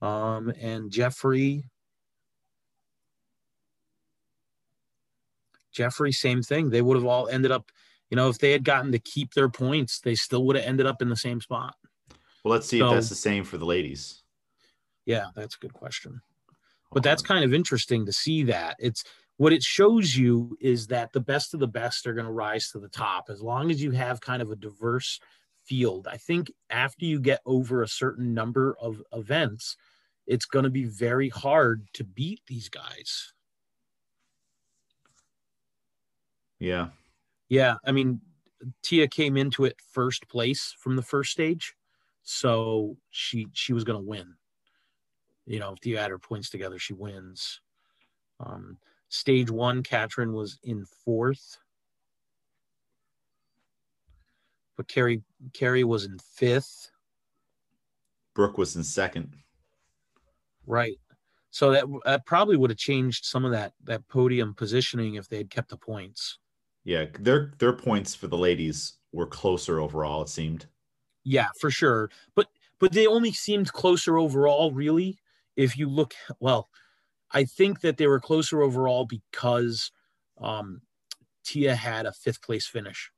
Um, 0.01 0.53
and 0.59 0.91
Jeffrey, 0.91 1.65
Jeffrey, 5.71 6.11
same 6.11 6.41
thing. 6.41 6.69
They 6.69 6.81
would 6.81 6.97
have 6.97 7.05
all 7.05 7.27
ended 7.27 7.51
up, 7.51 7.71
you 8.10 8.16
know, 8.16 8.30
if 8.30 8.39
they 8.39 8.51
had 8.51 8.64
gotten 8.64 8.91
to 8.91 8.99
keep 8.99 9.34
their 9.34 9.49
points, 9.49 9.99
they 9.99 10.16
still 10.16 10.45
would 10.45 10.55
have 10.55 10.66
ended 10.66 10.86
up 10.86 11.01
in 11.01 11.10
the 11.10 11.16
same 11.16 11.41
spot. 11.41 11.76
Well, 12.43 12.53
let's 12.53 12.68
see 12.68 12.80
So- 12.80 12.88
if 12.88 12.93
that's 12.93 13.10
the 13.10 13.16
same 13.16 13.43
for 13.43 13.58
the 13.58 13.66
ladies. 13.66 14.24
Yeah, 15.05 15.28
that's 15.36 15.55
a 15.55 15.60
good 15.60 15.74
question. 15.74 16.22
But 16.91 17.03
that's 17.03 17.22
kind 17.22 17.43
of 17.43 17.53
interesting 17.53 18.05
to 18.05 18.14
see 18.14 18.43
that. 18.43 18.76
It's 18.80 19.03
what 19.38 19.53
it 19.53 19.62
shows 19.64 20.16
you 20.16 20.58
is 20.62 20.88
that 20.88 21.12
the 21.14 21.20
best 21.20 21.53
of 21.53 21.60
the 21.60 21.68
best 21.68 22.08
are 22.08 22.14
going 22.14 22.26
to 22.26 22.32
rise 22.32 22.72
to 22.72 22.80
the 22.80 22.88
top 22.89 23.30
as 23.30 23.41
long 23.41 23.70
as 23.72 23.82
you 23.82 23.91
have 23.91 24.20
kind 24.22 24.41
of 24.41 24.51
a 24.51 24.55
diverse 24.55 25.20
field. 25.66 26.08
I 26.10 26.18
think 26.18 26.51
after 26.70 27.05
you 27.05 27.20
get 27.20 27.41
over 27.45 27.84
a 27.84 27.88
certain 27.88 28.34
number 28.34 28.76
of 28.82 29.03
events, 29.14 29.76
it's 30.26 30.45
going 30.45 30.64
to 30.64 30.70
be 30.72 30.86
very 30.86 31.30
hard 31.30 31.88
to 31.93 32.03
beat 32.03 32.41
these 32.47 32.70
guys. 32.70 33.34
yeah. 36.60 36.88
Yeah, 37.50 37.76
I 37.86 37.91
mean, 37.91 38.22
Tia 38.84 39.08
came 39.08 39.38
into 39.38 39.66
it 39.66 39.76
first 39.91 40.28
place 40.28 40.74
from 40.80 40.95
the 40.95 41.02
first 41.02 41.32
stage, 41.32 41.76
so 42.24 42.98
she 43.10 43.48
she 43.54 43.74
was 43.74 43.84
going 43.84 44.00
to 44.00 44.06
win. 44.06 44.36
you 45.45 45.60
know, 45.60 45.74
if 45.74 45.86
you 45.86 45.98
add 45.98 46.12
her 46.12 46.20
points 46.20 46.50
together, 46.50 46.78
she 46.80 46.93
wins. 46.93 47.62
Um, 48.39 48.78
stage 49.10 49.50
one, 49.50 49.82
Katrin 49.84 50.34
was 50.34 50.60
in 50.64 50.86
fourth. 51.06 51.58
But 54.76 54.88
Kari 54.88 55.24
Kari 55.54 55.84
was 55.84 56.06
in 56.06 56.18
fifth. 56.20 56.91
Brooke 58.36 58.58
was 58.58 58.76
in 58.76 58.84
second. 58.84 59.34
Right. 60.68 61.00
So 61.50 61.72
that 61.72 61.86
that 62.06 62.26
probably 62.26 62.58
would 62.58 62.70
have 62.70 62.78
changed 62.78 63.26
some 63.26 63.45
of 63.45 63.52
that 63.52 63.74
that 63.86 64.08
podium 64.08 64.54
positioning 64.54 65.16
if 65.16 65.28
they 65.30 65.38
had 65.38 65.50
kept 65.50 65.70
the 65.70 65.78
points. 65.78 66.38
Yeah, 66.88 67.07
their 67.19 67.51
their 67.57 67.73
points 67.73 68.15
for 68.15 68.27
the 68.27 68.38
ladies 68.38 68.93
were 69.11 69.27
closer 69.27 69.81
overall. 69.81 70.21
It 70.21 70.29
seemed. 70.29 70.67
Yeah, 71.25 71.49
for 71.59 71.69
sure. 71.69 72.09
But 72.33 72.47
but 72.79 72.93
they 72.93 73.05
only 73.05 73.33
seemed 73.33 73.73
closer 73.73 74.17
overall, 74.17 74.71
really. 74.71 75.19
If 75.57 75.77
you 75.77 75.89
look, 75.89 76.13
well, 76.39 76.69
I 77.29 77.43
think 77.43 77.81
that 77.81 77.97
they 77.97 78.07
were 78.07 78.21
closer 78.21 78.61
overall 78.61 79.05
because 79.05 79.91
um, 80.39 80.81
Tia 81.43 81.75
had 81.75 82.05
a 82.05 82.13
fifth 82.13 82.41
place 82.41 82.65
finish. 82.65 83.11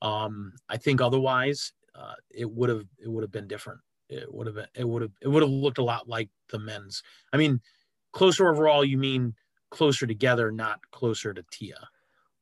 Um, 0.00 0.54
I 0.70 0.78
think 0.78 1.02
otherwise, 1.02 1.74
uh, 1.94 2.14
it 2.30 2.50
would 2.50 2.70
have 2.70 2.86
it 2.98 3.08
would 3.08 3.22
have 3.22 3.30
been 3.30 3.48
different. 3.48 3.80
It 4.08 4.32
would 4.32 4.46
have 4.46 4.56
been 4.56 4.68
it 4.74 4.88
would 4.88 5.02
have 5.02 5.12
it 5.20 5.28
would 5.28 5.42
have 5.42 5.50
looked 5.50 5.76
a 5.76 5.84
lot 5.84 6.08
like 6.08 6.30
the 6.48 6.58
men's. 6.58 7.02
I 7.34 7.36
mean, 7.36 7.60
closer 8.14 8.48
overall. 8.50 8.82
You 8.82 8.96
mean 8.96 9.34
closer 9.70 10.06
together, 10.06 10.50
not 10.50 10.80
closer 10.90 11.34
to 11.34 11.44
Tia. 11.52 11.86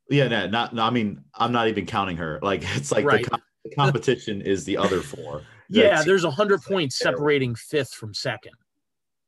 Yeah, 0.09 0.29
no, 0.29 0.47
not. 0.47 0.75
No, 0.75 0.83
I 0.83 0.91
mean, 0.91 1.23
I'm 1.35 1.53
not 1.53 1.69
even 1.69 1.87
counting 1.87 2.17
her. 2.17 2.39
Like 2.43 2.63
it's 2.77 2.93
like 2.93 3.05
right. 3.05 3.25
the, 3.25 3.31
com- 3.31 3.43
the, 3.65 3.75
competition 3.75 4.43
is 4.43 4.65
the 4.65 4.77
other 4.77 5.01
four. 5.01 5.43
yeah, 5.69 6.03
there's 6.03 6.25
a 6.25 6.31
hundred 6.31 6.63
points 6.63 6.99
separating 6.99 7.55
fifth 7.55 7.93
from 7.93 8.15
second. 8.15 8.55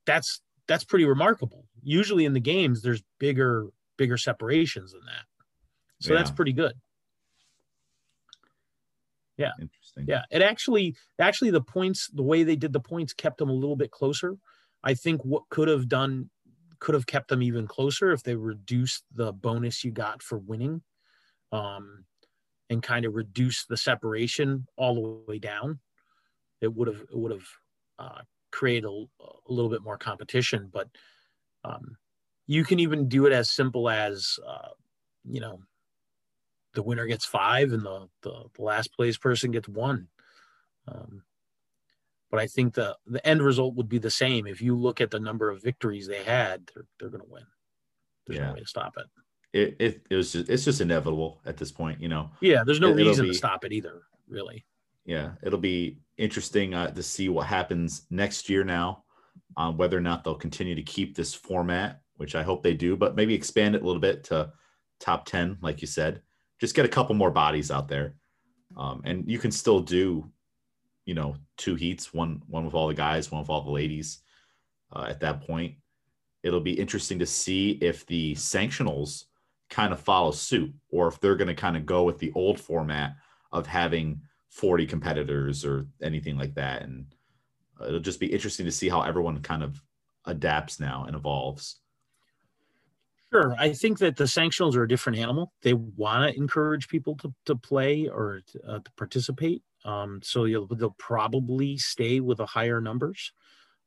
That's 0.07 0.41
that's 0.67 0.85
pretty 0.85 1.05
remarkable. 1.05 1.67
Usually 1.83 2.25
in 2.25 2.33
the 2.33 2.41
games, 2.41 2.83
there's 2.83 3.03
bigger 3.19 3.67
bigger 3.97 4.17
separations 4.17 4.93
than 4.93 5.03
that. 5.05 5.25
So 6.01 6.13
yeah. 6.13 6.19
that's 6.19 6.31
pretty 6.31 6.55
good. 6.55 6.73
Yeah. 9.37 9.53
Interesting. 9.61 10.05
Yeah. 10.07 10.23
It 10.31 10.43
actually, 10.43 10.97
actually, 11.19 11.51
the 11.51 11.63
points, 11.63 12.09
the 12.09 12.23
way 12.23 12.43
they 12.43 12.57
did 12.57 12.73
the 12.73 12.81
points 12.81 13.13
kept 13.13 13.39
them 13.39 13.49
a 13.49 13.55
little 13.55 13.77
bit 13.77 13.91
closer. 13.91 14.37
I 14.83 14.95
think 14.95 15.23
what 15.25 15.49
could 15.49 15.69
have 15.69 15.89
done, 15.89 16.31
could 16.81 16.95
have 16.95 17.07
kept 17.07 17.29
them 17.29 17.43
even 17.43 17.67
closer 17.67 18.11
if 18.13 18.23
they 18.23 18.35
reduced 18.35 19.05
the 19.15 19.33
bonus 19.33 19.85
you 19.85 19.91
got 19.91 20.23
for 20.23 20.39
winning 20.39 20.83
um, 21.53 22.05
and 22.71 22.83
kind 22.83 23.05
of 23.05 23.15
reduced 23.15 23.69
the 23.69 23.77
separation 23.77 24.67
all 24.77 24.95
the 24.95 25.31
way 25.31 25.39
down. 25.39 25.79
It 26.61 26.75
would 26.75 26.89
have, 26.89 27.01
it 27.01 27.17
would 27.17 27.33
have 27.33 27.47
uh, 27.99 28.21
created 28.51 28.87
a, 28.87 28.91
a, 28.91 29.53
little 29.53 29.71
bit 29.71 29.83
more 29.83 29.99
competition. 29.99 30.71
But 30.73 30.89
um, 31.65 31.97
you 32.47 32.65
can 32.65 32.81
even 32.81 33.09
do 33.09 33.27
it 33.27 33.33
as 33.33 33.51
simple 33.51 33.89
as, 33.89 34.39
uh, 34.47 34.69
you 35.25 35.41
know, 35.41 35.61
the 36.75 36.83
winner 36.83 37.07
gets 37.07 37.27
five 37.27 37.73
and 37.73 37.83
the, 37.83 38.09
the, 38.23 38.45
the 38.55 38.63
last 38.63 38.93
place 38.95 39.19
person 39.19 39.51
gets 39.51 39.69
one. 39.69 40.09
Um, 40.89 41.23
but 42.31 42.41
I 42.41 42.47
think 42.47 42.75
the 42.75 42.97
the 43.07 43.25
end 43.27 43.43
result 43.43 43.75
would 43.77 43.89
be 43.89 43.99
the 43.99 44.11
same. 44.11 44.47
If 44.47 44.61
you 44.61 44.77
look 44.77 45.01
at 45.01 45.11
the 45.11 45.21
number 45.21 45.51
of 45.51 45.63
victories 45.63 46.07
they 46.07 46.23
had, 46.23 46.69
they're 46.75 46.87
they're 46.99 47.11
going 47.11 47.25
to 47.25 47.31
win. 47.31 47.45
There's 48.27 48.39
yeah. 48.39 48.49
no 48.49 48.55
way 48.55 48.61
to 48.61 48.67
stop 48.67 48.95
it. 48.97 49.07
It, 49.53 49.77
it 49.81 50.07
it 50.11 50.17
was 50.17 50.33
just 50.33 50.49
it's 50.49 50.65
just 50.65 50.81
inevitable 50.81 51.41
at 51.45 51.57
this 51.57 51.73
point, 51.73 52.01
you 52.01 52.09
know. 52.09 52.31
Yeah, 52.41 52.63
there's 52.65 52.81
no 52.81 52.91
it, 52.91 52.97
reason 52.97 53.27
be, 53.27 53.33
to 53.33 53.37
stop 53.37 53.65
it 53.65 53.73
either, 53.73 54.03
really. 54.29 54.65
Yeah, 55.05 55.33
it'll 55.43 55.59
be 55.59 55.99
interesting 56.19 56.75
uh, 56.75 56.91
to 56.91 57.03
see 57.03 57.29
what 57.29 57.47
happens 57.47 58.07
next 58.11 58.49
year 58.49 58.65
now, 58.65 59.05
um, 59.57 59.77
whether 59.77 59.97
or 59.97 60.03
not 60.03 60.23
they'll 60.23 60.35
continue 60.35 60.75
to 60.75 60.83
keep 60.83 61.17
this 61.17 61.35
format, 61.35 62.01
which 62.17 62.35
I 62.35 62.43
hope 62.43 62.63
they 62.63 62.75
do, 62.75 62.97
but 62.97 63.17
maybe 63.17 63.35
expand 63.35 63.75
it 63.75 63.83
a 63.83 63.85
little 63.85 64.01
bit 64.01 64.25
to 64.25 64.53
top 65.01 65.25
ten, 65.25 65.59
like 65.63 65.81
you 65.81 65.87
said 65.87 66.23
just 66.61 66.75
get 66.75 66.85
a 66.85 66.89
couple 66.89 67.15
more 67.15 67.31
bodies 67.31 67.71
out 67.71 67.89
there. 67.89 68.15
Um, 68.77 69.01
and 69.05 69.29
you 69.29 69.39
can 69.39 69.51
still 69.51 69.81
do, 69.81 70.31
you 71.11 71.15
know, 71.15 71.35
two 71.57 71.75
heats, 71.75 72.15
one 72.15 72.41
one 72.47 72.65
with 72.65 72.73
all 72.73 72.87
the 72.87 72.95
guys, 72.95 73.33
one 73.33 73.41
with 73.41 73.51
all 73.51 73.65
the 73.65 73.71
ladies. 73.73 74.21
Uh, 74.93 75.07
at 75.09 75.19
that 75.19 75.45
point, 75.45 75.75
it'll 76.45 76.61
be 76.61 76.79
interesting 76.79 77.19
to 77.19 77.27
see 77.27 77.73
if 77.81 78.07
the 78.07 78.33
sanctionals 78.37 79.25
kind 79.69 79.93
of 79.93 79.99
follow 79.99 80.31
suit, 80.31 80.73
or 80.89 81.09
if 81.09 81.19
they're 81.19 81.35
going 81.35 81.49
to 81.49 81.55
kind 81.55 81.77
of 81.77 81.85
go 81.85 82.05
with 82.05 82.19
the 82.19 82.31
old 82.37 82.61
format 82.61 83.17
of 83.51 83.67
having 83.67 84.21
40 84.51 84.87
competitors 84.87 85.65
or 85.65 85.89
anything 86.01 86.39
like 86.39 86.55
that. 86.55 86.83
And 86.83 87.07
uh, 87.81 87.87
it'll 87.87 87.99
just 87.99 88.21
be 88.21 88.33
interesting 88.33 88.67
to 88.67 88.73
see 88.73 88.89
how 88.89 89.03
everyone 89.03 89.43
kind 89.43 89.65
of 89.65 89.83
adapts 90.27 90.79
now 90.79 91.07
and 91.09 91.17
evolves. 91.17 91.81
Sure. 93.33 93.57
I 93.59 93.73
think 93.73 93.99
that 93.99 94.17
the 94.17 94.25
sanctionals 94.25 94.77
are 94.77 94.85
a 94.85 94.89
different 94.89 95.19
animal. 95.19 95.53
They 95.63 95.75
want 95.75 96.33
to 96.33 96.41
encourage 96.41 96.87
people 96.87 97.17
to, 97.17 97.35
to 97.47 97.57
play 97.57 98.07
or 98.07 98.43
to, 98.53 98.61
uh, 98.69 98.79
to 98.79 98.93
participate. 98.97 99.65
Um, 99.85 100.21
so 100.23 100.47
they'll 100.47 100.97
probably 100.99 101.79
stay 101.79 102.21
with 102.21 102.39
the 102.39 102.47
higher 102.47 102.81
numbers. 102.81 103.33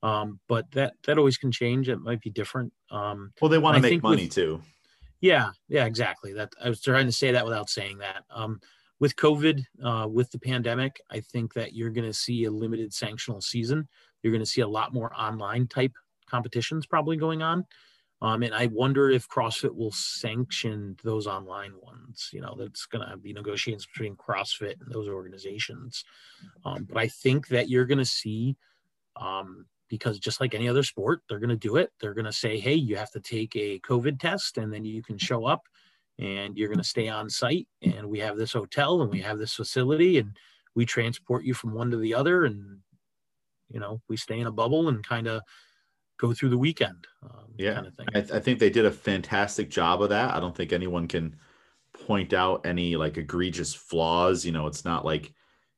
Um, 0.02 0.40
but 0.50 0.70
that 0.72 0.96
that 1.06 1.18
always 1.18 1.38
can 1.38 1.52
change. 1.52 1.88
It 1.88 2.00
might 2.00 2.22
be 2.22 2.30
different. 2.30 2.74
Um, 2.92 3.32
well, 3.42 3.50
they 3.50 3.58
want 3.58 3.78
to 3.78 3.82
make 3.82 4.04
money 4.04 4.26
with, 4.26 4.34
too. 4.34 4.62
Yeah, 5.22 5.52
yeah, 5.70 5.86
exactly. 5.86 6.34
That 6.34 6.52
I 6.62 6.68
was 6.68 6.82
trying 6.82 7.06
to 7.06 7.12
say 7.14 7.32
that 7.32 7.46
without 7.46 7.70
saying 7.70 8.00
that. 8.00 8.24
Um, 8.30 8.60
with 9.00 9.16
COVID, 9.16 9.64
uh, 9.84 10.08
with 10.10 10.30
the 10.32 10.40
pandemic, 10.40 11.00
I 11.10 11.22
think 11.22 11.54
that 11.54 11.74
you're 11.74 11.90
going 11.90 12.08
to 12.08 12.14
see 12.14 12.44
a 12.44 12.52
limited 12.52 12.92
sanctional 12.92 13.42
season. 13.42 13.88
You're 14.22 14.34
going 14.34 14.44
to 14.44 14.50
see 14.50 14.62
a 14.62 14.68
lot 14.68 14.94
more 14.94 15.14
online 15.14 15.68
type 15.68 15.94
competitions 16.30 16.86
probably 16.86 17.18
going 17.18 17.42
on. 17.42 17.66
Um, 18.24 18.42
and 18.42 18.56
I 18.56 18.68
wonder 18.68 19.10
if 19.10 19.28
CrossFit 19.28 19.76
will 19.76 19.92
sanction 19.92 20.96
those 21.04 21.28
online 21.28 21.74
ones. 21.82 22.30
You 22.32 22.40
know, 22.40 22.56
that's 22.58 22.86
going 22.86 23.06
to 23.06 23.18
be 23.18 23.34
negotiations 23.34 23.86
between 23.86 24.16
CrossFit 24.16 24.80
and 24.80 24.90
those 24.90 25.10
organizations. 25.10 26.06
Um, 26.64 26.88
but 26.90 26.98
I 26.98 27.10
think 27.10 27.50
that 27.50 27.68
you're 27.68 27.86
going 27.86 27.98
to 27.98 28.06
see, 28.06 28.56
um, 29.18 29.66
because 29.90 30.20
just 30.20 30.40
like 30.40 30.56
any 30.56 30.70
other 30.70 30.84
sport, 30.84 31.22
they're 31.28 31.38
going 31.40 31.50
to 31.50 31.58
do 31.58 31.76
it. 31.76 31.92
They're 32.00 32.14
going 32.14 32.24
to 32.24 32.32
say, 32.32 32.58
hey, 32.60 32.76
you 32.76 32.96
have 32.96 33.12
to 33.12 33.20
take 33.20 33.54
a 33.58 33.80
COVID 33.80 34.22
test 34.22 34.58
and 34.58 34.72
then 34.72 34.86
you 34.86 35.04
can 35.04 35.18
show 35.18 35.46
up 35.46 35.64
and 36.18 36.58
you're 36.58 36.70
going 36.70 36.78
to 36.78 36.84
stay 36.86 37.10
on 37.10 37.30
site. 37.30 37.68
And 37.82 38.08
we 38.10 38.20
have 38.20 38.38
this 38.38 38.54
hotel 38.54 39.02
and 39.02 39.12
we 39.12 39.20
have 39.20 39.38
this 39.38 39.54
facility 39.54 40.18
and 40.18 40.32
we 40.76 40.86
transport 40.86 41.44
you 41.44 41.54
from 41.54 41.74
one 41.74 41.92
to 41.92 41.98
the 41.98 42.16
other. 42.16 42.46
And, 42.46 42.80
you 43.70 43.82
know, 43.82 44.02
we 44.08 44.16
stay 44.16 44.40
in 44.40 44.48
a 44.48 44.52
bubble 44.52 44.88
and 44.88 45.06
kind 45.06 45.28
of, 45.28 45.42
go 46.18 46.34
through 46.34 46.50
the 46.50 46.58
weekend. 46.58 47.08
Um, 47.24 47.46
yeah, 47.58 47.76
kind 47.76 47.88
of 47.88 47.94
I, 48.10 48.22
th- 48.22 48.32
I, 48.32 48.40
think 48.40 48.60
they 48.60 48.70
did 48.70 48.86
a 48.86 48.92
fantastic 48.92 49.70
job 49.70 50.02
of 50.02 50.10
that. 50.10 50.34
I 50.34 50.40
don't 50.40 50.56
think 50.56 50.74
anyone 50.74 51.08
can 51.08 51.36
point 52.06 52.34
out 52.34 52.66
any 52.66 52.96
like 52.96 53.18
egregious 53.18 53.74
flaws. 53.74 54.46
You 54.46 54.52
know, 54.52 54.68
it's 54.68 54.86
not 54.86 55.06
like 55.06 55.34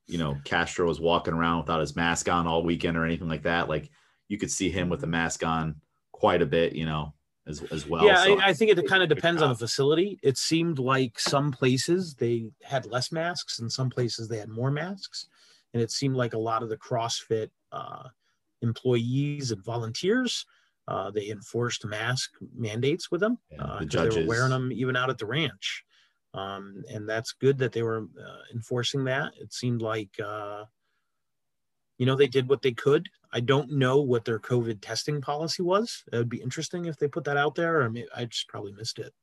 you 0.07 0.17
know 0.17 0.37
Castro 0.43 0.87
was 0.87 0.99
walking 0.99 1.33
around 1.33 1.59
without 1.59 1.79
his 1.79 1.95
mask 1.95 2.29
on 2.29 2.47
all 2.47 2.63
weekend 2.63 2.97
or 2.97 3.05
anything 3.05 3.27
like 3.27 3.43
that. 3.43 3.69
Like 3.69 3.89
you 4.27 4.37
could 4.37 4.51
see 4.51 4.69
him 4.69 4.89
with 4.89 5.01
the 5.01 5.07
mask 5.07 5.45
on 5.45 5.75
quite 6.11 6.41
a 6.41 6.47
bit. 6.47 6.73
You 6.73 6.85
know. 6.85 7.13
As, 7.47 7.61
as 7.71 7.85
well. 7.85 8.03
Yeah, 8.03 8.23
so, 8.23 8.39
I, 8.39 8.47
I, 8.47 8.53
think 8.53 8.75
it 8.75 8.87
kind 8.87 9.03
of 9.03 9.07
depends 9.07 9.43
on 9.43 9.49
the 9.49 9.55
facility. 9.55 10.17
It 10.23 10.35
seemed 10.35 10.79
like 10.79 11.19
some 11.19 11.51
places 11.51 12.15
they 12.15 12.49
had 12.63 12.87
less 12.87 13.11
masks, 13.11 13.59
and 13.59 13.71
some 13.71 13.91
places 13.91 14.27
they 14.27 14.39
had 14.39 14.49
more 14.49 14.71
masks, 14.71 15.27
and 15.71 15.79
it 15.79 15.91
seemed 15.91 16.15
like 16.15 16.33
a 16.33 16.39
lot 16.39 16.63
of 16.63 16.69
the 16.69 16.77
CrossFit 16.77 17.51
uh, 17.71 18.07
employees 18.65 19.51
and 19.51 19.63
volunteers. 19.63 20.45
Uh, 20.87 21.09
they 21.11 21.29
enforced 21.29 21.85
mask 21.85 22.31
mandates 22.55 23.09
with 23.09 23.21
them. 23.21 23.37
Uh, 23.57 23.79
the 23.79 23.85
judges. 23.85 24.15
They 24.15 24.21
were 24.21 24.27
wearing 24.27 24.51
them 24.51 24.71
even 24.71 24.95
out 24.95 25.09
at 25.09 25.17
the 25.17 25.25
ranch. 25.25 25.83
Um, 26.33 26.83
and 26.93 27.07
that's 27.07 27.31
good 27.31 27.57
that 27.59 27.71
they 27.71 27.81
were 27.81 28.07
uh, 28.19 28.41
enforcing 28.53 29.05
that. 29.05 29.33
It 29.39 29.53
seemed 29.53 29.81
like, 29.81 30.09
uh, 30.23 30.65
you 31.97 32.05
know, 32.05 32.15
they 32.15 32.27
did 32.27 32.49
what 32.49 32.61
they 32.61 32.73
could. 32.73 33.07
I 33.31 33.39
don't 33.39 33.71
know 33.71 34.01
what 34.01 34.25
their 34.25 34.39
COVID 34.39 34.79
testing 34.81 35.21
policy 35.21 35.63
was. 35.63 36.03
It 36.11 36.17
would 36.17 36.29
be 36.29 36.41
interesting 36.41 36.85
if 36.85 36.97
they 36.97 37.07
put 37.07 37.23
that 37.23 37.37
out 37.37 37.55
there. 37.55 37.83
I 37.83 37.89
mean, 37.89 38.05
I 38.15 38.25
just 38.25 38.47
probably 38.47 38.73
missed 38.73 38.99
it. 38.99 39.13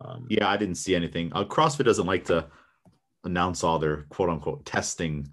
Um, 0.00 0.26
yeah, 0.28 0.48
I 0.48 0.56
didn't 0.56 0.76
see 0.76 0.94
anything. 0.94 1.32
Uh, 1.32 1.44
CrossFit 1.44 1.84
doesn't 1.84 2.06
like 2.06 2.26
to 2.26 2.46
announce 3.24 3.64
all 3.64 3.78
their 3.78 4.02
quote 4.10 4.28
unquote 4.28 4.64
testing 4.66 5.28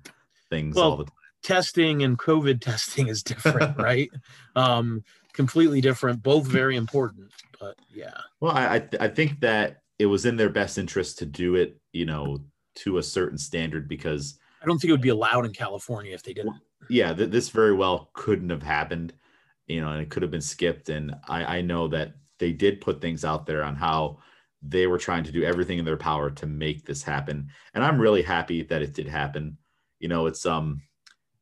things 0.49 0.75
well, 0.75 0.91
all 0.91 0.97
the 0.97 1.05
time 1.05 1.13
testing 1.43 2.03
and 2.03 2.17
COVID 2.17 2.61
testing 2.61 3.07
is 3.07 3.23
different, 3.23 3.77
right? 3.79 4.09
Um, 4.55 5.03
completely 5.33 5.81
different, 5.81 6.23
both 6.23 6.45
very 6.45 6.75
important, 6.75 7.31
but 7.59 7.75
yeah. 7.93 8.17
Well, 8.39 8.55
I 8.55 8.87
I 8.99 9.07
think 9.07 9.39
that 9.41 9.81
it 9.97 10.05
was 10.05 10.25
in 10.25 10.37
their 10.37 10.49
best 10.49 10.77
interest 10.77 11.19
to 11.19 11.25
do 11.25 11.55
it, 11.55 11.77
you 11.91 12.05
know, 12.05 12.39
to 12.75 12.97
a 12.97 13.03
certain 13.03 13.37
standard 13.37 13.87
because 13.87 14.39
I 14.61 14.65
don't 14.65 14.79
think 14.79 14.89
it 14.89 14.93
would 14.93 15.01
be 15.01 15.09
allowed 15.09 15.45
in 15.45 15.53
California 15.53 16.13
if 16.13 16.23
they 16.23 16.33
didn't. 16.33 16.55
Yeah, 16.89 17.13
th- 17.13 17.29
this 17.29 17.49
very 17.49 17.73
well 17.73 18.09
couldn't 18.13 18.49
have 18.49 18.63
happened, 18.63 19.13
you 19.67 19.81
know, 19.81 19.89
and 19.89 20.01
it 20.01 20.09
could 20.09 20.21
have 20.23 20.31
been 20.31 20.41
skipped. 20.41 20.89
And 20.89 21.15
I, 21.27 21.57
I 21.57 21.61
know 21.61 21.87
that 21.89 22.13
they 22.39 22.51
did 22.51 22.81
put 22.81 23.01
things 23.01 23.23
out 23.23 23.45
there 23.45 23.63
on 23.63 23.75
how 23.75 24.19
they 24.61 24.87
were 24.87 24.97
trying 24.97 25.23
to 25.23 25.31
do 25.31 25.43
everything 25.43 25.79
in 25.79 25.85
their 25.85 25.97
power 25.97 26.29
to 26.29 26.47
make 26.47 26.85
this 26.85 27.03
happen. 27.03 27.49
And 27.73 27.83
I'm 27.83 27.99
really 27.99 28.21
happy 28.21 28.63
that 28.63 28.81
it 28.81 28.93
did 28.93 29.07
happen. 29.07 29.57
You 29.99 30.07
know, 30.07 30.25
it's 30.25 30.45
um 30.45 30.81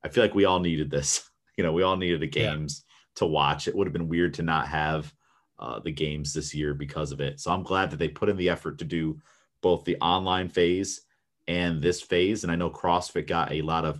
I 0.03 0.09
feel 0.09 0.23
like 0.23 0.35
we 0.35 0.45
all 0.45 0.59
needed 0.59 0.89
this. 0.89 1.29
You 1.57 1.63
know, 1.63 1.73
we 1.73 1.81
all 1.81 1.97
needed 1.97 2.19
the 2.19 2.27
games 2.27 2.85
to 3.15 3.25
watch. 3.25 3.67
It 3.67 3.75
would 3.75 3.87
have 3.87 3.93
been 3.93 4.07
weird 4.07 4.35
to 4.35 4.43
not 4.43 4.67
have 4.67 5.11
uh, 5.57 5.79
the 5.79 5.91
games 5.91 6.31
this 6.31 6.53
year 6.53 6.75
because 6.75 7.11
of 7.11 7.19
it. 7.19 7.39
So 7.39 7.49
I'm 7.49 7.63
glad 7.63 7.89
that 7.89 7.97
they 7.97 8.09
put 8.09 8.29
in 8.29 8.37
the 8.37 8.49
effort 8.49 8.77
to 8.77 8.85
do 8.85 9.19
both 9.63 9.83
the 9.83 9.97
online 9.99 10.49
phase 10.49 11.01
and 11.47 11.81
this 11.81 11.99
phase. 11.99 12.43
And 12.43 12.51
I 12.51 12.55
know 12.55 12.69
CrossFit 12.69 13.25
got 13.25 13.51
a 13.51 13.63
lot 13.63 13.85
of 13.85 13.99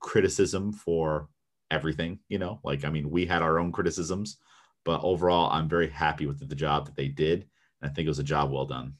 criticism 0.00 0.74
for 0.74 1.30
everything, 1.70 2.18
you 2.28 2.38
know, 2.38 2.60
like, 2.64 2.84
I 2.84 2.90
mean, 2.90 3.10
we 3.10 3.24
had 3.24 3.42
our 3.42 3.58
own 3.58 3.72
criticisms, 3.72 4.36
but 4.84 5.00
overall, 5.02 5.50
I'm 5.50 5.68
very 5.68 5.88
happy 5.88 6.26
with 6.26 6.46
the 6.46 6.54
job 6.54 6.86
that 6.86 6.96
they 6.96 7.08
did. 7.08 7.46
And 7.80 7.90
I 7.90 7.94
think 7.94 8.06
it 8.06 8.10
was 8.10 8.18
a 8.18 8.24
job 8.24 8.50
well 8.50 8.66
done. 8.66 8.94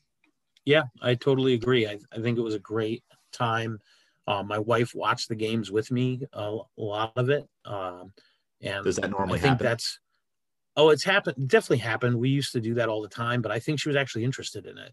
Yeah, 0.64 0.84
I 1.02 1.14
totally 1.14 1.54
agree. 1.54 1.86
I, 1.86 1.98
I 2.12 2.20
think 2.20 2.38
it 2.38 2.42
was 2.42 2.54
a 2.54 2.60
great 2.60 3.02
time. 3.32 3.78
Uh, 4.30 4.44
my 4.44 4.60
wife 4.60 4.94
watched 4.94 5.28
the 5.28 5.34
games 5.34 5.72
with 5.72 5.90
me, 5.90 6.22
a, 6.32 6.58
a 6.78 6.80
lot 6.80 7.12
of 7.16 7.30
it. 7.30 7.48
Um, 7.64 8.12
and 8.62 8.84
does 8.84 8.94
that 8.94 9.10
normally 9.10 9.40
I 9.40 9.42
think 9.42 9.52
happen? 9.54 9.66
that's, 9.66 9.98
oh, 10.76 10.90
it's 10.90 11.02
happened. 11.02 11.48
Definitely 11.48 11.78
happened. 11.78 12.16
We 12.16 12.28
used 12.28 12.52
to 12.52 12.60
do 12.60 12.74
that 12.74 12.88
all 12.88 13.02
the 13.02 13.08
time, 13.08 13.42
but 13.42 13.50
I 13.50 13.58
think 13.58 13.80
she 13.80 13.88
was 13.88 13.96
actually 13.96 14.22
interested 14.22 14.66
in 14.66 14.78
it 14.78 14.92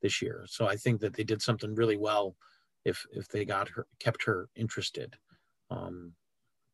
this 0.00 0.22
year. 0.22 0.46
So 0.48 0.66
I 0.66 0.76
think 0.76 1.02
that 1.02 1.14
they 1.14 1.24
did 1.24 1.42
something 1.42 1.74
really 1.74 1.98
well 1.98 2.36
if, 2.86 3.04
if 3.12 3.28
they 3.28 3.44
got 3.44 3.68
her, 3.68 3.86
kept 3.98 4.24
her 4.24 4.48
interested. 4.56 5.14
Um, 5.70 6.12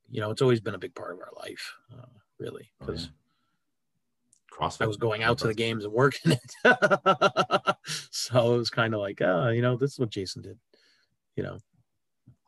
you 0.09 0.21
know, 0.21 0.31
it's 0.31 0.43
always 0.43 0.61
been 0.61 0.77
a 0.77 0.79
big 0.79 0.95
part 0.95 1.13
of 1.13 1.19
our 1.19 1.33
life, 1.37 1.75
uh, 1.93 2.07
really, 2.39 2.71
because 2.79 3.09
oh, 3.09 3.15
yeah. 4.61 4.69
CrossFit. 4.69 4.85
I 4.85 4.87
was 4.87 4.97
going 4.97 5.25
out 5.25 5.39
to 5.39 5.49
the 5.49 5.55
games 5.55 5.85
and 5.85 5.93
working 5.93 6.31
it. 6.31 6.57
so 8.13 8.55
it 8.55 8.59
was 8.59 8.71
kind 8.71 8.95
of 8.95 9.01
like, 9.01 9.21
oh, 9.23 9.49
you 9.49 9.61
know, 9.61 9.77
this 9.77 9.95
is 9.95 9.99
what 9.99 10.11
Jason 10.11 10.43
did, 10.43 10.57
you 11.35 11.43
know. 11.43 11.59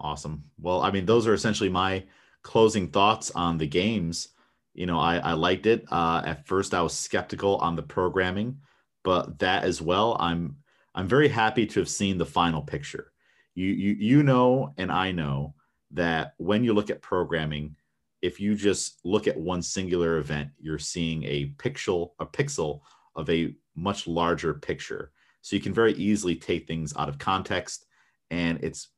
Awesome. 0.01 0.45
Well, 0.61 0.81
I 0.83 0.91
mean, 0.91 1.07
those 1.07 1.27
are 1.27 1.35
essentially 1.35 1.69
my 1.69 2.05
closing 2.43 2.89
thoughts 2.89 3.31
on 3.33 3.59
the 3.59 3.67
games. 3.67 4.29
You 4.75 4.87
know, 4.87 4.99
I, 4.99 5.17
I 5.19 5.33
liked 5.33 5.67
it. 5.67 5.85
Uh, 5.91 6.23
at 6.25 6.47
first, 6.47 6.73
I 6.73 6.83
was 6.83 6.93
skeptical 6.95 7.57
on 7.57 7.75
the 7.75 7.83
programming, 7.83 8.61
but 9.03 9.39
that 9.41 9.65
as 9.65 9.83
well, 9.83 10.17
I'm 10.21 10.57
I'm 10.95 11.09
very 11.09 11.29
happy 11.29 11.67
to 11.67 11.81
have 11.81 11.89
seen 11.89 12.17
the 12.19 12.27
final 12.27 12.63
picture. 12.63 13.13
You 13.55 13.67
you 13.67 13.97
you 13.99 14.23
know, 14.23 14.73
and 14.77 14.93
I 14.93 15.11
know 15.11 15.55
that 15.93 16.35
when 16.39 16.63
you 16.63 16.75
look 16.75 16.91
at 16.91 17.03
programming, 17.03 17.75
if 18.23 18.39
you 18.41 18.55
just 18.55 19.01
look 19.05 19.27
at 19.27 19.37
one 19.37 19.63
singular 19.63 20.19
event, 20.19 20.51
you're 20.61 20.79
seeing 20.79 21.25
a 21.25 21.53
pixel 21.57 22.11
a 22.21 22.27
pixel 22.27 22.83
of 23.17 23.29
a 23.31 23.55
much 23.75 24.07
larger 24.07 24.55
picture. 24.55 25.11
So 25.43 25.57
you 25.57 25.63
can 25.63 25.75
very 25.75 25.95
easily 25.95 26.37
take 26.37 26.69
things 26.69 26.95
out 26.97 27.09
of 27.09 27.19
context, 27.19 27.87
and 28.31 28.63
it's 28.63 28.89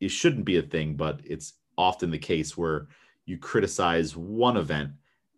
it 0.00 0.08
shouldn't 0.08 0.44
be 0.44 0.58
a 0.58 0.62
thing, 0.62 0.94
but 0.94 1.20
it's 1.24 1.54
often 1.78 2.10
the 2.10 2.18
case 2.18 2.56
where 2.56 2.88
you 3.24 3.38
criticize 3.38 4.16
one 4.16 4.56
event 4.56 4.90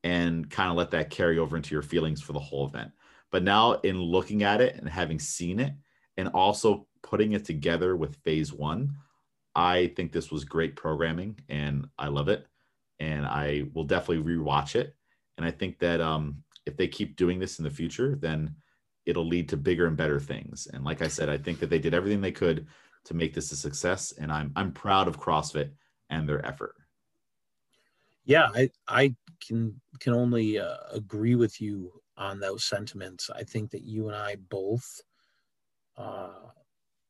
and 0.05 0.49
kind 0.51 0.71
of 0.71 0.77
let 0.77 0.91
that 0.93 1.11
carry 1.11 1.39
over 1.39 1.57
into 1.57 1.75
your 1.75 1.83
feelings 1.83 2.21
for 2.21 2.33
the 2.33 2.39
whole 2.39 2.67
event. 2.67 2.91
But 3.31 3.43
now, 3.43 3.75
in 3.81 4.01
looking 4.01 4.43
at 4.43 4.61
it 4.61 4.77
and 4.77 4.89
having 4.89 5.19
seen 5.19 5.61
it, 5.61 5.73
and 6.19 6.29
also 6.29 6.87
putting 7.03 7.33
it 7.33 7.45
together 7.45 7.97
with 7.97 8.17
phase 8.17 8.53
one, 8.53 8.95
I 9.55 9.93
think 9.97 10.13
this 10.13 10.31
was 10.31 10.45
great 10.45 10.77
programming 10.77 11.39
and 11.49 11.87
I 11.99 12.09
love 12.09 12.29
it. 12.29 12.47
And 13.01 13.25
I 13.25 13.65
will 13.73 13.85
definitely 13.85 14.35
rewatch 14.35 14.75
it. 14.75 14.95
And 15.37 15.47
I 15.47 15.53
think 15.53 15.79
that 15.79 16.01
um, 16.01 16.43
if 16.67 16.77
they 16.77 16.89
keep 16.89 17.17
doing 17.17 17.39
this 17.39 17.61
in 17.61 17.65
the 17.65 17.71
future, 17.71 18.17
then 18.21 18.57
it'll 19.07 19.27
lead 19.27 19.49
to 19.51 19.57
bigger 19.57 19.87
and 19.87 19.97
better 19.97 20.19
things. 20.19 20.67
And 20.73 20.85
like 20.85 21.01
I 21.01 21.09
said, 21.09 21.29
I 21.29 21.39
think 21.39 21.61
that 21.61 21.71
they 21.71 21.79
did 21.79 21.95
everything 21.95 22.21
they 22.21 22.33
could 22.33 22.67
to 23.09 23.15
make 23.15 23.35
this 23.35 23.51
a 23.53 23.57
success. 23.57 24.13
And 24.13 24.31
I'm 24.31 24.53
I'm 24.55 24.73
proud 24.73 25.09
of 25.09 25.19
CrossFit 25.19 25.71
and 26.11 26.29
their 26.29 26.45
effort. 26.47 26.75
Yeah, 28.25 28.49
I 28.55 28.71
I 28.87 29.17
can 29.47 29.81
can 29.99 30.13
only 30.13 30.59
uh, 30.59 30.77
agree 30.93 31.35
with 31.35 31.61
you 31.61 31.91
on 32.19 32.39
those 32.39 32.65
sentiments. 32.65 33.31
I 33.35 33.45
think 33.45 33.71
that 33.71 33.85
you 33.85 34.09
and 34.09 34.17
I 34.17 34.37
both 34.51 35.01
uh, 35.97 36.51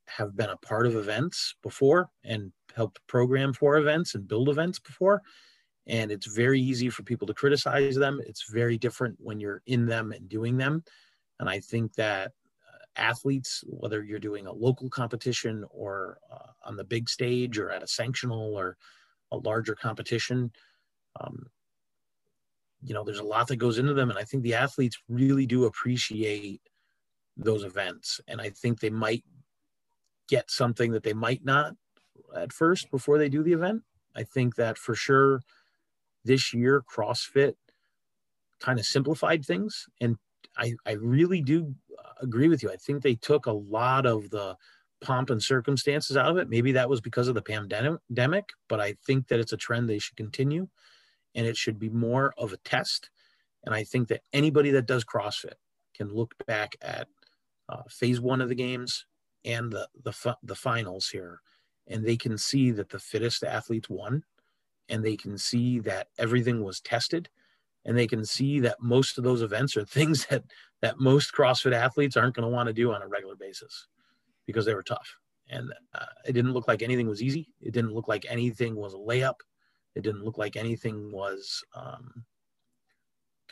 have 0.06 0.36
been 0.36 0.50
a 0.50 0.56
part 0.58 0.86
of 0.86 0.94
events 0.94 1.56
before 1.62 2.08
and 2.24 2.52
helped 2.76 3.04
program 3.08 3.52
for 3.52 3.76
events 3.76 4.14
and 4.14 4.28
build 4.28 4.48
events 4.48 4.78
before. 4.78 5.20
And 5.88 6.12
it's 6.12 6.26
very 6.26 6.60
easy 6.60 6.90
for 6.90 7.02
people 7.02 7.26
to 7.26 7.34
criticize 7.34 7.96
them. 7.96 8.20
It's 8.24 8.50
very 8.50 8.78
different 8.78 9.16
when 9.18 9.40
you're 9.40 9.62
in 9.66 9.86
them 9.86 10.12
and 10.12 10.28
doing 10.28 10.56
them. 10.58 10.84
And 11.40 11.48
I 11.48 11.60
think 11.60 11.94
that 11.94 12.32
athletes, 12.98 13.64
whether 13.66 14.02
you're 14.02 14.18
doing 14.18 14.46
a 14.46 14.52
local 14.52 14.90
competition 14.90 15.64
or 15.70 16.18
uh, 16.32 16.52
on 16.64 16.76
the 16.76 16.84
big 16.84 17.08
stage 17.08 17.58
or 17.58 17.70
at 17.70 17.82
a 17.82 17.86
sanctional 17.86 18.52
or 18.52 18.76
a 19.32 19.36
larger 19.36 19.74
competition, 19.74 20.50
um, 21.20 21.46
you 22.82 22.94
know, 22.94 23.04
there's 23.04 23.18
a 23.18 23.24
lot 23.24 23.48
that 23.48 23.56
goes 23.56 23.78
into 23.78 23.94
them. 23.94 24.10
And 24.10 24.18
I 24.18 24.24
think 24.24 24.42
the 24.42 24.54
athletes 24.54 24.98
really 25.08 25.46
do 25.46 25.64
appreciate 25.64 26.62
those 27.36 27.64
events. 27.64 28.20
And 28.28 28.40
I 28.40 28.50
think 28.50 28.80
they 28.80 28.90
might 28.90 29.24
get 30.28 30.50
something 30.50 30.92
that 30.92 31.02
they 31.02 31.14
might 31.14 31.44
not 31.44 31.74
at 32.36 32.52
first 32.52 32.90
before 32.90 33.18
they 33.18 33.28
do 33.28 33.42
the 33.42 33.52
event. 33.52 33.82
I 34.14 34.24
think 34.24 34.56
that 34.56 34.78
for 34.78 34.94
sure 34.94 35.40
this 36.24 36.52
year 36.52 36.82
CrossFit 36.94 37.54
kind 38.60 38.78
of 38.78 38.84
simplified 38.84 39.44
things. 39.44 39.86
And 40.00 40.16
I, 40.56 40.74
I 40.84 40.92
really 40.92 41.40
do 41.40 41.74
agree 42.20 42.48
with 42.48 42.62
you. 42.62 42.70
I 42.70 42.76
think 42.76 43.02
they 43.02 43.14
took 43.14 43.46
a 43.46 43.52
lot 43.52 44.06
of 44.06 44.30
the 44.30 44.56
pomp 45.00 45.30
and 45.30 45.42
circumstances 45.42 46.16
out 46.16 46.30
of 46.30 46.36
it. 46.38 46.48
Maybe 46.48 46.72
that 46.72 46.88
was 46.88 47.00
because 47.00 47.28
of 47.28 47.34
the 47.34 47.42
pandemic, 47.42 48.44
but 48.68 48.80
I 48.80 48.94
think 49.06 49.28
that 49.28 49.40
it's 49.40 49.52
a 49.52 49.56
trend 49.56 49.88
they 49.88 49.98
should 49.98 50.16
continue 50.16 50.68
and 51.34 51.46
it 51.46 51.56
should 51.56 51.78
be 51.78 51.88
more 51.88 52.34
of 52.36 52.52
a 52.52 52.56
test. 52.58 53.10
And 53.64 53.74
I 53.74 53.84
think 53.84 54.08
that 54.08 54.22
anybody 54.32 54.70
that 54.72 54.86
does 54.86 55.04
CrossFit 55.04 55.54
can 55.94 56.12
look 56.12 56.34
back 56.46 56.76
at 56.80 57.08
uh, 57.68 57.82
phase 57.88 58.20
one 58.20 58.40
of 58.40 58.48
the 58.48 58.54
games 58.54 59.04
and 59.44 59.70
the, 59.70 59.88
the, 60.02 60.36
the 60.42 60.54
finals 60.54 61.08
here, 61.08 61.40
and 61.86 62.04
they 62.04 62.16
can 62.16 62.38
see 62.38 62.70
that 62.72 62.88
the 62.90 62.98
fittest 62.98 63.44
athletes 63.44 63.88
won, 63.88 64.24
and 64.88 65.04
they 65.04 65.16
can 65.16 65.38
see 65.38 65.78
that 65.80 66.08
everything 66.18 66.62
was 66.62 66.80
tested, 66.80 67.28
and 67.84 67.96
they 67.96 68.06
can 68.06 68.24
see 68.24 68.60
that 68.60 68.80
most 68.80 69.18
of 69.18 69.24
those 69.24 69.42
events 69.42 69.76
are 69.76 69.84
things 69.84 70.26
that 70.26 70.44
that 70.80 71.00
most 71.00 71.32
CrossFit 71.32 71.72
athletes 71.72 72.16
aren't 72.16 72.34
going 72.34 72.48
to 72.48 72.54
want 72.54 72.68
to 72.68 72.72
do 72.72 72.92
on 72.92 73.02
a 73.02 73.08
regular 73.08 73.34
basis 73.36 73.88
because 74.46 74.64
they 74.64 74.74
were 74.74 74.82
tough. 74.82 75.08
And 75.50 75.72
uh, 75.94 76.04
it 76.26 76.32
didn't 76.32 76.52
look 76.52 76.68
like 76.68 76.82
anything 76.82 77.08
was 77.08 77.22
easy. 77.22 77.48
It 77.60 77.72
didn't 77.72 77.94
look 77.94 78.06
like 78.08 78.26
anything 78.28 78.76
was 78.76 78.94
a 78.94 78.98
layup. 78.98 79.36
It 79.94 80.02
didn't 80.02 80.24
look 80.24 80.38
like 80.38 80.56
anything 80.56 81.10
was 81.10 81.64
um, 81.74 82.24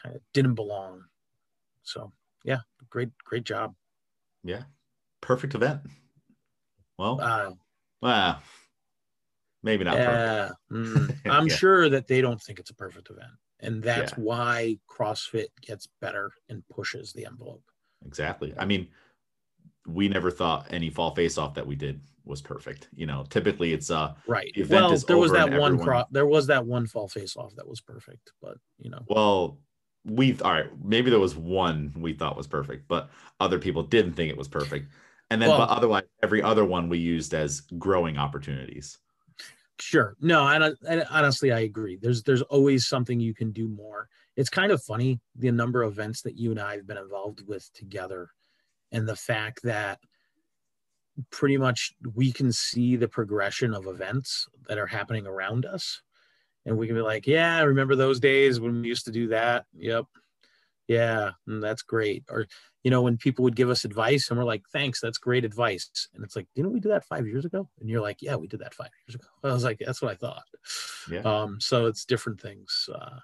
kind 0.01 0.15
of 0.15 0.21
didn't 0.33 0.55
belong. 0.55 1.03
So 1.83 2.13
yeah, 2.45 2.59
great, 2.91 3.09
great 3.25 3.45
job. 3.45 3.75
Yeah, 4.45 4.63
perfect 5.21 5.55
event. 5.55 5.81
Well, 6.99 7.21
Uh, 7.21 7.53
well, 8.01 8.43
maybe 9.63 9.85
not. 9.85 9.95
yeah, 9.97 10.07
perfect. 10.07 10.61
mm, 10.71 11.31
I'm 11.33 11.47
Yeah. 11.49 11.57
sure 11.57 11.89
that 11.89 12.07
they 12.07 12.21
don't 12.21 12.41
think 12.41 12.59
it's 12.59 12.71
a 12.71 12.75
perfect 12.75 13.11
event, 13.11 13.33
and 13.61 13.83
that's 13.83 14.13
Yeah. 14.13 14.19
why 14.25 14.79
CrossFit 14.89 15.49
gets 15.63 15.87
better 16.01 16.31
and 16.49 16.67
pushes 16.69 17.13
the 17.13 17.27
envelope. 17.27 17.63
Exactly. 18.05 18.55
I 18.59 18.65
mean, 18.67 18.89
we 19.87 20.09
never 20.09 20.31
thought 20.31 20.67
any 20.71 20.91
fall 20.91 21.15
face 21.15 21.39
off 21.39 21.55
that 21.55 21.67
we 21.67 21.77
did 21.77 22.01
was 22.25 22.43
perfect. 22.43 22.89
You 22.93 23.07
know, 23.07 23.25
typically 23.31 23.73
it's 23.73 23.91
uh 23.91 24.15
Right. 24.27 24.53
The 24.55 24.63
event 24.63 24.83
Well, 24.85 24.93
is 24.93 25.05
there 25.05 25.17
was 25.17 25.33
that 25.33 25.49
one 25.51 25.75
everyone- 25.75 26.05
there 26.11 26.27
was 26.27 26.47
that 26.49 26.67
one 26.67 26.87
fall 26.87 27.09
face 27.09 27.37
off 27.37 27.55
that 27.57 27.69
was 27.69 27.81
perfect, 27.81 28.33
but 28.43 28.59
you 28.79 28.91
know. 28.91 29.05
well, 29.09 29.61
we 30.05 30.39
all 30.41 30.53
right, 30.53 30.71
maybe 30.85 31.11
there 31.11 31.21
was 31.21 31.37
one 31.37 31.93
we 31.97 32.13
thought 32.13 32.37
was 32.37 32.47
perfect, 32.47 32.89
but 32.89 33.11
other 33.41 33.59
people 33.59 33.83
didn't 33.83 34.15
think 34.15 34.31
it 34.31 34.37
was 34.37 34.49
perfect. 34.49 34.89
And 35.31 35.41
then 35.41 35.49
Well- 35.51 35.59
but 35.59 35.69
otherwise 35.71 36.05
every 36.23 36.43
other 36.43 36.65
one 36.65 36.89
we 36.89 36.99
used 36.99 37.33
as 37.35 37.61
growing 37.79 38.17
opportunities. 38.19 38.99
Sure. 39.79 40.17
No, 40.21 40.47
and, 40.47 40.75
and 40.89 41.05
honestly, 41.11 41.53
I 41.53 41.61
agree. 41.61 41.99
There's 42.01 42.23
there's 42.23 42.43
always 42.43 42.87
something 42.87 43.21
you 43.21 43.35
can 43.35 43.53
do 43.53 43.69
more. 43.69 44.09
It's 44.37 44.49
kind 44.49 44.73
of 44.73 44.83
funny 44.83 45.21
the 45.35 45.51
number 45.51 45.83
of 45.83 45.93
events 45.93 46.23
that 46.23 46.39
you 46.39 46.51
and 46.51 46.61
I 46.61 46.77
have 46.77 46.87
been 46.87 46.97
involved 46.97 47.47
with 47.47 47.71
together, 47.75 48.29
and 48.93 49.07
the 49.07 49.17
fact 49.17 49.61
that 49.65 49.99
pretty 51.31 51.57
much 51.57 51.93
we 52.15 52.33
can 52.33 52.53
see 52.53 52.97
the 52.97 53.09
progression 53.09 53.75
of 53.75 53.87
events 53.87 54.47
that 54.69 54.79
are 54.79 54.87
happening 54.87 55.27
around 55.27 55.67
us, 55.67 56.03
and 56.65 56.77
we 56.77 56.87
can 56.87 56.97
be 56.97 57.03
like, 57.03 57.27
yeah, 57.27 57.63
remember 57.63 57.97
those 57.97 58.21
days 58.21 58.61
when 58.61 58.81
we 58.81 58.89
used 58.89 59.05
to 59.07 59.13
do 59.13 59.29
that. 59.29 59.67
Yep. 59.75 60.05
Yeah, 60.89 61.33
mm, 61.49 61.61
that's 61.61 61.83
great. 61.83 62.25
Or 62.31 62.47
you 62.85 62.91
know, 62.91 63.03
when 63.03 63.17
people 63.17 63.43
would 63.43 63.57
give 63.57 63.69
us 63.71 63.85
advice 63.85 64.31
and 64.31 64.39
we're 64.39 64.45
like, 64.45 64.63
thanks, 64.73 65.01
that's 65.01 65.19
great 65.19 65.45
advice. 65.45 66.09
And 66.15 66.23
it's 66.23 66.37
like, 66.37 66.47
didn't 66.55 66.73
we 66.73 66.79
do 66.79 66.91
that 66.91 67.05
five 67.05 67.27
years 67.27 67.45
ago? 67.45 67.69
And 67.81 67.91
you're 67.91 68.01
like, 68.01 68.23
yeah, 68.23 68.37
we 68.37 68.47
did 68.47 68.61
that 68.61 68.75
five 68.75 68.91
years 69.09 69.17
ago. 69.17 69.27
I 69.45 69.53
was 69.53 69.65
like, 69.65 69.81
that's 69.85 70.01
what 70.01 70.13
I 70.13 70.15
thought. 70.15 70.45
Yeah. 71.11 71.23
Um, 71.23 71.61
so 71.61 71.87
it's 71.87 72.05
different 72.05 72.41
things. 72.41 72.89
Uh, 72.95 73.19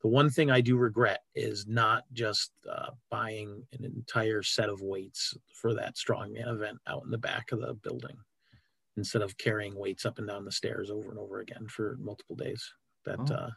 the 0.00 0.08
one 0.08 0.30
thing 0.30 0.50
I 0.50 0.62
do 0.62 0.76
regret 0.76 1.20
is 1.34 1.66
not 1.66 2.04
just 2.14 2.52
uh, 2.68 2.92
buying 3.10 3.66
an 3.72 3.84
entire 3.84 4.42
set 4.42 4.70
of 4.70 4.80
weights 4.80 5.36
for 5.54 5.74
that 5.74 5.96
strongman 5.96 6.48
event 6.48 6.78
out 6.86 7.04
in 7.04 7.10
the 7.10 7.18
back 7.18 7.52
of 7.52 7.60
the 7.60 7.74
building 7.74 8.16
instead 8.96 9.20
of 9.22 9.36
carrying 9.36 9.74
weights 9.76 10.06
up 10.06 10.18
and 10.18 10.26
down 10.26 10.44
the 10.46 10.52
stairs 10.52 10.90
over 10.90 11.10
and 11.10 11.18
over 11.18 11.40
again 11.40 11.68
for 11.68 11.96
multiple 12.00 12.36
days. 12.36 12.72
That 13.04 13.20
Oh. 13.30 13.34
uh, 13.34 13.50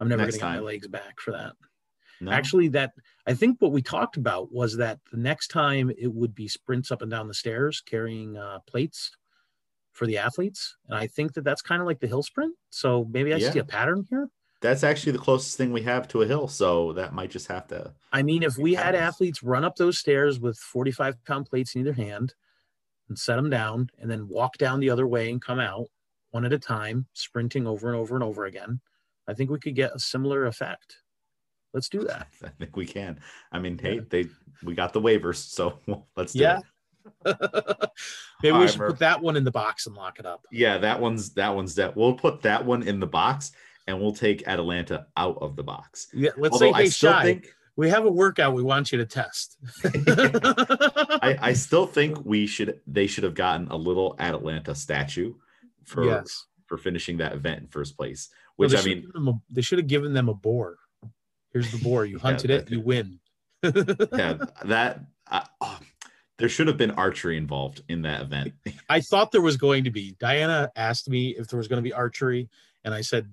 I'm 0.00 0.08
never 0.08 0.22
Next 0.22 0.36
gonna 0.36 0.52
get 0.52 0.60
my 0.60 0.66
legs 0.66 0.88
back 0.88 1.18
for 1.20 1.32
that. 1.32 1.56
No? 2.20 2.32
Actually, 2.32 2.68
that 2.68 2.92
I 3.26 3.34
think 3.34 3.60
what 3.60 3.72
we 3.72 3.82
talked 3.82 4.16
about 4.16 4.52
was 4.52 4.76
that 4.76 5.00
the 5.10 5.18
next 5.18 5.48
time 5.48 5.90
it 5.98 6.12
would 6.12 6.34
be 6.34 6.48
sprints 6.48 6.90
up 6.90 7.02
and 7.02 7.10
down 7.10 7.28
the 7.28 7.34
stairs 7.34 7.80
carrying 7.84 8.36
uh, 8.36 8.60
plates 8.66 9.10
for 9.92 10.06
the 10.06 10.18
athletes, 10.18 10.76
and 10.88 10.96
I 10.98 11.06
think 11.06 11.34
that 11.34 11.44
that's 11.44 11.62
kind 11.62 11.80
of 11.80 11.86
like 11.86 12.00
the 12.00 12.06
hill 12.06 12.22
sprint. 12.22 12.54
So 12.70 13.04
maybe 13.10 13.32
I 13.32 13.38
Yeah. 13.38 13.50
see 13.52 13.58
a 13.60 13.64
pattern 13.64 14.06
here. 14.10 14.28
that's 14.62 14.82
actually 14.82 15.12
the 15.12 15.18
closest 15.18 15.56
thing 15.58 15.70
we 15.72 15.82
have 15.82 16.08
to 16.08 16.22
a 16.22 16.26
hill. 16.26 16.48
So 16.48 16.92
that 16.94 17.12
might 17.12 17.30
just 17.30 17.46
have 17.48 17.68
to. 17.68 17.92
I 18.12 18.22
mean, 18.22 18.42
if 18.42 18.56
we 18.56 18.74
had 18.74 18.94
athletes 18.94 19.42
run 19.42 19.64
up 19.64 19.76
those 19.76 19.98
stairs 19.98 20.40
with 20.40 20.58
45 20.58 21.22
pound 21.24 21.46
plates 21.46 21.74
in 21.74 21.82
either 21.82 21.92
hand 21.92 22.34
and 23.08 23.18
set 23.18 23.36
them 23.36 23.50
down 23.50 23.90
and 23.98 24.10
then 24.10 24.28
walk 24.28 24.56
down 24.56 24.80
the 24.80 24.90
other 24.90 25.06
way 25.06 25.30
and 25.30 25.40
come 25.42 25.60
out 25.60 25.86
one 26.30 26.44
at 26.46 26.52
a 26.54 26.58
time, 26.58 27.06
sprinting 27.12 27.66
over 27.66 27.88
and 27.88 27.96
over 27.96 28.14
and 28.14 28.24
over 28.24 28.46
again, 28.46 28.80
I 29.28 29.34
think 29.34 29.50
we 29.50 29.58
could 29.60 29.74
get 29.76 29.94
a 29.94 29.98
similar 30.00 30.46
effect. 30.46 31.02
Let's 31.74 31.88
do 31.88 32.00
that. 32.04 32.28
I 32.44 32.48
think 32.58 32.76
we 32.76 32.86
can. 32.86 33.20
I 33.52 33.58
mean, 33.58 33.78
Yeah. 33.82 33.90
hey, 33.90 34.00
they 34.10 34.26
we 34.62 34.74
got 34.74 34.92
the 34.92 35.00
waivers, 35.00 35.36
so 35.36 35.78
let's 36.16 36.32
do 36.32 36.40
Yeah. 36.40 36.58
it. 36.58 36.64
Maybe 38.42 38.52
All 38.54 38.60
we 38.60 38.68
should 38.68 38.78
Murph. 38.80 38.90
put 38.92 38.98
that 39.00 39.22
one 39.22 39.36
in 39.36 39.44
the 39.44 39.50
box 39.52 39.86
and 39.86 39.94
lock 39.94 40.18
it 40.18 40.26
up. 40.26 40.44
Yeah, 40.50 40.78
that 40.78 41.00
one's 41.00 41.30
that 41.34 41.54
one's 41.54 41.74
that. 41.76 41.96
We'll 41.96 42.14
put 42.14 42.42
that 42.42 42.64
one 42.64 42.82
in 42.82 42.98
the 43.00 43.06
box, 43.06 43.52
and 43.86 44.00
we'll 44.00 44.12
take 44.14 44.46
Atalanta 44.48 45.06
out 45.16 45.38
of 45.40 45.54
the 45.56 45.62
box. 45.62 46.08
Yeah, 46.12 46.30
let's 46.36 46.54
Although 46.54 46.72
say, 46.72 46.72
hey, 46.72 46.84
I 46.84 46.88
still 46.88 47.12
Shy, 47.12 47.22
think 47.22 47.46
we 47.76 47.90
have 47.90 48.06
a 48.06 48.10
workout 48.10 48.54
we 48.54 48.62
want 48.64 48.90
you 48.90 48.98
to 48.98 49.06
test. 49.06 49.56
I, 49.84 51.36
I 51.40 51.52
still 51.52 51.86
think 51.86 52.24
we 52.24 52.46
should 52.46 52.80
they 52.86 53.06
should 53.06 53.24
have 53.24 53.34
gotten 53.34 53.68
a 53.68 53.76
little 53.76 54.16
Atalanta 54.18 54.74
statue 54.74 55.34
for 55.84 56.04
yes. 56.04 56.46
for 56.66 56.76
finishing 56.78 57.18
that 57.18 57.34
event 57.34 57.60
in 57.60 57.68
first 57.68 57.96
place. 57.96 58.30
Which 58.56 58.72
they 58.72 58.78
I 58.78 58.82
mean, 58.82 59.10
a- 59.14 59.32
they 59.50 59.60
should 59.62 59.78
have 59.78 59.86
given 59.86 60.12
them 60.12 60.28
a 60.28 60.34
boar. 60.34 60.76
Here's 61.56 61.72
the 61.72 61.78
boar. 61.78 62.04
You 62.04 62.16
Yeah, 62.16 62.22
hunted 62.22 62.50
it, 62.50 62.70
you 62.70 62.80
win. 62.80 63.18
yeah, 63.62 64.36
that 64.66 65.00
uh, 65.30 65.40
oh, 65.62 65.78
there 66.36 66.50
should 66.50 66.66
have 66.66 66.76
been 66.76 66.90
archery 66.90 67.38
involved 67.38 67.80
in 67.88 68.02
that 68.02 68.20
event. 68.20 68.52
I 68.90 69.00
thought 69.00 69.32
there 69.32 69.40
was 69.40 69.56
going 69.56 69.84
to 69.84 69.90
be. 69.90 70.14
Diana 70.20 70.70
asked 70.76 71.08
me 71.08 71.30
if 71.30 71.48
there 71.48 71.56
was 71.56 71.66
going 71.66 71.78
to 71.78 71.88
be 71.88 71.94
archery, 71.94 72.50
and 72.84 72.92
I 72.92 73.00
said, 73.00 73.30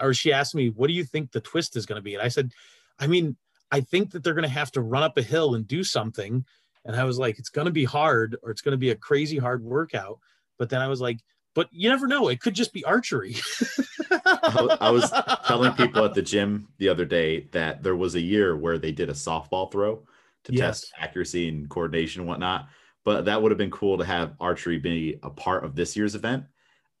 or 0.00 0.14
she 0.14 0.32
asked 0.32 0.54
me, 0.54 0.70
"What 0.70 0.86
do 0.86 0.94
you 0.94 1.04
think 1.04 1.32
the 1.32 1.40
twist 1.42 1.76
is 1.76 1.84
going 1.84 1.98
to 1.98 2.02
be?" 2.02 2.14
And 2.14 2.22
I 2.22 2.28
said, 2.28 2.50
"I 2.98 3.08
mean, 3.08 3.36
I 3.70 3.82
think 3.82 4.12
that 4.12 4.24
they're 4.24 4.32
going 4.32 4.44
to 4.44 4.48
have 4.48 4.72
to 4.72 4.80
run 4.80 5.02
up 5.02 5.18
a 5.18 5.22
hill 5.22 5.54
and 5.54 5.68
do 5.68 5.84
something." 5.84 6.46
And 6.86 6.96
I 6.96 7.04
was 7.04 7.18
like, 7.18 7.38
"It's 7.38 7.50
going 7.50 7.66
to 7.66 7.72
be 7.72 7.84
hard, 7.84 8.38
or 8.42 8.50
it's 8.50 8.62
going 8.62 8.72
to 8.72 8.78
be 8.78 8.90
a 8.90 8.96
crazy 8.96 9.36
hard 9.36 9.62
workout." 9.62 10.18
But 10.58 10.70
then 10.70 10.80
I 10.80 10.88
was 10.88 11.02
like, 11.02 11.18
"But 11.56 11.68
you 11.72 11.88
never 11.88 12.06
know. 12.06 12.28
It 12.28 12.40
could 12.40 12.54
just 12.54 12.72
be 12.72 12.84
archery." 12.84 13.34
I, 14.12 14.76
I 14.82 14.90
was 14.90 15.10
telling 15.46 15.72
people 15.82 16.04
at 16.04 16.14
the 16.14 16.22
gym 16.22 16.68
the 16.78 16.88
other 16.88 17.04
day 17.04 17.48
that 17.50 17.82
there 17.82 17.96
was 17.96 18.14
a 18.14 18.20
year 18.20 18.56
where 18.56 18.78
they 18.78 18.92
did 18.92 19.08
a 19.08 19.14
softball 19.14 19.72
throw 19.72 20.06
to 20.44 20.52
Yes. 20.52 20.82
test 20.82 20.92
accuracy 21.00 21.48
and 21.48 21.68
coordination 21.68 22.20
and 22.20 22.28
whatnot. 22.28 22.68
But 23.04 23.24
that 23.24 23.40
would 23.40 23.50
have 23.50 23.58
been 23.58 23.70
cool 23.70 23.98
to 23.98 24.04
have 24.04 24.34
archery 24.38 24.78
be 24.78 25.18
a 25.22 25.30
part 25.30 25.64
of 25.64 25.74
this 25.74 25.96
year's 25.96 26.14
event. 26.14 26.44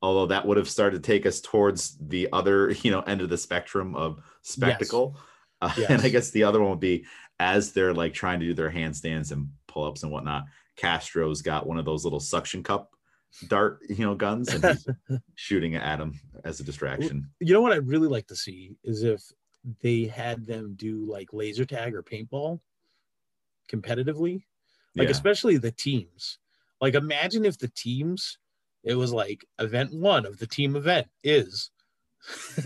Although 0.02 0.26
that 0.26 0.46
would 0.46 0.56
have 0.56 0.68
started 0.68 1.02
to 1.02 1.06
take 1.06 1.26
us 1.26 1.40
towards 1.40 1.96
the 2.00 2.28
other, 2.32 2.70
you 2.82 2.90
know, 2.90 3.00
end 3.00 3.20
of 3.20 3.28
the 3.28 3.38
spectrum 3.38 3.94
of 3.94 4.20
spectacle. 4.42 5.18
Uh, 5.60 5.72
and 5.88 6.02
I 6.02 6.08
guess 6.08 6.30
the 6.30 6.44
other 6.44 6.60
one 6.60 6.70
would 6.70 6.80
be 6.80 7.04
as 7.38 7.72
they're 7.72 7.94
like 7.94 8.14
trying 8.14 8.40
to 8.40 8.46
do 8.46 8.54
their 8.54 8.70
handstands 8.70 9.32
and 9.32 9.48
pull-ups 9.68 10.02
and 10.02 10.10
whatnot. 10.10 10.44
Castro's 10.76 11.42
got 11.42 11.66
one 11.66 11.78
of 11.78 11.84
those 11.84 12.04
little 12.04 12.20
suction 12.20 12.62
cup 12.62 12.95
dart, 13.48 13.80
you 13.88 14.04
know, 14.04 14.14
guns, 14.14 14.52
and 14.54 14.78
shooting 15.34 15.74
at 15.76 16.00
him 16.00 16.18
as 16.44 16.60
a 16.60 16.64
distraction. 16.64 17.28
you 17.40 17.52
know 17.52 17.60
what 17.60 17.72
I'd 17.72 17.86
really 17.88 18.08
like 18.08 18.26
to 18.28 18.36
see 18.36 18.76
is 18.84 19.02
if 19.02 19.22
they 19.82 20.04
had 20.04 20.46
them 20.46 20.74
do 20.76 21.04
like 21.10 21.32
laser 21.32 21.64
tag 21.64 21.94
or 21.94 22.02
paintball 22.02 22.60
competitively, 23.70 24.44
like 24.94 25.06
Yeah. 25.08 25.12
especially 25.12 25.56
the 25.58 25.72
teams. 25.72 26.38
Like 26.80 26.94
imagine 26.94 27.44
if 27.44 27.58
the 27.58 27.68
teams, 27.68 28.38
it 28.84 28.94
was 28.94 29.12
like 29.12 29.44
event 29.58 29.92
one 29.92 30.24
of 30.26 30.38
the 30.38 30.46
team 30.46 30.76
event 30.76 31.08
is 31.24 31.70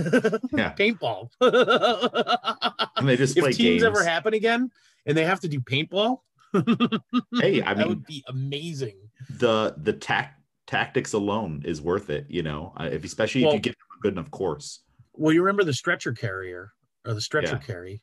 Yeah. 0.52 0.74
paintball. 0.76 1.30
And 2.96 3.08
they 3.08 3.16
just 3.16 3.36
if 3.36 3.42
play 3.42 3.52
teams 3.52 3.82
games. 3.82 3.84
ever 3.84 4.04
happen 4.04 4.34
again 4.34 4.70
and 5.06 5.16
they 5.16 5.24
have 5.24 5.40
to 5.40 5.48
do 5.48 5.58
paintball, 5.60 6.20
Hey, 6.52 7.62
I 7.62 7.68
mean 7.70 7.78
that 7.78 7.88
would 7.88 8.04
be 8.04 8.22
amazing. 8.28 8.96
the 9.38 9.74
the 9.78 9.92
tac 9.94 10.38
tactics 10.70 11.14
alone 11.14 11.62
is 11.64 11.82
worth 11.82 12.10
it. 12.10 12.26
You 12.28 12.42
know, 12.44 12.72
if 12.78 13.04
especially 13.04 13.44
if 13.44 13.52
you 13.54 13.58
give 13.60 13.72
them 13.74 13.98
a 13.98 14.02
good 14.02 14.12
enough 14.14 14.30
course. 14.30 14.80
Well, 15.14 15.32
you 15.34 15.42
remember 15.42 15.64
the 15.64 15.72
stretcher 15.74 16.12
carrier 16.12 16.72
or 17.04 17.12
the 17.14 17.20
stretcher 17.20 17.58
Yeah. 17.60 17.66
carry. 17.66 18.02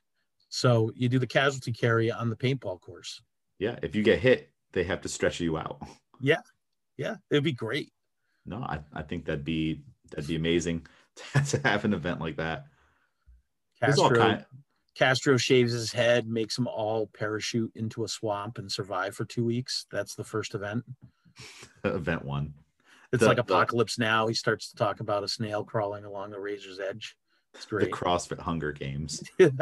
So 0.50 0.92
you 0.96 1.08
do 1.10 1.18
the 1.18 1.28
casualty 1.28 1.72
carry 1.72 2.12
on 2.12 2.30
the 2.30 2.36
paintball 2.36 2.82
course. 2.82 3.22
Yeah, 3.60 3.80
if 3.82 3.96
you 3.96 4.04
get 4.04 4.20
hit, 4.20 4.50
they 4.74 4.84
have 4.84 5.02
to 5.02 5.10
stretch 5.10 5.40
you 5.40 5.58
out. 5.58 5.82
Yeah, 6.20 6.42
Yeah. 6.98 7.18
it'd 7.30 7.44
be 7.44 7.52
great. 7.52 7.92
No, 8.46 8.58
I, 8.58 8.80
I 8.92 9.04
think 9.04 9.26
that'd 9.26 9.46
be 9.46 9.84
that'd 10.10 10.28
be 10.28 10.36
amazing 10.36 10.88
to 11.50 11.62
have 11.64 11.86
an 11.86 11.94
event 11.94 12.20
like 12.20 12.38
that. 12.38 12.66
Castro, 13.80 14.10
kind 14.18 14.46
Castro 14.96 15.38
shaves 15.38 15.72
his 15.74 15.92
head, 15.92 16.28
makes 16.28 16.56
them 16.56 16.66
all 16.68 17.06
parachute 17.16 17.72
into 17.76 18.04
a 18.04 18.08
swamp 18.08 18.58
and 18.58 18.72
survive 18.72 19.16
for 19.16 19.26
two 19.26 19.46
weeks. 19.46 19.86
That's 19.92 20.16
the 20.16 20.24
first 20.24 20.56
event. 20.56 20.84
event 21.84 22.26
one. 22.26 22.54
It's 23.14 23.22
The- 23.22 23.28
like 23.28 23.38
the- 23.38 23.44
Apocalypse 23.44 23.98
Now. 24.00 24.28
He 24.28 24.34
starts 24.34 24.70
to 24.72 24.76
talk 24.76 25.00
about 25.00 25.24
a 25.24 25.28
snail 25.28 25.64
crawling 25.64 26.06
along 26.06 26.34
a 26.34 26.40
razor's 26.40 26.80
edge. 26.80 27.16
It's 27.54 27.66
great. 27.66 27.86
The. 27.86 27.92
CrossFit 27.92 28.40
Hunger 28.40 28.72
Games. 28.72 29.24
it 29.40 29.56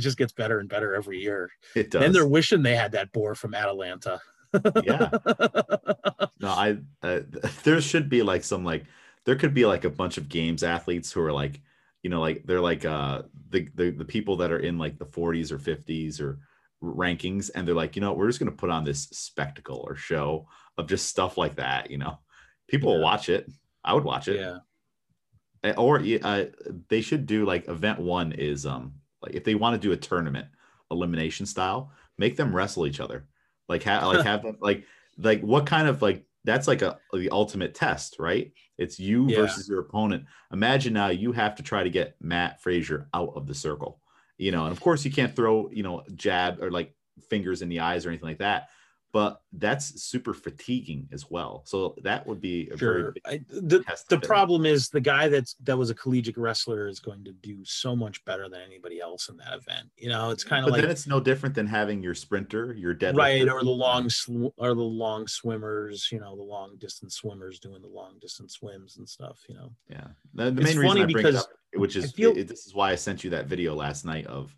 just 0.00 0.16
gets 0.18 0.32
better 0.32 0.58
and 0.60 0.68
better 0.68 0.94
every 0.94 1.20
year. 1.20 1.50
It 1.74 1.90
does. 1.90 2.02
And 2.04 2.14
they're 2.14 2.26
wishing 2.26 2.62
they 2.62 2.76
had 2.76 2.92
that 2.92 3.12
boar 3.12 3.34
from 3.34 3.54
Atalanta. 3.54 4.20
yeah. 4.84 5.10
No, 6.40 6.48
I 6.48 6.78
uh, 7.04 7.20
there 7.62 7.80
should 7.80 8.08
be 8.08 8.22
like 8.24 8.42
some 8.42 8.64
like 8.64 8.84
there 9.24 9.36
could 9.36 9.54
be 9.54 9.64
like 9.64 9.84
a 9.84 9.90
bunch 9.90 10.18
of 10.18 10.28
games 10.28 10.64
athletes 10.64 11.12
who 11.12 11.20
are 11.22 11.30
like 11.32 11.60
you 12.02 12.10
know 12.10 12.20
like 12.20 12.42
they're 12.44 12.60
like 12.60 12.84
uh 12.84 13.22
the 13.50 13.68
the, 13.76 13.90
the 13.90 14.04
people 14.04 14.38
that 14.38 14.50
are 14.50 14.58
in 14.58 14.76
like 14.76 14.98
the 14.98 15.06
40s 15.06 15.52
or 15.52 15.58
50s 15.58 16.20
or 16.20 16.40
rankings 16.82 17.50
and 17.54 17.66
they're 17.66 17.74
like 17.74 17.94
you 17.96 18.02
know 18.02 18.12
we're 18.12 18.26
just 18.26 18.40
going 18.40 18.50
to 18.50 18.56
put 18.56 18.70
on 18.70 18.84
this 18.84 19.04
spectacle 19.12 19.84
or 19.86 19.94
show 19.94 20.48
of 20.76 20.88
just 20.88 21.06
stuff 21.06 21.38
like 21.38 21.54
that 21.56 21.90
you 21.90 21.98
know? 21.98 22.18
People 22.68 22.94
will 22.94 23.02
watch 23.02 23.28
it. 23.28 23.50
I 23.84 23.92
would 23.92 24.04
watch 24.04 24.28
it. 24.28 24.40
Yeah. 24.40 25.74
Or 25.76 26.02
uh, 26.22 26.44
they 26.88 27.00
should 27.02 27.26
do 27.26 27.44
like 27.44 27.68
event 27.68 28.00
one 28.00 28.32
is 28.32 28.66
um 28.66 28.94
like 29.20 29.34
if 29.34 29.44
they 29.44 29.54
want 29.54 29.74
to 29.74 29.86
do 29.88 29.92
a 29.92 29.96
tournament 29.96 30.46
elimination 30.90 31.46
style 31.46 31.92
make 32.18 32.36
them 32.36 32.54
wrestle 32.54 32.86
each 32.86 33.00
other. 33.00 33.26
Like 33.68 33.84
ha- 33.84 34.06
like 34.08 34.24
have 34.26 34.42
them 34.42 34.56
like 34.60 34.84
like 35.18 35.40
what 35.42 35.66
kind 35.66 35.86
of 35.86 36.02
like 36.02 36.24
that's 36.44 36.66
like 36.66 36.82
a 36.82 36.98
the 37.12 37.30
ultimate 37.30 37.74
test 37.74 38.16
right? 38.18 38.52
It's 38.78 38.98
you 38.98 39.28
Yeah. 39.28 39.42
versus 39.42 39.68
your 39.68 39.80
opponent. 39.80 40.24
Imagine 40.52 40.94
now 40.94 41.08
you 41.08 41.32
have 41.32 41.54
to 41.56 41.62
try 41.62 41.84
to 41.84 41.90
get 41.90 42.16
Mat 42.20 42.60
Fraser 42.60 43.08
out 43.14 43.32
of 43.36 43.46
the 43.46 43.54
circle 43.54 44.00
you 44.42 44.50
know 44.50 44.64
and 44.64 44.72
of 44.72 44.80
course 44.80 45.04
you 45.04 45.10
can't 45.10 45.34
throw 45.36 45.70
you 45.70 45.82
know 45.82 46.02
jab 46.16 46.60
or 46.62 46.70
like 46.70 46.94
fingers 47.30 47.62
in 47.62 47.68
the 47.68 47.80
eyes 47.80 48.04
or 48.04 48.08
anything 48.10 48.28
like 48.28 48.38
that 48.38 48.68
but 49.12 49.42
that's 49.58 50.02
super 50.02 50.32
fatiguing 50.32 51.06
as 51.12 51.30
well 51.30 51.62
so 51.66 51.94
that 52.02 52.26
would 52.26 52.40
be 52.40 52.68
a 52.70 52.76
very 52.76 53.02
Sure. 53.02 53.12
big 53.12 53.22
I, 53.26 53.40
the 53.50 53.84
the 54.08 54.18
problem 54.18 54.64
is 54.64 54.88
the 54.88 55.02
guy 55.02 55.28
that's 55.28 55.54
that 55.64 55.76
was 55.76 55.90
a 55.90 55.94
collegiate 55.94 56.38
wrestler 56.38 56.88
is 56.88 56.98
going 56.98 57.22
to 57.24 57.32
do 57.32 57.62
so 57.62 57.94
much 57.94 58.24
better 58.24 58.48
than 58.48 58.62
anybody 58.62 59.00
else 59.00 59.28
in 59.28 59.36
that 59.36 59.52
event. 59.60 59.90
You 59.98 60.08
know, 60.08 60.30
it's 60.30 60.44
kind 60.44 60.64
of 60.64 60.70
like 60.72 60.80
then 60.80 60.90
it's 60.90 61.06
no 61.06 61.20
different 61.20 61.54
than 61.54 61.66
having 61.66 62.02
your 62.02 62.14
sprinter, 62.14 62.72
your 62.72 62.94
deadlifter, 62.94 63.16
right 63.18 63.48
or 63.48 63.62
the 63.62 63.70
long 63.70 64.08
sw- 64.08 64.54
or 64.56 64.74
the 64.74 64.90
long 65.04 65.28
swimmers. 65.28 66.08
You 66.10 66.20
know, 66.20 66.34
the 66.34 66.42
long 66.42 66.78
distance 66.78 67.16
swimmers 67.16 67.58
doing 67.58 67.82
the 67.82 67.88
long 68.00 68.14
distance 68.18 68.54
swims 68.54 68.96
and 68.96 69.06
stuff. 69.06 69.38
You 69.46 69.56
know, 69.56 69.68
Yeah, 69.90 70.06
the, 70.32 70.44
the 70.44 70.62
main 70.62 70.78
reason 70.78 70.88
funny 70.88 71.02
I 71.02 71.04
bring 71.04 71.16
because 71.26 71.34
it 71.34 71.40
up, 71.40 71.50
which 71.74 71.96
is 71.96 72.12
feel- 72.12 72.36
it- 72.36 72.48
this 72.48 72.66
is 72.66 72.74
why 72.74 72.90
I 72.90 72.94
sent 72.96 73.24
you 73.24 73.30
that 73.30 73.46
video 73.46 73.74
last 73.74 74.04
night 74.04 74.26
of 74.26 74.54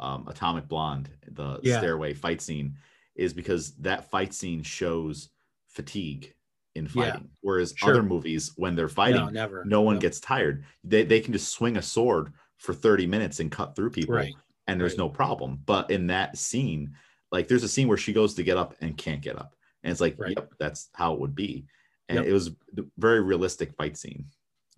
um, 0.00 0.28
Atomic 0.28 0.68
Blonde, 0.68 1.10
the 1.26 1.58
Yeah. 1.62 1.78
stairway 1.78 2.14
fight 2.14 2.40
scene, 2.40 2.76
is 3.16 3.34
because 3.34 3.74
that 3.78 4.08
fight 4.10 4.32
scene 4.32 4.62
shows 4.62 5.30
fatigue 5.66 6.34
in 6.76 6.84
Yeah. 6.84 6.90
fighting, 6.90 7.30
whereas 7.40 7.74
Sure. 7.76 7.90
other 7.90 8.02
movies 8.04 8.52
when 8.56 8.76
they're 8.76 8.88
fighting, 8.88 9.22
no, 9.22 9.28
never. 9.30 9.64
no 9.64 9.82
one 9.82 9.96
No. 9.96 10.00
gets 10.00 10.20
tired. 10.20 10.64
They 10.84 11.02
they 11.02 11.20
can 11.20 11.32
just 11.32 11.48
swing 11.48 11.76
a 11.76 11.82
sword 11.82 12.32
for 12.58 12.72
thirty 12.74 13.06
minutes 13.06 13.40
and 13.40 13.50
cut 13.50 13.74
through 13.74 13.90
people, 13.90 14.14
right. 14.14 14.34
and 14.68 14.80
there's 14.80 14.92
right. 14.92 14.98
no 14.98 15.08
problem. 15.08 15.58
But 15.66 15.90
in 15.90 16.06
that 16.08 16.38
scene, 16.38 16.94
like 17.32 17.48
there's 17.48 17.64
a 17.64 17.68
scene 17.68 17.88
where 17.88 17.96
she 17.98 18.12
goes 18.12 18.34
to 18.34 18.44
get 18.44 18.56
up 18.56 18.76
and 18.80 18.96
can't 18.96 19.20
get 19.20 19.36
up, 19.36 19.56
and 19.82 19.90
it's 19.90 20.00
like, 20.00 20.16
Right. 20.16 20.36
yep, 20.36 20.52
that's 20.60 20.90
how 20.94 21.12
it 21.14 21.18
would 21.20 21.34
be. 21.34 21.66
And 22.08 22.18
Yep. 22.18 22.26
it 22.26 22.32
was 22.32 22.48
a 22.48 22.84
very 22.98 23.20
realistic 23.20 23.74
fight 23.74 23.96
scene. 23.96 24.26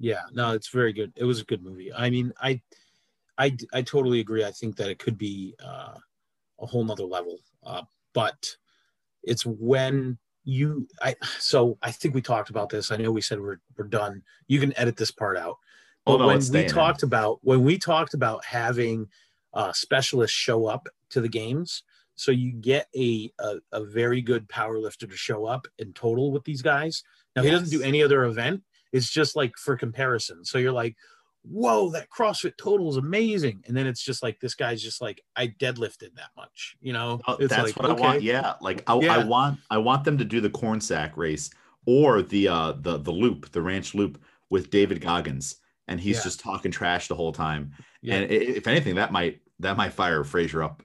Yeah, 0.00 0.22
no, 0.32 0.52
it's 0.52 0.68
very 0.70 0.94
good. 0.94 1.12
It 1.14 1.24
was 1.24 1.40
a 1.40 1.44
good 1.44 1.62
movie. 1.62 1.92
I 1.92 2.08
mean, 2.08 2.32
I, 2.40 2.60
I, 3.36 3.54
I 3.74 3.82
totally 3.82 4.20
agree. 4.20 4.44
I 4.44 4.50
think 4.50 4.76
that 4.76 4.88
it 4.88 4.98
could 4.98 5.18
be 5.18 5.54
uh, 5.62 5.94
a 6.58 6.66
whole 6.66 6.82
nother 6.84 7.04
level. 7.04 7.38
Uh, 7.62 7.82
but 8.14 8.56
it's 9.22 9.44
when 9.44 10.16
you, 10.44 10.88
I, 11.02 11.14
so 11.38 11.76
I 11.82 11.90
think 11.90 12.14
we 12.14 12.22
talked 12.22 12.48
about 12.48 12.70
this. 12.70 12.90
I 12.90 12.96
know 12.96 13.12
we 13.12 13.20
said 13.20 13.40
we're 13.40 13.60
we're 13.76 13.84
done. 13.88 14.22
You 14.48 14.58
can 14.58 14.76
edit 14.78 14.96
this 14.96 15.10
part 15.10 15.36
out. 15.36 15.56
Oh, 16.06 16.14
But 16.14 16.18
no, 16.18 16.26
when 16.28 16.36
we 16.36 16.42
staying 16.42 16.64
in. 16.70 16.74
talked 16.74 17.02
about 17.02 17.38
when 17.42 17.62
we 17.62 17.76
talked 17.76 18.14
about 18.14 18.42
having 18.44 19.06
uh, 19.52 19.72
specialists 19.74 20.36
show 20.36 20.64
up 20.64 20.88
to 21.10 21.20
the 21.20 21.28
games, 21.28 21.82
so 22.14 22.30
you 22.32 22.52
get 22.52 22.88
a, 22.96 23.30
a 23.38 23.56
a 23.72 23.84
very 23.84 24.22
good 24.22 24.48
power 24.48 24.78
lifter 24.78 25.06
to 25.06 25.16
show 25.16 25.44
up 25.44 25.66
in 25.78 25.92
total 25.92 26.32
with 26.32 26.44
these 26.44 26.62
guys. 26.62 27.02
Now 27.36 27.42
he 27.42 27.50
doesn't 27.50 27.70
do 27.70 27.82
any 27.82 28.02
other 28.02 28.24
event. 28.24 28.62
It's 28.92 29.10
just 29.10 29.36
like 29.36 29.52
for 29.56 29.76
comparison. 29.76 30.44
So 30.44 30.58
you're 30.58 30.72
like, 30.72 30.96
whoa, 31.42 31.90
that 31.90 32.08
CrossFit 32.10 32.56
total 32.58 32.90
is 32.90 32.96
amazing, 32.96 33.62
and 33.66 33.76
then 33.76 33.86
it's 33.86 34.02
just 34.02 34.22
like 34.22 34.40
this 34.40 34.54
guy's 34.54 34.82
just 34.82 35.00
like 35.00 35.22
I 35.36 35.48
deadlifted 35.48 36.14
that 36.16 36.30
much. 36.36 36.76
You 36.80 36.92
know, 36.92 37.20
Oh, 37.26 37.36
that's 37.36 37.52
like, 37.52 37.76
what 37.76 37.90
I 37.90 37.94
want. 37.94 38.22
Yeah, 38.22 38.54
like 38.60 38.82
I, 38.88 38.94
I 38.94 39.24
want 39.24 39.58
I 39.70 39.78
want 39.78 40.04
them 40.04 40.18
to 40.18 40.24
do 40.24 40.40
the 40.40 40.50
corn 40.50 40.80
sack 40.80 41.16
race 41.16 41.50
or 41.86 42.22
the 42.22 42.48
uh 42.48 42.72
the 42.80 42.98
the 42.98 43.12
loop, 43.12 43.50
the 43.52 43.62
ranch 43.62 43.94
loop 43.94 44.22
with 44.50 44.70
David 44.70 45.00
Goggins, 45.00 45.56
and 45.88 46.00
he's 46.00 46.16
Yeah. 46.18 46.24
just 46.24 46.40
talking 46.40 46.70
trash 46.70 47.08
the 47.08 47.14
whole 47.14 47.32
time. 47.32 47.72
Yeah. 48.02 48.16
And 48.16 48.30
if 48.30 48.66
anything, 48.66 48.96
that 48.96 49.12
might 49.12 49.40
that 49.60 49.76
might 49.76 49.92
fire 49.92 50.24
Fraser 50.24 50.62
up 50.62 50.82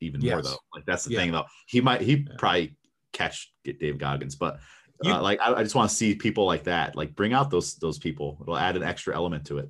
even 0.00 0.20
more 0.20 0.42
though. 0.42 0.56
Like 0.74 0.84
that's 0.86 1.04
the 1.04 1.12
Yeah. 1.12 1.18
thing 1.20 1.32
though. 1.32 1.44
He 1.66 1.80
might 1.80 2.00
he 2.00 2.14
Yeah. 2.16 2.34
probably 2.38 2.76
catch 3.12 3.52
get 3.62 3.78
Dave 3.78 3.98
Goggins, 3.98 4.34
but 4.34 4.58
You- 5.04 5.12
uh, 5.12 5.22
like 5.22 5.40
I, 5.40 5.54
I 5.54 5.62
just 5.62 5.74
want 5.74 5.90
to 5.90 5.96
see 5.96 6.14
people 6.14 6.46
like 6.46 6.64
that. 6.64 6.96
Like 6.96 7.14
bring 7.14 7.32
out 7.32 7.50
those 7.50 7.74
those 7.76 7.98
people. 7.98 8.38
It'll 8.42 8.56
add 8.56 8.76
an 8.76 8.82
extra 8.82 9.14
element 9.14 9.46
to 9.46 9.58
it. 9.58 9.68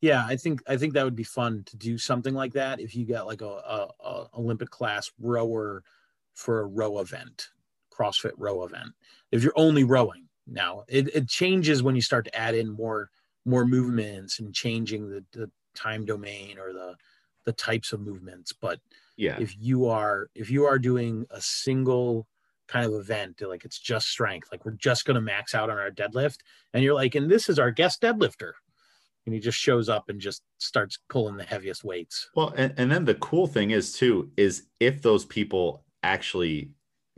Yeah, 0.00 0.24
I 0.26 0.36
think 0.36 0.62
I 0.66 0.76
think 0.76 0.92
that 0.94 1.04
would 1.04 1.16
be 1.16 1.24
fun 1.24 1.62
to 1.66 1.76
do 1.76 1.96
something 1.96 2.34
like 2.34 2.52
that 2.54 2.78
if 2.80 2.94
you 2.94 3.06
got 3.06 3.26
like 3.26 3.40
a, 3.40 3.46
a, 3.46 3.88
a 4.04 4.26
Olympic 4.36 4.70
class 4.70 5.10
rower 5.18 5.82
for 6.34 6.60
a 6.60 6.66
row 6.66 6.98
event, 6.98 7.48
CrossFit 7.92 8.32
row 8.36 8.64
event. 8.64 8.90
If 9.32 9.42
you're 9.42 9.52
only 9.56 9.84
rowing 9.84 10.28
now, 10.46 10.84
it, 10.88 11.14
it 11.14 11.28
changes 11.28 11.82
when 11.82 11.94
you 11.94 12.02
start 12.02 12.26
to 12.26 12.36
add 12.36 12.54
in 12.54 12.70
more 12.70 13.10
more 13.46 13.64
movements 13.66 14.40
and 14.40 14.54
changing 14.54 15.08
the, 15.08 15.24
the 15.32 15.50
time 15.74 16.04
domain 16.04 16.58
or 16.58 16.72
the 16.72 16.96
the 17.44 17.52
types 17.52 17.92
of 17.92 18.00
movements. 18.00 18.52
But 18.52 18.80
Yeah. 19.16 19.38
if 19.40 19.56
you 19.58 19.86
are 19.86 20.28
if 20.34 20.50
you 20.50 20.64
are 20.64 20.78
doing 20.78 21.24
a 21.30 21.40
single 21.40 22.26
kind 22.66 22.86
of 22.86 22.94
event 22.94 23.40
like 23.46 23.64
it's 23.64 23.78
just 23.78 24.08
strength 24.08 24.48
like 24.50 24.64
we're 24.64 24.72
just 24.72 25.04
going 25.04 25.14
to 25.14 25.20
max 25.20 25.54
out 25.54 25.68
on 25.70 25.76
our 25.78 25.90
deadlift 25.90 26.38
and 26.72 26.82
you're 26.82 26.94
like 26.94 27.14
and 27.14 27.30
this 27.30 27.48
is 27.48 27.58
our 27.58 27.70
guest 27.70 28.00
deadlifter 28.00 28.52
and 29.26 29.34
he 29.34 29.40
just 29.40 29.58
shows 29.58 29.88
up 29.88 30.08
and 30.08 30.18
just 30.20 30.42
starts 30.58 30.98
pulling 31.10 31.36
the 31.36 31.44
heaviest 31.44 31.84
weights 31.84 32.30
Well, 32.34 32.52
and, 32.56 32.72
and 32.78 32.90
then 32.90 33.04
the 33.04 33.14
cool 33.16 33.46
thing 33.46 33.70
is 33.70 33.92
too 33.92 34.30
is 34.36 34.64
if 34.80 35.02
those 35.02 35.24
people 35.24 35.84
actually 36.02 36.70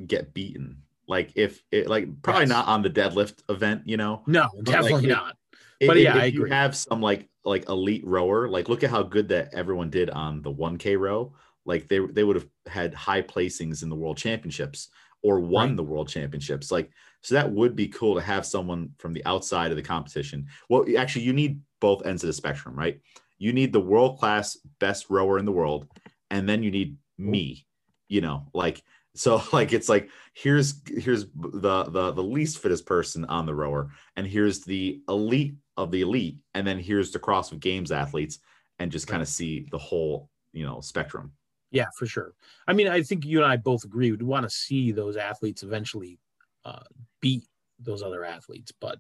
get 0.07 0.35
beaten, 0.35 0.83
like 1.09 1.31
if 1.37 1.63
it 1.73 1.89
like 1.89 2.07
probably 2.23 2.43
Yes. 2.43 2.49
not 2.51 2.67
on 2.69 2.83
the 2.83 2.91
deadlift 2.91 3.43
event, 3.49 3.83
you 3.87 3.97
know. 3.97 4.23
no 4.27 4.49
like, 4.55 4.65
definitely 4.65 5.05
it- 5.05 5.09
not 5.15 5.37
If- 5.81 5.89
But 5.89 5.97
if- 5.97 6.03
yeah, 6.05 6.17
if 6.17 6.23
I 6.23 6.25
you 6.27 6.41
agree. 6.41 6.51
have 6.51 6.75
some 6.77 7.01
like 7.01 7.29
like 7.45 7.69
elite 7.69 8.05
rower, 8.05 8.49
like 8.49 8.69
look 8.69 8.83
at 8.83 8.91
how 8.91 9.05
good 9.05 9.29
that 9.29 9.55
everyone 9.55 9.91
did 9.91 10.11
on 10.11 10.43
the 10.43 10.51
1K 10.53 10.99
row. 10.99 11.33
Like 11.65 11.87
they 11.89 11.99
they 11.99 12.23
would 12.25 12.37
have 12.37 12.47
had 12.67 12.95
high 12.95 13.23
placings 13.23 13.83
in 13.83 13.89
the 13.89 13.97
world 13.97 14.17
championships 14.17 14.89
or 15.27 15.41
won 15.41 15.71
Right. 15.71 15.77
the 15.77 15.83
world 15.83 16.09
championships. 16.09 16.71
Like 16.71 16.91
so 17.23 17.35
that 17.35 17.51
would 17.51 17.75
be 17.75 17.89
cool 17.89 18.15
to 18.15 18.21
have 18.21 18.47
someone 18.47 18.91
from 18.99 19.13
the 19.13 19.25
outside 19.25 19.73
of 19.73 19.77
the 19.77 19.83
competition. 19.83 20.47
Well, 20.69 20.85
actually, 20.97 21.25
you 21.25 21.33
need 21.33 21.61
both 21.81 22.07
ends 22.07 22.23
of 22.23 22.29
the 22.29 22.33
spectrum, 22.33 22.79
right? 22.79 23.01
You 23.39 23.53
need 23.53 23.73
the 23.73 23.81
world 23.81 24.19
class 24.21 24.57
best 24.79 25.11
rower 25.11 25.39
in 25.41 25.45
the 25.45 25.53
world, 25.53 25.89
and 26.31 26.49
then 26.49 26.63
you 26.63 26.71
need 26.71 26.97
me. 27.19 27.67
You 28.09 28.21
know, 28.21 28.47
like 28.55 28.85
so, 29.17 29.43
like 29.53 29.73
it's 29.73 29.89
like 29.89 30.09
here's 30.35 30.81
here's 30.87 31.27
the 31.35 31.85
the 31.85 32.13
the 32.13 32.23
least 32.23 32.59
fittest 32.59 32.87
person 32.87 33.25
on 33.25 33.47
the 33.47 33.55
rower, 33.55 33.91
and 34.15 34.25
here's 34.25 34.61
the 34.61 35.03
elite 35.09 35.57
of 35.77 35.91
the 35.91 36.03
elite, 36.03 36.39
and 36.55 36.65
then 36.65 36.79
here's 36.79 37.11
the 37.11 37.19
cross 37.19 37.51
CrossFit 37.51 37.59
Games 37.59 37.91
athletes, 37.91 38.39
and 38.79 38.93
just 38.93 39.09
kind 39.09 39.23
of 39.23 39.29
see 39.29 39.67
the 39.73 39.79
whole 39.79 40.31
you 40.53 40.65
know 40.65 40.81
spectrum. 40.81 41.33
Yeah 41.77 41.87
for 41.97 42.07
sure. 42.07 42.33
I 42.67 42.73
mean 42.73 42.89
i 42.89 43.03
think 43.03 43.25
you 43.25 43.43
and 43.43 43.51
i 43.51 43.57
both 43.57 43.85
agree 43.85 44.11
we'd 44.11 44.23
want 44.23 44.45
to 44.45 44.51
see 44.51 44.93
those 44.93 45.17
athletes 45.17 45.63
eventually 45.63 46.19
uh, 46.65 46.83
beat 47.21 47.45
those 47.79 48.03
other 48.03 48.25
athletes 48.25 48.73
but 48.81 48.99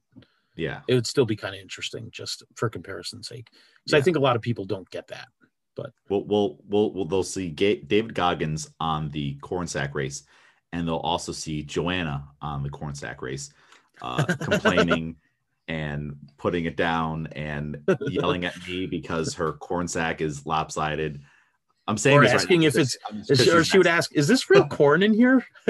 Yeah, 0.54 0.80
it 0.86 0.94
would 0.94 1.06
still 1.06 1.26
be 1.26 1.36
kind 1.36 1.54
of 1.54 1.60
interesting 1.60 2.08
just 2.10 2.44
for 2.54 2.68
comparison's 2.68 3.28
sake 3.28 3.48
because 3.84 3.98
i 3.98 4.02
think 4.02 4.16
a 4.16 4.20
lot 4.20 4.36
of 4.36 4.42
people 4.42 4.64
don't 4.64 4.88
get 4.90 5.08
that 5.08 5.28
we'll 6.08 6.24
we'll 6.24 6.58
we'll, 6.68 6.92
we'll 6.92 7.04
they'll 7.04 7.22
see 7.22 7.50
Ga- 7.50 7.82
David 7.82 8.14
Goggins 8.14 8.68
on 8.80 9.10
the 9.10 9.34
corn 9.36 9.66
sack 9.66 9.94
race, 9.94 10.24
and 10.72 10.88
they'll 10.88 10.96
also 10.96 11.32
see 11.32 11.62
Joanna 11.62 12.24
on 12.40 12.62
the 12.62 12.70
corn 12.70 12.94
sack 12.94 13.22
race, 13.22 13.50
uh, 14.02 14.24
complaining 14.40 15.16
and 15.68 16.16
putting 16.38 16.64
it 16.64 16.76
down 16.76 17.26
and 17.32 17.82
yelling 18.08 18.44
at 18.44 18.54
me 18.66 18.86
because 18.86 19.34
her 19.34 19.52
corn 19.54 19.86
sack 19.86 20.20
is 20.20 20.46
lopsided. 20.46 21.20
I'm 21.88 21.96
saying 21.96 22.18
Or 22.18 22.22
this 22.22 22.32
asking 22.32 22.60
now 22.62 22.66
if 22.68 22.76
it's, 22.76 22.96
she- 23.42 23.50
or 23.50 23.62
she 23.64 23.78
would 23.78 23.86
ask 23.86 24.12
is 24.14 24.26
this 24.28 24.50
real 24.50 24.66
corn 24.68 25.02
in 25.02 25.14
here 25.14 25.44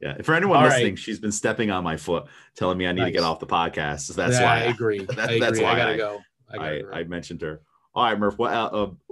Yeah, 0.00 0.22
for 0.22 0.34
anyone 0.34 0.58
All 0.58 0.62
listening, 0.64 0.92
right. 0.92 0.98
she's 0.98 1.18
been 1.18 1.32
stepping 1.32 1.72
on 1.72 1.82
my 1.82 1.96
foot, 1.96 2.26
telling 2.54 2.78
me 2.78 2.86
I 2.86 2.92
need 2.92 3.04
to 3.04 3.10
get 3.10 3.24
off 3.24 3.40
the 3.40 3.48
podcast. 3.48 4.02
So 4.02 4.12
that's 4.12 4.34
Yeah, 4.38 4.44
why 4.44 4.54
I 4.60 4.64
agree. 4.64 5.04
that- 5.06 5.30
I 5.30 5.38
that's 5.40 5.58
why 5.60 5.72
I 5.72 5.76
gotta 5.76 5.92
I- 5.92 5.96
go. 5.96 6.20
I 6.50 6.56
gotta 6.56 6.88
I. 6.92 6.98
I 7.00 7.04
mentioned 7.04 7.40
her. 7.42 7.60
All 7.94 8.04
right, 8.04 8.16
Murph. 8.18 8.38
What 8.38 8.52
uh, 8.52 8.66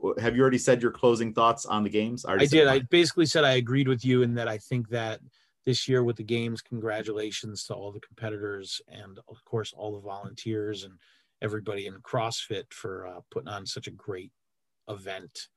uh, 0.05 0.13
have 0.21 0.37
you 0.37 0.43
already 0.43 0.59
said 0.59 0.81
your 0.81 0.93
closing 0.93 1.33
thoughts 1.35 1.67
on 1.67 1.83
the 1.83 1.91
games? 1.91 2.25
I 2.25 2.37
did. 2.47 2.69
I 2.69 2.81
basically 2.81 3.27
said 3.27 3.43
I 3.43 3.55
agreed 3.55 3.89
with 3.89 4.05
you 4.05 4.23
in 4.23 4.35
that 4.35 4.47
I 4.47 4.59
think 4.59 4.89
that 4.91 5.19
this 5.65 5.89
year 5.89 6.05
with 6.05 6.15
the 6.17 6.23
games, 6.23 6.63
congratulations 6.63 7.65
to 7.65 7.75
all 7.75 7.91
the 7.91 7.99
competitors 8.01 8.81
and 8.87 9.19
of 9.29 9.45
course 9.45 9.73
all 9.77 9.93
the 9.93 10.01
volunteers 10.01 10.85
and 10.85 10.95
everybody 11.43 11.87
in 11.89 11.95
CrossFit 11.95 12.73
for 12.73 13.09
uh, 13.09 13.21
putting 13.33 13.49
on 13.49 13.67
such 13.67 13.89
a 13.89 13.91
great 13.91 14.31
event. 14.89 15.49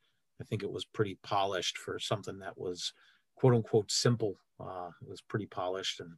I 0.41 0.43
think 0.45 0.63
it 0.63 0.71
was 0.71 0.85
pretty 0.85 1.17
polished 1.23 1.77
for 1.77 1.99
something 1.99 2.39
that 2.39 2.57
was 2.57 2.93
quote 3.35 3.53
unquote 3.53 3.91
simple. 3.91 4.35
Uh, 4.59 4.89
it 5.01 5.09
was 5.09 5.21
pretty 5.21 5.45
polished 5.45 5.99
and 5.99 6.11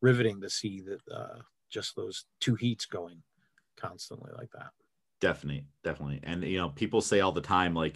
riveting 0.00 0.40
to 0.40 0.50
see 0.50 0.80
that 0.82 1.00
uh, 1.14 1.38
just 1.70 1.96
those 1.96 2.24
two 2.40 2.54
heats 2.54 2.86
going 2.86 3.22
constantly 3.76 4.30
like 4.36 4.50
that. 4.52 4.70
Definitely, 5.20 5.66
definitely. 5.82 6.20
And 6.22 6.44
you 6.44 6.58
know, 6.58 6.70
people 6.70 7.00
say 7.00 7.20
all 7.20 7.32
the 7.32 7.40
time, 7.40 7.74
like 7.74 7.94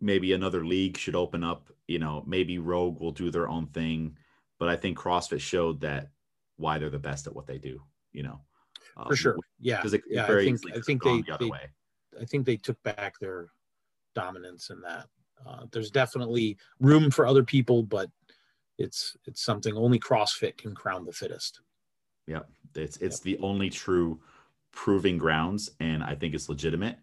maybe 0.00 0.32
another 0.32 0.64
league 0.64 0.96
should 0.96 1.16
open 1.16 1.44
up. 1.44 1.70
You 1.86 1.98
know, 1.98 2.24
maybe 2.26 2.58
Rogue 2.58 3.00
will 3.00 3.12
do 3.12 3.30
their 3.30 3.48
own 3.48 3.66
thing, 3.66 4.16
but 4.58 4.68
I 4.68 4.76
think 4.76 4.98
CrossFit 4.98 5.40
showed 5.40 5.80
that 5.80 6.10
why 6.56 6.78
they're 6.78 6.90
the 6.90 6.98
best 6.98 7.26
at 7.26 7.34
what 7.34 7.46
they 7.46 7.58
do. 7.58 7.82
You 8.12 8.22
know, 8.22 8.40
For 9.08 9.16
sure. 9.16 9.36
Yeah. 9.58 9.76
Because 9.76 9.94
it, 9.94 10.02
it 10.08 10.14
Yeah. 10.14 10.24
I 10.24 10.44
think, 10.44 10.60
I 10.76 10.80
think 10.80 11.02
they, 11.02 11.22
the 11.22 11.32
other 11.32 11.44
they 11.44 11.50
way. 11.50 11.70
I 12.20 12.24
think 12.24 12.46
they 12.46 12.56
took 12.56 12.82
back 12.82 13.18
their 13.20 13.48
dominance 14.14 14.70
in 14.70 14.80
that. 14.82 15.06
Uh, 15.46 15.64
there's 15.72 15.90
definitely 15.90 16.56
room 16.80 17.10
for 17.10 17.26
other 17.26 17.42
people, 17.42 17.82
but 17.82 18.10
it's 18.78 19.16
it's 19.26 19.42
something 19.42 19.76
only 19.76 19.98
CrossFit 19.98 20.56
can 20.56 20.74
crown 20.74 21.04
the 21.04 21.12
fittest. 21.12 21.60
Yeah, 22.26 22.40
it's 22.74 22.96
it's 22.98 23.20
the 23.20 23.38
only 23.38 23.70
true 23.70 24.20
proving 24.72 25.18
grounds, 25.18 25.70
and 25.80 26.02
I 26.02 26.14
think 26.14 26.34
it's 26.34 26.48
legitimate. 26.48 26.98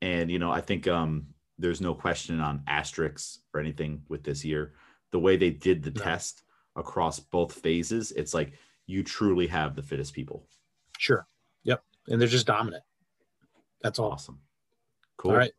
And 0.00 0.30
you 0.30 0.38
know, 0.38 0.50
I 0.50 0.60
think 0.60 0.88
um, 0.88 1.26
there's 1.58 1.80
no 1.80 1.94
question 1.94 2.40
on 2.40 2.62
asterisks 2.66 3.40
or 3.54 3.60
anything 3.60 4.02
with 4.08 4.22
this 4.24 4.44
year. 4.44 4.74
The 5.10 5.18
way 5.18 5.36
they 5.36 5.50
did 5.50 5.82
the 5.82 5.90
No. 5.90 6.02
test 6.02 6.42
across 6.76 7.20
both 7.20 7.52
phases, 7.52 8.12
it's 8.12 8.32
like 8.32 8.54
you 8.86 9.02
truly 9.02 9.46
have 9.46 9.76
the 9.76 9.82
fittest 9.82 10.14
people. 10.14 10.46
Sure. 10.98 11.26
Yep. 11.64 11.84
And 12.08 12.20
they're 12.20 12.28
just 12.28 12.46
dominant. 12.46 12.82
That's 13.82 13.98
all. 13.98 14.12
Awesome, 14.12 14.40
cool. 15.16 15.32
All 15.32 15.36
right. 15.36 15.52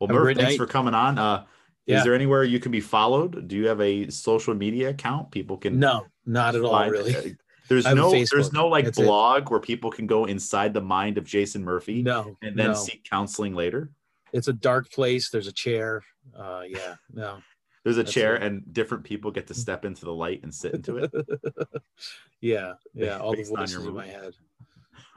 Well, 0.00 0.08
Murph, 0.08 0.36
thanks 0.36 0.50
night. 0.52 0.56
for 0.58 0.66
coming 0.66 0.94
on. 0.94 1.18
Uh, 1.18 1.44
Yeah. 1.86 1.98
Is 1.98 2.04
there 2.04 2.14
anywhere 2.14 2.44
you 2.44 2.58
can 2.60 2.72
be 2.72 2.80
followed? 2.80 3.46
Do 3.46 3.56
you 3.56 3.68
have 3.68 3.80
a 3.80 4.08
social 4.10 4.54
media 4.54 4.88
account 4.90 5.30
people 5.30 5.58
can? 5.58 5.78
No, 5.78 6.06
not 6.24 6.54
at 6.54 6.62
all, 6.62 6.70
find- 6.72 6.90
really. 6.92 7.14
uh, 7.14 7.22
There's 7.68 7.84
I 7.86 7.90
have 7.90 7.98
a 7.98 8.00
no, 8.00 8.10
there's 8.30 8.52
no 8.54 8.68
like 8.68 8.86
That's 8.86 8.98
it. 8.98 9.04
blog 9.04 9.50
where 9.50 9.60
people 9.60 9.90
can 9.90 10.06
go 10.06 10.24
inside 10.24 10.72
the 10.74 10.80
mind 10.80 11.18
of 11.18 11.24
Jason 11.24 11.62
Murphy 11.62 12.02
No. 12.02 12.36
and 12.42 12.58
then 12.58 12.68
no. 12.68 12.74
seek 12.74 13.04
counseling 13.04 13.54
later. 13.54 13.90
It's 14.32 14.48
a 14.48 14.52
dark 14.52 14.90
place. 14.90 15.28
There's 15.30 15.46
a 15.46 15.52
chair. 15.52 16.02
Uh, 16.36 16.62
yeah. 16.66 16.96
No. 17.12 17.38
There's 17.84 17.98
a 17.98 18.02
That's 18.02 18.12
chair 18.14 18.34
it. 18.36 18.42
and 18.42 18.72
different 18.72 19.04
people 19.04 19.30
get 19.30 19.46
to 19.48 19.54
step 19.54 19.84
into 19.84 20.06
the 20.06 20.12
light 20.14 20.42
and 20.42 20.54
sit 20.54 20.72
into 20.74 20.96
it. 20.96 21.10
yeah. 22.40 22.74
Yeah. 22.94 23.18
All 23.18 23.32
the 23.36 23.42
voices 23.44 23.84
in 23.84 23.92
my 23.94 24.06
head. 24.06 24.34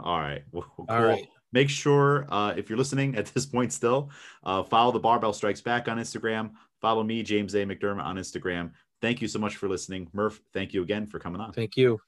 All 0.02 0.20
right. 0.20 0.44
Well, 0.52 0.66
cool. 0.76 0.86
All 0.90 1.02
right. 1.04 1.26
Make 1.54 1.70
sure 1.70 2.28
uh, 2.30 2.54
if 2.58 2.70
you're 2.70 2.78
listening 2.78 3.16
at 3.16 3.28
this 3.28 3.46
point 3.46 3.72
still, 3.74 4.12
uh, 4.44 4.64
follow 4.64 4.92
the 4.92 5.00
Barbell 5.00 5.34
Strikes 5.34 5.62
Back 5.62 5.88
on 5.88 5.98
Instagram. 5.98 6.52
Follow 6.82 7.04
me, 7.04 7.24
James 7.24 7.56
A. 7.56 7.66
McDermott, 7.66 8.04
on 8.04 8.18
Instagram. 8.18 8.72
Thank 9.02 9.22
you 9.22 9.28
so 9.28 9.40
much 9.40 9.56
for 9.56 9.70
listening. 9.70 10.08
Murph, 10.14 10.42
thank 10.54 10.74
you 10.74 10.82
again 10.82 11.06
for 11.06 11.20
coming 11.20 11.42
on. 11.42 11.54
Thank 11.54 11.78
you. 11.78 12.00